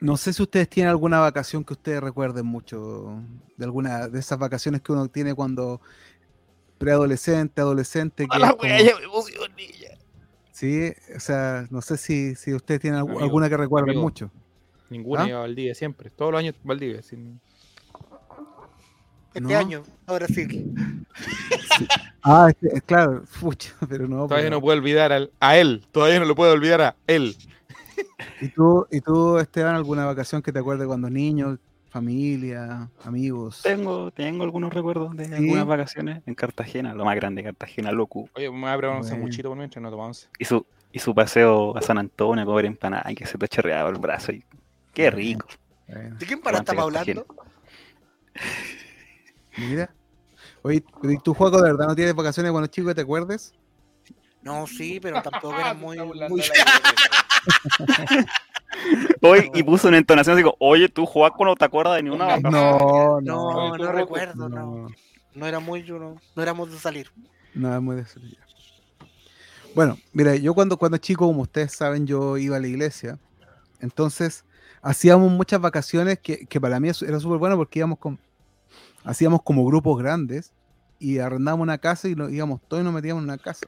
no 0.00 0.16
sé 0.16 0.32
si 0.32 0.42
ustedes 0.42 0.68
tienen 0.68 0.90
alguna 0.90 1.20
vacación 1.20 1.64
que 1.64 1.72
ustedes 1.72 2.00
recuerden 2.02 2.44
mucho, 2.46 3.22
de 3.56 3.64
alguna 3.64 4.08
de 4.08 4.18
esas 4.18 4.38
vacaciones 4.38 4.82
que 4.82 4.92
uno 4.92 5.08
tiene 5.08 5.34
cuando 5.34 5.80
preadolescente, 6.78 7.60
adolescente. 7.60 8.26
que 8.28 8.36
es 8.42 8.92
como- 8.92 9.24
Sí, 10.52 10.92
o 11.16 11.20
sea, 11.20 11.66
no 11.70 11.80
sé 11.80 11.96
si, 11.96 12.34
si 12.36 12.54
ustedes 12.54 12.80
tienen 12.80 13.00
Amigo, 13.00 13.18
alguna 13.20 13.48
que 13.48 13.56
recuerden 13.56 13.90
amigo. 13.90 14.02
mucho. 14.02 14.30
Ninguna 14.88 15.22
¿Ah? 15.24 15.28
iba 15.28 15.38
a 15.38 15.40
Valdivia 15.42 15.74
siempre. 15.74 16.10
Todos 16.10 16.30
los 16.32 16.38
años 16.38 16.54
Valdivia. 16.62 17.02
sin- 17.02 17.40
Este 19.34 19.40
No. 19.40 19.58
año, 19.58 19.82
ahora 20.06 20.26
sí. 20.28 20.72
Ah, 22.22 22.46
este, 22.50 22.78
eh, 22.78 22.80
claro, 22.86 23.24
pucha, 23.40 23.72
pero 23.88 24.06
no. 24.08 24.26
Todavía 24.28 24.46
pero- 24.46 24.56
no 24.56 24.60
puede 24.60 24.78
olvidar 24.78 25.12
al- 25.12 25.30
a 25.40 25.56
él. 25.58 25.84
Todavía 25.90 26.20
no 26.20 26.24
lo 26.24 26.34
puede 26.34 26.52
olvidar 26.52 26.80
a 26.80 26.96
él. 27.06 27.36
¿Y 28.40 28.48
tú, 28.48 28.86
¿Y 28.90 29.00
tú, 29.00 29.38
Esteban, 29.38 29.74
alguna 29.74 30.04
vacación 30.04 30.40
que 30.42 30.52
te 30.52 30.58
acuerdes 30.60 30.86
cuando 30.86 31.10
niño? 31.10 31.58
familia, 31.90 32.88
amigos. 33.04 33.60
Tengo, 33.62 34.10
tengo 34.10 34.42
algunos 34.42 34.74
recuerdos 34.74 35.16
de 35.16 35.26
Sí. 35.26 35.32
algunas 35.34 35.64
vacaciones 35.64 36.22
en 36.26 36.34
Cartagena, 36.34 36.92
lo 36.92 37.04
más 37.04 37.14
grande, 37.14 37.44
Cartagena, 37.44 37.92
loco. 37.92 38.28
Oye, 38.34 38.50
me 38.50 38.60
voy 38.62 38.70
a 38.70 38.76
preparar 38.76 39.00
un 39.00 39.06
sanguchito 39.06 39.48
por 39.48 39.56
mientras 39.56 39.80
no 39.80 39.90
tomamos. 39.92 40.28
Y 40.36 40.44
su, 40.44 40.66
y 40.90 40.98
su 40.98 41.14
paseo 41.14 41.76
a 41.78 41.82
San 41.82 41.96
Antonio 41.98 42.42
a 42.42 42.46
comer 42.46 42.64
empanada 42.66 43.12
y 43.12 43.14
que 43.14 43.26
se 43.26 43.38
te 43.38 43.46
chorreaba 43.46 43.90
el 43.90 43.98
brazo. 43.98 44.32
Y... 44.32 44.42
Qué 44.92 45.08
rico. 45.08 45.46
Bueno, 45.86 46.16
¿De 46.18 46.26
quién 46.26 46.40
estamos 46.40 46.64
Cartagena. 46.64 46.82
hablando? 46.82 47.26
Mira. 49.56 49.94
Oye, 50.62 50.84
pero 51.00 51.12
¿y 51.12 51.18
tú, 51.18 51.34
Juaco, 51.34 51.60
de 51.60 51.72
verdad 51.72 51.88
no 51.88 51.94
tienes 51.94 52.14
vacaciones 52.14 52.52
cuando 52.52 52.68
chico 52.68 52.88
que 52.88 52.94
te 52.94 53.02
acuerdes? 53.02 53.54
No, 54.42 54.66
sí, 54.66 55.00
pero 55.00 55.22
tampoco 55.22 55.58
era 55.58 55.74
muy. 55.74 55.98
Burlando 55.98 56.28
muy... 56.28 56.42
la 56.42 58.26
Hoy, 59.22 59.50
y 59.54 59.62
puso 59.62 59.88
una 59.88 59.98
entonación 59.98 60.34
así 60.34 60.42
como, 60.42 60.56
oye, 60.58 60.88
tú 60.88 61.06
Juaco 61.06 61.44
no 61.44 61.56
te 61.56 61.64
acuerdas 61.64 61.96
de 61.96 62.02
ni 62.02 62.10
una 62.10 62.26
vacación. 62.26 62.52
No, 62.52 63.20
No, 63.20 63.20
no. 63.20 63.76
No, 63.76 63.92
recuerdo, 63.92 64.48
no. 64.48 64.88
No, 65.34 65.46
era 65.46 65.60
muy, 65.60 65.82
yo 65.82 65.98
no, 65.98 66.20
no 66.34 66.42
éramos 66.42 66.70
de 66.70 66.78
salir. 66.78 67.10
no 67.54 67.80
muy 67.80 67.96
de 67.96 68.04
ya. 68.04 68.44
Bueno, 69.74 69.98
mira, 70.12 70.36
yo 70.36 70.54
cuando, 70.54 70.76
cuando 70.76 70.98
chico, 70.98 71.26
como 71.26 71.42
ustedes 71.42 71.72
saben, 71.72 72.06
yo 72.06 72.36
iba 72.36 72.56
a 72.56 72.60
la 72.60 72.68
iglesia. 72.68 73.18
Entonces, 73.80 74.44
hacíamos 74.82 75.32
muchas 75.32 75.60
vacaciones 75.60 76.20
que, 76.20 76.46
que 76.46 76.60
para 76.60 76.78
mí 76.78 76.88
era 76.88 77.20
súper 77.20 77.38
bueno 77.38 77.56
porque 77.56 77.80
íbamos 77.80 77.98
con, 77.98 78.18
hacíamos 79.04 79.42
como 79.42 79.64
grupos 79.64 79.98
grandes 79.98 80.52
y 80.98 81.18
arrendábamos 81.18 81.64
una 81.64 81.78
casa 81.78 82.08
y 82.08 82.14
nos 82.14 82.32
íbamos 82.32 82.60
todos 82.66 82.80
y 82.82 82.84
nos 82.84 82.94
metíamos 82.94 83.22
en 83.22 83.28
una 83.28 83.38
casa. 83.38 83.66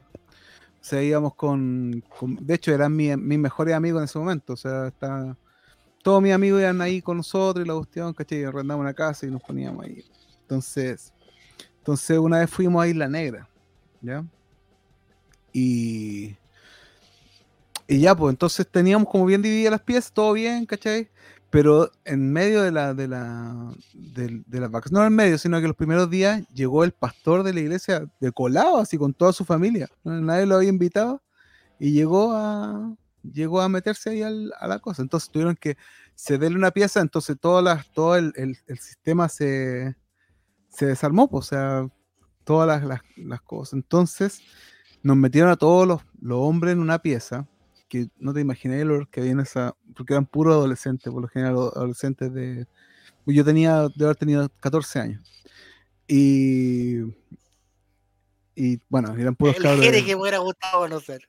O 0.81 0.85
sea, 0.89 1.03
íbamos 1.03 1.35
con, 1.35 2.03
con- 2.19 2.37
de 2.47 2.55
hecho, 2.55 2.73
eran 2.73 2.95
mi- 2.95 3.17
mis 3.17 3.39
mejores 3.39 3.75
amigos 3.75 4.01
en 4.01 4.05
ese 4.05 4.19
momento. 4.19 4.53
O 4.53 4.57
sea, 4.57 4.89
está, 4.89 5.37
todos 6.03 6.23
mis 6.23 6.33
amigos 6.33 6.61
iban 6.61 6.81
ahí 6.81 7.03
con 7.03 7.17
nosotros 7.17 7.65
y 7.65 7.69
la 7.69 7.75
cuestión, 7.75 8.15
¿cachai? 8.15 8.41
Y 8.41 8.45
arrendábamos 8.45 8.85
una 8.85 8.95
casa 8.95 9.27
y 9.27 9.31
nos 9.31 9.43
poníamos 9.43 9.85
ahí. 9.85 10.05
Entonces, 10.43 11.13
entonces 11.79 12.19
una 12.19 12.39
vez 12.39 12.51
fuimos 12.51 12.83
a 12.83 12.89
Isla 12.89 13.09
Negra, 13.09 13.49
¿ya? 14.01 14.25
Y, 15.53 16.37
y 17.89 18.01
ya, 18.01 18.15
pues 18.15 18.33
entonces 18.33 18.67
teníamos 18.69 19.09
como 19.09 19.25
bien 19.27 19.43
divididas 19.43 19.73
las 19.73 19.83
piezas, 19.83 20.13
todo 20.13 20.33
bien, 20.33 20.67
¿cachai? 20.67 21.09
Pero 21.51 21.91
en 22.05 22.33
medio 22.33 22.63
de 22.63 22.73
la, 22.73 22.93
de 22.93 23.09
la, 23.09 23.73
de, 23.95 24.43
las 24.61 24.71
vacaciones, 24.71 25.01
no 25.01 25.07
en 25.07 25.15
medio, 25.15 25.39
sino 25.39 25.61
que 25.61 25.69
los 25.69 25.77
primeros 25.77 26.11
días 26.11 26.43
llegó 26.53 26.85
el 26.85 26.93
pastor 26.93 27.43
de 27.45 27.55
la 27.55 27.61
iglesia 27.61 28.07
de 28.21 28.33
colado, 28.33 28.79
así 28.79 28.99
con 28.99 29.15
toda 29.15 29.33
su 29.33 29.45
familia. 29.45 29.89
Nadie 30.05 30.45
lo 30.47 30.57
había 30.57 30.69
invitado 30.69 31.23
y 31.79 31.93
llegó 31.93 32.33
a, 32.35 32.95
llegó 33.23 33.61
a 33.61 33.69
meterse 33.69 34.11
ahí 34.11 34.23
a 34.23 34.67
la 34.67 34.79
cosa. 34.81 35.03
Entonces 35.03 35.31
tuvieron 35.31 35.55
que 35.57 35.77
cederle 36.17 36.59
una 36.59 36.73
pieza, 36.73 37.01
entonces 37.01 37.37
todas 37.41 37.63
las, 37.65 37.91
todo 37.93 38.17
el, 38.17 38.33
el- 38.37 38.59
el 38.67 38.79
sistema 38.79 39.29
se, 39.29 39.95
se 40.69 40.87
desarmó, 40.87 41.29
pues, 41.29 41.47
o 41.47 41.49
sea, 41.49 41.89
todas 42.45 42.67
las, 42.69 42.85
las- 42.85 43.03
las 43.17 43.41
cosas. 43.43 43.75
Entonces 43.75 44.41
nos 45.03 45.17
metieron 45.17 45.51
a 45.51 45.57
todos 45.57 45.87
los, 45.87 46.03
los 46.21 46.39
hombres 46.41 46.73
en 46.73 46.81
una 46.81 46.99
pieza, 46.99 47.47
que 47.89 48.09
no 48.19 48.33
te 48.35 48.41
imaginé 48.41 48.85
lo 48.85 49.07
que 49.11 49.21
había 49.21 49.33
en 49.33 49.41
esa, 49.41 49.75
porque 49.95 50.15
eran 50.15 50.27
puros 50.27 50.55
adolescentes, 50.55 51.13
por 51.13 51.23
lo 51.23 51.29
general 51.29 51.55
adolescentes 51.55 52.33
de... 52.33 52.67
Yo 53.27 53.45
tenía, 53.45 53.89
de 53.95 54.05
haber 54.05 54.17
tenido 54.17 54.49
14 54.61 55.01
años. 55.01 55.23
Y... 56.07 57.01
Y 58.59 58.81
bueno, 58.89 59.15
eran 59.17 59.37
puros 59.37 59.57
El 59.57 59.63
cabros. 59.63 59.81
De- 59.81 60.05
que 60.05 60.17
me 60.17 60.23
hubiera 60.23 60.39
gustado 60.39 60.81
conocer. 60.81 61.21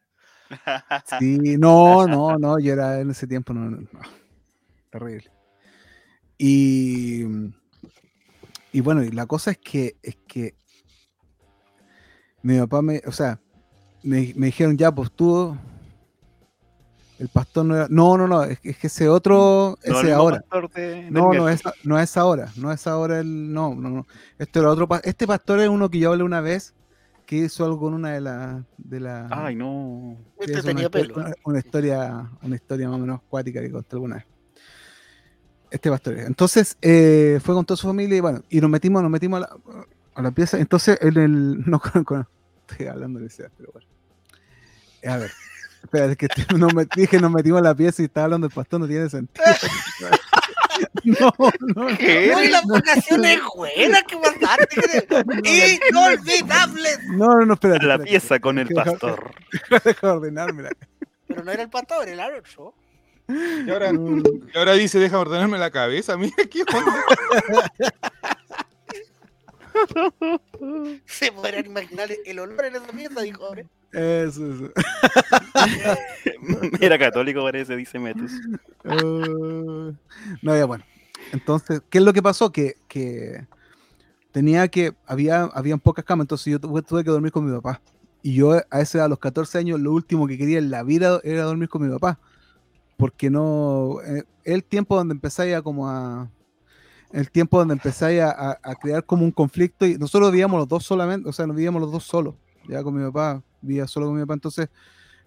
Sí, 1.19 1.57
no, 1.57 2.07
no, 2.07 2.37
no, 2.37 2.57
yo 2.59 2.71
era 2.71 3.01
en 3.01 3.11
ese 3.11 3.27
tiempo, 3.27 3.53
no, 3.53 3.69
no, 3.69 3.81
no. 3.81 3.99
terrible. 4.89 5.29
Y, 6.37 7.23
y 8.71 8.81
bueno, 8.81 9.03
y 9.03 9.11
la 9.11 9.25
cosa 9.25 9.51
es 9.51 9.57
que, 9.57 9.97
es 10.01 10.15
que 10.27 10.55
mi 12.43 12.57
papá 12.59 12.81
me, 12.81 13.01
o 13.05 13.11
sea, 13.11 13.41
me, 14.03 14.33
me 14.35 14.45
dijeron 14.47 14.77
ya, 14.77 14.93
pues 14.93 15.11
tú, 15.11 15.57
el 17.19 17.29
pastor 17.29 17.65
no 17.65 17.75
era, 17.75 17.87
no, 17.89 18.17
no, 18.17 18.27
no, 18.27 18.43
es, 18.43 18.59
que- 18.59 18.69
es 18.71 18.77
que 18.77 18.87
ese 18.87 19.09
otro, 19.09 19.77
No, 19.85 19.99
ese 19.99 20.13
ahora. 20.13 20.43
de- 20.75 21.09
No, 21.11 21.33
no 21.33 21.49
es, 21.49 21.61
no 21.83 21.99
es 21.99 22.17
ahora, 22.17 22.51
no 22.57 22.71
es 22.71 22.85
ahora 22.87 23.19
el, 23.19 23.51
no, 23.53 23.73
no, 23.75 23.89
no. 23.89 24.07
Este 24.37 24.59
era 24.59 24.69
otro, 24.69 24.87
este 25.03 25.25
pastor 25.27 25.59
es 25.61 25.69
uno 25.69 25.89
que 25.89 25.99
yo 25.99 26.11
hablé 26.11 26.23
una 26.23 26.41
vez, 26.41 26.73
que 27.25 27.37
hizo 27.37 27.65
algo 27.65 27.79
con 27.79 27.93
una 27.93 28.11
de 28.13 28.21
las, 28.21 28.63
de 28.77 28.99
las, 28.99 29.31
Ay, 29.31 29.55
no. 29.55 30.17
Este 30.39 30.53
una, 30.53 30.61
tenía 30.63 30.89
pelo. 30.89 31.15
una- 31.15 31.33
una 31.43 31.59
historia, 31.59 32.29
una 32.41 32.55
historia 32.55 32.87
más 32.87 32.95
o 32.97 32.99
menos 32.99 33.21
cuática 33.27 33.61
que 33.61 33.71
conté 33.71 33.95
alguna 33.95 34.15
vez. 34.17 34.25
Este 35.69 35.89
pastor. 35.89 36.19
Entonces, 36.19 36.77
eh, 36.81 37.39
fue 37.43 37.53
con 37.53 37.65
toda 37.65 37.75
su 37.77 37.87
familia 37.87 38.17
y 38.17 38.21
bueno, 38.21 38.41
y 38.49 38.61
nos 38.61 38.69
metimos, 38.69 39.01
nos 39.01 39.11
metimos 39.11 39.37
a 39.37 39.41
la, 39.41 39.49
a 40.15 40.21
la 40.21 40.31
pieza. 40.31 40.57
Entonces, 40.59 40.97
en 41.01 41.17
el. 41.17 41.57
No, 41.67 41.79
con- 41.81 42.03
con- 42.05 42.27
estoy 42.67 42.87
hablando 42.87 43.19
de 43.19 43.25
esa, 43.27 43.49
pero 43.57 43.71
bueno. 43.73 43.87
Eh, 45.01 45.09
A 45.09 45.17
ver, 45.17 45.31
espera, 45.83 46.05
es 46.05 46.17
que 46.17 46.27
no 46.57 46.67
me, 46.69 46.85
dije 46.95 47.19
nos 47.19 47.31
metimos 47.31 47.61
la 47.61 47.75
pieza 47.75 48.01
y 48.01 48.05
estaba 48.05 48.25
hablando 48.25 48.47
del 48.47 48.55
pastor, 48.55 48.79
no 48.79 48.87
tiene 48.87 49.09
sentido. 49.09 49.45
No, 51.03 51.33
no, 51.39 51.51
no. 51.75 51.97
¿Qué? 51.97 52.31
Uy, 52.35 52.49
las 52.49 52.63
vacaciones 52.65 53.39
buenas 53.55 54.03
que 54.03 54.17
pasaste. 54.17 55.07
Inolvidables. 55.89 56.99
No, 57.09 57.25
no, 57.27 57.45
no, 57.47 57.53
espérate. 57.55 57.85
La 57.85 57.93
espérate. 57.95 58.11
pieza 58.11 58.39
con 58.39 58.59
el 58.59 58.67
pastor. 58.67 59.31
Deja 59.83 60.07
de 60.07 60.13
ordenármela. 60.13 60.69
Pero 61.27 61.43
no 61.43 61.51
era 61.51 61.63
el 61.63 61.69
pastor, 61.69 62.07
era 62.07 62.27
el 62.27 62.35
otro. 62.35 62.75
Y 63.27 63.69
ahora, 63.71 63.91
y 63.91 64.57
ahora 64.57 64.73
dice, 64.73 64.99
deja 64.99 65.17
ordenarme 65.19 65.57
la 65.57 65.71
cabeza. 65.71 66.15
Mira 66.15 66.35
qué 66.49 66.61
onda. 66.61 67.71
Se 71.05 71.31
podrán 71.31 71.65
imaginar 71.65 72.09
el 72.25 72.39
olor 72.39 72.65
en 72.65 72.75
esa 72.75 72.87
pieza, 72.87 73.21
dijo. 73.21 73.45
hombre. 73.45 73.67
Eso, 73.91 74.51
eso. 74.51 74.71
Era 76.81 76.99
católico, 76.99 77.41
parece, 77.41 77.75
dice 77.75 77.99
Metus. 77.99 78.31
Uh, 78.83 79.93
no, 80.41 80.57
ya 80.57 80.65
bueno. 80.65 80.83
Entonces, 81.31 81.81
¿qué 81.89 81.97
es 81.97 82.03
lo 82.03 82.13
que 82.13 82.21
pasó? 82.21 82.51
Que, 82.51 82.75
que 82.87 83.45
tenía 84.31 84.67
que, 84.67 84.93
había, 85.05 85.43
habían 85.45 85.79
pocas 85.79 86.05
camas, 86.05 86.25
entonces 86.25 86.51
yo 86.51 86.59
tuve, 86.59 86.81
tuve 86.81 87.03
que 87.03 87.09
dormir 87.09 87.31
con 87.31 87.45
mi 87.45 87.55
papá. 87.55 87.81
Y 88.21 88.35
yo 88.35 88.59
a 88.69 88.81
ese 88.81 88.99
a 88.99 89.07
los 89.07 89.19
14 89.19 89.57
años, 89.57 89.79
lo 89.79 89.93
último 89.93 90.27
que 90.27 90.37
quería 90.37 90.57
en 90.57 90.69
la 90.69 90.83
vida 90.83 91.21
era 91.23 91.43
dormir 91.43 91.69
con 91.69 91.83
mi 91.83 91.91
papá. 91.91 92.19
Porque 92.97 93.29
no, 93.29 93.97
eh, 94.05 94.23
el 94.43 94.63
tiempo 94.63 94.95
donde 94.95 95.13
empezáis 95.13 95.55
a 95.55 95.61
como 95.61 95.89
a, 95.89 96.29
el 97.11 97.31
tiempo 97.31 97.57
donde 97.59 97.73
empezáis 97.73 98.21
a, 98.21 98.31
a- 98.51 98.59
a 98.63 98.75
crear 98.75 99.03
como 99.05 99.23
un 99.23 99.31
conflicto 99.31 99.85
y 99.85 99.97
nosotros 99.97 100.31
vivíamos 100.31 100.59
los 100.59 100.67
dos 100.67 100.83
solamente, 100.83 101.27
o 101.29 101.33
sea, 101.33 101.47
nos 101.47 101.55
vivíamos 101.55 101.81
los 101.81 101.91
dos 101.91 102.03
solos, 102.03 102.35
ya 102.67 102.83
con 102.83 102.95
mi 102.95 103.03
papá, 103.05 103.41
vivía 103.61 103.87
solo 103.87 104.07
con 104.07 104.15
mi 104.15 104.21
papá, 104.21 104.33
entonces 104.35 104.69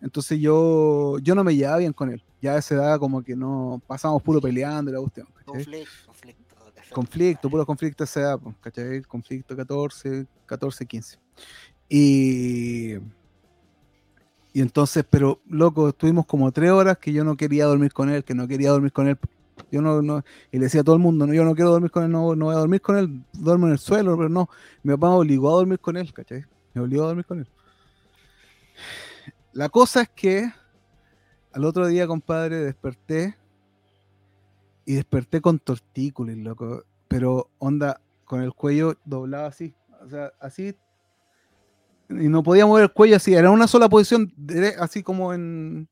entonces 0.03 0.39
yo, 0.41 1.19
yo 1.19 1.35
no 1.35 1.45
me 1.45 1.55
llevaba 1.55 1.77
bien 1.77 1.93
con 1.93 2.11
él. 2.11 2.25
Ya 2.41 2.55
a 2.55 2.59
esa 2.59 2.75
edad 2.75 2.99
como 2.99 3.23
que 3.23 3.37
no 3.37 3.83
pasábamos 3.87 4.23
puro 4.23 4.41
peleando 4.41 4.91
y 4.91 4.95
la 4.95 5.01
cuestión. 5.01 5.27
Conflicto, 5.45 5.91
conflicto. 6.07 6.55
Conflicto, 6.95 7.51
puro 7.51 7.67
conflicto 7.67 8.03
a 8.03 8.07
esa 8.07 8.21
edad, 8.21 8.39
pues, 8.39 8.57
¿cachai? 8.63 9.03
Conflicto 9.03 9.55
14, 9.55 10.27
14, 10.47 10.87
15. 10.87 11.19
Y, 11.87 12.95
y 14.53 14.61
entonces, 14.63 15.05
pero 15.09 15.41
loco, 15.47 15.91
estuvimos 15.91 16.25
como 16.25 16.51
tres 16.51 16.71
horas 16.71 16.97
que 16.99 17.13
yo 17.13 17.23
no 17.23 17.37
quería 17.37 17.67
dormir 17.67 17.93
con 17.93 18.09
él, 18.09 18.25
que 18.25 18.35
no 18.35 18.49
quería 18.49 18.71
dormir 18.71 18.93
con 18.93 19.07
él. 19.07 19.19
Yo 19.71 19.83
no, 19.83 20.03
no 20.03 20.23
y 20.51 20.59
le 20.59 20.65
decía 20.65 20.83
a 20.83 20.85
todo 20.85 20.97
el 20.97 21.03
mundo, 21.03 21.27
no, 21.27 21.35
yo 21.35 21.45
no 21.45 21.55
quiero 21.55 21.71
dormir 21.71 21.91
con 21.91 22.05
él, 22.05 22.11
no, 22.11 22.35
no 22.35 22.47
voy 22.47 22.55
a 22.55 22.59
dormir 22.59 22.81
con 22.81 22.97
él, 22.97 23.23
duermo 23.33 23.67
en 23.67 23.73
el 23.73 23.79
suelo, 23.79 24.17
pero 24.17 24.29
no. 24.29 24.49
Mi 24.83 24.93
papá 24.93 25.09
me 25.11 25.17
obligó 25.17 25.51
a 25.51 25.55
dormir 25.55 25.79
con 25.79 25.97
él, 25.97 26.13
¿cachai? 26.13 26.45
Me 26.75 26.83
obligó 26.83 27.05
a 27.05 27.09
dormir 27.09 27.25
con 27.25 27.41
él. 27.41 27.49
La 29.53 29.69
cosa 29.69 30.03
es 30.03 30.09
que 30.11 30.53
al 31.53 31.65
otro 31.65 31.87
día, 31.87 32.07
compadre, 32.07 32.57
desperté 32.57 33.37
y 34.85 34.95
desperté 34.95 35.41
con 35.41 35.59
tortícolis, 35.59 36.39
loco. 36.39 36.85
Pero 37.09 37.51
onda, 37.59 38.01
con 38.25 38.43
el 38.43 38.55
cuello 38.55 38.97
doblado 39.05 39.47
así. 39.47 39.75
O 40.05 40.09
sea, 40.09 40.33
así. 40.39 40.77
Y 42.09 42.29
no 42.29 42.43
podía 42.43 42.67
mover 42.67 42.85
el 42.85 42.93
cuello 42.93 43.17
así. 43.17 43.35
Era 43.35 43.51
una 43.51 43.67
sola 43.67 43.89
posición, 43.89 44.33
así 44.79 45.03
como 45.03 45.35
en. 45.35 45.89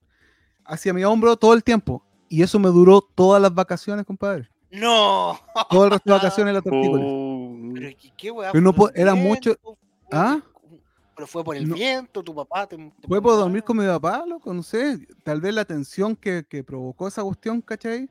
hacia 0.65 0.95
mi 0.95 1.05
hombro 1.05 1.37
todo 1.37 1.55
el 1.55 1.65
tiempo. 1.65 2.05
Y 2.29 2.43
eso 2.43 2.59
me 2.59 2.69
duró 2.69 3.01
todas 3.01 3.41
las 3.41 3.55
vacaciones, 3.55 4.05
compadre. 4.05 4.49
No. 4.71 5.39
Todo 5.71 5.85
el 5.87 5.91
resto 5.93 6.11
de 6.11 6.17
vacaciones 6.19 6.55
la 6.55 6.61
tortícolis. 6.63 7.07
Oh, 7.09 7.57
Pero 7.75 7.89
¿qué, 7.99 8.13
qué 8.17 8.31
weá? 8.31 8.53
Pero 8.53 8.63
no 8.63 8.73
¿Fue 8.73 8.91
po- 8.91 8.95
era 8.95 9.15
mucho- 9.15 9.51
viento? 9.51 9.79
¿Fue- 10.11 10.19
¿Ah? 10.19 10.41
Pero 11.17 11.27
fue 11.27 11.43
por 11.43 11.57
el 11.57 11.69
No. 11.69 11.75
viento, 11.75 12.23
tu 12.23 12.35
papá 12.35 12.67
te. 12.67 12.77
te 12.77 13.09
Fue 13.09 13.21
por 13.21 13.33
dormir 13.33 13.65
con 13.65 13.77
mi 13.79 13.87
papá, 13.87 14.25
loco, 14.27 14.53
no 14.55 14.63
sé. 14.63 14.99
Tal 15.25 15.41
vez 15.41 15.53
la 15.55 15.65
tensión 15.65 16.15
que, 16.15 16.45
que 16.49 16.63
provocó 16.63 17.09
esa 17.09 17.23
cuestión, 17.25 17.61
¿cachai? 17.63 18.09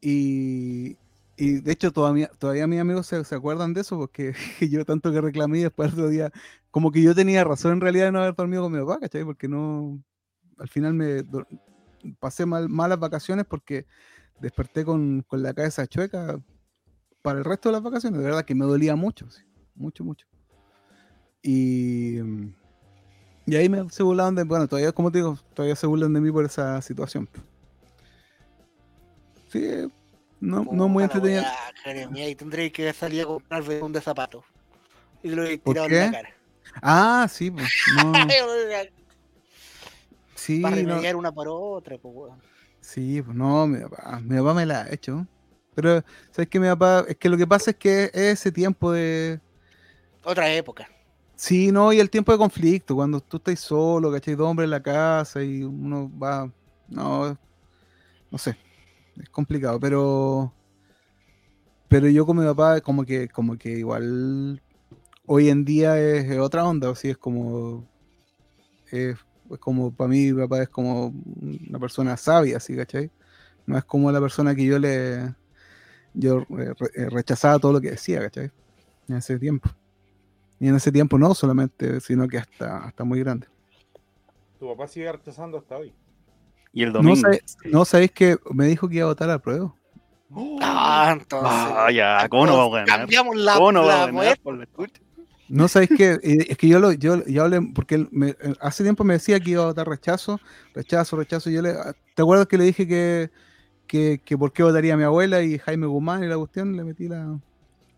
Y, 0.00 0.96
y 1.36 1.60
de 1.60 1.72
hecho 1.72 1.92
todavía, 1.92 2.28
todavía 2.38 2.66
mis 2.66 2.80
amigos 2.80 3.06
se, 3.06 3.24
se 3.24 3.34
acuerdan 3.34 3.72
de 3.72 3.80
eso, 3.82 3.96
porque 3.96 4.34
yo 4.70 4.84
tanto 4.84 5.10
que 5.12 5.20
reclamé 5.20 5.60
después 5.60 5.88
el 5.88 5.94
otro 5.94 6.08
día, 6.08 6.30
como 6.70 6.90
que 6.92 7.02
yo 7.02 7.14
tenía 7.14 7.44
razón 7.44 7.72
en 7.72 7.80
realidad 7.80 8.06
de 8.06 8.12
no 8.12 8.20
haber 8.20 8.34
dormido 8.34 8.62
con 8.64 8.72
mi 8.72 8.80
papá, 8.80 8.98
¿cachai? 9.00 9.24
Porque 9.24 9.48
no, 9.48 9.98
al 10.58 10.68
final 10.68 10.92
me 10.94 11.22
pasé 12.18 12.46
mal, 12.46 12.68
malas 12.68 12.98
vacaciones 12.98 13.46
porque 13.46 13.86
desperté 14.40 14.84
con, 14.84 15.22
con 15.22 15.42
la 15.42 15.54
cabeza 15.54 15.86
chueca 15.86 16.40
para 17.22 17.38
el 17.38 17.44
resto 17.44 17.68
de 17.68 17.74
las 17.74 17.82
vacaciones. 17.82 18.18
De 18.20 18.24
verdad 18.24 18.44
que 18.44 18.54
me 18.54 18.64
dolía 18.64 18.96
mucho, 18.96 19.30
sí, 19.30 19.42
mucho, 19.74 20.04
mucho. 20.04 20.26
Y, 21.42 22.18
y 23.46 23.56
ahí 23.56 23.68
me, 23.68 23.88
se 23.90 24.02
burlaban 24.02 24.34
de, 24.34 24.44
bueno, 24.44 24.66
todavía, 24.66 24.92
como 24.92 25.10
te 25.10 25.18
digo, 25.18 25.38
todavía 25.54 25.76
se 25.76 25.86
burlan 25.86 26.12
de 26.12 26.20
mí 26.20 26.30
por 26.30 26.44
esa 26.44 26.80
situación. 26.82 27.28
Sí, 29.48 29.90
no, 30.40 30.64
no 30.70 30.88
muy 30.88 31.04
weá, 31.04 31.46
Jeremia, 31.82 32.28
y 32.28 32.34
tendréis 32.34 32.72
que 32.72 32.92
salir 32.92 33.22
a 33.22 33.26
comprar 33.26 33.62
un 33.82 33.92
de 33.92 34.00
zapatos. 34.00 34.44
Y 35.22 35.30
lo 35.30 35.44
he 35.44 35.58
¿Por 35.58 35.74
tirado 35.74 35.88
en 35.88 36.06
la 36.06 36.10
cara. 36.10 36.34
Ah, 36.82 37.26
sí, 37.30 37.50
pues, 37.50 37.68
no, 37.94 38.12
sí, 40.46 40.60
Para 40.60 40.76
no, 40.76 40.88
remediar 40.88 41.16
una 41.16 41.32
por 41.32 41.48
otra, 41.48 41.98
pues, 41.98 42.14
weón. 42.14 42.42
sí, 42.80 43.22
pues 43.22 43.36
no, 43.36 43.66
mi 43.66 43.80
papá, 43.80 44.20
mi 44.22 44.36
papá 44.36 44.54
me 44.54 44.66
la 44.66 44.82
ha 44.82 44.92
hecho. 44.92 45.26
Pero, 45.74 46.02
¿sabes 46.30 46.48
qué, 46.48 46.58
mi 46.58 46.68
papá? 46.68 47.04
Es 47.08 47.16
que 47.16 47.28
lo 47.28 47.36
que 47.36 47.46
pasa 47.46 47.72
es 47.72 47.76
que 47.76 48.04
es 48.04 48.14
ese 48.14 48.52
tiempo 48.52 48.92
de, 48.92 49.40
Otra 50.24 50.52
época. 50.52 50.88
Sí, 51.36 51.70
no, 51.70 51.92
y 51.92 52.00
el 52.00 52.08
tiempo 52.08 52.32
de 52.32 52.38
conflicto, 52.38 52.94
cuando 52.94 53.20
tú 53.20 53.36
estás 53.36 53.60
solo, 53.60 54.10
¿cachai? 54.10 54.34
Dos 54.34 54.48
hombres 54.48 54.64
en 54.64 54.70
la 54.70 54.82
casa 54.82 55.42
y 55.42 55.62
uno 55.62 56.10
va. 56.18 56.50
No, 56.88 57.36
no 58.30 58.38
sé. 58.38 58.56
Es 59.20 59.28
complicado, 59.28 59.78
pero. 59.78 60.52
Pero 61.88 62.08
yo 62.08 62.24
con 62.24 62.38
mi 62.38 62.44
papá, 62.44 62.80
como 62.80 63.04
que, 63.04 63.28
como 63.28 63.58
que 63.58 63.70
igual. 63.70 64.62
Hoy 65.26 65.50
en 65.50 65.64
día 65.64 66.00
es, 66.00 66.38
otra 66.38 66.64
onda, 66.64 66.90
así 66.90 67.10
es 67.10 67.18
como. 67.18 67.86
Es, 68.90 69.18
es 69.50 69.58
como, 69.58 69.94
para 69.94 70.08
mí, 70.08 70.32
mi 70.32 70.42
papá 70.42 70.62
es 70.62 70.68
como 70.68 71.12
una 71.66 71.78
persona 71.78 72.16
sabia, 72.16 72.56
así, 72.58 72.76
¿cachai? 72.76 73.10
No 73.66 73.76
es 73.78 73.84
como 73.84 74.10
la 74.12 74.20
persona 74.20 74.54
que 74.54 74.64
yo 74.64 74.78
le. 74.78 75.34
Yo 76.14 76.40
eh, 76.58 76.72
re- 76.78 76.90
eh, 76.94 77.10
rechazaba 77.10 77.58
todo 77.58 77.72
lo 77.74 77.80
que 77.80 77.90
decía, 77.90 78.20
¿cachai? 78.20 78.50
En 79.08 79.16
ese 79.16 79.38
tiempo. 79.38 79.68
Y 80.58 80.68
en 80.68 80.76
ese 80.76 80.90
tiempo 80.90 81.18
no 81.18 81.34
solamente, 81.34 82.00
sino 82.00 82.26
que 82.26 82.38
hasta, 82.38 82.84
hasta 82.86 83.04
muy 83.04 83.20
grande. 83.20 83.46
Tu 84.58 84.66
papá 84.68 84.88
sigue 84.88 85.12
rechazando 85.12 85.58
hasta 85.58 85.76
hoy. 85.76 85.92
Y 86.72 86.82
el 86.82 86.92
No, 86.92 87.02
domingo. 87.02 87.20
sabe- 87.20 87.42
no 87.70 87.84
sabéis 87.84 88.12
que 88.12 88.36
me 88.52 88.66
dijo 88.66 88.88
que 88.88 88.96
iba 88.96 89.04
a 89.04 89.08
votar 89.08 89.28
a 89.30 89.38
prueba. 89.38 89.74
Ah, 90.62 91.10
entonces. 91.12 91.50
Ah, 91.52 91.90
ya, 91.92 92.26
¿cómo 92.28 92.46
no 92.46 92.56
vamos 92.56 92.74
a 92.74 92.80
ganar? 92.80 92.98
Cambiamos 93.00 93.36
la, 93.36 93.52
¿Cómo 93.54 93.72
no 93.72 93.82
la 93.82 93.94
vamos 94.06 94.20
a 94.20 94.24
ganar 94.24 94.38
por 94.42 94.56
la 94.56 94.64
escucha? 94.64 95.00
No 95.48 95.68
sabéis 95.68 95.90
que 95.96 96.18
es 96.22 96.56
que 96.58 96.68
yo 96.68 96.78
lo 96.80 96.92
yo, 96.92 97.24
yo 97.26 97.44
hablé 97.44 97.60
porque 97.74 97.94
él 97.96 98.08
me- 98.10 98.30
eh, 98.30 98.54
hace 98.60 98.82
tiempo 98.82 99.04
me 99.04 99.14
decía 99.14 99.38
que 99.38 99.50
iba 99.52 99.62
a 99.62 99.66
votar 99.66 99.88
rechazo, 99.88 100.40
rechazo, 100.74 101.16
rechazo. 101.16 101.50
Yo 101.50 101.62
le, 101.62 101.70
ah, 101.70 101.94
¿te 102.14 102.22
acuerdas 102.22 102.46
que 102.48 102.58
le 102.58 102.64
dije 102.64 102.86
que, 102.88 103.30
que, 103.86 104.20
que 104.24 104.36
por 104.36 104.52
qué 104.52 104.62
votaría 104.64 104.94
a 104.94 104.96
mi 104.96 105.04
abuela 105.04 105.42
y 105.42 105.58
Jaime 105.58 105.86
Guzmán 105.86 106.24
y 106.24 106.26
la 106.26 106.36
cuestión? 106.36 106.76
Le 106.76 106.82
metí 106.84 107.06
la. 107.08 107.38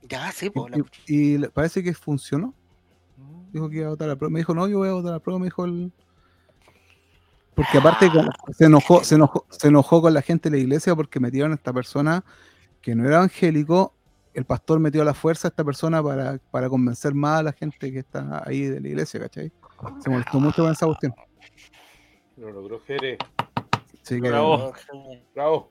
Ya, 0.09 0.31
sí, 0.33 0.51
pues. 0.51 0.73
Y, 1.07 1.15
y 1.35 1.39
le- 1.39 1.49
parece 1.49 1.83
que 1.83 1.95
funcionó. 1.95 2.55
Dijo 3.53 3.71
que 3.71 3.77
iba 3.79 3.87
a 3.87 3.91
votar 3.91 4.11
a 4.11 4.17
prueba. 4.17 4.31
Me 4.33 4.41
dijo, 4.41 4.55
no, 4.55 4.69
yo 4.69 4.79
voy 4.79 4.89
a 4.91 4.93
votar 4.93 5.15
a 5.15 5.19
prueba. 5.19 5.39
Me 5.39 5.47
dijo 5.47 5.65
el. 5.65 5.91
Porque 7.55 7.79
aparte 7.79 8.09
como 8.11 8.31
se 8.57 8.67
enojó, 8.67 9.03
se 9.03 9.17
enojó, 9.17 9.45
se 9.51 9.69
enojó 9.69 10.01
con 10.03 10.15
la 10.15 10.23
gente 10.23 10.49
de 10.51 10.57
la 10.57 10.63
iglesia 10.63 10.95
porque 10.95 11.19
metieron 11.19 11.53
a 11.53 11.55
esta 11.57 11.73
persona 11.73 12.25
que 12.83 12.95
no 12.95 13.05
era 13.07 13.17
evangélico. 13.17 13.95
El 14.35 14.45
pastor 14.45 14.79
metió 14.79 15.03
a 15.03 15.05
la 15.05 15.15
fuerza 15.15 15.49
a 15.49 15.51
esta 15.51 15.65
persona 15.65 16.03
para, 16.03 16.39
para 16.51 16.69
convencer 16.69 17.15
más 17.15 17.41
a 17.41 17.43
la 17.45 17.53
gente 17.53 17.91
que 17.93 17.99
está 18.01 18.43
ahí 18.47 18.63
de 18.67 18.81
la 18.81 18.89
iglesia, 18.89 19.19
¿cachai? 19.21 19.53
Se 20.01 20.11
molestó 20.11 20.39
mucho 20.41 20.63
con 20.63 20.73
esa 20.73 20.87
cuestión. 20.87 21.15
Lo 22.37 22.51
logró 22.53 22.81
Jerez. 22.87 23.19
Sí, 24.03 24.21
que- 24.21 24.29
Bravo. 24.29 24.73
Bravo. 25.35 25.71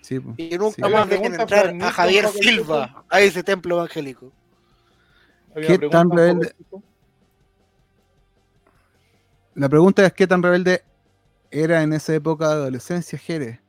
Sí. 0.00 0.16
Y 0.36 0.56
nunca 0.58 0.74
Sí. 0.74 0.82
más 0.82 0.92
La 0.92 1.06
dejen 1.06 1.34
entrar 1.40 1.74
a 1.80 1.90
Javier 1.92 2.28
Silva 2.28 3.04
a 3.08 3.20
ese 3.20 3.42
templo 3.42 3.76
evangélico. 3.76 4.32
Había 5.54 5.68
¿Qué 5.78 5.86
una 5.86 5.90
tan 5.90 6.08
pregunta, 6.10 6.48
rebelde? 6.48 6.54
La 9.54 9.68
pregunta 9.68 10.06
es 10.06 10.12
qué 10.14 10.26
tan 10.26 10.42
rebelde 10.42 10.82
era 11.50 11.82
en 11.82 11.92
esa 11.92 12.14
época 12.14 12.48
de 12.48 12.54
adolescencia, 12.54 13.18
Jerez. 13.18 13.60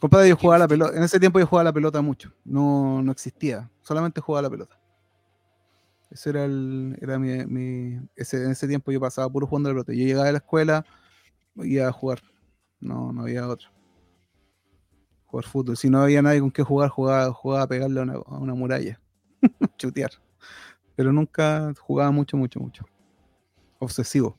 Compadre, 0.00 0.30
yo 0.30 0.36
jugaba 0.36 0.58
la 0.60 0.68
pelota. 0.68 0.96
En 0.96 1.02
ese 1.02 1.20
tiempo 1.20 1.38
yo 1.38 1.46
jugaba 1.46 1.64
la 1.64 1.72
pelota 1.72 2.00
mucho. 2.00 2.32
No, 2.44 3.02
no 3.02 3.12
existía. 3.12 3.70
Solamente 3.82 4.20
jugaba 4.20 4.42
la 4.42 4.50
pelota. 4.50 4.76
Ese 6.10 6.30
era 6.30 6.44
el, 6.44 6.96
era 7.00 7.18
mi, 7.18 7.44
mi- 7.46 8.00
ese, 8.16 8.42
en 8.44 8.50
ese 8.50 8.66
tiempo 8.66 8.90
yo 8.90 8.98
pasaba 8.98 9.28
puro 9.30 9.46
jugando 9.46 9.68
la 9.68 9.74
pelota. 9.74 9.92
Yo 9.92 10.04
llegaba 10.04 10.26
de 10.26 10.32
la 10.32 10.38
escuela 10.38 10.84
y 11.56 11.74
iba 11.76 11.86
a 11.86 11.92
jugar. 11.92 12.20
No, 12.80 13.12
no 13.12 13.22
había 13.22 13.46
otro. 13.46 13.68
Jugar 15.26 15.44
fútbol. 15.44 15.76
Si 15.76 15.90
no 15.90 16.02
había 16.02 16.22
nadie 16.22 16.40
con 16.40 16.50
que 16.50 16.62
jugar, 16.62 16.88
jugaba, 16.88 17.32
jugaba 17.32 17.62
a 17.62 17.68
pegarle 17.68 18.00
a 18.00 18.02
una, 18.02 18.14
a 18.14 18.38
una 18.38 18.54
muralla. 18.54 18.98
Chutear. 19.78 20.10
Pero 20.96 21.12
nunca 21.12 21.72
jugaba 21.78 22.10
mucho, 22.10 22.36
mucho, 22.38 22.58
mucho. 22.58 22.84
Obsesivo. 23.78 24.36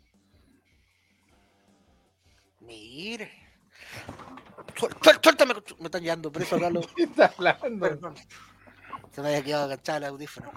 Mire. 2.60 3.30
Suel- 4.76 4.94
suel- 5.02 5.20
Suéltame, 5.22 5.54
conchu- 5.56 5.78
me 5.80 5.86
están 5.86 6.02
llevando 6.04 6.32
preso 6.32 6.56
acá 6.56 6.70
los. 6.70 6.88
¿Qué 6.96 7.04
está 7.04 7.32
hablando? 7.38 7.80
Perdón. 7.88 8.16
Se 9.12 9.22
me 9.22 9.28
había 9.30 9.44
quedado 9.44 9.64
agachado 9.66 9.98
el 10.00 10.04
audífono. 10.06 10.52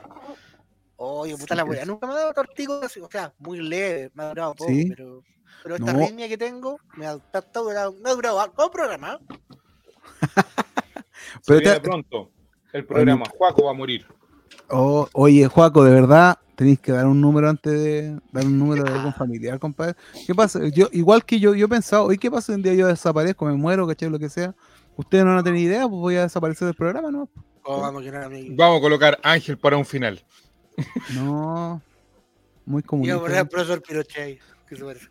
Oye, 0.96 1.36
puta 1.36 1.54
Sí, 1.54 1.56
la 1.56 1.64
wea. 1.64 1.80
es- 1.82 1.86
Nunca 1.88 2.06
me 2.06 2.12
ha 2.12 2.16
dado 2.16 2.32
tortico 2.34 2.80
así, 2.84 3.00
o 3.00 3.08
sea, 3.10 3.32
muy 3.38 3.60
leve, 3.60 4.10
me 4.14 4.22
ha 4.24 4.28
durado 4.28 4.54
poco, 4.54 4.70
Sí. 4.70 4.86
pero. 4.88 5.22
Pero 5.62 5.76
esta 5.76 5.92
No. 5.92 5.98
línea 6.00 6.28
que 6.28 6.36
tengo 6.36 6.78
me 6.96 7.06
ha, 7.06 7.16
durado, 7.52 7.92
me 7.94 8.10
ha 8.10 8.14
durado 8.14 8.48
todo 8.54 8.70
programa. 8.70 9.18
Se 11.42 11.58
Pero 11.58 11.60
te- 11.74 11.80
pronto 11.80 12.30
el 12.72 12.84
programa. 12.86 13.24
Juaco 13.36 13.64
va 13.64 13.70
a 13.70 13.74
morir. 13.74 14.06
Oh, 14.70 15.08
oye, 15.12 15.46
Juaco, 15.46 15.84
de 15.84 15.92
verdad 15.92 16.38
tenéis 16.54 16.80
que 16.80 16.92
dar 16.92 17.06
un 17.06 17.20
número 17.20 17.48
antes 17.48 17.72
de 17.72 18.18
dar 18.32 18.44
un 18.44 18.58
número 18.58 18.84
de 18.84 18.90
algún 18.90 19.12
familiar, 19.14 19.58
compadre. 19.58 19.94
¿Qué 20.26 20.34
pasa? 20.34 20.60
Yo, 20.68 20.88
igual 20.92 21.24
que 21.24 21.40
yo, 21.40 21.54
yo 21.54 21.66
he 21.66 21.68
pensado, 21.68 22.04
oye, 22.04 22.18
¿qué 22.18 22.30
pasa 22.30 22.52
si 22.52 22.52
un 22.52 22.62
día 22.62 22.74
yo 22.74 22.86
desaparezco, 22.86 23.44
me 23.44 23.54
muero, 23.54 23.86
caché, 23.86 24.08
lo 24.08 24.18
que 24.18 24.28
sea? 24.28 24.54
Ustedes 24.96 25.24
no 25.24 25.30
van 25.30 25.40
a 25.40 25.42
tener 25.42 25.60
idea, 25.60 25.88
pues 25.88 26.00
voy 26.00 26.16
a 26.16 26.22
desaparecer 26.22 26.66
del 26.66 26.74
programa, 26.74 27.10
¿no? 27.10 27.28
Oh, 27.64 27.80
vamos, 27.80 28.02
que 28.02 28.10
no 28.10 28.18
era 28.18 28.28
mi. 28.28 28.50
Vamos 28.50 28.78
a 28.78 28.80
colocar 28.80 29.18
Ángel 29.22 29.58
para 29.58 29.76
un 29.76 29.84
final. 29.84 30.22
No. 31.14 31.82
Muy 32.66 32.82
a 32.82 32.86
comunista. 32.86 33.20
poner 33.20 33.38
al 33.38 33.48
profesor 33.48 33.82
Pinochet 33.82 34.22
ahí, 34.22 34.38
que 34.68 34.76
se 34.76 34.84
parece. 34.84 35.06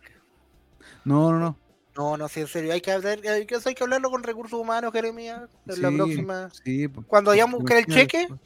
No, 1.04 1.32
no, 1.32 1.38
no. 1.38 1.58
No, 1.96 2.16
no, 2.16 2.28
sí, 2.28 2.40
en 2.40 2.48
serio. 2.48 2.72
Hay 2.72 2.80
que, 2.80 2.90
hablar, 2.90 3.18
hay 3.26 3.46
que, 3.46 3.56
hay 3.64 3.74
que 3.74 3.84
hablarlo 3.84 4.10
con 4.10 4.22
recursos 4.22 4.58
humanos, 4.58 4.92
Jeremías. 4.92 5.42
En 5.68 5.82
la 5.82 5.90
próxima. 5.90 6.50
Sí, 6.64 6.88
pues. 6.88 7.06
Cuando 7.06 7.30
vayamos 7.30 7.54
a 7.54 7.58
buscar 7.58 7.78
el 7.78 7.86
cheque, 7.86 8.26
pues. 8.28 8.40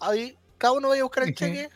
ahí 0.00 0.36
cada 0.58 0.72
uno 0.74 0.88
vaya 0.88 1.02
a 1.02 1.04
buscar 1.04 1.24
el 1.24 1.34
cheque. 1.34 1.68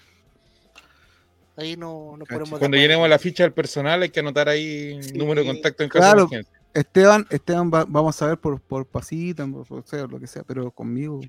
Ahí 1.56 1.76
no, 1.76 2.16
no 2.16 2.24
ponemos. 2.24 2.50
de 2.52 2.58
Cuando 2.58 2.76
llenemos 2.76 3.08
la 3.08 3.18
ficha 3.18 3.42
del 3.42 3.52
personal 3.52 4.02
hay 4.02 4.10
que 4.10 4.20
anotar 4.20 4.48
ahí 4.48 4.98
número 5.14 5.42
de 5.42 5.46
contacto 5.48 5.82
en 5.82 5.88
caso 5.90 6.00
Claro, 6.00 6.16
de 6.26 6.36
emergencia. 6.36 6.60
Esteban, 6.72 7.26
Esteban 7.30 7.70
va- 7.72 7.84
vamos 7.86 8.20
a 8.22 8.26
ver 8.26 8.38
por, 8.38 8.60
por 8.60 8.86
pasita, 8.86 9.46
por, 9.46 9.84
sea, 9.86 10.06
lo 10.06 10.20
que 10.20 10.26
sea, 10.26 10.42
pero 10.44 10.70
conmigo 10.70 11.20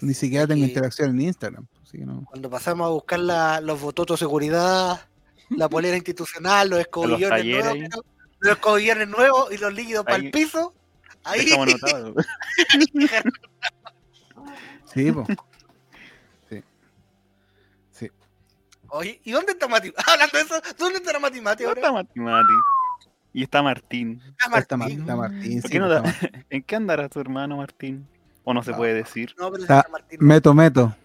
ni 0.00 0.12
siquiera 0.14 0.46
tengo 0.46 0.64
interacción 0.64 1.10
en 1.10 1.20
Instagram. 1.22 1.66
Así 1.82 1.98
que 1.98 2.04
no. 2.06 2.24
Cuando 2.28 2.50
pasamos 2.50 2.86
a 2.86 2.90
buscar 2.90 3.20
la- 3.20 3.60
los 3.60 3.80
bototos 3.80 4.18
de 4.18 4.24
seguridad, 4.24 5.00
la 5.50 5.68
polera 5.70 5.96
institucional, 5.96 6.68
los 6.68 6.80
escobillones 6.80 7.44
nuevos, 7.44 7.78
los 8.40 8.52
escobillones 8.52 9.08
nuevos 9.08 9.52
y 9.52 9.58
los 9.58 9.72
líquidos 9.72 10.04
para 10.04 10.16
el 10.16 10.30
piso, 10.30 10.74
ahí 11.24 11.44
Dejamos 11.44 11.68
anotado. 11.84 12.14
Sí, 14.92 15.12
pues. 15.12 15.28
Oye, 18.90 19.20
¿y 19.24 19.30
dónde 19.32 19.52
está 19.52 19.68
Mati? 19.68 19.92
Hablando 20.06 20.38
de 20.38 20.44
eso, 20.44 20.54
¿dónde 20.78 20.98
está 20.98 21.12
la 21.12 21.18
Mati 21.20 21.40
Mati 21.40 21.64
¿Dónde 21.64 21.80
ahora? 21.86 22.00
está 22.00 22.20
Mati 22.20 22.20
Mati? 22.20 22.52
Y 23.32 23.42
está 23.44 23.62
Martín. 23.62 24.20
Ah, 24.44 24.48
Martín. 24.48 25.00
está 25.00 25.16
Martín. 25.16 25.60
¿Por 25.60 25.62
sí, 25.62 25.68
qué 25.70 25.78
no 25.78 25.88
da- 25.88 26.02
¿En 26.50 26.62
qué 26.64 26.76
andará 26.76 27.08
tu 27.08 27.20
hermano 27.20 27.58
Martín? 27.58 28.06
¿O 28.42 28.52
no 28.52 28.62
se 28.64 28.72
Ah. 28.72 28.76
puede 28.76 28.94
decir? 28.94 29.34
No, 29.38 29.50
pero 29.52 29.62
Está 29.62 29.78
está 29.80 29.90
Martín. 29.90 30.18
Meto, 30.20 30.52
meto. 30.54 30.96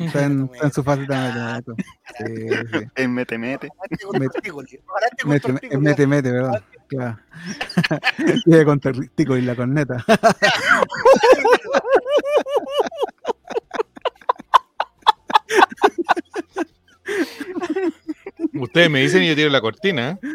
Está 0.00 0.24
en, 0.24 0.48
está 0.54 0.66
en 0.68 0.72
su 0.72 0.82
faceta 0.82 1.52
meto, 1.54 1.74
meto. 1.74 1.84
Sí, 2.18 2.48
sí. 2.78 2.86
En 2.94 3.12
Mete 3.12 3.36
Mete. 3.36 3.68
Mete- 4.14 5.52
Mete, 5.52 5.78
mete, 5.78 6.06
mete, 6.06 6.30
¿verdad? 6.32 6.62
Claro. 6.88 7.18
Sigue 8.44 8.64
con 8.64 8.80
Terrístico 8.80 9.36
y 9.36 9.42
la 9.42 9.54
corneta. 9.54 10.02
Ustedes 18.54 18.90
me 18.90 19.00
dicen 19.00 19.22
y 19.22 19.28
yo 19.28 19.36
tiro 19.36 19.50
la 19.50 19.60
cortina. 19.60 20.18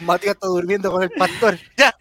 Matías 0.00 0.34
está 0.34 0.48
durmiendo 0.48 0.90
con 0.90 1.02
el 1.02 1.10
pastor. 1.10 1.58
Ya. 1.76 1.94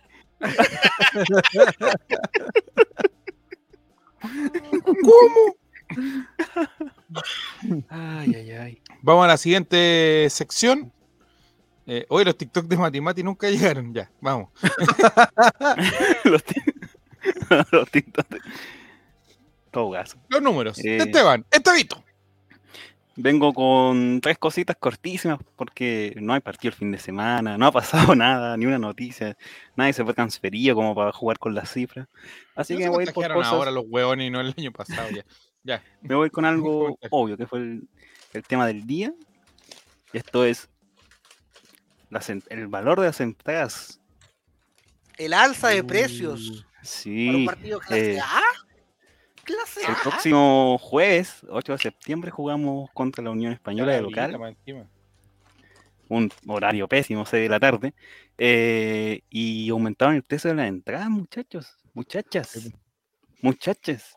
Ay, 7.90 8.36
ay, 8.36 8.52
ay. 8.52 8.82
Vamos 9.02 9.26
a 9.26 9.28
la 9.28 9.38
siguiente 9.38 10.28
sección. 10.30 10.92
Eh, 11.86 12.06
hoy 12.10 12.24
los 12.24 12.38
TikTok 12.38 12.66
de 12.66 12.78
Matimati 12.78 13.24
nunca 13.24 13.50
llegaron. 13.50 13.94
Ya, 13.94 14.10
vamos. 14.22 14.50
los, 16.24 16.44
los 17.72 17.92
TikTok 17.92 18.28
de- 18.30 18.42
Todo 19.72 19.90
gaso. 19.90 20.18
Los 20.30 20.42
números. 20.42 20.78
Eh, 20.84 20.98
Esteban, 20.98 21.46
Estevito. 21.52 22.04
Vengo 23.16 23.54
con 23.54 24.22
tres 24.22 24.40
cositas 24.40 24.76
cortísimas 24.80 25.38
porque 25.56 26.16
no 26.20 26.34
hay 26.34 26.40
partido 26.40 26.72
el 26.72 26.76
fin 26.76 26.92
de 26.92 26.98
semana, 26.98 27.60
no 27.60 27.68
ha 27.68 27.72
pasado 27.72 28.16
nada, 28.16 28.58
ni 28.58 28.66
una 28.66 28.80
noticia, 28.80 29.38
nadie 29.76 29.94
se 29.94 30.04
fue 30.04 30.16
transferido 30.16 30.76
como 30.76 30.96
para 30.96 31.12
jugar 31.12 31.38
con 31.38 31.54
las 31.54 31.72
cifras. 31.72 32.08
Así 32.56 32.74
No 32.74 32.80
que 32.80 32.86
me 32.86 32.90
voy 32.90 33.04
a 33.04 33.08
ir 33.10 33.14
por 33.14 33.32
cosas, 33.32 33.54
ahora 33.54 33.70
los 33.70 33.86
huevones 33.88 34.28
y 34.28 34.32
no 34.32 34.42
el 34.42 34.56
año 34.58 34.72
pasado. 34.72 35.10
Ya. 35.12 35.24
ya. 35.64 35.84
me 36.02 36.16
voy 36.16 36.32
con 36.32 36.44
algo 36.46 36.98
obvio, 37.12 37.38
que 37.38 37.46
fue 37.46 37.60
el, 37.60 37.88
el 38.34 38.44
tema 38.44 38.66
del 38.66 38.88
día. 38.88 39.14
Esto 40.12 40.44
es 40.44 40.68
las 42.14 42.30
en- 42.30 42.44
el 42.50 42.68
valor 42.68 43.00
de 43.02 43.08
las 43.08 43.20
entradas. 43.20 44.00
El 45.18 45.34
alza 45.34 45.70
de 45.70 45.84
precios 45.84 46.50
para 46.50 46.68
un 46.80 46.86
Sí, 46.86 47.44
partido 47.46 47.80
clase 47.80 48.14
eh, 48.16 48.20
A. 48.20 48.42
Clase 49.44 49.82
el 49.82 49.92
A. 49.92 50.02
próximo 50.02 50.78
jueves, 50.80 51.42
8 51.50 51.74
de 51.74 51.78
septiembre, 51.78 52.32
jugamos 52.32 52.90
contra 52.94 53.24
la 53.24 53.32
Unión 53.32 53.52
Española 53.54 53.94
de 53.94 54.02
local. 54.02 54.56
un 56.10 56.32
horario 56.48 56.88
pésimo, 56.88 57.26
6 57.26 57.44
de 57.44 57.50
la 57.50 57.60
tarde, 57.60 57.94
eh, 58.38 59.22
y 59.30 59.70
aumentaron 59.70 60.16
el 60.16 60.24
precio 60.24 60.50
de 60.52 60.56
las 60.58 60.68
entradas, 60.68 61.10
muchachos, 61.10 61.78
muchachas, 61.94 62.70
muchachas. 63.42 64.16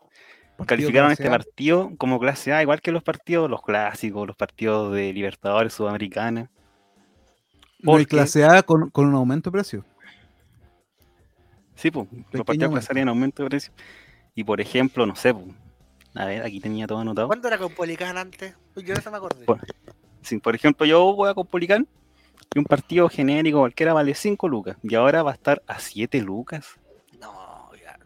Calificaron 0.65 1.11
este 1.11 1.27
A. 1.27 1.31
partido 1.31 1.91
como 1.97 2.19
clase 2.19 2.51
A, 2.53 2.61
igual 2.61 2.81
que 2.81 2.91
los 2.91 3.03
partidos, 3.03 3.49
los 3.49 3.61
clásicos, 3.61 4.27
los 4.27 4.35
partidos 4.35 4.93
de 4.93 5.13
Libertadores 5.13 5.73
Sudamericana. 5.73 6.49
No 7.79 7.91
Porque- 7.91 8.05
clase 8.07 8.43
A 8.45 8.63
con, 8.63 8.89
con 8.89 9.05
un 9.07 9.15
aumento 9.15 9.49
de 9.49 9.53
precio. 9.53 9.85
Sí, 11.75 11.91
pues, 11.91 12.07
los 12.31 12.43
partidos 12.45 12.89
en 12.89 13.07
aumento 13.07 13.43
de 13.43 13.49
precio. 13.49 13.71
Y 14.33 14.43
por 14.43 14.59
ejemplo, 14.59 15.05
no 15.05 15.15
sé, 15.15 15.33
pues, 15.33 15.45
a 16.15 16.25
ver, 16.25 16.43
aquí 16.43 16.59
tenía 16.59 16.87
todo 16.87 16.99
anotado. 16.99 17.27
¿Cuánto 17.27 17.47
era 17.47 17.57
con 17.59 17.73
Policán 17.73 18.17
antes? 18.17 18.55
Yo 18.75 18.95
no 18.95 19.01
se 19.01 19.11
me 19.11 19.17
acordé. 19.17 19.45
Por, 19.45 19.59
si, 20.21 20.39
por 20.39 20.55
ejemplo, 20.55 20.85
yo 20.85 21.13
voy 21.13 21.29
a 21.29 21.33
Copolicán 21.35 21.87
y 22.55 22.59
un 22.59 22.65
partido 22.65 23.07
genérico 23.09 23.59
cualquiera 23.59 23.93
vale 23.93 24.15
5 24.15 24.47
lucas 24.47 24.77
y 24.81 24.95
ahora 24.95 25.21
va 25.21 25.31
a 25.31 25.33
estar 25.35 25.61
a 25.67 25.79
7 25.79 26.21
lucas. 26.21 26.79
No, 27.19 27.69
ya. 27.75 27.99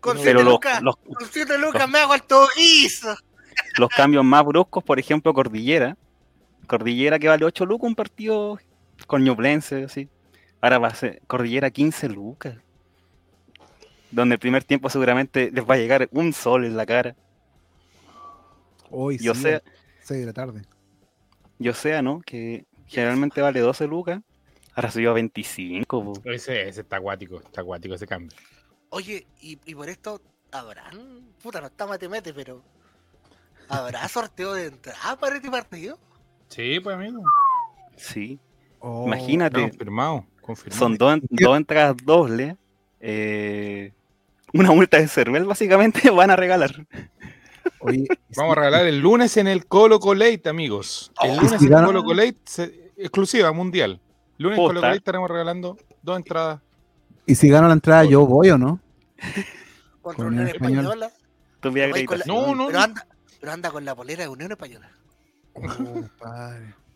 Con 0.00 0.16
7 0.16 0.24
Pero 0.24 0.42
los, 0.42 0.52
lucas, 0.54 0.82
los, 0.82 0.96
con 0.96 1.28
siete 1.30 1.58
lucas 1.58 1.88
me 1.88 1.98
hago 1.98 2.14
el 2.14 2.22
guiso. 2.56 3.16
los 3.78 3.88
cambios 3.90 4.24
más 4.24 4.44
bruscos, 4.44 4.84
por 4.84 4.98
ejemplo, 4.98 5.32
Cordillera. 5.32 5.96
Cordillera 6.66 7.18
que 7.18 7.28
vale 7.28 7.44
8 7.44 7.64
lucas 7.66 7.88
un 7.88 7.94
partido 7.94 8.58
con 9.06 9.24
Ñublense, 9.24 9.84
así. 9.84 10.08
Ahora 10.60 10.78
va 10.78 10.88
a 10.88 10.94
ser 10.94 11.22
Cordillera 11.26 11.70
15 11.70 12.08
lucas. 12.08 12.56
Donde 14.10 14.34
el 14.34 14.38
primer 14.38 14.64
tiempo 14.64 14.88
seguramente 14.88 15.50
les 15.52 15.64
va 15.68 15.74
a 15.74 15.78
llegar 15.78 16.08
un 16.12 16.32
sol 16.32 16.64
en 16.64 16.76
la 16.76 16.86
cara. 16.86 17.16
Hoy 18.90 19.18
Yo 19.18 19.34
sí, 19.34 19.42
sé, 19.42 19.62
6 20.02 20.20
de 20.20 20.26
la 20.26 20.32
tarde. 20.32 20.62
yo 21.58 21.72
sé, 21.74 22.00
¿no? 22.02 22.20
Que 22.20 22.66
generalmente 22.86 23.40
vale 23.40 23.60
12 23.60 23.86
lucas. 23.86 24.20
Ahora 24.74 24.90
subió 24.90 25.10
a 25.10 25.14
25. 25.14 26.04
po. 26.04 26.30
Ese, 26.30 26.68
ese 26.68 26.82
está 26.82 26.96
acuático, 26.96 27.40
está 27.40 27.62
acuático 27.62 27.94
ese 27.94 28.06
cambio. 28.06 28.36
Oye, 28.90 29.26
y, 29.40 29.58
y 29.64 29.74
por 29.74 29.88
esto, 29.88 30.20
¿habrán? 30.52 31.34
Puta, 31.42 31.60
no 31.60 31.66
está 31.66 31.86
mate-mete, 31.86 32.32
pero. 32.32 32.62
¿Habrá 33.68 34.06
sorteo 34.08 34.54
de 34.54 34.66
entrada 34.66 35.16
para 35.18 35.36
este 35.36 35.50
partido? 35.50 35.98
Sí, 36.48 36.80
pues 36.80 36.96
amigo. 36.96 37.22
Sí. 37.96 38.38
Oh, 38.80 39.06
Imagínate. 39.06 39.60
Confirmado, 39.62 40.24
confirmado. 40.40 40.78
Son 40.78 40.96
dos, 40.96 41.18
dos 41.30 41.56
entradas 41.56 41.96
dobles. 42.04 42.56
eh, 43.00 43.92
una 44.52 44.70
multa 44.70 44.98
de 44.98 45.08
Cervel, 45.08 45.44
básicamente, 45.44 46.10
van 46.10 46.30
a 46.30 46.36
regalar. 46.36 46.86
Oye, 47.80 48.06
Vamos 48.36 48.52
a 48.52 48.60
regalar 48.60 48.86
el 48.86 49.00
lunes 49.00 49.36
en 49.36 49.48
el 49.48 49.66
Colo 49.66 50.00
Colate, 50.00 50.48
amigos. 50.48 51.12
El 51.22 51.32
Oh, 51.32 51.34
lunes 51.42 51.50
si 51.50 51.56
en 51.56 51.62
el 51.64 51.68
gana- 51.70 51.86
Colo 51.88 52.04
Colate, 52.04 52.36
se- 52.44 52.90
exclusiva, 52.96 53.52
mundial. 53.52 54.00
Lunes 54.38 54.58
en 54.58 54.64
Colo. 54.64 54.80
Colate 54.80 54.98
estaremos 54.98 55.30
regalando 55.30 55.76
dos 56.02 56.16
entradas. 56.16 56.60
¿Y 57.26 57.34
si 57.34 57.48
gano 57.48 57.66
la 57.66 57.74
entrada, 57.74 58.04
yo 58.04 58.24
voy 58.26 58.50
o 58.50 58.58
no? 58.58 58.80
Contra 60.00 60.24
Con 60.24 60.26
Unión 60.28 60.46
el 60.48 60.54
español. 60.54 60.84
Española. 60.84 61.10
Tú. 61.60 61.70
No, 62.26 62.54
no, 62.54 62.66
Pero 62.68 62.80
anda, 62.80 63.06
pero 63.40 63.52
anda 63.52 63.70
con 63.70 63.84
la 63.84 63.94
polera 63.96 64.22
de 64.22 64.28
Unión 64.28 64.52
Española. 64.52 64.88
Padre. 66.18 66.74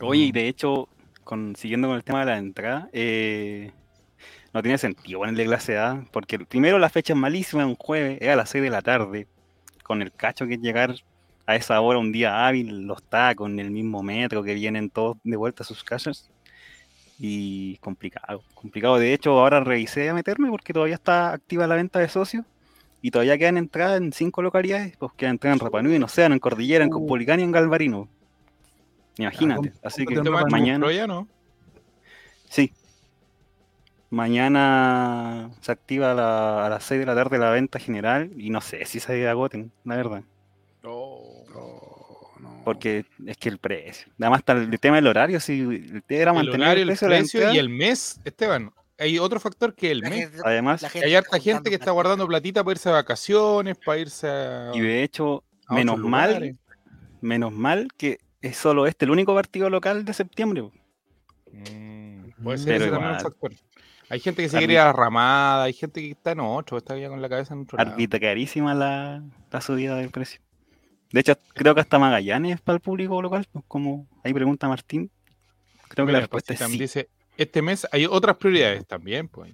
Oye, 0.00 0.24
y 0.24 0.32
de 0.32 0.48
hecho, 0.48 0.88
con, 1.24 1.54
siguiendo 1.56 1.88
con 1.88 1.96
el 1.96 2.04
tema 2.04 2.20
de 2.20 2.26
la 2.26 2.38
entrada, 2.38 2.88
eh, 2.92 3.72
no 4.52 4.62
tiene 4.62 4.78
sentido 4.78 5.20
ponerle 5.20 5.44
clase 5.44 5.78
A, 5.78 6.04
porque 6.10 6.38
primero 6.38 6.78
la 6.78 6.88
fecha 6.88 7.12
es 7.12 7.18
malísima, 7.18 7.66
un 7.66 7.76
jueves, 7.76 8.18
es 8.20 8.28
a 8.28 8.36
las 8.36 8.50
6 8.50 8.64
de 8.64 8.70
la 8.70 8.82
tarde, 8.82 9.26
con 9.82 10.02
el 10.02 10.12
cacho 10.12 10.46
que 10.46 10.54
es 10.54 10.60
llegar 10.60 10.94
a 11.46 11.56
esa 11.56 11.80
hora, 11.80 11.98
un 11.98 12.12
día 12.12 12.46
hábil, 12.46 12.86
los 12.86 13.02
tacos, 13.02 13.50
en 13.50 13.58
el 13.60 13.70
mismo 13.70 14.02
metro, 14.02 14.42
que 14.42 14.54
vienen 14.54 14.88
todos 14.90 15.18
de 15.22 15.36
vuelta 15.36 15.62
a 15.62 15.66
sus 15.66 15.84
casas. 15.84 16.30
Y 17.18 17.76
complicado, 17.78 18.42
complicado. 18.54 18.98
De 18.98 19.12
hecho, 19.12 19.38
ahora 19.38 19.60
revisé 19.60 20.08
a 20.08 20.14
meterme 20.14 20.48
porque 20.48 20.72
todavía 20.72 20.94
está 20.94 21.32
activa 21.32 21.66
la 21.66 21.74
venta 21.74 21.98
de 21.98 22.08
socios 22.08 22.46
y 23.02 23.10
todavía 23.10 23.38
quedan 23.38 23.56
entradas 23.56 24.00
en 24.00 24.12
cinco 24.12 24.42
localidades, 24.42 24.96
pues 24.98 25.12
quedan 25.16 25.32
entradas 25.32 25.58
en 25.60 25.64
Rapanui, 25.64 25.94
en 25.94 26.02
Océano, 26.02 26.34
en 26.34 26.38
Cordillera, 26.40 26.84
en 26.84 26.90
Uh. 26.92 27.00
Copolicán 27.00 27.40
y 27.40 27.44
en 27.44 27.52
Galvarino. 27.52 28.08
Imagínate. 29.18 29.72
Ah, 29.76 29.88
Así 29.88 30.06
que 30.06 30.16
Mañana- 30.50 30.86
no. 31.06 31.26
sí. 32.48 32.72
Mañana 34.10 35.50
se 35.60 35.70
activa 35.72 36.10
a, 36.12 36.14
la- 36.14 36.66
a 36.66 36.68
las 36.68 36.82
6 36.84 36.98
de 37.00 37.06
la 37.06 37.14
tarde 37.14 37.38
la 37.38 37.50
venta 37.50 37.78
general 37.78 38.30
y 38.36 38.50
no 38.50 38.60
sé 38.60 38.84
si 38.84 38.98
se 38.98 39.28
agoten, 39.28 39.70
la 39.84 39.96
verdad. 39.96 40.22
Oh, 40.82 41.44
no. 42.40 42.62
Porque 42.64 43.04
es 43.26 43.36
que 43.36 43.48
el 43.48 43.58
precio. 43.58 44.08
Además 44.20 44.40
está 44.40 44.52
el 44.54 44.80
tema 44.80 44.96
del 44.96 45.06
horario, 45.06 45.38
si 45.38 45.60
el 45.60 46.02
tema 46.04 46.22
era 46.22 46.30
El 46.32 46.36
mantener 46.38 46.60
horario, 46.60 46.82
el 46.82 46.88
el 46.90 46.96
precio 46.98 47.08
de 47.08 47.14
la 47.14 47.20
precio 47.20 47.52
y 47.54 47.58
el 47.58 47.68
mes, 47.68 48.20
Esteban. 48.24 48.72
Hay 49.00 49.18
otro 49.18 49.40
factor 49.40 49.74
que 49.74 49.90
el 49.90 50.02
mes. 50.02 50.30
gente- 50.30 50.38
además, 50.44 50.84
hay 50.94 51.14
harta 51.14 51.40
gente 51.40 51.70
que 51.70 51.76
está 51.76 51.90
guardando 51.90 52.26
platita 52.26 52.62
para 52.62 52.72
irse 52.72 52.88
de 52.90 52.94
vacaciones, 52.94 53.78
para 53.78 53.98
irse 53.98 54.28
a, 54.28 54.70
y 54.74 54.80
de 54.80 55.02
hecho, 55.02 55.42
a 55.66 55.74
menos 55.74 55.98
mal, 55.98 56.30
lugares. 56.34 56.56
menos 57.20 57.52
mal 57.52 57.88
que 57.96 58.18
es 58.42 58.56
solo 58.56 58.86
este 58.86 59.06
el 59.06 59.10
único 59.10 59.34
partido 59.34 59.70
local 59.70 60.04
de 60.04 60.12
septiembre. 60.12 60.70
Mm, 61.52 62.42
puede 62.42 62.58
ser 62.58 62.66
Pero 62.66 62.84
ese 62.84 62.90
también 62.92 63.12
un 63.14 63.20
factor. 63.20 63.52
Hay 64.10 64.20
gente 64.20 64.42
que 64.42 64.48
se 64.48 64.58
quiere 64.58 64.72
ir 64.74 64.78
a 64.80 64.86
la 64.86 64.92
ramada, 64.92 65.64
hay 65.64 65.72
gente 65.72 66.00
que 66.00 66.10
está 66.10 66.32
en 66.32 66.40
otro, 66.40 66.78
está 66.78 66.96
ya 66.98 67.08
con 67.08 67.22
la 67.22 67.28
cabeza 67.28 67.54
en 67.54 67.60
otro 67.60 67.78
lado. 67.78 67.90
Arbitrarísima 67.92 68.74
la, 68.74 69.22
la 69.50 69.60
subida 69.60 69.96
del 69.96 70.10
precio. 70.10 70.40
De 71.12 71.20
hecho, 71.20 71.36
creo 71.54 71.74
que 71.74 71.80
hasta 71.80 71.98
Magallanes 71.98 72.56
es 72.56 72.60
para 72.60 72.74
el 72.74 72.80
público 72.80 73.22
local, 73.22 73.46
pues, 73.50 73.64
como 73.66 74.06
ahí 74.24 74.34
pregunta 74.34 74.68
Martín. 74.68 75.10
Creo 75.88 76.06
que 76.06 76.12
la 76.12 76.20
respuesta 76.20 76.54
es 76.54 76.60
sí. 76.60 76.78
dice, 76.78 77.08
este 77.36 77.62
mes 77.62 77.86
hay 77.92 78.06
otras 78.06 78.36
prioridades 78.36 78.86
también, 78.86 79.28
pues. 79.28 79.52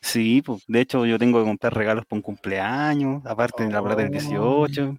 Sí, 0.00 0.42
pues, 0.42 0.62
de 0.68 0.80
hecho 0.82 1.04
yo 1.06 1.18
tengo 1.18 1.40
que 1.40 1.46
comprar 1.46 1.74
regalos 1.74 2.04
para 2.06 2.18
un 2.18 2.22
cumpleaños, 2.22 3.24
aparte 3.26 3.64
de 3.64 3.72
la 3.72 3.82
plata 3.82 4.02
del 4.02 4.10
18. 4.12 4.96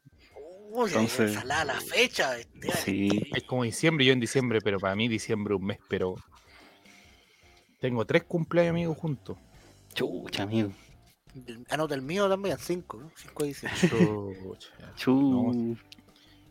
Uy, 0.72 0.88
Entonces- 0.90 1.34
salada 1.34 1.66
la 1.66 1.82
fecha. 1.82 2.38
este, 2.38 2.72
Sí, 2.72 3.10
Es 3.34 3.44
como 3.44 3.64
diciembre, 3.64 4.06
yo 4.06 4.14
en 4.14 4.20
diciembre, 4.20 4.60
pero 4.62 4.80
para 4.80 4.96
mí 4.96 5.08
diciembre 5.08 5.54
es 5.56 5.60
un 5.62 5.66
mes, 5.68 5.80
pero 5.88 6.16
tengo 7.80 8.06
tres 8.06 8.24
cumpleaños 8.24 8.72
amigos 8.72 8.98
juntos. 8.98 9.38
chucha, 9.94 10.44
amigo. 10.44 10.72
Anota 11.70 11.94
el 11.96 12.02
mío 12.02 12.28
también, 12.28 12.58
5, 12.60 12.98
¿no? 12.98 13.12
5 13.16 13.44
de 13.44 13.50
diciembre. 13.50 13.90
Chucha. 13.90 14.94
Chu. 14.96 15.78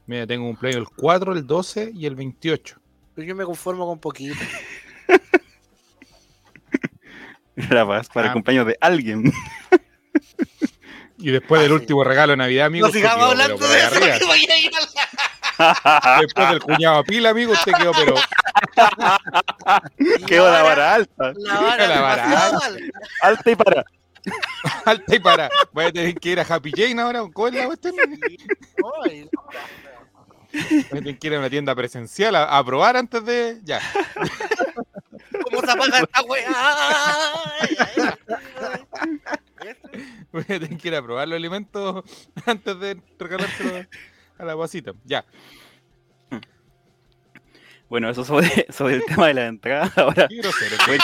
Mira, 0.07 0.27
tengo 0.27 0.47
cumpleaños 0.47 0.81
el 0.89 0.97
4, 0.97 1.33
el 1.33 1.47
12 1.47 1.91
y 1.95 2.07
el 2.07 2.15
28. 2.15 2.81
Pero 3.15 3.27
yo 3.27 3.35
me 3.35 3.45
conformo 3.45 3.87
con 3.87 3.99
poquito. 3.99 4.35
Paz 7.87 8.09
para 8.13 8.27
Ah. 8.27 8.29
el 8.29 8.33
cumpleaños 8.35 8.67
de 8.67 8.77
alguien. 8.81 9.33
Y 11.19 11.31
después 11.31 11.63
del 11.63 11.71
Ah, 11.73 11.77
sí. 11.77 11.81
último 11.81 12.05
regalo 12.05 12.33
de 12.33 12.37
Navidad, 12.37 12.67
amigo. 12.67 12.87
No 12.89 12.93
sigamos 12.93 13.31
hablando 13.31 13.67
de 13.67 13.79
eso. 13.79 13.95
Después 16.21 16.51
del 16.51 16.61
cuñado 16.61 16.99
a 16.99 17.03
pila, 17.05 17.31
amigo, 17.31 17.53
usted 17.53 17.73
quedó, 17.73 17.93
pero 17.93 18.15
Quedó 20.27 20.51
la 20.53 20.63
vara- 20.63 20.95
alta. 20.95 21.33
La 21.35 21.55
vara 21.61 21.87
La 21.89 22.01
vara 22.03 22.23
demasiado 22.27 22.61
alta. 22.63 22.67
alta. 22.67 22.99
Alta 23.23 23.51
y 23.51 23.57
para. 23.57 23.85
alta 24.85 25.17
y 25.17 25.19
para. 25.19 25.51
Voy 25.73 25.85
a 25.87 25.93
tener 25.93 26.15
que 26.17 26.29
ir 26.29 26.41
a 26.41 26.43
Happy 26.43 26.73
Jane 26.77 27.01
ahora. 27.01 27.23
¿Cómo 27.33 27.49
es 27.49 27.55
la 27.55 27.65
cuestión? 27.67 27.95
Voy 28.83 29.31
a 30.85 30.89
tener 30.91 31.19
que 31.19 31.27
ir 31.27 31.35
a 31.35 31.39
una 31.39 31.49
tienda 31.49 31.75
presencial 31.75 32.37
a, 32.37 32.59
a 32.59 32.63
probar 32.65 32.99
antes 32.99 33.25
de. 33.25 33.59
Ya. 33.65 33.81
¿Cómo 35.57 35.67
se 35.67 35.73
apaga 35.73 35.99
esta 36.01 36.23
weá? 36.23 36.53
Voy 40.33 40.43
a 40.43 40.47
tener 40.47 40.77
que 40.77 40.89
ir 40.89 40.95
a 40.95 41.03
probar 41.03 41.27
los 41.29 41.37
alimentos 41.37 42.05
antes 42.45 42.79
de 42.79 43.01
regalárselo 43.19 43.87
a 44.39 44.45
la 44.45 44.55
guasita. 44.55 44.93
Ya. 45.05 45.25
Bueno, 47.89 48.11
eso 48.11 48.25
sobre, 48.25 48.67
sobre 48.73 48.97
el 48.97 49.05
tema 49.05 49.29
de 49.29 49.35
la 49.35 49.47
entrada. 49.47 49.93
Ahora, 49.97 50.27
Qué 50.29 50.37
grosero, 50.37 50.77
qué, 50.87 50.99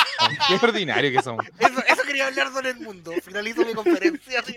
qué 0.48 0.66
ordinario 0.66 1.12
que 1.12 1.22
somos. 1.22 1.46
Eso, 1.58 1.82
eso 1.86 2.02
quería 2.04 2.26
hablar 2.26 2.50
con 2.50 2.66
el 2.66 2.76
mundo. 2.80 3.12
Finalizo 3.22 3.64
mi 3.64 3.72
conferencia. 3.72 4.42
Los- 4.42 4.56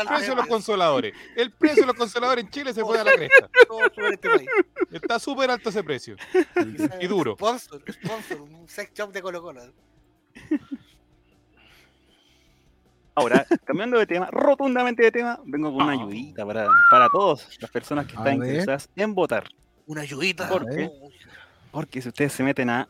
el 0.00 0.06
precio 0.06 0.30
de 0.30 0.36
los 0.36 0.46
consoladores. 0.46 1.14
El 1.36 1.50
precio 1.52 1.82
de 1.82 1.86
los 1.86 1.96
consoladores 1.96 2.44
en 2.44 2.50
Chile 2.50 2.72
se 2.74 2.82
fue 2.82 2.98
a 2.98 3.04
la 3.04 3.12
cresta. 3.12 3.48
Sobre 3.94 4.14
este 4.14 4.30
país. 4.30 4.48
Está 4.90 5.18
súper 5.18 5.50
alto 5.50 5.68
ese 5.68 5.84
precio. 5.84 6.16
Y 7.00 7.06
duro. 7.06 7.34
Sponsor, 7.36 7.82
sponsor, 7.92 8.40
un 8.42 8.68
sex 8.68 8.92
shop 8.94 9.12
de 9.12 9.22
Colo 9.22 9.42
Colo. 9.42 9.62
Ahora, 13.14 13.46
cambiando 13.64 13.98
de 13.98 14.06
tema, 14.06 14.28
rotundamente 14.30 15.02
de 15.02 15.12
tema, 15.12 15.40
vengo 15.44 15.72
con 15.72 15.82
una 15.82 15.92
ayudita 15.92 16.46
para, 16.46 16.66
para 16.90 17.08
todas 17.08 17.48
las 17.60 17.70
personas 17.70 18.06
que 18.06 18.16
están 18.16 18.34
interesadas 18.34 18.88
en 18.96 19.14
votar. 19.14 19.48
Una 19.86 20.02
ayudita. 20.02 20.48
¿Por 20.48 20.68
qué? 20.68 20.90
Porque 21.70 22.02
si 22.02 22.08
ustedes 22.08 22.32
se 22.32 22.42
meten 22.42 22.70
a, 22.70 22.88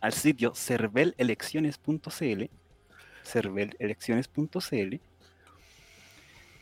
al 0.00 0.12
sitio 0.12 0.54
cervelelecciones.cl, 0.54 2.44
cervelelecciones.cl, 3.24 4.96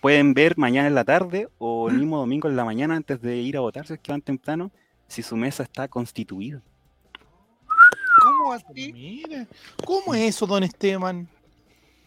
pueden 0.00 0.34
ver 0.34 0.56
mañana 0.56 0.88
en 0.88 0.94
la 0.94 1.04
tarde 1.04 1.48
o 1.58 1.88
el 1.88 1.98
mismo 1.98 2.18
domingo 2.18 2.48
en 2.48 2.56
la 2.56 2.64
mañana 2.64 2.96
antes 2.96 3.20
de 3.20 3.36
ir 3.36 3.56
a 3.56 3.60
votar, 3.60 3.86
si 3.86 3.94
es 3.94 4.00
que 4.00 4.12
van 4.12 4.22
temprano, 4.22 4.70
si 5.06 5.22
su 5.22 5.36
mesa 5.36 5.62
está 5.62 5.88
constituida. 5.88 6.62
¿Cómo 8.22 8.52
así? 8.52 8.92
Mira, 8.92 9.46
¿cómo 9.84 10.14
es 10.14 10.34
eso, 10.34 10.46
don 10.46 10.62
Esteban? 10.62 11.28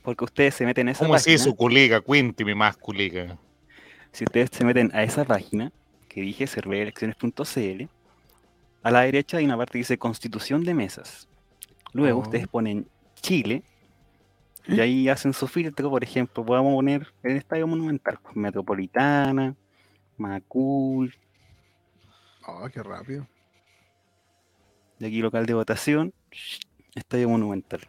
Porque 0.03 0.25
ustedes 0.25 0.53
se 0.55 0.65
meten 0.65 0.87
a 0.89 0.91
esa 0.91 0.99
¿Cómo 1.05 1.15
es 1.15 1.23
página. 1.23 1.35
eso, 1.35 1.55
colega? 1.55 2.01
Cuénteme 2.01 2.53
más, 2.55 2.77
colega. 2.77 3.37
Si 4.11 4.25
ustedes 4.25 4.49
se 4.51 4.63
meten 4.65 4.91
a 4.93 5.01
esa 5.03 5.23
página 5.25 5.71
que 6.09 6.21
dije, 6.21 6.45
cerveelecciones.cl, 6.45 7.85
a 8.83 8.91
la 8.91 9.01
derecha 9.01 9.37
hay 9.37 9.45
una 9.45 9.57
parte 9.57 9.71
que 9.73 9.77
dice 9.79 9.97
Constitución 9.97 10.63
de 10.63 10.73
Mesas. 10.73 11.27
Luego 11.93 12.19
Oh. 12.19 12.23
ustedes 12.23 12.47
ponen 12.47 12.87
Chile 13.15 13.63
y 14.67 14.79
ahí 14.79 15.09
hacen 15.09 15.33
su 15.33 15.47
filtro, 15.47 15.89
por 15.89 16.03
ejemplo, 16.03 16.45
podemos 16.45 16.73
poner 16.73 17.07
el 17.23 17.37
Estadio 17.37 17.65
Monumental, 17.67 18.19
pues, 18.21 18.35
Metropolitana, 18.35 19.55
Macul, 20.17 21.15
Oh, 22.45 22.67
qué 22.71 22.83
rápido. 22.83 23.25
de 24.99 25.07
aquí 25.07 25.19
local 25.21 25.45
de 25.45 25.53
votación, 25.53 26.13
Estadio 26.93 27.29
Monumental. 27.29 27.81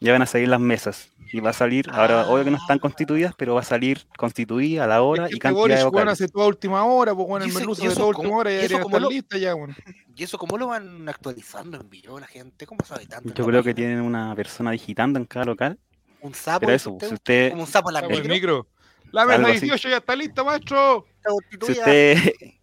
Ya 0.00 0.12
van 0.12 0.20
a 0.22 0.26
salir 0.26 0.48
las 0.48 0.60
mesas 0.60 1.10
y 1.32 1.40
va 1.40 1.50
a 1.50 1.52
salir, 1.54 1.88
ahora 1.90 2.28
obvio 2.28 2.44
que 2.44 2.50
no 2.50 2.58
están 2.58 2.78
constituidas, 2.78 3.34
pero 3.36 3.54
va 3.54 3.60
a 3.60 3.64
salir 3.64 4.06
constituida 4.18 4.84
a 4.84 4.86
la 4.86 5.00
hora 5.02 5.24
Es 5.24 5.30
que 5.30 5.34
y 5.34 5.36
este 5.36 5.42
cantidad 5.42 5.60
Boris, 5.62 5.76
de 5.78 5.84
vocales. 5.84 6.12
hace 6.12 6.28
toda 6.28 6.46
última 6.46 6.84
hora, 6.84 7.14
pues 7.14 7.26
bueno, 7.26 7.44
¿Y 7.46 7.48
el 7.48 7.50
eso- 7.52 7.58
merluzo 7.60 7.82
y 7.82 7.86
de 7.86 7.92
eso 7.92 8.00
toda 8.02 8.12
cómo- 8.12 8.28
última 8.28 8.38
hora 8.40 8.52
y 8.52 8.54
eso 8.56 8.88
lo- 9.00 9.10
lista 9.10 9.38
ya, 9.38 9.54
weón. 9.54 9.74
¿Y 10.14 10.22
eso 10.22 10.36
cómo 10.38 10.58
lo 10.58 10.66
van 10.68 11.08
actualizando 11.08 11.80
en 11.80 11.88
vivo 11.90 12.20
la 12.20 12.26
gente? 12.26 12.66
¿Cómo 12.66 12.84
sabe 12.84 13.06
tanto? 13.06 13.32
Yo 13.34 13.44
creo 13.46 13.62
que 13.62 13.72
tienen 13.74 14.00
una 14.02 14.34
persona 14.34 14.70
digitando 14.70 15.18
en 15.18 15.24
cada 15.24 15.46
local. 15.46 15.78
Un 16.20 16.34
sapo. 16.34 16.60
Pero 16.60 16.72
eso, 16.72 16.90
usted, 16.92 17.08
si 17.08 17.14
usted, 17.14 17.50
Como 17.50 17.62
un 17.62 17.68
sapo 17.68 17.88
en 17.90 17.94
la 17.94 18.00
el 18.00 18.08
micro. 18.10 18.28
micro. 18.34 18.66
La 19.12 19.24
mesa 19.24 19.36
Algo 19.36 19.48
así. 19.48 19.60
18 19.60 19.88
ya 19.88 19.96
está 19.98 20.14
lista, 20.14 20.44
maestro. 20.44 21.06
está 21.16 21.30
si 21.66 21.72
ustedes 21.72 22.32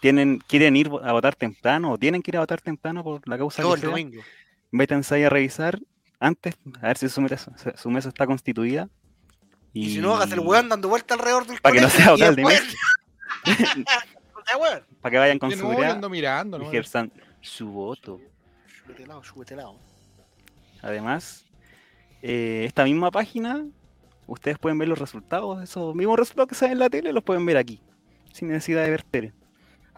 tienen, 0.00 0.38
quieren 0.48 0.74
ir 0.76 0.90
a 1.02 1.12
votar 1.12 1.34
temprano 1.36 1.92
o 1.92 1.98
tienen 1.98 2.22
que 2.22 2.30
ir 2.32 2.36
a 2.36 2.40
votar 2.40 2.60
temprano 2.60 3.04
por 3.04 3.26
la 3.28 3.38
causa 3.38 3.62
Todo 3.62 3.72
que 3.72 3.76
el 3.76 3.80
sea, 3.82 3.90
domingo. 3.90 4.22
métanse 4.70 5.14
ahí 5.14 5.22
a 5.24 5.30
revisar 5.30 5.78
antes, 6.22 6.54
a 6.80 6.86
ver 6.86 6.96
si 6.96 7.08
su 7.08 7.20
mesa, 7.20 7.52
su 7.76 7.90
mesa 7.90 8.08
está 8.08 8.26
constituida. 8.26 8.88
Y 9.72 9.94
si 9.94 9.98
no, 9.98 10.14
hagas 10.14 10.30
el 10.32 10.40
weón 10.40 10.68
dando 10.68 10.88
vuelta 10.88 11.14
alrededor 11.14 11.46
del 11.46 11.60
Pa' 11.60 11.72
que 11.72 11.80
no 11.80 11.90
sea 11.90 12.10
votar 12.12 12.36
de 12.36 12.42
No 12.42 12.48
weón. 14.60 14.84
Para 15.00 15.10
que 15.10 15.18
vayan 15.18 15.38
con 15.38 15.50
yo 15.50 15.56
seguridad 15.56 15.92
ando 15.92 16.08
mirando, 16.08 16.58
y 16.58 16.60
¿no? 16.60 16.68
ejerzan 16.68 17.12
su 17.40 17.68
voto. 17.68 18.20
Súbete 18.84 19.06
lado, 19.06 19.24
súbete 19.24 19.56
lado. 19.56 19.78
Además, 20.80 21.44
eh, 22.22 22.64
esta 22.66 22.84
misma 22.84 23.10
página, 23.10 23.64
ustedes 24.26 24.58
pueden 24.58 24.78
ver 24.78 24.88
los 24.88 24.98
resultados, 24.98 25.62
esos 25.62 25.94
mismos 25.94 26.18
resultados 26.18 26.48
que 26.48 26.54
salen 26.54 26.74
en 26.74 26.78
la 26.80 26.90
tele, 26.90 27.12
los 27.12 27.24
pueden 27.24 27.44
ver 27.46 27.56
aquí, 27.56 27.80
sin 28.32 28.48
necesidad 28.48 28.84
de 28.84 28.90
ver 28.90 29.02
tele. 29.02 29.32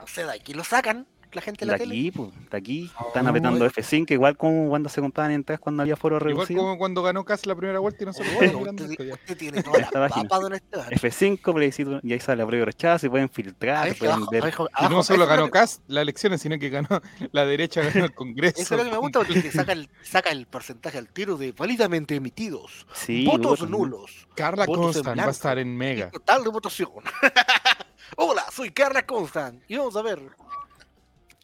O 0.02 0.06
sea, 0.06 0.26
de 0.26 0.32
aquí 0.32 0.54
lo 0.54 0.64
sacan 0.64 1.06
la 1.34 1.42
gente 1.42 1.64
de 1.64 1.66
De 1.66 1.72
la 1.72 1.78
tele. 1.78 1.94
aquí, 1.94 2.10
pues, 2.10 2.30
de 2.50 2.56
aquí, 2.56 2.90
están 3.06 3.26
Oh. 3.26 3.30
apretando 3.30 3.66
F5, 3.66 4.10
igual 4.12 4.36
como 4.36 4.68
cuando 4.68 4.88
se 4.88 5.00
compraban 5.00 5.32
entradas 5.32 5.60
cuando 5.60 5.82
había 5.82 5.96
foro 5.96 6.16
Igual 6.16 6.34
reducido. 6.34 6.60
como 6.62 6.78
cuando 6.78 7.02
ganó 7.02 7.24
Cas 7.24 7.46
la 7.46 7.54
primera 7.54 7.78
vuelta 7.78 8.02
y 8.02 8.06
no 8.06 8.12
se 8.12 8.22
lo 8.52 8.58
mirando 8.60 8.84
usted, 8.84 9.36
tiene 9.36 9.62
toda 9.62 9.78
la 9.80 10.08
papa, 10.08 10.38
don 10.38 10.54
Esteban. 10.54 10.90
F5, 10.90 11.52
plebiscito, 11.54 12.00
y 12.02 12.12
ahí 12.12 12.20
sale 12.20 12.42
apruebo 12.42 12.62
y 12.62 12.66
rechazo, 12.66 13.06
y 13.06 13.08
pueden 13.10 13.28
filtrar, 13.28 13.84
ver, 13.84 13.92
que 13.94 13.98
pueden 14.00 14.14
abajo, 14.16 14.30
ver. 14.30 14.42
abajo, 14.44 14.68
Y 14.80 14.88
no 14.88 15.02
solo 15.02 15.26
ganó 15.26 15.50
Cas 15.50 15.80
las 15.86 16.02
elecciones, 16.02 16.40
sino 16.42 16.58
que 16.58 16.68
ganó 16.70 16.88
la 17.32 17.44
derecha 17.46 17.82
ganó 17.82 18.04
el 18.06 18.14
Congreso. 18.14 18.60
Eso 18.60 18.74
es 18.74 18.78
lo 18.78 18.84
que 18.84 18.90
me 18.90 18.98
gusta 18.98 19.18
porque 19.20 19.40
te 19.42 19.50
saca 19.50 19.72
el, 19.72 19.88
saca 20.02 20.30
el 20.30 20.46
porcentaje 20.46 20.98
al 20.98 21.08
tiro 21.08 21.36
de 21.36 21.52
válidamente 21.52 22.14
emitidos. 22.14 22.86
Sí, 22.92 23.24
votos 23.26 23.68
nulos. 23.68 24.28
Carla 24.34 24.66
Votos 24.66 24.96
Constant 24.96 25.20
va 25.20 25.24
a 25.26 25.30
estar 25.30 25.58
en 25.58 25.76
Mega. 25.76 26.10
Total 26.10 26.42
de 26.44 26.50
votación. 26.50 26.90
Hola, 28.16 28.44
soy 28.52 28.70
Carla 28.70 29.04
Constant. 29.06 29.62
Y 29.68 29.76
vamos 29.76 29.96
a 29.96 30.02
ver. 30.02 30.20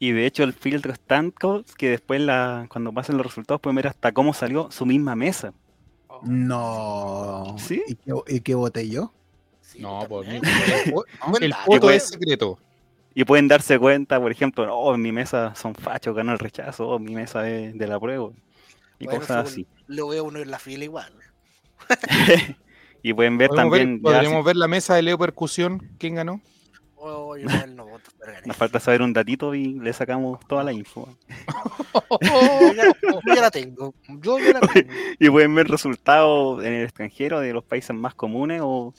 Y 0.02 0.12
de 0.12 0.24
hecho 0.24 0.44
el 0.44 0.54
filtro 0.54 0.92
es 0.92 0.98
tanto 0.98 1.62
que 1.76 1.90
después 1.90 2.22
la, 2.22 2.66
cuando 2.70 2.90
pasen 2.90 3.18
los 3.18 3.26
resultados 3.26 3.60
pueden 3.60 3.76
ver 3.76 3.86
hasta 3.86 4.12
cómo 4.12 4.32
salió 4.32 4.70
su 4.70 4.86
misma 4.86 5.14
mesa. 5.14 5.52
No. 6.22 7.54
¿Sí? 7.58 7.82
¿Y 7.86 7.94
qué, 7.96 8.12
y 8.28 8.40
qué 8.40 8.54
voté 8.54 8.88
yo? 8.88 9.12
No, 9.78 10.06
por 10.08 10.26
mí. 10.26 10.40
también. 10.40 11.42
El, 11.42 11.54
voto 11.66 11.90
es 11.90 12.08
secreto. 12.08 12.58
Y 13.14 13.26
pueden 13.26 13.46
darse 13.46 13.78
cuenta, 13.78 14.18
por 14.18 14.32
ejemplo, 14.32 14.74
oh, 14.74 14.94
en 14.94 15.02
mi 15.02 15.12
mesa 15.12 15.54
son 15.54 15.74
fachos, 15.74 16.16
ganó 16.16 16.32
el 16.32 16.38
rechazo, 16.38 16.88
oh, 16.88 16.98
mi 16.98 17.14
mesa 17.14 17.48
es 17.50 17.76
de 17.76 17.86
la 17.86 18.00
prueba. 18.00 18.30
Y 18.98 19.04
Bueno, 19.04 19.20
cosas 19.20 19.50
así. 19.50 19.66
Lo 19.86 20.08
veo 20.08 20.24
uno 20.24 20.38
en 20.38 20.50
la 20.50 20.58
fila 20.58 20.84
igual. 20.84 21.12
y 23.02 23.12
pueden 23.12 23.36
ver 23.36 23.50
Podemos 23.50 23.72
ver- 23.72 23.80
también, 23.80 23.98
ya 23.98 24.02
podríamos 24.02 24.44
ver 24.46 24.56
la 24.56 24.68
mesa 24.68 24.94
de 24.94 25.02
Leo 25.02 25.18
Percusión. 25.18 25.90
¿Quién 25.98 26.14
ganó? 26.14 26.40
Oh, 27.02 27.34
yo 27.34 27.48
no 27.68 27.86
voto, 27.86 28.10
nos 28.44 28.56
falta 28.56 28.78
saber 28.78 29.00
un 29.00 29.14
datito 29.14 29.54
y 29.54 29.72
le 29.80 29.90
sacamos 29.94 30.38
toda 30.46 30.62
la 30.62 30.72
info. 30.72 31.08
Yo 32.20 32.72
ya, 32.74 32.92
yo 33.02 33.34
ya 33.34 33.40
la 33.40 33.50
tengo. 33.50 33.94
Yo 34.20 34.38
ya 34.38 34.52
la 34.52 34.60
tengo. 34.60 34.90
Y 35.18 35.30
pueden 35.30 35.54
ver 35.54 35.68
resultados 35.68 36.62
en 36.62 36.74
el 36.74 36.84
extranjero 36.84 37.40
de 37.40 37.54
los 37.54 37.64
países 37.64 37.96
más 37.96 38.14
comunes 38.14 38.60
o 38.62 38.92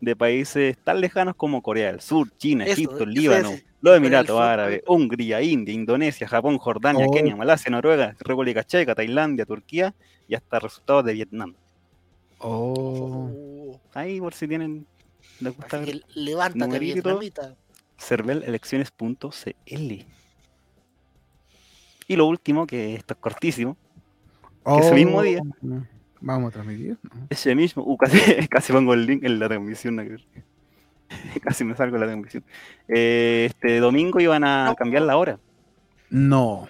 de 0.00 0.14
países 0.14 0.76
tan 0.84 1.00
lejanos 1.00 1.34
como 1.36 1.62
Corea 1.62 1.90
del 1.90 2.02
Sur, 2.02 2.28
China, 2.36 2.64
Eso, 2.64 2.74
Egipto, 2.74 2.96
eso 2.96 3.06
Líbano, 3.06 3.50
es, 3.52 3.64
los 3.80 3.96
Emiratos 3.96 4.38
Árabes, 4.38 4.82
Hungría, 4.86 5.40
India, 5.40 5.74
Indonesia, 5.74 6.28
Japón, 6.28 6.58
Jordania, 6.58 7.06
Oh. 7.08 7.10
Kenia, 7.10 7.34
Malasia, 7.34 7.70
Noruega, 7.70 8.14
República 8.20 8.62
Checa, 8.62 8.94
Tailandia, 8.94 9.46
Turquía 9.46 9.94
y 10.28 10.34
hasta 10.34 10.58
resultados 10.58 11.04
de 11.06 11.14
Vietnam. 11.14 11.54
Oh. 12.40 13.30
Oh, 13.32 13.80
Ahí 13.94 14.20
por 14.20 14.34
si 14.34 14.46
tienen 14.46 14.86
les 15.40 15.56
gusta 15.56 15.76
así 15.78 15.86
ver 15.92 16.02
que 16.02 16.20
levántate, 16.20 16.78
vietnamita. 16.78 17.54
cervelelecciones.cl. 17.98 20.04
Y 22.10 22.16
lo 22.16 22.26
último, 22.26 22.66
que 22.66 22.94
esto 22.94 23.14
es 23.14 23.20
cortísimo, 23.20 23.76
Oh. 24.64 24.80
ese 24.80 24.94
mismo 24.94 25.22
día. 25.22 25.40
Vamos 26.20 26.48
a 26.48 26.52
transmitir. 26.52 26.98
¿no? 27.02 27.26
ese 27.30 27.54
mismo, 27.54 27.82
uh, 27.86 27.96
casi, 27.96 28.46
casi 28.48 28.72
pongo 28.72 28.92
el 28.92 29.06
link 29.06 29.24
en 29.24 29.38
la 29.38 29.48
transmisión. 29.48 29.96
casi 31.42 31.64
me 31.64 31.74
salgo 31.74 31.94
de 31.94 32.00
la 32.00 32.06
transmisión. 32.06 32.44
Eh, 32.88 33.46
este 33.48 33.78
domingo 33.78 34.20
iban 34.20 34.44
a 34.44 34.74
cambiar 34.76 35.02
la 35.04 35.16
hora, 35.16 35.38
No. 36.10 36.68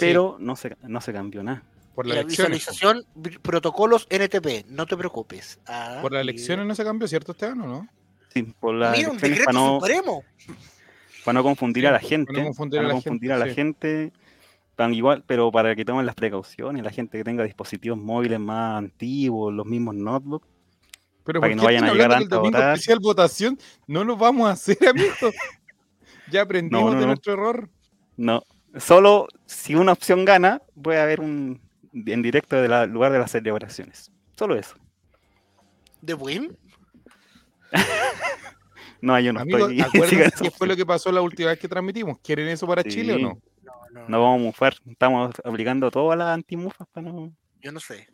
pero 0.00 0.36
no 0.40 0.56
se, 0.56 0.76
no 0.82 1.00
se 1.00 1.12
cambió 1.12 1.44
nada. 1.44 1.62
Por 1.94 2.06
Y 2.06 2.10
la 2.10 2.20
elecciones. 2.20 2.58
visualización, 2.58 3.04
vi- 3.14 3.38
protocolos 3.38 4.06
NTP, 4.08 4.64
no 4.68 4.86
te 4.86 4.96
preocupes. 4.96 5.60
Ah, 5.66 5.98
Por 6.00 6.12
las 6.12 6.20
y- 6.24 6.28
elecciones 6.28 6.66
no 6.66 6.74
se 6.74 6.84
cambió, 6.84 7.06
¿cierto, 7.06 7.32
Esteban, 7.32 7.60
o 7.60 7.66
no? 7.66 7.88
Sí, 8.32 8.42
por 8.58 8.74
las 8.74 8.96
Mira, 8.96 9.10
elecciones 9.10 9.40
para 9.44 9.52
no, 9.58 9.78
supremo. 9.80 10.24
para 11.24 11.34
no 11.34 11.42
confundir 11.42 11.82
Sí, 11.82 11.86
a 11.86 11.90
la 11.92 11.98
para 11.98 12.02
no 12.02 12.08
gente. 12.08 12.42
confundir 12.44 12.78
para 12.78 12.80
a 12.80 12.82
no 12.82 12.88
la 12.88 12.94
confundir 12.94 13.30
gente, 13.30 13.34
a 13.34 13.38
la 13.38 13.46
sí. 13.50 13.54
gente. 13.54 14.12
Tan 14.74 14.94
igual, 14.94 15.22
pero 15.26 15.52
para 15.52 15.76
que 15.76 15.84
tomen 15.84 16.06
las 16.06 16.14
precauciones, 16.14 16.82
la 16.82 16.90
gente 16.90 17.18
que 17.18 17.24
tenga 17.24 17.44
dispositivos 17.44 17.98
móviles 17.98 18.40
más 18.40 18.78
antiguos, 18.78 19.52
los 19.52 19.66
mismos 19.66 19.94
notebooks, 19.94 20.48
Pero 21.24 21.40
Para 21.40 21.50
¿por 21.50 21.50
que 21.50 21.56
no 21.56 21.62
vayan 21.64 21.84
a 21.84 21.92
llegar 21.92 22.12
antes 22.14 22.38
votar. 22.38 22.72
especial 22.72 22.98
votación 23.00 23.58
no 23.86 24.02
lo 24.02 24.16
vamos 24.16 24.48
a 24.48 24.52
hacer, 24.52 24.78
amigos? 24.88 25.34
ya 26.30 26.40
aprendimos 26.42 26.86
no, 26.86 26.94
de 26.94 27.00
no. 27.02 27.06
nuestro 27.08 27.34
error. 27.34 27.68
No, 28.16 28.42
solo 28.78 29.28
si 29.44 29.74
una 29.74 29.92
opción 29.92 30.24
gana, 30.24 30.62
puede 30.82 31.00
haber 31.00 31.20
un 31.20 31.60
en 31.92 32.22
directo 32.22 32.56
del 32.56 32.90
lugar 32.90 33.12
de 33.12 33.18
las 33.18 33.30
celebraciones. 33.30 34.10
Solo 34.36 34.56
eso. 34.56 34.76
¿De 36.00 36.14
Win? 36.14 36.56
No, 39.02 39.18
yo 39.18 39.32
no 39.32 39.40
estoy. 39.40 39.80
acuérdense 39.80 40.44
qué 40.44 40.50
fue 40.52 40.68
lo 40.68 40.76
que 40.76 40.86
pasó 40.86 41.10
la 41.10 41.20
última 41.20 41.50
vez 41.50 41.58
que 41.58 41.66
transmitimos. 41.66 42.18
¿Quieren 42.20 42.46
eso 42.46 42.68
para 42.68 42.84
Chile 42.84 43.14
o 43.14 43.18
no? 43.18 43.42
No, 43.62 43.72
no. 43.90 44.08
No 44.08 44.22
vamos 44.22 44.40
a 44.40 44.42
mufar. 44.44 44.74
Estamos 44.88 45.34
aplicando 45.44 45.90
todas 45.90 46.16
las 46.16 46.28
antimufas 46.28 46.86
para 46.92 47.10
no. 47.10 47.34
Yo 47.60 47.72
no 47.72 47.80
sé. 47.80 48.06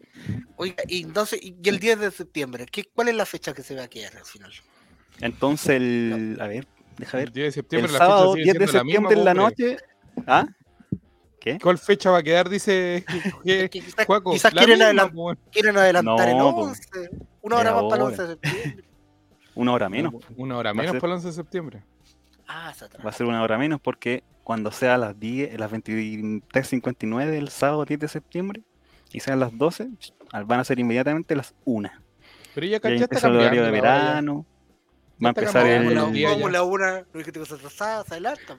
Oiga, 0.56 0.82
y 0.88 1.02
entonces, 1.02 1.40
y 1.42 1.56
el 1.68 1.78
10 1.78 2.00
de 2.00 2.10
septiembre, 2.10 2.66
¿qué, 2.70 2.84
¿cuál 2.84 3.08
es 3.08 3.16
la 3.16 3.26
fecha 3.26 3.52
que 3.52 3.62
se 3.62 3.74
va 3.74 3.84
a 3.84 3.88
quedar 3.88 4.16
al 4.16 4.24
final? 4.24 4.50
Entonces, 5.20 5.68
el. 5.76 6.38
A 6.40 6.46
ver, 6.48 6.66
deja 6.96 7.18
ver. 7.18 7.28
El 7.28 7.32
10 7.34 7.42
de 7.42 7.46
El 7.46 7.52
septiembre, 7.52 7.92
la 7.92 7.98
fecha 7.98 8.06
sábado 8.06 8.32
sigue 8.32 8.44
10 8.44 8.54
de 8.54 8.58
la 8.58 8.66
misma, 8.66 8.80
septiembre 8.80 9.14
en 9.14 9.24
la 9.24 9.34
pobre. 9.34 9.44
noche. 9.44 9.76
¿Ah? 10.26 10.46
¿Qué? 11.52 11.58
¿Cuál 11.62 11.78
fecha 11.78 12.10
va 12.10 12.18
a 12.18 12.22
quedar? 12.22 12.48
Dice 12.48 13.04
que- 13.44 13.58
Que 13.58 13.70
quizás, 13.70 14.06
Juaco, 14.06 14.32
quizás 14.32 14.52
quieren, 14.52 14.78
misma, 14.78 14.84
adelan- 14.86 15.12
po, 15.12 15.22
weón. 15.24 15.38
quieren 15.52 15.76
adelantar 15.76 16.28
el 16.28 16.36
No, 16.38 16.54
po. 16.54 16.60
11. 16.62 17.10
Una 17.42 17.56
hora 17.56 17.72
más 17.72 17.82
para 17.84 17.96
el 17.96 18.02
hora. 18.02 18.04
11 18.04 18.22
de 18.22 18.28
septiembre. 18.28 18.84
Una 19.54 19.72
hora 19.72 19.88
menos. 19.88 20.14
Una 20.36 20.56
hora 20.58 20.74
menos 20.74 20.92
ser- 20.92 21.00
para 21.00 21.12
el 21.12 21.16
11 21.16 21.26
de 21.28 21.32
septiembre. 21.34 21.82
Ah, 22.46 22.72
se. 22.74 22.86
Va 22.98 23.10
a 23.10 23.12
ser 23.12 23.26
una 23.26 23.42
hora 23.42 23.58
menos 23.58 23.80
porque 23.80 24.22
cuando 24.44 24.70
sea 24.70 24.94
a 24.94 24.98
las 24.98 25.18
10, 25.20 25.58
las 25.58 25.70
23.59 25.70 27.26
del 27.26 27.48
sábado 27.50 27.84
10 27.84 28.00
de 28.00 28.08
septiembre 28.08 28.62
y 29.12 29.20
sean 29.20 29.40
las 29.40 29.56
12, 29.56 29.88
al- 30.32 30.44
van 30.44 30.60
a 30.60 30.64
ser 30.64 30.78
inmediatamente 30.78 31.34
las 31.36 31.54
1. 31.64 31.90
Pero 32.54 32.66
ya, 32.66 32.70
ya 32.72 32.76
está 32.76 32.88
empieza 32.88 33.26
el 33.28 33.36
horario 33.36 33.64
de 33.64 33.70
verano. 33.70 34.46
Va 35.22 35.28
a 35.28 35.30
empezar 35.30 35.66
el. 35.66 35.94
la 35.94 36.30
Como 36.32 36.48
la 36.48 36.62
una, 36.62 37.04
no 37.12 37.20
es 37.20 37.26
que 37.26 37.32
te 37.32 37.40
cosas 37.40 37.58
atrasadas, 37.58 38.06
se 38.06 38.14
adelanta. 38.14 38.56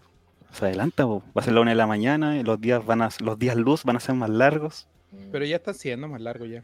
Se 0.51 0.65
adelanta, 0.65 1.05
po. 1.05 1.21
va 1.35 1.41
a 1.41 1.43
ser 1.43 1.53
la 1.53 1.61
1 1.61 1.71
de 1.71 1.75
la 1.75 1.87
mañana 1.87 2.37
y 2.37 2.43
los 2.43 2.59
días 2.59 2.85
van 2.85 3.01
a 3.01 3.09
los 3.21 3.37
días 3.37 3.55
luz 3.55 3.83
van 3.83 3.95
a 3.95 3.99
ser 3.99 4.15
más 4.15 4.29
largos. 4.29 4.87
Pero 5.31 5.45
ya 5.45 5.55
está 5.55 5.73
siendo 5.73 6.07
más 6.07 6.21
largo 6.21 6.45
ya. 6.45 6.63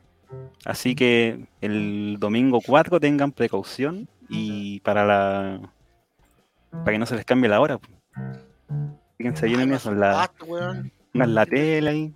Así 0.66 0.96
que 0.96 1.48
el 1.62 2.18
domingo 2.20 2.60
4 2.66 3.00
tengan 3.00 3.32
precaución 3.32 4.08
y 4.30 4.80
para 4.82 5.06
la 5.06 5.62
para 6.72 6.92
que 6.92 6.98
no 6.98 7.06
se 7.06 7.16
les 7.16 7.26
cambie 7.26 7.50
la 7.50 7.62
hora. 7.62 7.78
po. 7.78 7.88
Fíjense 9.18 9.46
bien 9.48 9.62
en 9.62 9.74
eso, 9.74 9.92
en 9.92 10.00
la, 10.00 10.32
pongan 10.38 10.92
la 11.14 11.46
tela 11.46 11.92
ahí. 11.92 12.14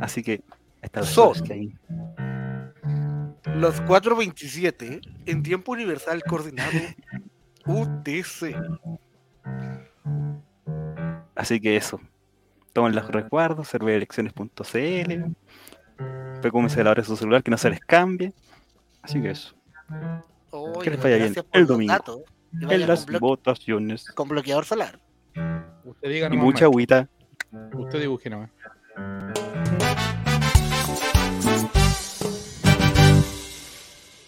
Así 0.00 0.22
que 0.22 0.42
esta 0.80 1.00
vez 1.00 1.08
Son. 1.08 1.34
es 1.34 1.42
que 1.42 1.52
ahí. 1.52 1.74
Los 3.56 3.82
4.27 3.82 5.00
en 5.26 5.42
tiempo 5.42 5.72
universal 5.72 6.22
coordinado 6.24 6.70
UTC. 7.66 8.56
Así 11.34 11.60
que 11.60 11.76
eso. 11.76 12.00
Tomen 12.72 12.94
los 12.94 13.08
recuerdos, 13.08 13.68
serverelecciones.cl. 13.68 15.12
Precúmense 16.40 16.76
de 16.76 16.84
la 16.84 16.90
hora 16.90 17.02
de 17.02 17.06
su 17.06 17.16
celular 17.16 17.42
que 17.42 17.50
no 17.50 17.58
se 17.58 17.70
les 17.70 17.80
cambie. 17.80 18.32
Así 19.02 19.20
que 19.20 19.30
eso. 19.30 19.54
Oye, 20.50 20.82
Que 20.82 20.90
les 20.90 21.02
vaya 21.02 21.16
bien 21.16 21.34
el 21.52 21.66
domingo. 21.66 22.24
En 22.60 22.86
las 22.86 23.06
con, 23.06 23.18
votaciones. 23.18 24.10
con 24.12 24.28
bloqueador 24.28 24.64
solar. 24.64 24.98
Usted 25.84 26.08
diga 26.08 26.28
Y 26.32 26.36
mucha 26.36 26.64
agüita. 26.66 27.08
Usted 27.72 28.00
dibuje 28.00 28.30
nomás. 28.30 28.50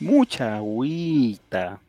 Mucha 0.01 0.57
agüita. 0.57 1.81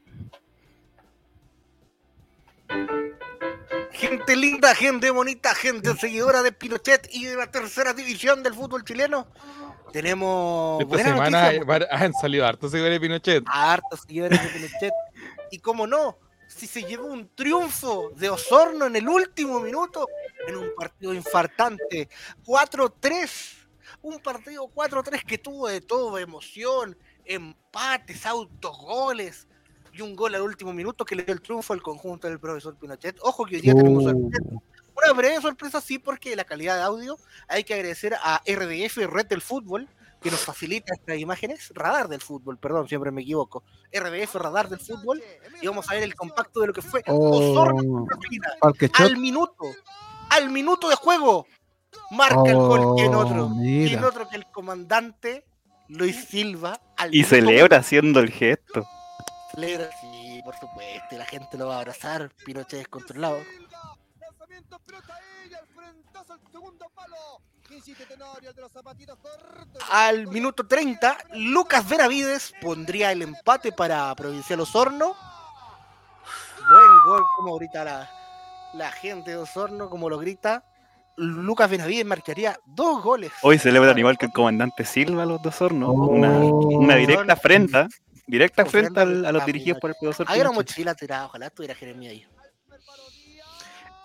Gente 3.97 4.35
linda, 4.35 4.75
gente 4.75 5.09
bonita, 5.11 5.55
gente 5.55 5.95
seguidora 5.95 6.43
de 6.43 6.51
Pinochet 6.51 7.07
y 7.11 7.25
de 7.25 7.35
la 7.35 7.47
tercera 7.49 7.93
división 7.93 8.43
del 8.43 8.53
fútbol 8.53 8.83
chileno. 8.83 9.27
Tenemos 9.91 10.81
Esta 10.83 10.97
semana 11.03 11.51
va- 11.63 11.87
han 11.89 12.13
salido 12.13 12.45
hartos 12.45 12.71
seguidores 12.71 12.95
de 12.95 12.99
Pinochet. 12.99 13.43
hartos 13.47 14.01
seguidores 14.01 14.41
de 14.43 14.49
Pinochet. 14.49 14.93
Y 15.49 15.59
como 15.59 15.87
no, 15.87 16.19
si 16.47 16.67
se 16.67 16.83
llevó 16.83 17.07
un 17.07 17.27
triunfo 17.33 18.11
de 18.15 18.29
Osorno 18.29 18.85
en 18.85 18.95
el 18.97 19.07
último 19.07 19.59
minuto, 19.59 20.07
en 20.47 20.57
un 20.57 20.75
partido 20.75 21.13
infartante, 21.13 22.09
4-3, 22.45 23.67
un 24.03 24.19
partido 24.19 24.67
4-3 24.67 25.23
que 25.25 25.37
tuvo 25.39 25.67
de 25.69 25.81
todo, 25.81 26.19
emoción, 26.19 26.95
empates, 27.25 28.25
autogoles 28.25 29.47
y 29.97 30.01
un 30.01 30.15
gol 30.15 30.35
al 30.35 30.41
último 30.41 30.73
minuto 30.73 31.03
que 31.03 31.15
le 31.15 31.23
dio 31.23 31.33
el 31.33 31.41
triunfo 31.41 31.73
al 31.73 31.81
conjunto 31.81 32.27
del 32.27 32.39
profesor 32.39 32.75
Pinochet. 32.77 33.17
Ojo 33.21 33.45
que 33.45 33.55
hoy 33.55 33.61
día 33.61 33.73
tenemos 33.73 34.03
sorpresa. 34.03 34.43
Uh, 34.43 34.61
Una 34.95 35.13
breve 35.13 35.41
sorpresa, 35.41 35.81
sí, 35.81 35.97
porque 35.97 36.35
la 36.35 36.43
calidad 36.43 36.75
de 36.75 36.83
audio 36.83 37.17
hay 37.47 37.63
que 37.63 37.73
agradecer 37.73 38.15
a 38.21 38.41
RDF, 38.45 38.97
Red 39.07 39.27
del 39.27 39.41
Fútbol, 39.41 39.87
que 40.21 40.31
nos 40.31 40.39
facilita 40.39 40.93
estas 40.93 41.17
imágenes. 41.17 41.71
Radar 41.73 42.07
del 42.07 42.21
Fútbol, 42.21 42.57
perdón, 42.57 42.87
siempre 42.87 43.11
me 43.11 43.21
equivoco. 43.21 43.63
RDF, 43.91 44.35
Radar 44.35 44.69
del 44.69 44.79
Fútbol. 44.79 45.21
Y 45.61 45.67
vamos 45.67 45.89
a 45.89 45.93
ver 45.93 46.03
el 46.03 46.15
compacto 46.15 46.61
de 46.61 46.67
lo 46.67 46.73
que 46.73 46.81
fue 46.81 47.03
oh. 47.07 48.07
Al 48.93 49.17
minuto, 49.17 49.65
al 50.29 50.49
minuto 50.49 50.89
de 50.89 50.95
juego, 50.95 51.47
marca 52.11 52.49
el 52.49 52.55
gol. 52.55 52.95
¿Quién 52.95 53.15
otro? 53.15 53.45
Oh, 53.45 53.55
¿Quién 53.55 53.83
mira. 53.83 54.07
otro 54.07 54.27
que 54.29 54.35
el 54.35 54.45
comandante 54.51 55.45
Luis 55.87 56.25
Silva? 56.25 56.79
Al 56.97 57.13
Y 57.13 57.23
celebra 57.23 57.77
haciendo 57.77 58.19
el 58.19 58.31
gesto. 58.31 58.85
Celebra, 59.57 59.89
sí, 59.99 60.39
por 60.45 60.53
supuesto, 60.53 61.15
y 61.15 61.17
la 61.17 61.25
gente 61.25 61.57
lo 61.57 61.65
va 61.65 61.77
a 61.77 61.79
abrazar. 61.79 62.29
Pinochet 62.45 62.77
descontrolado. 62.77 63.39
Al 69.89 70.27
minuto 70.27 70.67
30, 70.67 71.17
Lucas 71.33 71.89
Benavides 71.89 72.53
pondría 72.61 73.11
el 73.11 73.23
empate 73.23 73.71
para 73.71 74.13
Provincial 74.13 74.59
Osorno. 74.59 75.15
Buen 76.69 76.99
gol, 77.07 77.23
como 77.37 77.53
ahorita 77.53 77.83
la, 77.83 78.11
la 78.75 78.91
gente 78.91 79.31
de 79.31 79.37
Osorno, 79.37 79.89
como 79.89 80.07
lo 80.07 80.19
grita. 80.19 80.65
Lucas 81.15 81.67
Benavides 81.67 82.05
marcaría 82.05 82.59
dos 82.63 83.01
goles. 83.01 83.31
Hoy 83.41 83.57
celebran 83.57 83.97
igual 83.97 84.19
que 84.19 84.27
el 84.27 84.31
comandante 84.31 84.85
Silva 84.85 85.25
los 85.25 85.41
dos 85.41 85.59
hornos. 85.63 85.89
Una, 85.95 86.29
una 86.29 86.93
directa 86.93 87.33
afrenta. 87.33 87.87
Directa 88.27 88.63
al- 89.01 89.25
a 89.25 89.31
los 89.31 89.45
dirigidos 89.45 89.79
por 89.79 89.89
el 89.91 89.95
profesor 89.99 90.25
Hay 90.29 90.41
una 90.41 90.49
Pinochet. 90.49 90.69
mochila 90.75 90.95
tirada, 90.95 91.25
ojalá 91.25 91.47
estuviera 91.47 91.73
Jeremia 91.75 92.09
ahí. 92.11 92.25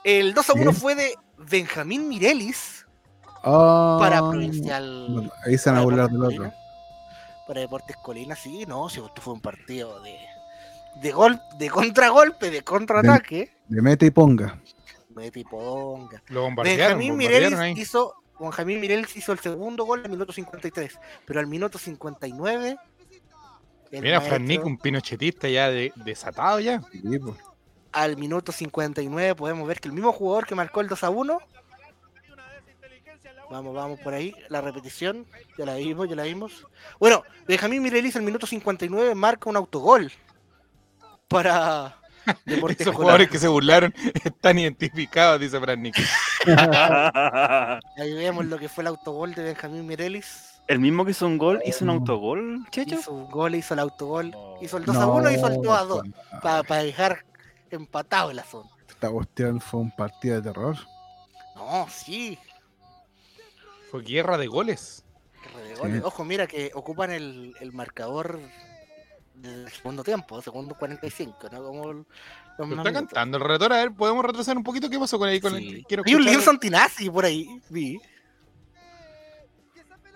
El 0.04 0.34
2 0.34 0.50
a 0.50 0.52
1 0.54 0.72
Sí. 0.72 0.80
fue 0.80 0.94
de 0.94 1.14
Benjamín 1.38 2.08
Mirelis 2.08 2.86
Ah, 3.44 3.96
para 4.00 4.18
Provincial. 4.20 5.30
ahí 5.44 5.58
se 5.58 5.70
van 5.70 5.78
a 5.78 5.82
para 5.82 5.84
burlar 5.84 6.10
Deportes 6.10 6.12
del 6.12 6.22
otro. 6.22 6.36
Colina. 6.38 6.56
Para 7.46 7.60
Deportes 7.60 7.96
Colina, 8.02 8.36
sí, 8.36 8.64
no, 8.66 8.88
si 8.88 9.00
esto 9.00 9.20
fue 9.20 9.34
un 9.34 9.40
partido 9.40 10.00
de, 10.02 10.16
de 11.00 11.10
gol, 11.12 11.40
de 11.58 11.68
contragolpe, 11.70 12.50
de 12.50 12.62
contraataque. 12.62 13.52
De 13.66 13.82
mete 13.82 14.06
y 14.06 14.10
ponga. 14.10 14.60
Mete 15.14 15.40
y 15.40 15.44
ponga. 15.44 16.22
Lo 16.28 16.42
bombardearon, 16.42 16.98
Benjamín 16.98 17.08
bombardearon 17.14 17.50
Mirelis 17.50 17.58
ahí. 17.58 17.82
hizo, 17.82 18.14
Benjamín 18.38 18.80
Mirelis 18.80 19.16
hizo 19.16 19.32
el 19.32 19.40
segundo 19.40 19.84
gol 19.84 20.02
al 20.04 20.10
minuto 20.10 20.32
53, 20.32 20.98
pero 21.26 21.40
al 21.40 21.46
minuto 21.48 21.78
59. 21.78 22.76
El 23.92 24.02
Mira, 24.02 24.20
Fran 24.20 24.44
Nick, 24.44 24.64
un 24.64 24.78
pinochetista 24.78 25.48
ya 25.48 25.70
de- 25.70 25.92
desatado 25.96 26.58
ya. 26.60 26.80
Sí, 26.90 27.18
pues. 27.18 27.36
al 27.92 28.16
minuto 28.16 28.50
59 28.52 29.34
podemos 29.34 29.68
ver 29.68 29.78
que 29.80 29.88
el 29.88 29.94
mismo 29.94 30.12
jugador 30.12 30.46
que 30.46 30.54
marcó 30.54 30.80
el 30.80 30.88
2 30.88 31.04
a 31.04 31.10
1. 31.10 31.38
Vamos, 33.50 33.74
vamos 33.74 34.00
por 34.00 34.14
ahí. 34.14 34.34
La 34.48 34.62
repetición. 34.62 35.26
Ya 35.58 35.66
la 35.66 35.74
vimos, 35.74 36.08
ya 36.08 36.16
la 36.16 36.22
vimos. 36.22 36.66
Bueno, 36.98 37.22
Benjamín 37.46 37.82
Mirelis 37.82 38.16
al 38.16 38.22
minuto 38.22 38.46
59 38.46 39.14
marca 39.14 39.50
un 39.50 39.56
autogol. 39.56 40.10
Para 41.28 41.98
Deportes 42.46 42.80
Esos 42.80 42.94
jugadores 42.94 43.28
que 43.28 43.38
se 43.38 43.48
burlaron 43.48 43.92
están 44.24 44.58
identificados, 44.58 45.38
dice 45.40 45.60
Fran 45.60 45.82
Nick. 45.82 45.96
Ahí 46.46 48.14
vemos 48.14 48.46
lo 48.46 48.58
que 48.58 48.68
fue 48.70 48.82
el 48.82 48.88
autogol 48.88 49.34
de 49.34 49.42
Benjamín 49.42 49.86
Mirelis. 49.86 50.51
El 50.68 50.78
mismo 50.78 51.04
que 51.04 51.10
hizo 51.10 51.26
un 51.26 51.38
gol, 51.38 51.60
hizo 51.66 51.84
un 51.84 51.90
autogol, 51.90 52.66
Checho. 52.70 52.94
Hizo 52.94 53.12
un 53.12 53.28
gol, 53.30 53.54
hizo 53.54 53.74
el 53.74 53.80
autogol. 53.80 54.34
Hizo 54.60 54.76
el 54.78 54.84
2 54.84 54.96
a 54.96 55.06
1 55.06 55.30
y 55.30 55.34
hizo 55.34 55.46
el 55.48 55.60
2 55.62 55.78
a 55.78 55.82
2. 55.84 56.02
No, 56.06 56.12
Para 56.40 56.82
dejar 56.82 57.24
empatado 57.70 58.30
el 58.30 58.38
asunto. 58.38 58.70
Esta 58.88 59.10
cuestión 59.10 59.60
fue 59.60 59.80
un 59.80 59.90
partido 59.90 60.36
de 60.36 60.42
terror. 60.42 60.76
No, 61.56 61.86
sí. 61.90 62.38
Fue 63.90 64.02
guerra 64.02 64.38
de 64.38 64.46
goles. 64.46 65.04
Guerra 65.42 65.60
de 65.68 65.74
goles. 65.74 66.02
Ojo, 66.04 66.24
mira 66.24 66.46
que 66.46 66.70
ocupan 66.74 67.10
el, 67.10 67.54
el 67.60 67.72
marcador 67.72 68.38
del 69.34 69.68
segundo 69.70 70.04
tiempo, 70.04 70.40
segundo 70.40 70.76
45, 70.76 71.48
¿no? 71.50 71.62
Como 72.56 72.76
más 72.76 72.86
está 72.86 72.92
cantando 72.92 73.38
el 73.38 73.42
relator. 73.42 73.72
A 73.72 73.76
ver, 73.78 73.92
¿podemos 73.92 74.24
retroceder 74.24 74.56
un 74.56 74.62
poquito? 74.64 74.88
¿Qué 74.88 74.98
pasó 74.98 75.18
con 75.18 75.28
ahí? 75.28 75.40
Con 75.40 75.56
Sí. 75.56 75.68
el... 75.68 75.84
Quiero 75.86 76.04
Hay 76.06 76.14
un 76.14 76.20
escuchar- 76.20 76.30
Leon 76.32 76.42
Santinazzi 76.42 77.10
por 77.10 77.24
ahí, 77.24 77.60
vi. 77.68 78.00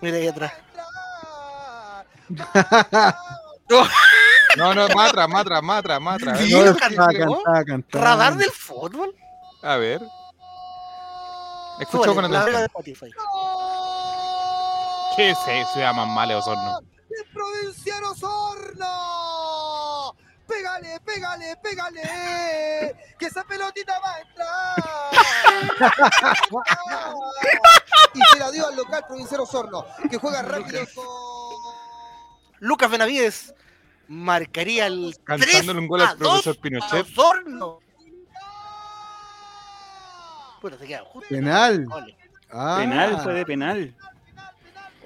Mira 0.01 0.16
ahí 0.18 0.27
atrás. 0.28 0.52
No, 4.56 4.73
no, 4.74 4.89
más 4.89 5.10
atrás, 5.10 5.28
más 5.28 5.40
atrás, 5.43 5.62
más 5.62 5.78
atrás, 5.81 6.01
más 6.01 6.14
atrás. 6.16 6.39
Sí, 6.40 6.55
A 6.55 6.59
ver, 6.59 6.66
lo 6.66 6.73
estaba 6.73 7.06
cantó. 7.12 7.35
cantaba, 7.43 7.64
cantaba. 7.64 8.05
Radar 8.05 8.36
del 8.36 8.51
fútbol. 8.51 9.14
A 9.62 9.77
ver. 9.77 10.01
Escuchó 11.81 12.05
Súbale, 12.05 12.23
con 12.23 12.31
de 12.31 12.39
atención. 12.39 12.62
Spotify. 12.64 13.10
¿Qué 15.16 15.31
es 15.31 15.39
eso? 15.47 15.78
Llama 15.78 16.06
mal 16.06 16.31
Osorno. 16.32 16.81
de 16.81 17.24
Provincial 17.32 18.05
Osorno. 18.05 18.86
Pégale, 20.57 21.01
pégale, 21.05 21.57
pégale. 21.62 22.97
Que 23.19 23.27
esa 23.27 23.45
pelotita 23.45 23.99
va 24.01 24.15
a 24.15 24.20
entrar. 24.20 24.77
y 28.15 28.20
se 28.33 28.39
la 28.39 28.51
dio 28.51 28.66
al 28.66 28.77
local 28.77 29.05
provincial 29.07 29.41
Osorno, 29.41 29.85
que 30.11 30.16
juega 30.16 30.43
rápido 30.43 30.81
con. 30.95 31.05
Lucas 32.61 32.91
Benavides 32.91 33.55
marcaría 34.09 34.87
el 34.87 35.19
3 35.27 35.41
Cantándole 35.41 35.78
un 35.78 35.89
gol 35.89 36.01
al 36.01 36.16
profesor 36.16 36.55
2 36.55 36.57
a 36.57 36.61
Pinochet. 36.62 37.07
Osorno. 37.07 37.81
Puta, 40.62 40.78
se 40.78 40.87
queda 40.87 41.05
justo. 41.05 41.28
Penal. 41.28 41.87
Ah. 42.51 42.77
Penal, 42.78 43.20
fue 43.23 43.35
de 43.35 43.45
penal. 43.45 43.95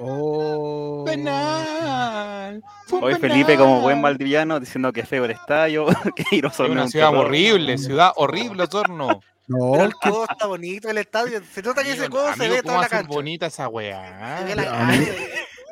Oh. 0.01 1.05
Penal. 1.07 2.63
Fue 2.87 3.01
Hoy 3.01 3.15
penal. 3.15 3.31
Felipe, 3.31 3.57
como 3.57 3.81
buen 3.81 4.01
valdiviano, 4.03 4.59
diciendo 4.61 4.93
que 4.93 5.01
es 5.01 5.09
feo 5.09 5.25
el 5.25 5.31
estadio, 5.33 5.87
que 6.17 6.37
ir 6.37 6.47
a 6.47 6.63
una 6.65 6.89
ciudad 6.89 7.15
horrible, 7.15 7.79
ciudad 7.79 8.13
horrible, 8.17 8.65
Osorno. 8.65 9.21
No, 9.47 9.73
Pero 9.73 9.85
el 9.85 9.93
que- 10.01 10.11
codo 10.11 10.27
está 10.31 10.47
bonito, 10.47 10.89
el 10.91 10.99
estadio. 10.99 11.41
Se 11.53 11.61
nota 11.63 11.83
que 11.83 11.91
ese 11.91 12.05
Amigo, 12.07 12.19
codo 12.19 12.35
se 12.35 12.49
ve 12.49 12.57
¿cómo 12.63 12.73
toda 12.75 12.81
la 12.83 12.89
cancha. 12.89 13.09
bonita 13.09 13.47
esa 13.47 13.65
Se 13.65 13.69
ve 13.69 13.75
weá? 13.75 14.55
la 14.55 14.93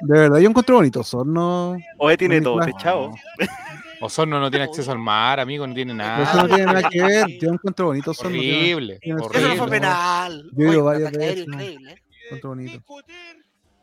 de 0.01 0.17
verdad, 0.21 0.39
yo 0.39 0.49
encontré 0.49 0.75
bonito 0.77 1.01
Osorno. 1.01 1.77
Hoy 1.99 2.17
tiene 2.17 2.41
Bonito. 2.41 2.53
todo 2.55 2.65
techado. 2.67 3.11
Osorno 4.01 4.39
no 4.39 4.49
tiene 4.49 4.65
acceso 4.67 4.93
al 4.93 4.99
mar, 5.01 5.41
amigo, 5.41 5.67
no 5.67 5.75
tiene 5.75 5.93
Pero 5.93 6.23
eso 6.23 6.23
nada. 6.35 6.43
no 6.43 6.49
tiene 6.49 6.65
nada 6.73 6.89
que 6.89 7.03
ver. 7.03 7.27
Yo 7.41 7.51
encuentro 7.51 7.87
bonito 7.87 8.11
Osorno. 8.13 8.31
tiene- 8.39 8.59
Horrible, 8.75 8.99
tiene- 9.01 9.21
Eso 9.21 9.29
no 9.29 9.39
fue 9.39 9.51
horrible. 9.51 9.71
penal. 9.71 10.51
Yo 10.53 10.67
he 10.69 10.73
ido 10.73 10.85
varias 10.85 11.13
veces. 11.13 11.47
increíble. 11.49 12.03
Encuentro 12.25 12.51
bonito. 12.51 12.73
Discutir, 12.73 13.15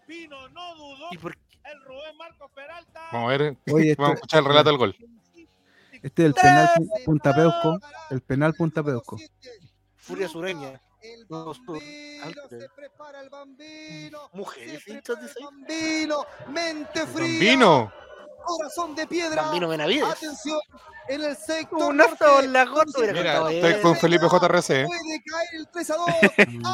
Pino 0.05 0.47
no 0.49 0.75
dudó. 0.75 1.07
¿Y 1.11 1.17
por 1.17 1.35
El 1.63 1.81
Rubén 1.83 2.17
Marcos 2.17 2.51
Peralta. 2.53 3.01
Vamos 3.11 3.33
a 3.33 3.37
ver, 3.37 3.57
Oye, 3.71 3.91
este, 3.91 3.95
vamos 4.01 4.11
a 4.11 4.15
escuchar 4.15 4.39
el 4.41 4.45
relato 4.45 4.69
del 4.69 4.77
gol. 4.77 4.95
este 6.01 6.21
es 6.21 6.25
el 6.27 6.33
penal 6.33 6.67
pu- 6.75 7.03
Punta 7.05 7.33
Peuco. 7.33 7.79
El 8.11 8.21
penal 8.21 8.53
Punta 8.53 8.83
Peuco. 8.83 9.17
Furia 9.95 10.27
sureña. 10.27 10.79
El 11.01 11.25
bambino, 11.27 12.49
se 12.49 12.69
prepara 12.75 13.21
el 13.21 13.29
bambino. 13.29 14.29
Mujeres, 14.33 14.83
se 14.83 14.93
prepara 15.01 15.21
dice 15.21 15.33
el 15.39 15.45
bambino, 15.45 16.25
mente 16.49 17.05
fría. 17.05 17.27
Bambino. 17.27 17.93
Corazón 18.45 18.95
de 18.95 19.07
piedra. 19.07 19.41
Bambino 19.43 19.67
Benavides. 19.67 20.03
Atención, 20.09 20.59
en 21.07 21.23
el 21.23 21.35
sector. 21.35 21.89
Un 21.91 22.01
oso 22.01 22.11
en 22.11 22.19
norte. 22.19 22.47
la 22.47 22.65
gota. 22.65 22.91
hubiera 22.99 23.13
Mira, 23.13 23.33
estoy 23.37 23.59
bien. 23.61 23.81
con 23.81 23.95
Felipe 23.95 24.25
JRC. 24.27 24.67
Puede 24.87 25.23
caer 25.23 25.47
el 25.53 25.67
3 25.71 25.89
a 25.91 25.95
2. 25.95 26.05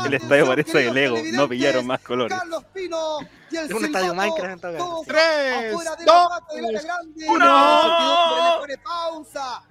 El 0.06 0.14
estadio 0.14 0.45
parece 0.48 0.77
de 0.77 0.93
Lego, 0.93 1.18
no 1.34 1.49
pillaron 1.49 1.88
más 1.88 1.99
colores. 2.02 2.38
Carlos 2.38 2.64
Pino 2.73 3.19
y 3.49 3.56
el 3.57 3.65
Es 3.65 3.72
un 3.73 3.85
estadio 3.85 4.14
Minecraft 4.14 4.52
en 4.53 4.60
todo 4.60 4.72
caso. 4.73 4.85
todos 4.85 5.06
Tres, 5.07 5.72
afuera 5.72 5.95
de 5.95 6.06
la 6.06 6.14
dos, 6.14 6.30
pata 6.30 6.53
del 6.56 6.65
área 6.65 6.81
grande. 6.81 7.26
uno. 7.27 7.45
La 7.45 7.76
incertidumbre 7.76 8.43
le 8.43 8.60
pone 8.60 8.77
pausa. 8.77 9.64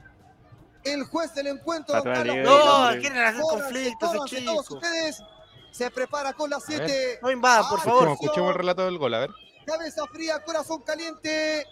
El 0.82 1.04
juez 1.04 1.34
del 1.34 1.46
encuentro, 1.48 1.94
don 1.94 2.04
Carlos. 2.04 2.36
No, 2.42 2.88
quieren 3.00 3.18
hacer 3.18 3.40
conflictos, 3.42 4.12
todos 4.44 4.70
ustedes. 4.70 5.22
Se 5.70 5.90
prepara 5.90 6.32
con 6.32 6.50
las 6.50 6.64
7. 6.64 7.20
No 7.22 7.30
invadan, 7.30 7.68
por 7.68 7.80
favor. 7.80 7.94
Escuchemos, 8.08 8.20
escuchemos 8.22 8.48
el 8.50 8.54
relato 8.56 8.84
del 8.86 8.98
gol, 8.98 9.14
a 9.14 9.18
ver. 9.20 9.30
Cabeza 9.66 10.02
fría, 10.12 10.42
corazón 10.42 10.82
caliente. 10.82 11.64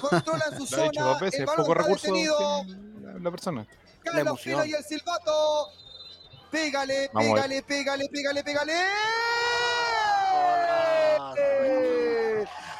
Controla 0.00 0.44
en 0.50 0.56
su 0.58 0.64
dicho 0.64 0.76
zona. 0.76 1.02
dos 1.02 1.20
veces, 1.20 1.40
el 1.40 1.46
balón 1.46 1.66
poco 1.66 1.72
está 1.72 1.82
recurso 1.82 2.14
la, 2.14 3.18
la 3.18 3.30
persona. 3.30 3.66
Pino 4.02 4.64
y 4.64 4.74
el 4.74 4.84
silbato. 4.84 5.68
Pégale, 6.50 7.10
ver. 7.12 7.12
pégale, 7.12 7.62
pégale, 7.62 8.08
pégale, 8.08 8.44
pégale. 8.44 8.74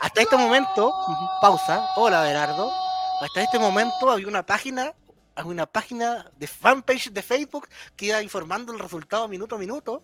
Hasta 0.00 0.22
este 0.22 0.36
momento, 0.36 0.92
pausa, 1.40 1.86
hola 1.96 2.22
Berardo. 2.22 2.72
Hasta 3.20 3.42
este 3.42 3.58
momento 3.58 4.10
había 4.10 4.28
una 4.28 4.46
página, 4.46 4.94
había 5.34 5.50
una 5.52 5.66
página 5.66 6.30
de 6.36 6.46
fanpage 6.46 7.10
de 7.10 7.22
Facebook 7.22 7.68
que 7.96 8.06
iba 8.06 8.22
informando 8.22 8.72
el 8.72 8.78
resultado 8.78 9.28
minuto 9.28 9.56
a 9.56 9.58
minuto. 9.58 10.02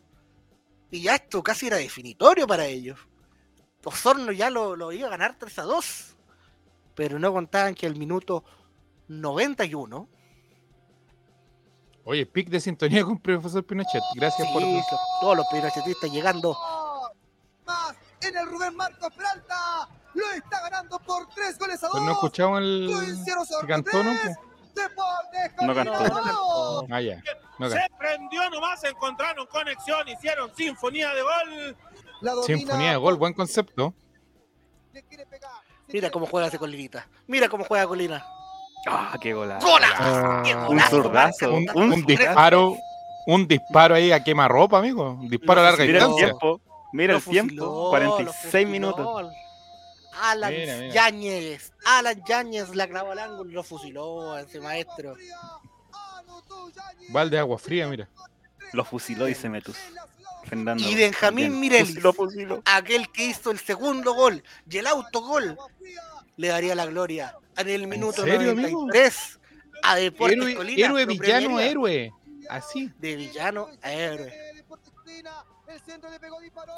Y 0.91 1.03
ya 1.03 1.15
esto 1.15 1.43
casi 1.43 1.69
era 1.69 1.77
definitorio 1.77 2.47
para 2.47 2.67
ellos. 2.67 2.99
Osorno 3.85 4.33
ya 4.33 4.51
lo, 4.51 4.77
lo 4.77 4.93
iba 4.93 5.07
a 5.09 5.11
ganar 5.11 5.37
3 5.39 5.59
a 5.61 5.63
2. 5.63 6.14
Pero 6.95 7.19
no 7.19 7.33
contaban 7.33 7.75
que 7.75 7.87
el 7.87 7.97
minuto 7.97 8.45
91. 9.09 10.09
Oye, 12.07 12.27
pic 12.27 12.49
de 12.51 12.61
sintonía 12.61 13.03
con 13.05 13.19
profesor 13.19 13.65
Pinochet. 13.65 14.03
Gracias 14.15 14.47
por 14.53 14.61
Sí, 14.63 14.81
todos 15.21 15.37
los 15.39 15.47
pinochetistas 15.51 16.11
llegando. 16.11 16.57
Más 17.67 17.95
en 18.21 18.37
el 18.37 18.47
Rubén 18.47 18.77
Marcos 18.77 19.11
Peralta. 19.15 19.89
Lo 20.13 20.31
está 20.33 20.61
ganando 20.61 20.99
por 21.01 21.27
tres 21.35 21.59
goles 21.59 21.83
a 21.83 21.87
dos. 21.87 21.95
Pero 21.95 22.05
no 22.05 22.13
escuchamos 22.13 22.61
el 22.61 23.17
cantó, 23.67 24.03
¿no? 24.05 24.13
Deportes 24.13 25.53
No 25.63 25.75
cantó. 25.75 25.93
dos. 26.15 26.85
Ah, 26.91 27.01
ya. 27.01 27.23
No, 27.59 27.71
Se 27.71 27.81
prendió 27.99 28.51
nomás, 28.51 28.83
encontraron 28.85 29.47
conexión, 29.47 30.07
hicieron 30.09 30.55
sinfonía 30.55 31.13
de 31.15 31.23
gol. 31.23 31.77
La 32.21 32.35
Sinfonía 32.43 32.91
de 32.93 32.97
gol, 32.97 33.17
buen 33.17 33.33
concepto. 33.33 33.95
le 34.93 35.03
quiere 35.05 35.25
pegar, 35.27 35.51
Mira 35.95 36.11
cómo 36.11 36.27
juega 36.27 36.49
ese 36.49 36.59
Colinita. 36.59 37.07
Mira 37.29 37.49
cómo 37.49 37.65
juega 37.65 37.87
Colina. 37.87 38.27
Ah, 38.89 39.17
qué 39.21 39.33
golazo. 39.33 39.65
¡Golazo! 39.65 39.95
Ah, 40.03 40.43
¡Qué 40.45 40.53
Un 40.57 40.81
zurdazo. 40.81 41.53
Un, 41.55 41.67
Un 41.73 41.93
un 41.93 42.05
disparo, 42.05 42.77
un 43.29 43.47
disparo 43.47 43.95
ahí 43.95 44.11
a 44.11 44.25
quemarropa, 44.25 44.79
amigo. 44.79 45.13
Un 45.13 45.29
disparo 45.29 45.61
a 45.61 45.65
larga 45.71 45.85
Mira 45.85 45.99
el 46.01 46.07
distancia. 46.09 46.27
tiempo. 46.27 46.61
Mira 46.93 47.13
Lo 47.13 47.19
el 47.21 47.25
tiempo. 47.25 47.49
fusiló, 47.51 47.65
lo 47.85 47.91
46 47.91 48.43
fusiló. 48.43 48.69
minutos. 48.69 49.33
Alan. 50.21 50.53
Yáñez. 50.91 51.73
Alan 51.87 52.21
Yáñez 52.27 52.75
la 52.75 52.89
clavó 52.89 53.13
al 53.13 53.21
ángulo 53.21 53.49
y 53.49 53.53
lo 53.53 53.63
fusiló 53.63 54.33
a 54.33 54.41
ese 54.41 54.59
maestro. 54.59 55.15
Balde 57.11 57.37
de 57.37 57.41
agua 57.41 57.57
fría, 57.57 57.87
mira. 57.87 58.09
Lo 58.73 58.85
fusiló, 58.85 59.27
dice 59.27 59.49
Metus. 59.49 59.77
Fernando. 60.55 60.83
Y 60.83 60.95
Benjamín 60.95 61.71
fusiló. 62.15 62.63
aquel 62.65 63.11
que 63.11 63.27
hizo 63.27 63.51
el 63.51 63.59
segundo 63.59 64.15
gol 64.15 64.43
y 64.69 64.79
el 64.79 64.87
autogol, 64.87 65.59
le 66.37 66.49
daría 66.49 66.75
la 66.75 66.87
gloria 66.87 67.37
en 67.57 67.69
el 67.69 67.87
minuto 67.87 68.23
serio, 68.23 68.53
amigo? 68.53 68.87
93 68.87 69.39
a 69.83 69.97
Deportes 69.97 70.37
Héroe, 70.39 70.55
Colina. 70.55 70.87
héroe 70.87 71.07
villano, 71.07 71.61
héroe. 71.61 72.13
Así. 72.49 72.91
De 72.99 73.17
villano 73.17 73.69
a 73.83 73.93
héroe. 73.93 74.33
Deportes 74.55 74.93
Colina, 74.93 75.45
el 75.69 75.81
centro 75.81 76.11
le 76.11 76.19
pegó, 76.19 76.41
disparó. 76.41 76.73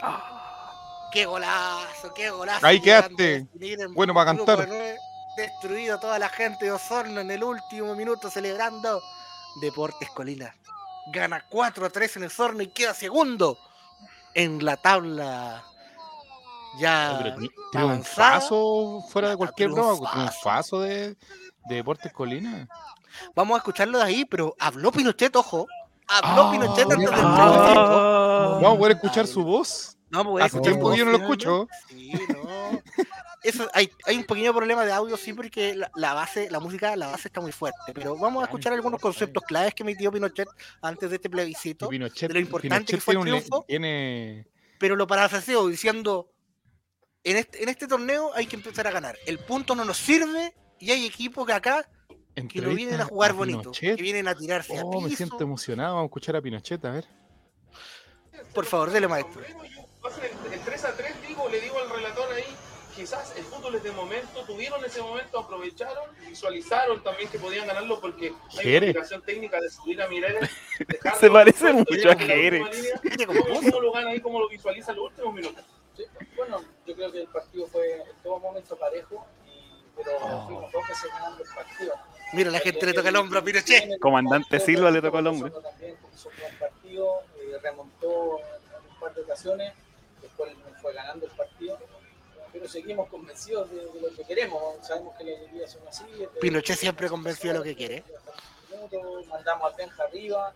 ¡Qué 1.12 1.24
golazo! 1.24 2.12
¡Qué 2.14 2.30
golazo! 2.30 2.66
Ahí 2.66 2.80
quedaste. 2.80 3.46
Bueno 3.94 4.12
para 4.12 4.34
cantar. 4.34 4.68
Destruido 5.36 6.00
toda 6.00 6.18
la 6.18 6.28
gente 6.28 6.64
de 6.64 6.72
Osorno 6.72 7.20
en 7.20 7.30
el 7.30 7.44
último 7.44 7.94
minuto 7.94 8.30
celebrando 8.30 9.02
Deportes 9.60 10.08
Colina. 10.10 10.54
Gana 11.12 11.44
4 11.48 11.86
a 11.86 11.90
3 11.90 12.16
en 12.16 12.22
el 12.24 12.28
Osorno 12.28 12.62
y 12.62 12.68
queda 12.68 12.94
segundo 12.94 13.58
en 14.36 14.64
la 14.64 14.76
tabla. 14.76 15.64
Ya 16.78 17.18
Pero. 17.22 17.48
Triunfazo 17.72 19.02
fuera 19.08 19.30
de 19.30 19.36
cualquier 19.36 19.70
broma. 19.70 20.10
Triunfazo. 20.10 20.20
Triunfazo 20.20 20.80
de, 20.82 21.16
de 21.68 21.74
Deportes 21.74 22.12
Colina. 22.12 22.68
Vamos 23.34 23.54
a 23.54 23.58
escucharlo 23.58 23.98
de 23.98 24.04
ahí, 24.04 24.24
pero 24.26 24.54
habló 24.58 24.92
Pinochet, 24.92 25.34
ojo. 25.36 25.66
Habló 26.06 26.42
Ah, 26.42 26.50
Pinochet 26.52 26.84
antes 26.90 27.10
del 27.10 27.18
ah. 27.22 28.58
Vamos 28.60 28.74
a 28.74 28.78
poder 28.78 28.96
escuchar 28.96 29.26
su 29.26 29.42
voz. 29.42 29.96
No, 30.10 30.22
pues, 30.24 30.44
Hace 30.44 30.60
tiempo 30.60 30.90
que 30.90 30.98
yo 30.98 31.04
no 31.06 31.12
lo 31.12 31.18
escucho. 31.18 31.66
Sí, 31.88 32.12
no. 32.28 32.80
Eso, 33.48 33.68
hay, 33.72 33.90
hay 34.04 34.16
un 34.16 34.24
pequeño 34.24 34.52
problema 34.54 34.84
de 34.84 34.92
audio, 34.92 35.16
sí, 35.16 35.32
porque 35.32 35.74
la, 35.74 35.90
la 35.94 36.14
base, 36.14 36.50
la 36.50 36.58
música, 36.60 36.96
la 36.96 37.08
base 37.08 37.28
está 37.28 37.40
muy 37.40 37.52
fuerte. 37.52 37.78
Pero 37.94 38.16
vamos 38.16 38.42
a 38.42 38.46
escuchar 38.46 38.72
algunos 38.72 39.00
conceptos 39.00 39.42
claves 39.44 39.74
que 39.74 39.82
emitió 39.82 40.10
Pinochet 40.10 40.48
antes 40.82 41.08
de 41.10 41.16
este 41.16 41.30
plebiscito. 41.30 41.88
Pinochet, 41.88 42.28
de 42.28 42.34
lo 42.34 42.40
importante 42.40 42.84
que 42.92 42.98
Pinochet 42.98 43.00
fue 43.04 43.14
el 43.14 43.20
triunfo. 43.20 43.64
tiene- 43.68 44.46
Pero 44.78 44.96
lo 44.96 45.06
parafraseo 45.06 45.68
diciendo: 45.68 46.30
en 47.24 47.36
este, 47.36 47.62
en 47.62 47.68
este 47.68 47.86
torneo 47.86 48.32
hay 48.34 48.46
que 48.46 48.56
empezar 48.56 48.86
a 48.86 48.90
ganar. 48.90 49.16
El 49.26 49.38
punto 49.38 49.74
no 49.74 49.84
nos 49.84 49.96
sirve 49.96 50.54
y 50.78 50.90
hay 50.90 51.06
equipos 51.06 51.46
que 51.46 51.52
acá 51.52 51.88
que 52.50 52.60
no 52.60 52.68
vienen 52.74 53.00
a 53.00 53.04
jugar 53.06 53.32
bonito, 53.32 53.70
que 53.72 53.94
vienen 53.94 54.28
a 54.28 54.34
tirarse 54.34 54.76
a 54.78 54.82
Oh, 54.84 55.00
me 55.00 55.08
siento 55.14 55.40
emocionado. 55.40 55.94
Vamos 55.94 56.04
a 56.04 56.10
escuchar 56.10 56.36
a 56.36 56.42
Pinochet, 56.42 56.84
a 56.84 56.90
ver. 56.90 57.06
Por 58.54 58.64
favor, 58.66 58.90
dele 58.90 59.08
maestro. 59.08 59.42
El, 59.42 60.52
el 60.52 60.60
3 60.60 60.84
a 60.84 60.94
3, 60.96 61.14
digo, 61.26 61.48
le 61.48 61.60
digo 61.60 61.78
al 61.78 61.90
relator 61.90 62.32
ahí, 62.32 62.44
quizás 62.96 63.36
el 63.36 63.44
fútbol 63.44 63.74
es 63.74 63.82
de 63.82 63.92
momento, 63.92 64.42
tuvieron 64.44 64.82
ese 64.84 65.02
momento, 65.02 65.38
aprovecharon, 65.38 66.04
visualizaron 66.26 67.02
también 67.02 67.28
que 67.28 67.38
podían 67.38 67.66
ganarlo 67.66 68.00
porque 68.00 68.26
hay 68.26 68.32
una 68.32 68.62
Jere. 68.62 68.86
indicación 68.86 69.22
técnica 69.22 69.60
de 69.60 69.70
subir 69.70 70.00
a 70.00 70.08
Mireles. 70.08 70.50
Se 71.20 71.30
parece 71.30 71.72
mucho 71.74 72.10
a 72.10 72.14
la 72.14 72.18
Jere. 72.18 72.62
última 72.62 72.74
línea. 72.74 73.00
Tiene 73.02 73.26
como 73.26 73.40
¿Cómo, 73.44 73.80
lo 73.80 73.92
gana 73.92 74.10
ahí? 74.10 74.20
¿Cómo 74.20 74.40
lo 74.40 74.48
visualiza 74.48 74.92
en 74.92 74.96
los 74.96 75.06
últimos 75.10 75.34
minutos? 75.34 75.64
Sí, 75.96 76.04
bueno, 76.36 76.62
yo 76.86 76.94
creo 76.94 77.12
que 77.12 77.20
el 77.20 77.28
partido 77.28 77.66
fue 77.66 77.92
en 78.00 78.22
todo 78.22 78.38
momento 78.38 78.76
parejo, 78.76 79.26
y, 79.46 79.84
pero 79.96 80.10
fuimos 80.46 80.72
dos 80.72 80.88
veces 80.88 81.10
ganando 81.12 81.42
el 81.44 81.50
partido. 81.54 81.94
Mira, 82.32 82.50
la 82.50 82.58
gente 82.58 82.86
le 82.86 82.92
toca 82.94 83.08
el 83.10 83.16
hombro 83.16 83.38
a 83.38 83.42
Pinochet. 83.42 83.98
Comandante 84.00 84.58
Silva 84.58 84.90
le 84.90 85.00
tocó 85.00 85.18
el 85.20 85.26
hombro. 85.28 85.50
También 85.60 85.96
hizo 86.14 86.28
un 86.28 86.34
buen 86.40 86.58
partido, 86.58 87.20
eh, 87.38 87.58
remontó 87.62 88.38
en 88.40 88.90
un 88.90 89.00
par 89.00 89.14
de 89.14 89.22
ocasiones, 89.22 89.72
después 90.20 90.52
fue 90.82 90.92
ganando 90.92 91.26
el 91.26 91.32
partido. 91.32 91.78
Pero 92.66 92.72
seguimos 92.72 93.08
convencidos 93.08 93.70
de, 93.70 93.76
de 93.76 94.00
lo 94.00 94.12
que 94.16 94.24
queremos. 94.24 94.60
Sabemos 94.84 95.14
que 95.16 95.22
las 95.24 95.40
liguillas 95.42 95.70
son 95.70 95.86
así. 95.86 96.04
Pinochet 96.40 96.76
siempre 96.76 97.08
convencido 97.08 97.52
de 97.52 97.58
lo 97.60 97.64
que 97.64 97.76
quiere. 97.76 98.02
minutos, 98.70 99.26
mandamos 99.28 99.70
al 99.70 99.76
Benja 99.76 100.02
arriba, 100.02 100.52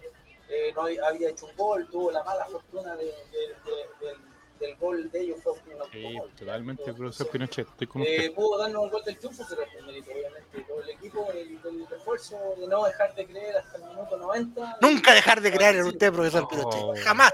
eh, 0.49 0.73
no 0.75 0.83
había 0.83 1.29
hecho 1.31 1.47
un 1.47 1.57
gol, 1.57 1.89
tuvo 1.91 2.11
la 2.11 2.23
mala 2.25 2.45
fortuna 2.47 2.97
de- 2.97 3.05
de- 3.05 3.13
de- 3.13 4.07
del, 4.07 4.17
del 4.59 4.77
gol 4.77 5.11
de 5.11 5.21
ellos, 5.21 5.39
fue 5.43 5.53
un 5.53 5.59
Sí, 5.93 6.05
autogol. 6.07 6.31
totalmente, 6.37 6.93
profesor 6.93 7.29
Pinochet. 7.31 7.69
Estoy 7.69 7.87
con 7.87 8.03
Eh, 8.03 8.31
pudo 8.35 8.59
darnos 8.59 8.85
el 8.85 8.91
gol 8.91 9.05
del 9.05 9.17
triunfo, 9.19 9.47
pero 9.49 9.63
es 9.63 9.85
mérito, 9.87 10.11
obviamente, 10.11 10.61
todo 10.69 10.83
el 10.83 10.91
equipo, 10.91 11.31
el, 11.33 11.63
del 11.63 11.87
esfuerzo 11.97 12.37
de 12.59 12.67
no 12.67 12.85
dejar 12.85 13.15
de 13.15 13.27
creer 13.27 13.57
hasta 13.57 13.77
el 13.79 13.85
minuto 13.85 14.17
90. 14.19 14.79
Nunca 14.83 15.15
dejar 15.15 15.41
de 15.41 15.53
creer 15.53 15.77
en 15.77 15.85
usted, 15.87 16.13
profesor 16.13 16.49
Pinochet. 16.49 17.05
Jamás. 17.05 17.33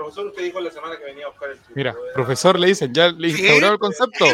Profesor, 0.00 0.26
usted 0.28 0.42
dijo 0.44 0.60
la 0.60 0.70
semana 0.70 0.96
que 0.96 1.04
venía 1.04 1.26
a 1.26 1.28
buscar 1.28 1.50
el 1.50 1.56
triunfo. 1.58 1.74
Mira, 1.76 1.94
profesor 2.14 2.58
le 2.58 2.68
dicen, 2.68 2.94
ya 2.94 3.08
le 3.08 3.28
Sí. 3.28 3.38
instauraron 3.42 3.74
el 3.74 3.78
concepto. 3.78 4.24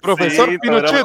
Profesor 0.00 0.48
Sí, 0.48 0.58
Pinochet. 0.58 1.04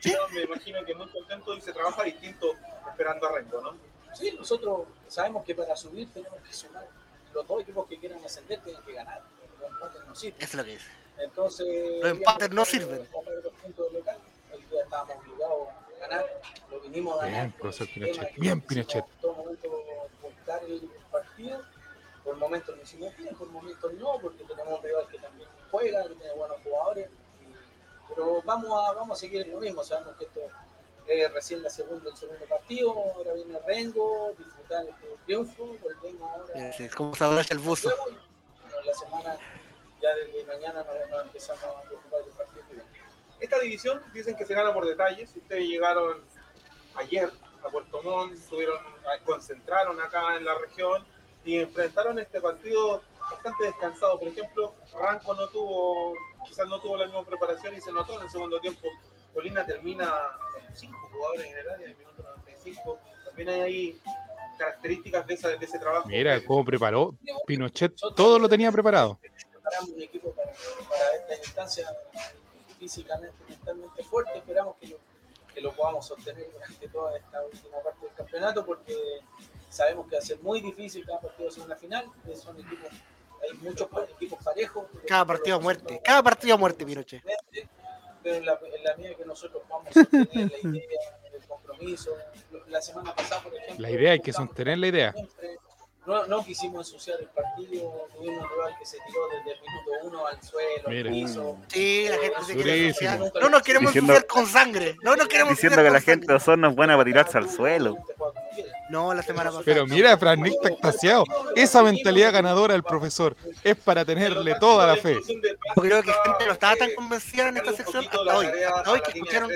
Yo 0.00 0.28
me 0.32 0.40
imagino 0.40 0.82
que 0.86 0.94
muy 0.94 1.06
contento 1.08 1.54
y 1.54 1.60
se 1.60 1.72
trabaja 1.74 2.02
distinto 2.04 2.54
esperando 2.88 3.26
a 3.26 3.32
Rengo, 3.32 3.60
¿no? 3.60 3.76
Sí, 4.14 4.34
nosotros 4.38 4.86
sabemos 5.06 5.44
que 5.44 5.54
para 5.54 5.76
subir 5.76 6.08
tenemos 6.14 6.40
que 6.40 6.52
sumar. 6.54 6.88
Los 7.34 7.46
dos 7.46 7.60
equipos 7.60 7.86
que 7.86 7.98
quieran 7.98 8.24
ascender 8.24 8.58
tienen 8.64 8.80
que 8.82 8.92
ganar. 8.94 9.20
Los 9.60 9.70
empates 9.70 10.06
no 10.06 10.14
sirven. 10.14 10.36
Eso 10.40 10.46
es 10.48 10.54
lo 10.54 10.64
que 10.64 10.70
dice. 10.70 10.90
Entonces, 11.18 11.66
Los 12.00 12.10
empates 12.12 12.50
no 12.52 12.64
sirven. 12.64 13.06
Hoy 13.12 14.62
día 14.70 14.82
estábamos 14.82 15.16
obligados 15.18 15.68
a 15.68 16.00
ganar. 16.00 16.24
Lo 16.70 16.80
vinimos 16.80 17.20
a 17.20 17.26
ganar. 17.26 17.40
Bien, 17.42 17.52
profesor 17.52 17.86
El 17.88 17.92
Pinochet. 17.92 18.34
Bien, 18.38 18.60
Pinochet. 18.62 19.04
En 19.04 19.20
todo 19.20 19.34
momento 19.34 19.68
el 20.66 20.88
partido. 21.12 21.75
Por 22.26 22.36
momentos 22.38 22.76
lo 22.76 22.82
hicimos 22.82 23.16
bien, 23.16 23.36
por 23.36 23.48
momentos 23.50 23.92
no, 23.94 24.18
porque 24.20 24.42
tenemos 24.42 24.80
un 24.80 24.84
rival 24.84 25.06
que 25.06 25.18
también 25.18 25.48
juega, 25.70 26.08
que 26.08 26.14
tiene 26.16 26.34
buenos 26.34 26.56
jugadores. 26.64 27.08
Pero 28.08 28.42
vamos 28.42 28.68
a, 28.72 28.92
vamos 28.94 29.16
a 29.16 29.20
seguir 29.20 29.42
en 29.42 29.52
lo 29.52 29.60
mismo. 29.60 29.84
Sabemos 29.84 30.16
que 30.16 30.24
esto 30.24 30.40
es 31.06 31.32
recién 31.32 31.62
la 31.62 31.70
segunda, 31.70 32.10
el 32.10 32.16
segundo 32.16 32.44
partido. 32.46 32.90
Ahora 32.90 33.32
viene 33.32 33.56
Rengo, 33.64 34.34
disfrutar 34.36 34.88
este 34.88 35.06
triunfo. 35.24 35.76
Volvemos 35.80 36.28
ahora. 36.28 36.72
Sí, 36.72 36.88
Como 36.88 37.14
se 37.14 37.22
abrocha 37.22 37.54
el 37.54 37.60
buzo. 37.60 37.92
Bueno, 37.96 38.18
la 38.84 38.94
semana, 38.94 39.38
ya 40.02 40.14
desde 40.16 40.44
mañana 40.46 40.82
nos, 40.82 41.08
nos 41.08 41.26
empezamos 41.26 41.64
a 41.64 41.82
preocupar 41.82 42.24
del 42.24 42.32
partido. 42.32 42.64
Esta 43.38 43.60
división 43.60 44.02
dicen 44.12 44.34
que 44.34 44.44
se 44.44 44.52
gana 44.52 44.74
por 44.74 44.84
detalles. 44.84 45.30
Ustedes 45.36 45.68
llegaron 45.68 46.24
ayer 46.96 47.30
a 47.62 47.68
Puerto 47.68 48.02
Montt, 48.02 48.32
estuvieron, 48.34 48.78
concentraron 49.24 50.00
acá 50.00 50.34
en 50.36 50.44
la 50.44 50.58
región 50.58 51.06
y 51.46 51.60
enfrentaron 51.60 52.18
este 52.18 52.40
partido 52.40 53.02
bastante 53.30 53.64
descansado. 53.64 54.18
Por 54.18 54.28
ejemplo, 54.28 54.74
Ranco 54.92 55.34
no 55.34 55.48
tuvo, 55.48 56.14
quizás 56.46 56.68
no 56.68 56.80
tuvo 56.80 56.96
la 56.96 57.06
misma 57.06 57.24
preparación 57.24 57.74
y 57.76 57.80
se 57.80 57.92
notó 57.92 58.16
en 58.18 58.24
el 58.24 58.30
segundo 58.30 58.60
tiempo. 58.60 58.88
Colina 59.32 59.64
termina 59.64 60.12
con 60.52 60.76
cinco 60.76 60.98
jugadores 61.12 61.46
en 61.46 61.58
el 61.58 61.70
área, 61.70 61.86
en 61.86 61.92
el 61.92 61.98
minuto 61.98 62.22
95. 62.22 62.98
También 63.26 63.48
hay 63.48 63.60
ahí 63.60 64.00
características 64.58 65.26
de, 65.26 65.34
esa, 65.34 65.48
de 65.50 65.64
ese 65.64 65.78
trabajo. 65.78 66.08
Mira 66.08 66.44
cómo 66.44 66.64
preparó 66.64 67.14
Pinochet. 67.46 67.94
Todo 68.16 68.38
lo 68.38 68.48
tenía 68.48 68.72
preparado. 68.72 69.18
preparamos 69.52 69.90
un 69.90 70.02
equipo 70.02 70.32
para, 70.34 70.50
para 70.50 71.16
esta 71.20 71.36
instancia 71.36 71.88
físicamente, 72.78 73.36
mentalmente 73.48 74.02
fuerte. 74.02 74.36
Esperamos 74.36 74.76
que 74.80 74.88
lo, 74.88 74.98
que 75.54 75.60
lo 75.60 75.72
podamos 75.72 76.06
sostener 76.06 76.50
durante 76.52 76.88
toda 76.88 77.16
esta 77.16 77.44
última 77.44 77.78
parte 77.84 78.06
del 78.06 78.14
campeonato, 78.14 78.66
porque 78.66 78.94
sabemos 79.68 80.06
que 80.08 80.16
va 80.16 80.18
a 80.20 80.24
ser 80.24 80.38
muy 80.40 80.60
difícil 80.60 81.04
cada 81.04 81.20
partido 81.20 81.48
es 81.48 81.58
una 81.58 81.76
final. 81.76 82.06
que 82.24 82.36
Son 82.36 82.58
equipos, 82.58 82.90
hay 83.42 83.56
muchos 83.58 83.88
equipos 84.10 84.42
parejos. 84.44 84.86
Cada 85.06 85.24
partido 85.24 85.56
a 85.56 85.60
muerte. 85.60 86.00
Cada 86.04 86.22
partido 86.22 86.54
a 86.54 86.58
muerte, 86.58 86.84
Pinochet. 86.84 87.22
Pero 88.22 88.36
en 88.36 88.46
la, 88.46 88.58
en 88.74 88.84
la 88.84 88.96
medida 88.96 89.14
que 89.14 89.24
nosotros 89.24 89.62
vamos 89.68 89.88
a 89.88 89.92
sostener 89.92 90.50
la 90.50 90.58
idea, 90.58 91.18
el 91.32 91.46
compromiso. 91.46 92.10
La 92.68 92.80
semana 92.82 93.14
pasada, 93.14 93.42
por 93.42 93.54
ejemplo, 93.54 93.76
La 93.78 93.90
idea 93.90 94.12
hay 94.12 94.20
que 94.20 94.32
sostener 94.32 94.78
la 94.78 94.86
idea. 94.88 95.12
siempre 95.12 95.58
no, 96.06 96.26
no 96.26 96.44
quisimos 96.44 96.86
ensuciar 96.86 97.18
el 97.20 97.26
partido, 97.28 98.08
tuvimos 98.14 98.44
un 98.44 98.50
rival 98.50 98.74
que 98.78 98.86
se 98.86 98.96
tiró 99.06 99.20
desde 99.28 99.52
el 99.52 99.60
minuto 99.60 99.90
uno 100.04 100.26
al 100.26 100.42
suelo, 100.42 100.88
Mira. 100.88 101.08
al 101.10 101.14
piso. 101.14 101.56
Sí, 101.68 102.06
la 102.08 102.18
gente 102.18 102.36
se 102.46 102.54
quiere 102.54 102.70
Durísimo. 102.78 103.10
ensuciar. 103.10 103.42
No 103.42 103.48
nos 103.48 103.62
queremos 103.62 103.92
Diciendo- 103.92 104.12
ensuciar 104.12 104.26
con 104.26 104.46
sangre. 104.46 104.96
No 105.02 105.16
nos 105.16 105.28
queremos 105.28 105.50
Diciendo 105.54 105.76
que 105.76 105.82
ensuciar 105.86 105.92
la 105.92 106.00
con 106.00 106.04
gente 106.04 106.26
de 106.26 106.34
Osorno 106.34 106.68
es 106.70 106.76
buena 106.76 106.94
para 106.96 107.04
tirarse 107.04 107.38
al 107.38 107.50
suelo. 107.50 107.96
No, 108.88 109.12
la 109.12 109.22
semana 109.22 109.50
pasada. 109.50 109.64
Pero 109.64 109.84
mira, 109.86 110.16
Fran 110.16 110.40
Nick 110.40 110.54
está 110.54 110.68
extasiado. 110.68 111.24
Esa 111.56 111.82
mentalidad 111.82 112.32
ganadora 112.32 112.72
del 112.74 112.84
profesor 112.84 113.36
es 113.64 113.74
para 113.76 114.04
tenerle 114.04 114.54
toda 114.60 114.86
la 114.86 114.96
fe. 114.96 115.18
Yo 115.26 115.82
creo 115.82 116.02
que 116.04 116.12
gente 116.12 116.46
no 116.46 116.52
estaba 116.52 116.76
tan 116.76 116.94
convencida 116.94 117.48
en 117.48 117.56
esta 117.56 117.72
sección 117.72 118.04
hasta 118.04 118.36
hoy. 118.38 118.46
Hasta 118.46 118.92
hoy 118.92 119.00
que 119.00 119.10
escucharon 119.18 119.50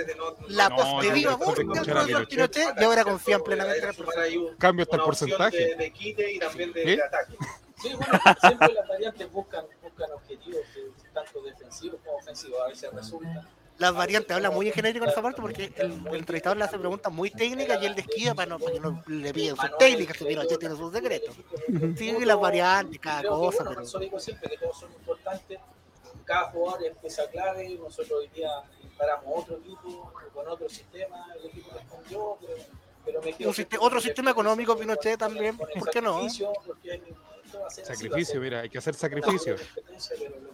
la 0.48 0.68
No, 0.68 0.76
voz 0.76 1.02
de 1.02 1.08
no, 1.08 1.14
viva 1.14 1.30
no, 1.30 1.38
voz 1.38 1.48
no, 1.48 1.54
del 1.54 1.66
no, 1.68 1.72
profesor. 1.84 2.28
Pinochet 2.28 2.74
y 2.80 2.84
ahora 2.84 3.04
confían 3.04 3.40
plenamente 3.42 3.82
en 3.84 3.88
el 3.90 3.94
profesor. 3.94 4.56
Cambio 4.58 4.82
hasta 4.82 4.96
el 4.96 5.02
porcentaje. 5.02 5.92
También 6.40 6.72
de, 6.72 6.82
¿Eh? 6.82 6.96
de 6.96 7.02
ataque. 7.02 7.36
Sí, 7.80 7.94
bueno, 7.94 8.18
siempre 8.40 8.72
las 8.74 8.88
variantes 8.88 9.32
buscan, 9.32 9.64
buscan 9.82 10.12
objetivos 10.12 10.60
que, 10.74 11.10
tanto 11.12 11.42
defensivos 11.42 12.00
como 12.04 12.18
ofensivos. 12.18 12.60
A 12.60 12.68
veces 12.68 12.92
resulta. 12.92 13.48
Las 13.78 13.94
variantes 13.94 14.36
habla 14.36 14.50
muy 14.50 14.68
en 14.68 14.74
genérico 14.74 15.06
en 15.06 15.10
esa 15.10 15.22
parte 15.22 15.40
porque 15.40 15.72
el, 15.76 16.06
el 16.06 16.16
entrevistador 16.16 16.58
le 16.58 16.64
hace 16.64 16.78
preguntas 16.78 17.10
muy 17.10 17.30
técnicas 17.30 17.82
y 17.82 17.86
él 17.86 17.94
desquía 17.94 18.34
para, 18.34 18.50
no, 18.50 18.58
para 18.58 18.72
que 18.72 18.80
no 18.80 19.02
le 19.06 19.32
piden 19.32 19.56
sus 19.56 19.78
técnicas, 19.78 20.18
que 20.18 20.26
Pinochet 20.26 20.58
tiene 20.58 20.76
sus 20.76 20.92
secretos. 20.92 21.34
Sí, 21.96 22.12
las 22.26 22.38
variantes, 22.38 23.00
cada 23.00 23.22
cosa, 23.22 23.64
pero. 23.66 23.86
Siempre, 24.20 24.50
que 24.50 24.58
todos 24.58 24.80
son 24.80 24.92
importantes. 24.92 25.58
Cada 26.26 26.50
jugador 26.50 26.84
es 26.84 26.96
pieza 26.98 27.26
clave. 27.30 27.70
Nosotros 27.70 28.20
hoy 28.20 28.28
día 28.28 28.50
paramos 28.98 29.44
otro 29.44 29.56
equipo 29.56 30.12
con 30.34 30.46
otro 30.46 30.68
sistema. 30.68 31.26
El 31.38 31.46
equipo 31.46 31.70
respondió, 31.72 32.36
pero, 32.38 32.56
Un 33.46 33.54
siste- 33.54 33.76
otro 33.80 34.00
sistema 34.00 34.30
económico, 34.30 34.76
Pinochet 34.76 35.18
también, 35.18 35.56
¿por 35.56 35.90
qué 35.90 36.00
no? 36.00 36.28
sacrificio, 37.84 38.40
mira, 38.40 38.60
hay 38.60 38.70
que 38.70 38.78
hacer 38.78 38.94
sacrificio. 38.94 39.56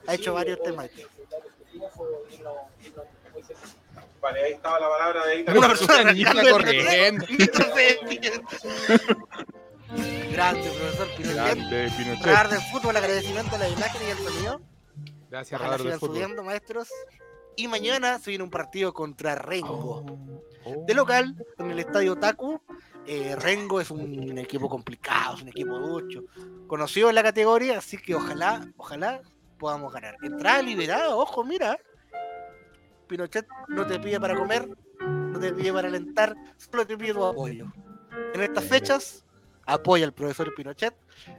Ha 0.06 0.14
hecho 0.14 0.32
varios 0.34 0.62
temas. 0.62 0.88
Vale, 4.20 4.42
ahí 4.44 4.52
estaba 4.52 4.80
la 4.80 4.88
palabra 4.88 5.26
de 5.26 5.44
Una 5.58 5.68
persona 5.68 6.14
corriendo. 6.50 7.26
Grande, 10.32 10.70
profesor 10.70 11.08
Pinochet. 11.16 11.34
Grande 11.34 11.92
Pinochet. 11.96 12.24
Radar 12.26 12.48
del 12.48 12.60
fútbol, 12.72 12.96
agradecimiento 12.96 13.54
a 13.56 13.58
la 13.58 13.68
imagen 13.68 14.08
y 14.08 14.10
al 14.10 14.18
sonido. 14.18 14.60
Gracias, 15.30 15.60
Ojalá 15.60 15.76
Radar 15.76 15.78
del 15.78 15.86
sigan 15.86 16.00
Fútbol. 16.00 16.14
subiendo, 16.16 16.42
maestros. 16.42 16.88
Y 17.56 17.68
mañana 17.68 18.18
se 18.18 18.30
viene 18.30 18.44
un 18.44 18.50
partido 18.50 18.92
contra 18.92 19.34
Rengo. 19.34 20.04
Oh. 20.64 20.84
De 20.86 20.94
local, 20.94 21.34
en 21.58 21.70
el 21.70 21.78
estadio 21.78 22.16
Taku. 22.16 22.60
Eh, 23.06 23.36
Rengo 23.36 23.80
es 23.80 23.90
un 23.90 24.36
equipo 24.36 24.68
complicado, 24.68 25.36
es 25.36 25.42
un 25.42 25.48
equipo 25.48 25.78
ducho. 25.78 26.24
Conocido 26.66 27.08
en 27.08 27.14
la 27.14 27.22
categoría, 27.22 27.78
así 27.78 27.96
que 27.98 28.14
ojalá, 28.14 28.68
ojalá 28.76 29.22
podamos 29.58 29.92
ganar. 29.92 30.16
Entrada 30.22 30.60
liberada, 30.62 31.16
ojo, 31.16 31.44
mira. 31.44 31.78
Pinochet 33.06 33.46
no 33.68 33.86
te 33.86 34.00
pide 34.00 34.18
para 34.18 34.34
comer, 34.34 34.68
no 35.00 35.38
te 35.38 35.52
pide 35.52 35.72
para 35.72 35.86
alentar, 35.86 36.34
solo 36.56 36.84
te 36.86 36.98
pide 36.98 37.14
tu 37.14 37.24
apoyo. 37.24 37.72
En 38.34 38.42
estas 38.42 38.64
fechas, 38.64 39.24
apoya 39.64 40.04
al 40.04 40.12
profesor 40.12 40.52
Pinochet 40.54 40.94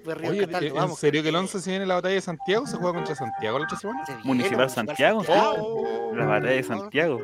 Oye, 0.06 0.40
Cataldo, 0.46 0.66
¿en 0.68 0.74
vamos. 0.74 0.98
serio 0.98 1.22
que 1.22 1.28
el 1.30 1.36
11 1.36 1.60
se 1.60 1.70
viene 1.70 1.86
la 1.86 1.94
batalla 1.94 2.14
de 2.14 2.20
Santiago? 2.20 2.66
¿Se 2.66 2.76
juega 2.76 2.94
contra 2.94 3.14
Santiago 3.14 3.58
la 3.58 3.64
otra 3.64 3.78
semana? 3.78 4.04
Municipal 4.24 4.70
Santiago. 4.70 5.22
Oh. 5.28 6.12
La 6.14 6.26
batalla 6.26 6.52
de 6.52 6.62
Santiago. 6.62 7.20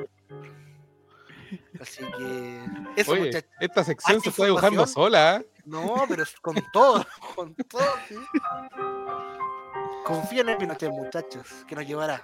Así 1.81 2.05
que. 2.05 2.65
Eso, 2.97 3.13
Oye, 3.13 3.27
muchachos. 3.27 3.51
esta 3.61 3.85
sección 3.85 4.21
se 4.21 4.29
está 4.31 4.45
dibujando 4.45 4.87
sola. 4.87 5.37
¿eh? 5.37 5.47
No, 5.65 6.05
pero 6.09 6.23
es 6.23 6.35
con 6.41 6.57
todo, 6.73 7.05
con 7.37 7.55
todo. 7.55 7.83
sí. 8.09 8.17
Confíen 10.05 10.49
en 10.49 10.59
Pinochet, 10.59 10.91
muchachos, 10.91 11.47
que 11.69 11.75
nos 11.77 11.87
llevará 11.87 12.23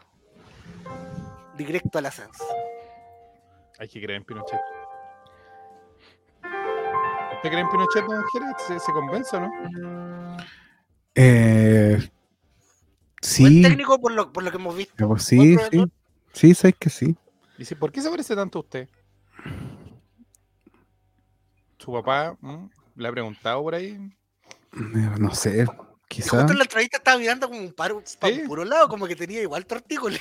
directo 1.57 1.99
al 1.99 2.07
ascenso. 2.07 2.45
Hay 3.79 3.89
que 3.89 4.01
creer 4.01 4.19
en 4.19 4.25
Pinochet. 4.25 4.59
¿Usted 7.39 7.51
cree 7.51 7.61
en 7.61 7.69
Pinochet, 7.69 8.05
don 8.05 8.25
Jerez? 8.33 8.57
¿Se, 8.67 8.81
se 8.81 8.93
convence 8.93 9.37
o 9.37 9.41
no? 9.41 10.37
Eh, 11.15 12.11
Sí, 13.21 13.43
Buen 13.43 13.63
técnico 13.63 14.01
por 14.01 14.13
lo, 14.13 14.33
por 14.33 14.45
lo 14.45 14.51
que 14.51 14.57
hemos 14.59 14.77
visto. 14.77 14.95
pero 14.97 15.09
Buen 15.09 15.21
sí, 15.21 15.57
sí. 15.73 15.85
Sí, 16.33 16.55
sabes 16.55 16.77
que 16.79 16.89
sí. 16.89 17.17
Dice, 17.59 17.75
¿por 17.75 17.91
qué 17.91 18.01
se 18.01 18.09
parece 18.11 18.37
tanto 18.37 18.59
a 18.59 18.63
usted? 18.63 18.89
Su 21.79 21.93
papá 21.93 22.37
¿m? 22.43 22.69
le 22.95 23.09
ha 23.09 23.11
preguntado 23.13 23.63
por 23.63 23.75
ahí. 23.75 23.89
Eh, 24.73 25.11
No 25.19 25.35
sé, 25.35 25.67
quizá. 26.09 26.31
Justo 26.39 26.53
en 26.53 26.59
la 26.59 26.65
entrevista 26.65 26.97
estaba 26.97 27.19
mirando 27.19 27.49
como 27.49 27.61
un 27.61 27.73
paro 27.73 28.03
pa' 28.19 28.29
un 28.29 28.47
puro 28.47 28.65
lado, 28.65 28.89
como 28.89 29.07
que 29.07 29.15
tenía 29.15 29.41
igual 29.43 29.65
tortícolis. 29.67 30.21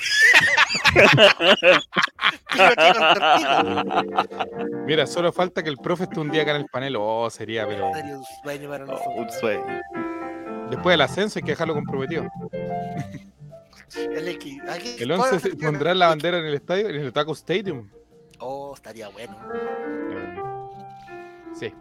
Mira, 4.86 5.06
solo 5.06 5.32
falta 5.32 5.62
que 5.62 5.68
el 5.70 5.76
profe 5.78 6.04
esté 6.04 6.20
un 6.20 6.30
día 6.30 6.42
acá 6.42 6.52
en 6.52 6.58
el 6.62 6.66
panel. 6.66 6.96
Oh, 6.98 7.28
sería, 7.30 7.66
pero. 7.66 7.90
Sería 7.94 8.16
un 8.18 8.24
sueño 8.42 8.68
para 8.68 8.84
nosotros. 8.84 9.14
Un 9.16 9.30
sueño. 9.30 9.64
Después 10.70 10.92
del 10.94 11.00
ascenso 11.00 11.38
hay 11.38 11.42
que 11.44 11.52
dejarlo 11.52 11.74
comprometido. 11.74 12.26
El, 13.96 14.28
equi- 14.28 14.60
aquí- 14.68 14.96
El 14.98 15.10
11 15.12 15.40
se 15.40 15.56
pondrá 15.56 15.94
la 15.94 16.08
bandera 16.08 16.38
en 16.38 16.44
el 16.46 16.54
estadio, 16.54 16.88
en 16.88 16.96
el 16.96 17.12
Taco 17.12 17.32
Stadium. 17.32 17.88
Oh, 18.38 18.74
estaría 18.74 19.08
bueno. 19.08 19.36
Sí. 21.58 21.72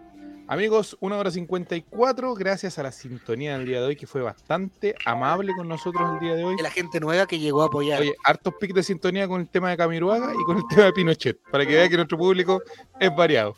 Amigos, 0.50 0.96
1 1.02 1.20
hora 1.20 1.30
54, 1.30 2.34
gracias 2.34 2.80
a 2.80 2.84
la 2.84 2.94
sintonía 2.94 3.58
del 3.58 3.68
día 3.68 3.82
de 3.82 3.88
hoy, 3.88 3.98
que 3.98 4.08
fue 4.08 4.22
bastante 4.22 4.96
amable 5.06 5.52
con 5.54 5.68
nosotros 5.68 6.10
el 6.14 6.20
día 6.22 6.36
de 6.36 6.46
hoy. 6.46 6.56
Y 6.58 6.64
la 6.64 6.72
gente 6.72 7.02
nueva 7.02 7.26
que 7.26 7.38
llegó 7.38 7.64
a 7.64 7.66
apoyar. 7.66 8.00
Oye, 8.00 8.16
hartos 8.24 8.54
pics 8.58 8.74
de 8.74 8.82
sintonía 8.82 9.28
con 9.28 9.42
el 9.42 9.50
tema 9.50 9.72
de 9.72 9.78
Camiruaga 9.78 10.32
y 10.34 10.44
con 10.46 10.58
el 10.58 10.64
tema 10.70 10.84
de 10.84 10.94
Pinochet, 10.94 11.38
para 11.52 11.66
que 11.66 11.76
vean 11.76 11.90
que 11.90 11.98
nuestro 11.98 12.18
público 12.18 12.62
es 12.98 13.14
variado. 13.14 13.56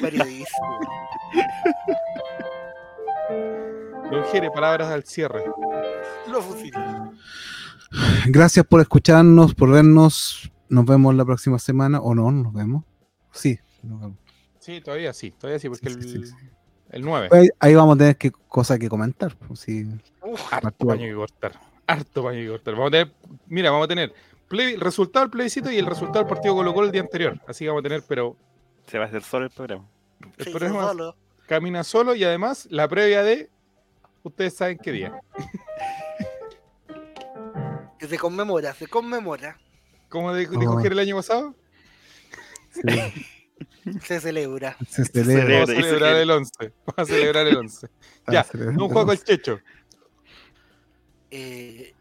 Periodismo. 0.00 0.80
Don 4.10 4.24
Jere, 4.24 4.50
palabras 4.50 4.88
al 4.88 5.04
cierre. 5.04 5.44
Lo 6.28 6.42
fusilé. 6.42 6.76
Gracias 8.26 8.66
por 8.66 8.80
escucharnos, 8.80 9.54
por 9.54 9.70
vernos. 9.70 10.50
Nos 10.68 10.86
vemos 10.86 11.14
la 11.14 11.24
próxima 11.24 11.60
semana. 11.60 12.00
¿O 12.00 12.16
no? 12.16 12.32
¿Nos 12.32 12.52
vemos? 12.52 12.82
Sí, 13.30 13.60
nos 13.84 14.00
vemos. 14.00 14.21
Sí, 14.62 14.80
todavía 14.80 15.12
sí, 15.12 15.32
todavía 15.32 15.58
sí, 15.58 15.68
porque 15.68 15.90
Sí, 15.90 16.02
sí, 16.02 16.14
el, 16.16 16.26
sí. 16.28 16.34
el 16.90 17.02
9. 17.02 17.28
Ahí, 17.32 17.48
ahí 17.58 17.74
vamos 17.74 17.96
a 17.96 17.98
tener 17.98 18.16
que, 18.16 18.30
cosas 18.30 18.78
que 18.78 18.88
comentar. 18.88 19.34
pues, 19.36 19.58
sí. 19.60 19.86
Harto 20.52 20.86
paño 20.86 21.06
que 21.08 21.14
cortar. 21.14 21.52
Harto 21.86 22.22
paño 22.22 22.38
que 22.38 22.48
cortar. 22.48 22.74
Vamos 22.74 22.88
a 22.88 22.90
tener, 22.92 23.12
mira, 23.48 23.70
vamos 23.72 23.86
a 23.86 23.88
tener 23.88 24.14
plebi- 24.48 24.78
resultado 24.78 25.24
del 25.24 25.30
plebiscito 25.30 25.68
y 25.70 25.78
el 25.78 25.86
resultado 25.86 26.20
del 26.20 26.28
partido 26.28 26.54
Colo 26.54 26.72
Colo 26.72 26.86
el 26.86 26.92
día 26.92 27.00
anterior. 27.00 27.40
Así 27.48 27.64
que 27.64 27.68
vamos 27.70 27.80
a 27.80 27.88
tener, 27.88 28.02
pero 28.08 28.36
Se 28.86 28.98
va 28.98 29.04
a 29.04 29.08
hacer 29.08 29.22
solo 29.24 29.46
el 29.46 29.50
programa. 29.50 29.84
el 30.38 30.44
Sí, 30.44 30.50
programa 30.52 30.86
solo. 30.88 31.16
camina 31.48 31.82
solo 31.82 32.14
y 32.14 32.22
además 32.22 32.68
la 32.70 32.86
previa 32.86 33.22
de 33.24 33.50
ustedes 34.22 34.54
saben 34.54 34.78
qué 34.78 34.92
día. 34.92 35.20
Que 37.98 38.08
se 38.08 38.18
conmemora, 38.18 38.74
se 38.74 38.88
conmemora. 38.88 39.58
¿Cómo 40.08 40.34
dijo, 40.34 40.54
Oh. 40.58 40.80
El 40.80 40.98
año 40.98 41.14
pasado? 41.16 41.54
Se 44.02 44.20
celebra. 44.20 44.76
Se 44.88 45.04
celebra. 45.04 45.60
Vamos 45.60 45.70
a 45.70 45.74
celebrar 45.74 46.16
el 46.16 46.30
11. 46.30 46.52
Vamos 46.86 46.94
a 46.96 47.04
celebrar 47.04 47.46
el 47.46 47.56
11. 47.56 47.88
Ah, 48.26 48.32
Ya, 48.32 48.46
un 48.54 48.60
el 48.60 48.76
juego 48.76 49.00
11. 49.00 49.12
el 49.12 49.24
checho. 49.24 49.60
Eh, 51.30 51.94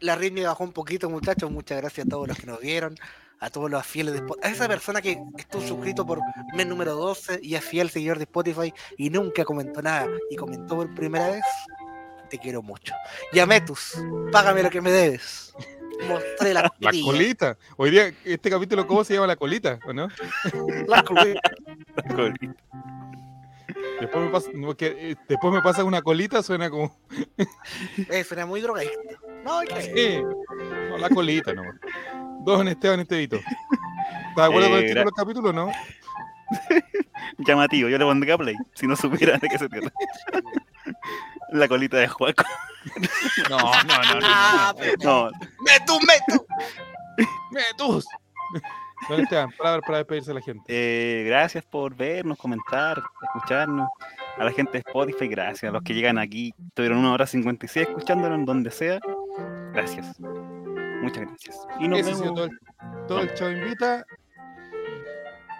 la 0.00 0.16
ritmo 0.16 0.42
bajó 0.42 0.64
un 0.64 0.72
poquito, 0.72 1.08
muchachos. 1.08 1.50
Muchas 1.50 1.80
gracias 1.80 2.06
a 2.06 2.10
todos 2.10 2.28
los 2.28 2.36
que 2.38 2.46
nos 2.46 2.60
vieron, 2.60 2.94
a 3.40 3.50
todos 3.50 3.70
los 3.70 3.86
fieles 3.86 4.12
de 4.12 4.20
Spotify. 4.20 4.46
A 4.46 4.50
esa 4.50 4.68
persona 4.68 5.00
que 5.00 5.18
estuvo 5.38 5.62
suscrito 5.62 6.06
por 6.06 6.20
mes 6.54 6.66
número 6.66 6.94
12 6.94 7.40
y 7.42 7.54
es 7.54 7.64
fiel 7.64 7.90
seguidor 7.90 8.18
de 8.18 8.24
Spotify 8.24 8.72
y 8.98 9.10
nunca 9.10 9.44
comentó 9.44 9.80
nada 9.80 10.06
y 10.30 10.36
comentó 10.36 10.76
por 10.76 10.94
primera 10.94 11.28
vez. 11.28 11.44
Te 12.28 12.38
quiero 12.38 12.62
mucho. 12.62 12.94
Y 13.32 13.38
a 13.38 13.46
Metus, 13.46 13.98
págame 14.32 14.62
lo 14.62 14.70
que 14.70 14.80
me 14.80 14.90
debes. 14.90 15.54
Mostré 16.08 16.54
la 16.54 16.70
colita. 17.04 17.56
Hoy 17.76 17.90
día, 17.90 18.12
este 18.24 18.50
capítulo, 18.50 18.86
¿cómo 18.86 19.04
se 19.04 19.14
llama 19.14 19.26
la 19.26 19.36
colita? 19.36 19.78
¿O 19.86 19.92
no? 19.92 20.08
La 20.88 21.02
colilla. 21.02 21.40
Después 24.00 24.24
me 24.24 24.30
pasa, 24.30 24.50
no, 24.54 24.76
que, 24.76 24.86
eh, 25.10 25.16
después 25.28 25.54
me 25.54 25.62
pasa 25.62 25.84
una 25.84 26.02
colita, 26.02 26.42
suena 26.42 26.68
como. 26.70 26.96
Eh, 28.10 28.24
suena 28.24 28.44
muy 28.46 28.60
drogadicto. 28.60 28.98
No, 29.44 29.60
Sí. 29.80 30.22
La 30.98 31.08
colita, 31.08 31.52
no. 31.54 31.62
Don 32.44 32.68
Esteban 32.68 33.00
Estevito. 33.00 33.36
¿Estás 33.36 34.36
de 34.36 34.42
acuerdo 34.42 34.68
con 34.68 34.78
el 34.78 34.84
Eh, 34.84 34.86
título 34.88 35.04
del 35.04 35.12
capítulo, 35.14 35.52
no? 35.52 35.70
Llamativo, 37.38 37.88
yo 37.88 37.98
le 37.98 38.04
pondría 38.04 38.36
play, 38.36 38.56
si 38.74 38.86
no 38.86 38.96
supiera 38.96 39.38
de 39.38 39.48
qué 39.48 39.58
se 39.58 39.68
trata. 39.68 39.92
La 41.50 41.68
colita 41.68 41.96
de 41.98 42.08
Juaco. 42.08 42.44
No, 43.48 43.56
no, 43.58 43.72
no, 43.82 44.20
no. 44.20 44.20
Ah, 44.24 44.74
pero- 44.78 44.92
No, 45.02 45.30
¡Metus, 45.64 45.98
Metus! 46.04 46.46
¡Metus! 47.50 48.06
Don 49.08 49.20
Esteban, 49.20 49.50
palabras 49.56 49.82
para 49.86 49.98
despedirse 49.98 50.30
de 50.30 50.34
la 50.34 50.40
gente. 50.42 50.62
eh, 50.68 51.24
gracias 51.26 51.64
por 51.64 51.94
vernos, 51.94 52.36
comentar, 52.36 53.02
escucharnos. 53.22 53.88
A 54.38 54.44
la 54.44 54.52
gente 54.52 54.72
de 54.72 54.78
Spotify, 54.80 55.28
gracias. 55.28 55.70
A 55.70 55.72
los 55.72 55.82
que 55.82 55.94
llegan 55.94 56.18
aquí, 56.18 56.52
tuvieron 56.74 56.98
una 56.98 57.12
hora 57.12 57.26
56 57.26 57.88
escuchándolo 57.88 58.34
en 58.34 58.44
donde 58.44 58.70
sea. 58.70 58.98
Gracias. 59.72 60.18
Muchas 60.20 61.24
gracias. 61.26 61.56
Y 61.80 61.88
nos 61.88 62.00
Ese 62.00 62.10
vemos. 62.10 62.34
todo 62.34 62.44
el, 62.44 62.50
todo 63.08 63.20
el 63.20 63.32
Chavo 63.34 63.50
Invita. 63.52 64.04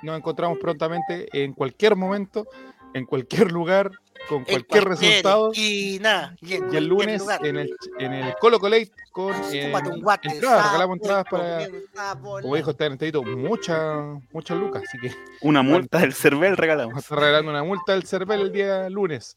Nos 0.03 0.19
encontramos 0.19 0.59
prontamente 0.59 1.27
en 1.33 1.53
cualquier 1.55 1.97
momento, 1.97 2.47
en 2.95 3.05
cualquier 3.07 3.53
lugar, 3.53 3.91
con 4.29 4.39
En 4.39 4.45
cualquier 4.45 4.85
resultado. 4.85 5.51
esquina, 5.53 6.35
y, 6.41 6.45
en 6.47 6.51
Y 6.51 6.55
el 6.55 6.61
cualquier 6.61 6.83
lunes 6.85 7.21
lugar. 7.21 7.47
en 7.47 7.57
el, 7.59 7.77
en 7.99 8.13
el 8.15 8.35
Colo 8.41 8.59
Colate 8.59 8.91
con 9.13 9.35
eh, 9.53 9.71
guate, 10.01 10.29
entradas, 10.29 10.65
regalamos 10.73 10.99
sapo, 10.99 11.05
entradas 11.05 11.25
para, 11.31 12.41
como 12.43 12.57
dijo 12.57 12.71
Esteban 12.71 12.93
Estevito, 12.95 13.23
muchas 13.23 14.19
muchas 14.33 14.57
lucas, 14.57 14.83
así 14.87 14.99
que 14.99 15.15
Una 15.43 15.63
multa 15.91 15.99
del 15.99 16.15
Cervel 16.15 16.51
vamos 16.51 16.59
a 16.59 16.63
regalamos. 16.63 16.99
estar 17.03 17.19
regalando 17.19 17.51
una 17.51 17.63
multa 17.65 17.93
del 17.93 18.05
Cervel 18.07 18.41
el 18.41 18.53
día 18.53 18.89
lunes. 18.91 19.37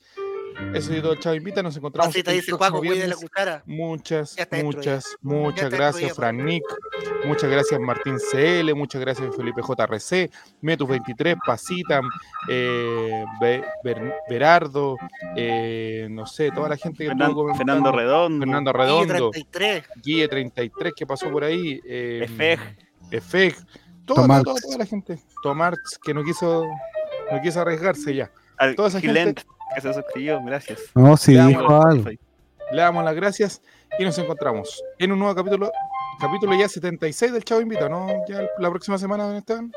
Eso 0.73 0.91
es 0.93 1.01
todo, 1.01 1.15
Chavo 1.15 1.35
Invita, 1.35 1.61
nos 1.61 1.77
encontramos 1.77 2.07
Pasita 2.13 2.31
el 2.31 2.37
dice 2.37 2.51
cuide 2.57 3.07
la 3.07 3.15
cuchara. 3.15 3.63
Muchas, 3.67 4.35
muchas, 4.63 5.15
muchas 5.21 5.69
gracias, 5.69 6.15
Fran 6.15 6.43
Nick. 6.43 6.63
Muchas 7.25 7.49
gracias, 7.49 7.79
Martín 7.79 8.17
CL. 8.17 8.73
Muchas 8.73 8.99
gracias, 9.01 9.35
Felipe 9.35 9.61
JRC. 9.61 10.31
Metus23, 10.63 11.37
Pasita, 11.45 12.01
eh, 12.49 13.23
Be- 13.39 13.63
Ber- 13.83 14.15
Berardo, 14.29 14.97
eh, 15.35 16.07
no 16.09 16.25
sé, 16.25 16.51
toda 16.51 16.69
la 16.69 16.77
gente 16.77 17.03
que 17.03 17.09
Fernan- 17.11 17.29
estuvo. 17.29 17.53
Fernando 17.55 17.91
Redondo. 17.91 18.45
Fernando 18.45 18.73
Redondo, 18.73 19.31
33. 19.31 19.83
Guille 20.03 20.27
33, 20.27 20.93
que 20.95 21.05
pasó 21.05 21.29
por 21.31 21.43
ahí. 21.43 21.79
Eh, 21.85 22.21
Efeg. 22.23 22.59
Efeg. 23.11 23.55
Toda, 24.05 24.21
Tomarx. 24.23 24.43
toda, 24.43 24.61
toda 24.61 24.77
la 24.79 24.85
gente. 24.85 25.19
Tomarx, 25.43 25.99
que 26.03 26.13
no 26.13 26.23
quiso, 26.23 26.65
no 27.31 27.41
quiso 27.41 27.61
arriesgarse 27.61 28.15
ya. 28.15 28.31
Al 28.57 28.75
Toda 28.75 28.87
esa 28.89 28.99
gente- 28.99 29.35
que 29.81 29.87
se 29.87 29.93
suscribió, 29.93 30.41
gracias. 30.43 30.79
No, 30.95 31.15
sí, 31.17 31.31
Le 31.33 31.37
damos 31.37 31.51
dijo 31.57 31.81
algo. 31.83 32.09
Le 32.71 32.81
damos 32.81 33.03
las 33.05 33.15
gracias 33.15 33.61
y 33.99 34.03
nos 34.03 34.17
encontramos 34.17 34.83
en 34.99 35.11
un 35.11 35.19
nuevo 35.19 35.33
capítulo, 35.35 35.71
capítulo 36.19 36.53
ya 36.55 36.67
76 36.67 37.31
del 37.31 37.43
Chavo 37.43 37.61
Invita, 37.61 37.87
¿no? 37.87 38.07
Ya 38.27 38.41
la 38.57 38.69
próxima 38.69 38.97
semana, 38.97 39.23
¿dónde 39.23 39.39
están? 39.39 39.71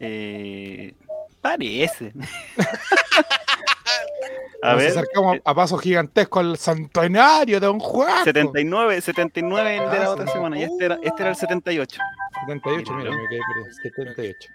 Eh, 0.00 0.94
parece. 1.40 2.12
A 4.60 4.72
Nos 4.72 4.78
ver, 4.82 4.90
acercamos 4.90 5.36
a, 5.44 5.50
a 5.50 5.54
pasos 5.54 5.80
gigantescos 5.80 6.40
al 6.44 6.58
centenario 6.58 7.60
de 7.60 7.66
Don 7.66 7.78
Juan. 7.78 8.24
79, 8.24 9.00
79 9.00 9.76
el 9.76 9.90
de 9.90 9.96
Ah, 9.96 10.00
la 10.00 10.10
otra 10.10 10.26
sí. 10.26 10.32
semana 10.32 10.58
y 10.58 10.64
este 10.64 10.84
era, 10.84 10.98
este 11.00 11.22
era 11.22 11.30
el 11.30 11.36
78. 11.36 12.00
78, 12.48 12.92
mira, 12.94 13.10
me 13.12 13.28
quedé 13.28 13.38
perdido. 13.54 13.74
78. 13.84 14.48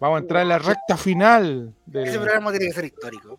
Vamos 0.00 0.16
a 0.16 0.20
entrar 0.22 0.42
en 0.42 0.48
la 0.48 0.58
recta 0.58 0.96
final. 0.96 1.74
Del... 1.84 2.08
Ese 2.08 2.18
programa 2.18 2.50
tiene 2.52 2.66
que 2.68 2.72
ser 2.72 2.86
histórico. 2.86 3.36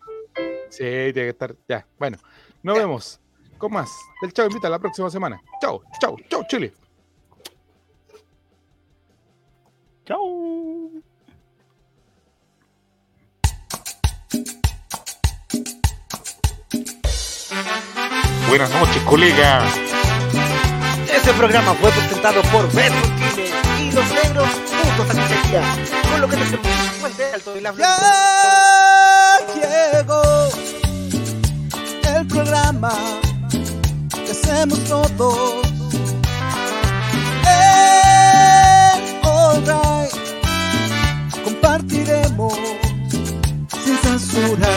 Sí, 0.72 0.84
tiene 0.84 1.12
que 1.12 1.28
estar. 1.28 1.54
Ya, 1.68 1.86
bueno. 1.98 2.16
Nos 2.62 2.78
vemos 2.78 3.20
con 3.58 3.72
más 3.72 3.90
del 4.22 4.32
Chavo 4.32 4.48
Invita 4.48 4.70
la 4.70 4.78
próxima 4.78 5.10
semana. 5.10 5.38
Chao, 5.60 5.82
chao, 6.00 6.16
chao, 6.30 6.42
Chile. 6.48 6.72
Chao. 10.06 10.90
Buenas 18.48 18.70
noches, 18.70 19.02
colega. 19.02 19.66
Este 21.14 21.32
programa 21.34 21.74
fue 21.74 21.90
presentado 21.90 22.40
por 22.50 22.72
Betro 22.72 23.02
Chile 23.34 23.50
y 23.78 23.92
los 23.92 24.10
negros 24.10 24.48
juntos 24.48 25.10
a 25.10 25.28
Chichería, 25.28 25.62
con 26.10 26.20
lo 26.22 26.28
que 26.28 26.36
te 26.36 26.42
hacemos 26.44 26.66
un 26.66 27.00
puente 27.00 27.24
alto 27.34 27.56
y 27.58 27.60
la 27.60 27.72
programa 32.42 32.92
que 34.24 34.32
hacemos 34.32 34.78
todos. 34.84 35.62
Eh, 37.46 39.20
alright, 39.22 40.12
compartiremos 41.44 42.54
sin 43.84 43.96
censura. 43.98 44.68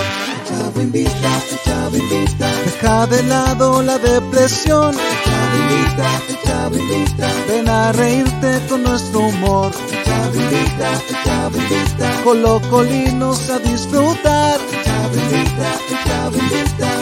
Chavo 0.47 0.81
invita, 0.81 1.31
chavo 1.65 1.97
invita. 1.97 2.47
Deja 2.65 3.07
de 3.07 3.23
lado 3.23 3.81
la 3.81 3.97
depresión. 3.97 4.95
Chavo 5.25 5.55
invita, 5.63 6.07
el 6.29 6.37
Chavo 6.45 6.77
invita. 6.77 7.27
Ven 7.47 7.67
a 7.67 7.91
reírte 7.93 8.61
con 8.69 8.83
nuestro 8.83 9.21
humor. 9.21 9.71
El 9.91 10.03
Chavo 10.03 10.35
invita, 10.35 10.89
el 11.09 11.23
Chavo 11.23 11.57
invita. 11.57 12.23
Colocolinos 12.23 13.49
a 13.49 13.57
disfrutar. 13.59 14.59
El 14.71 14.83
Chavo 14.83 15.15
invita, 15.15 15.69
el 15.89 16.03
Chavo 16.05 16.37
invita. 16.37 16.94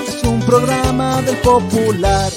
Programa 0.53 1.19
del 1.23 1.35
popular. 1.38 2.31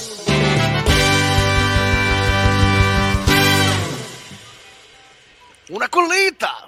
¡Una 5.68 5.88
colita! 5.88 6.65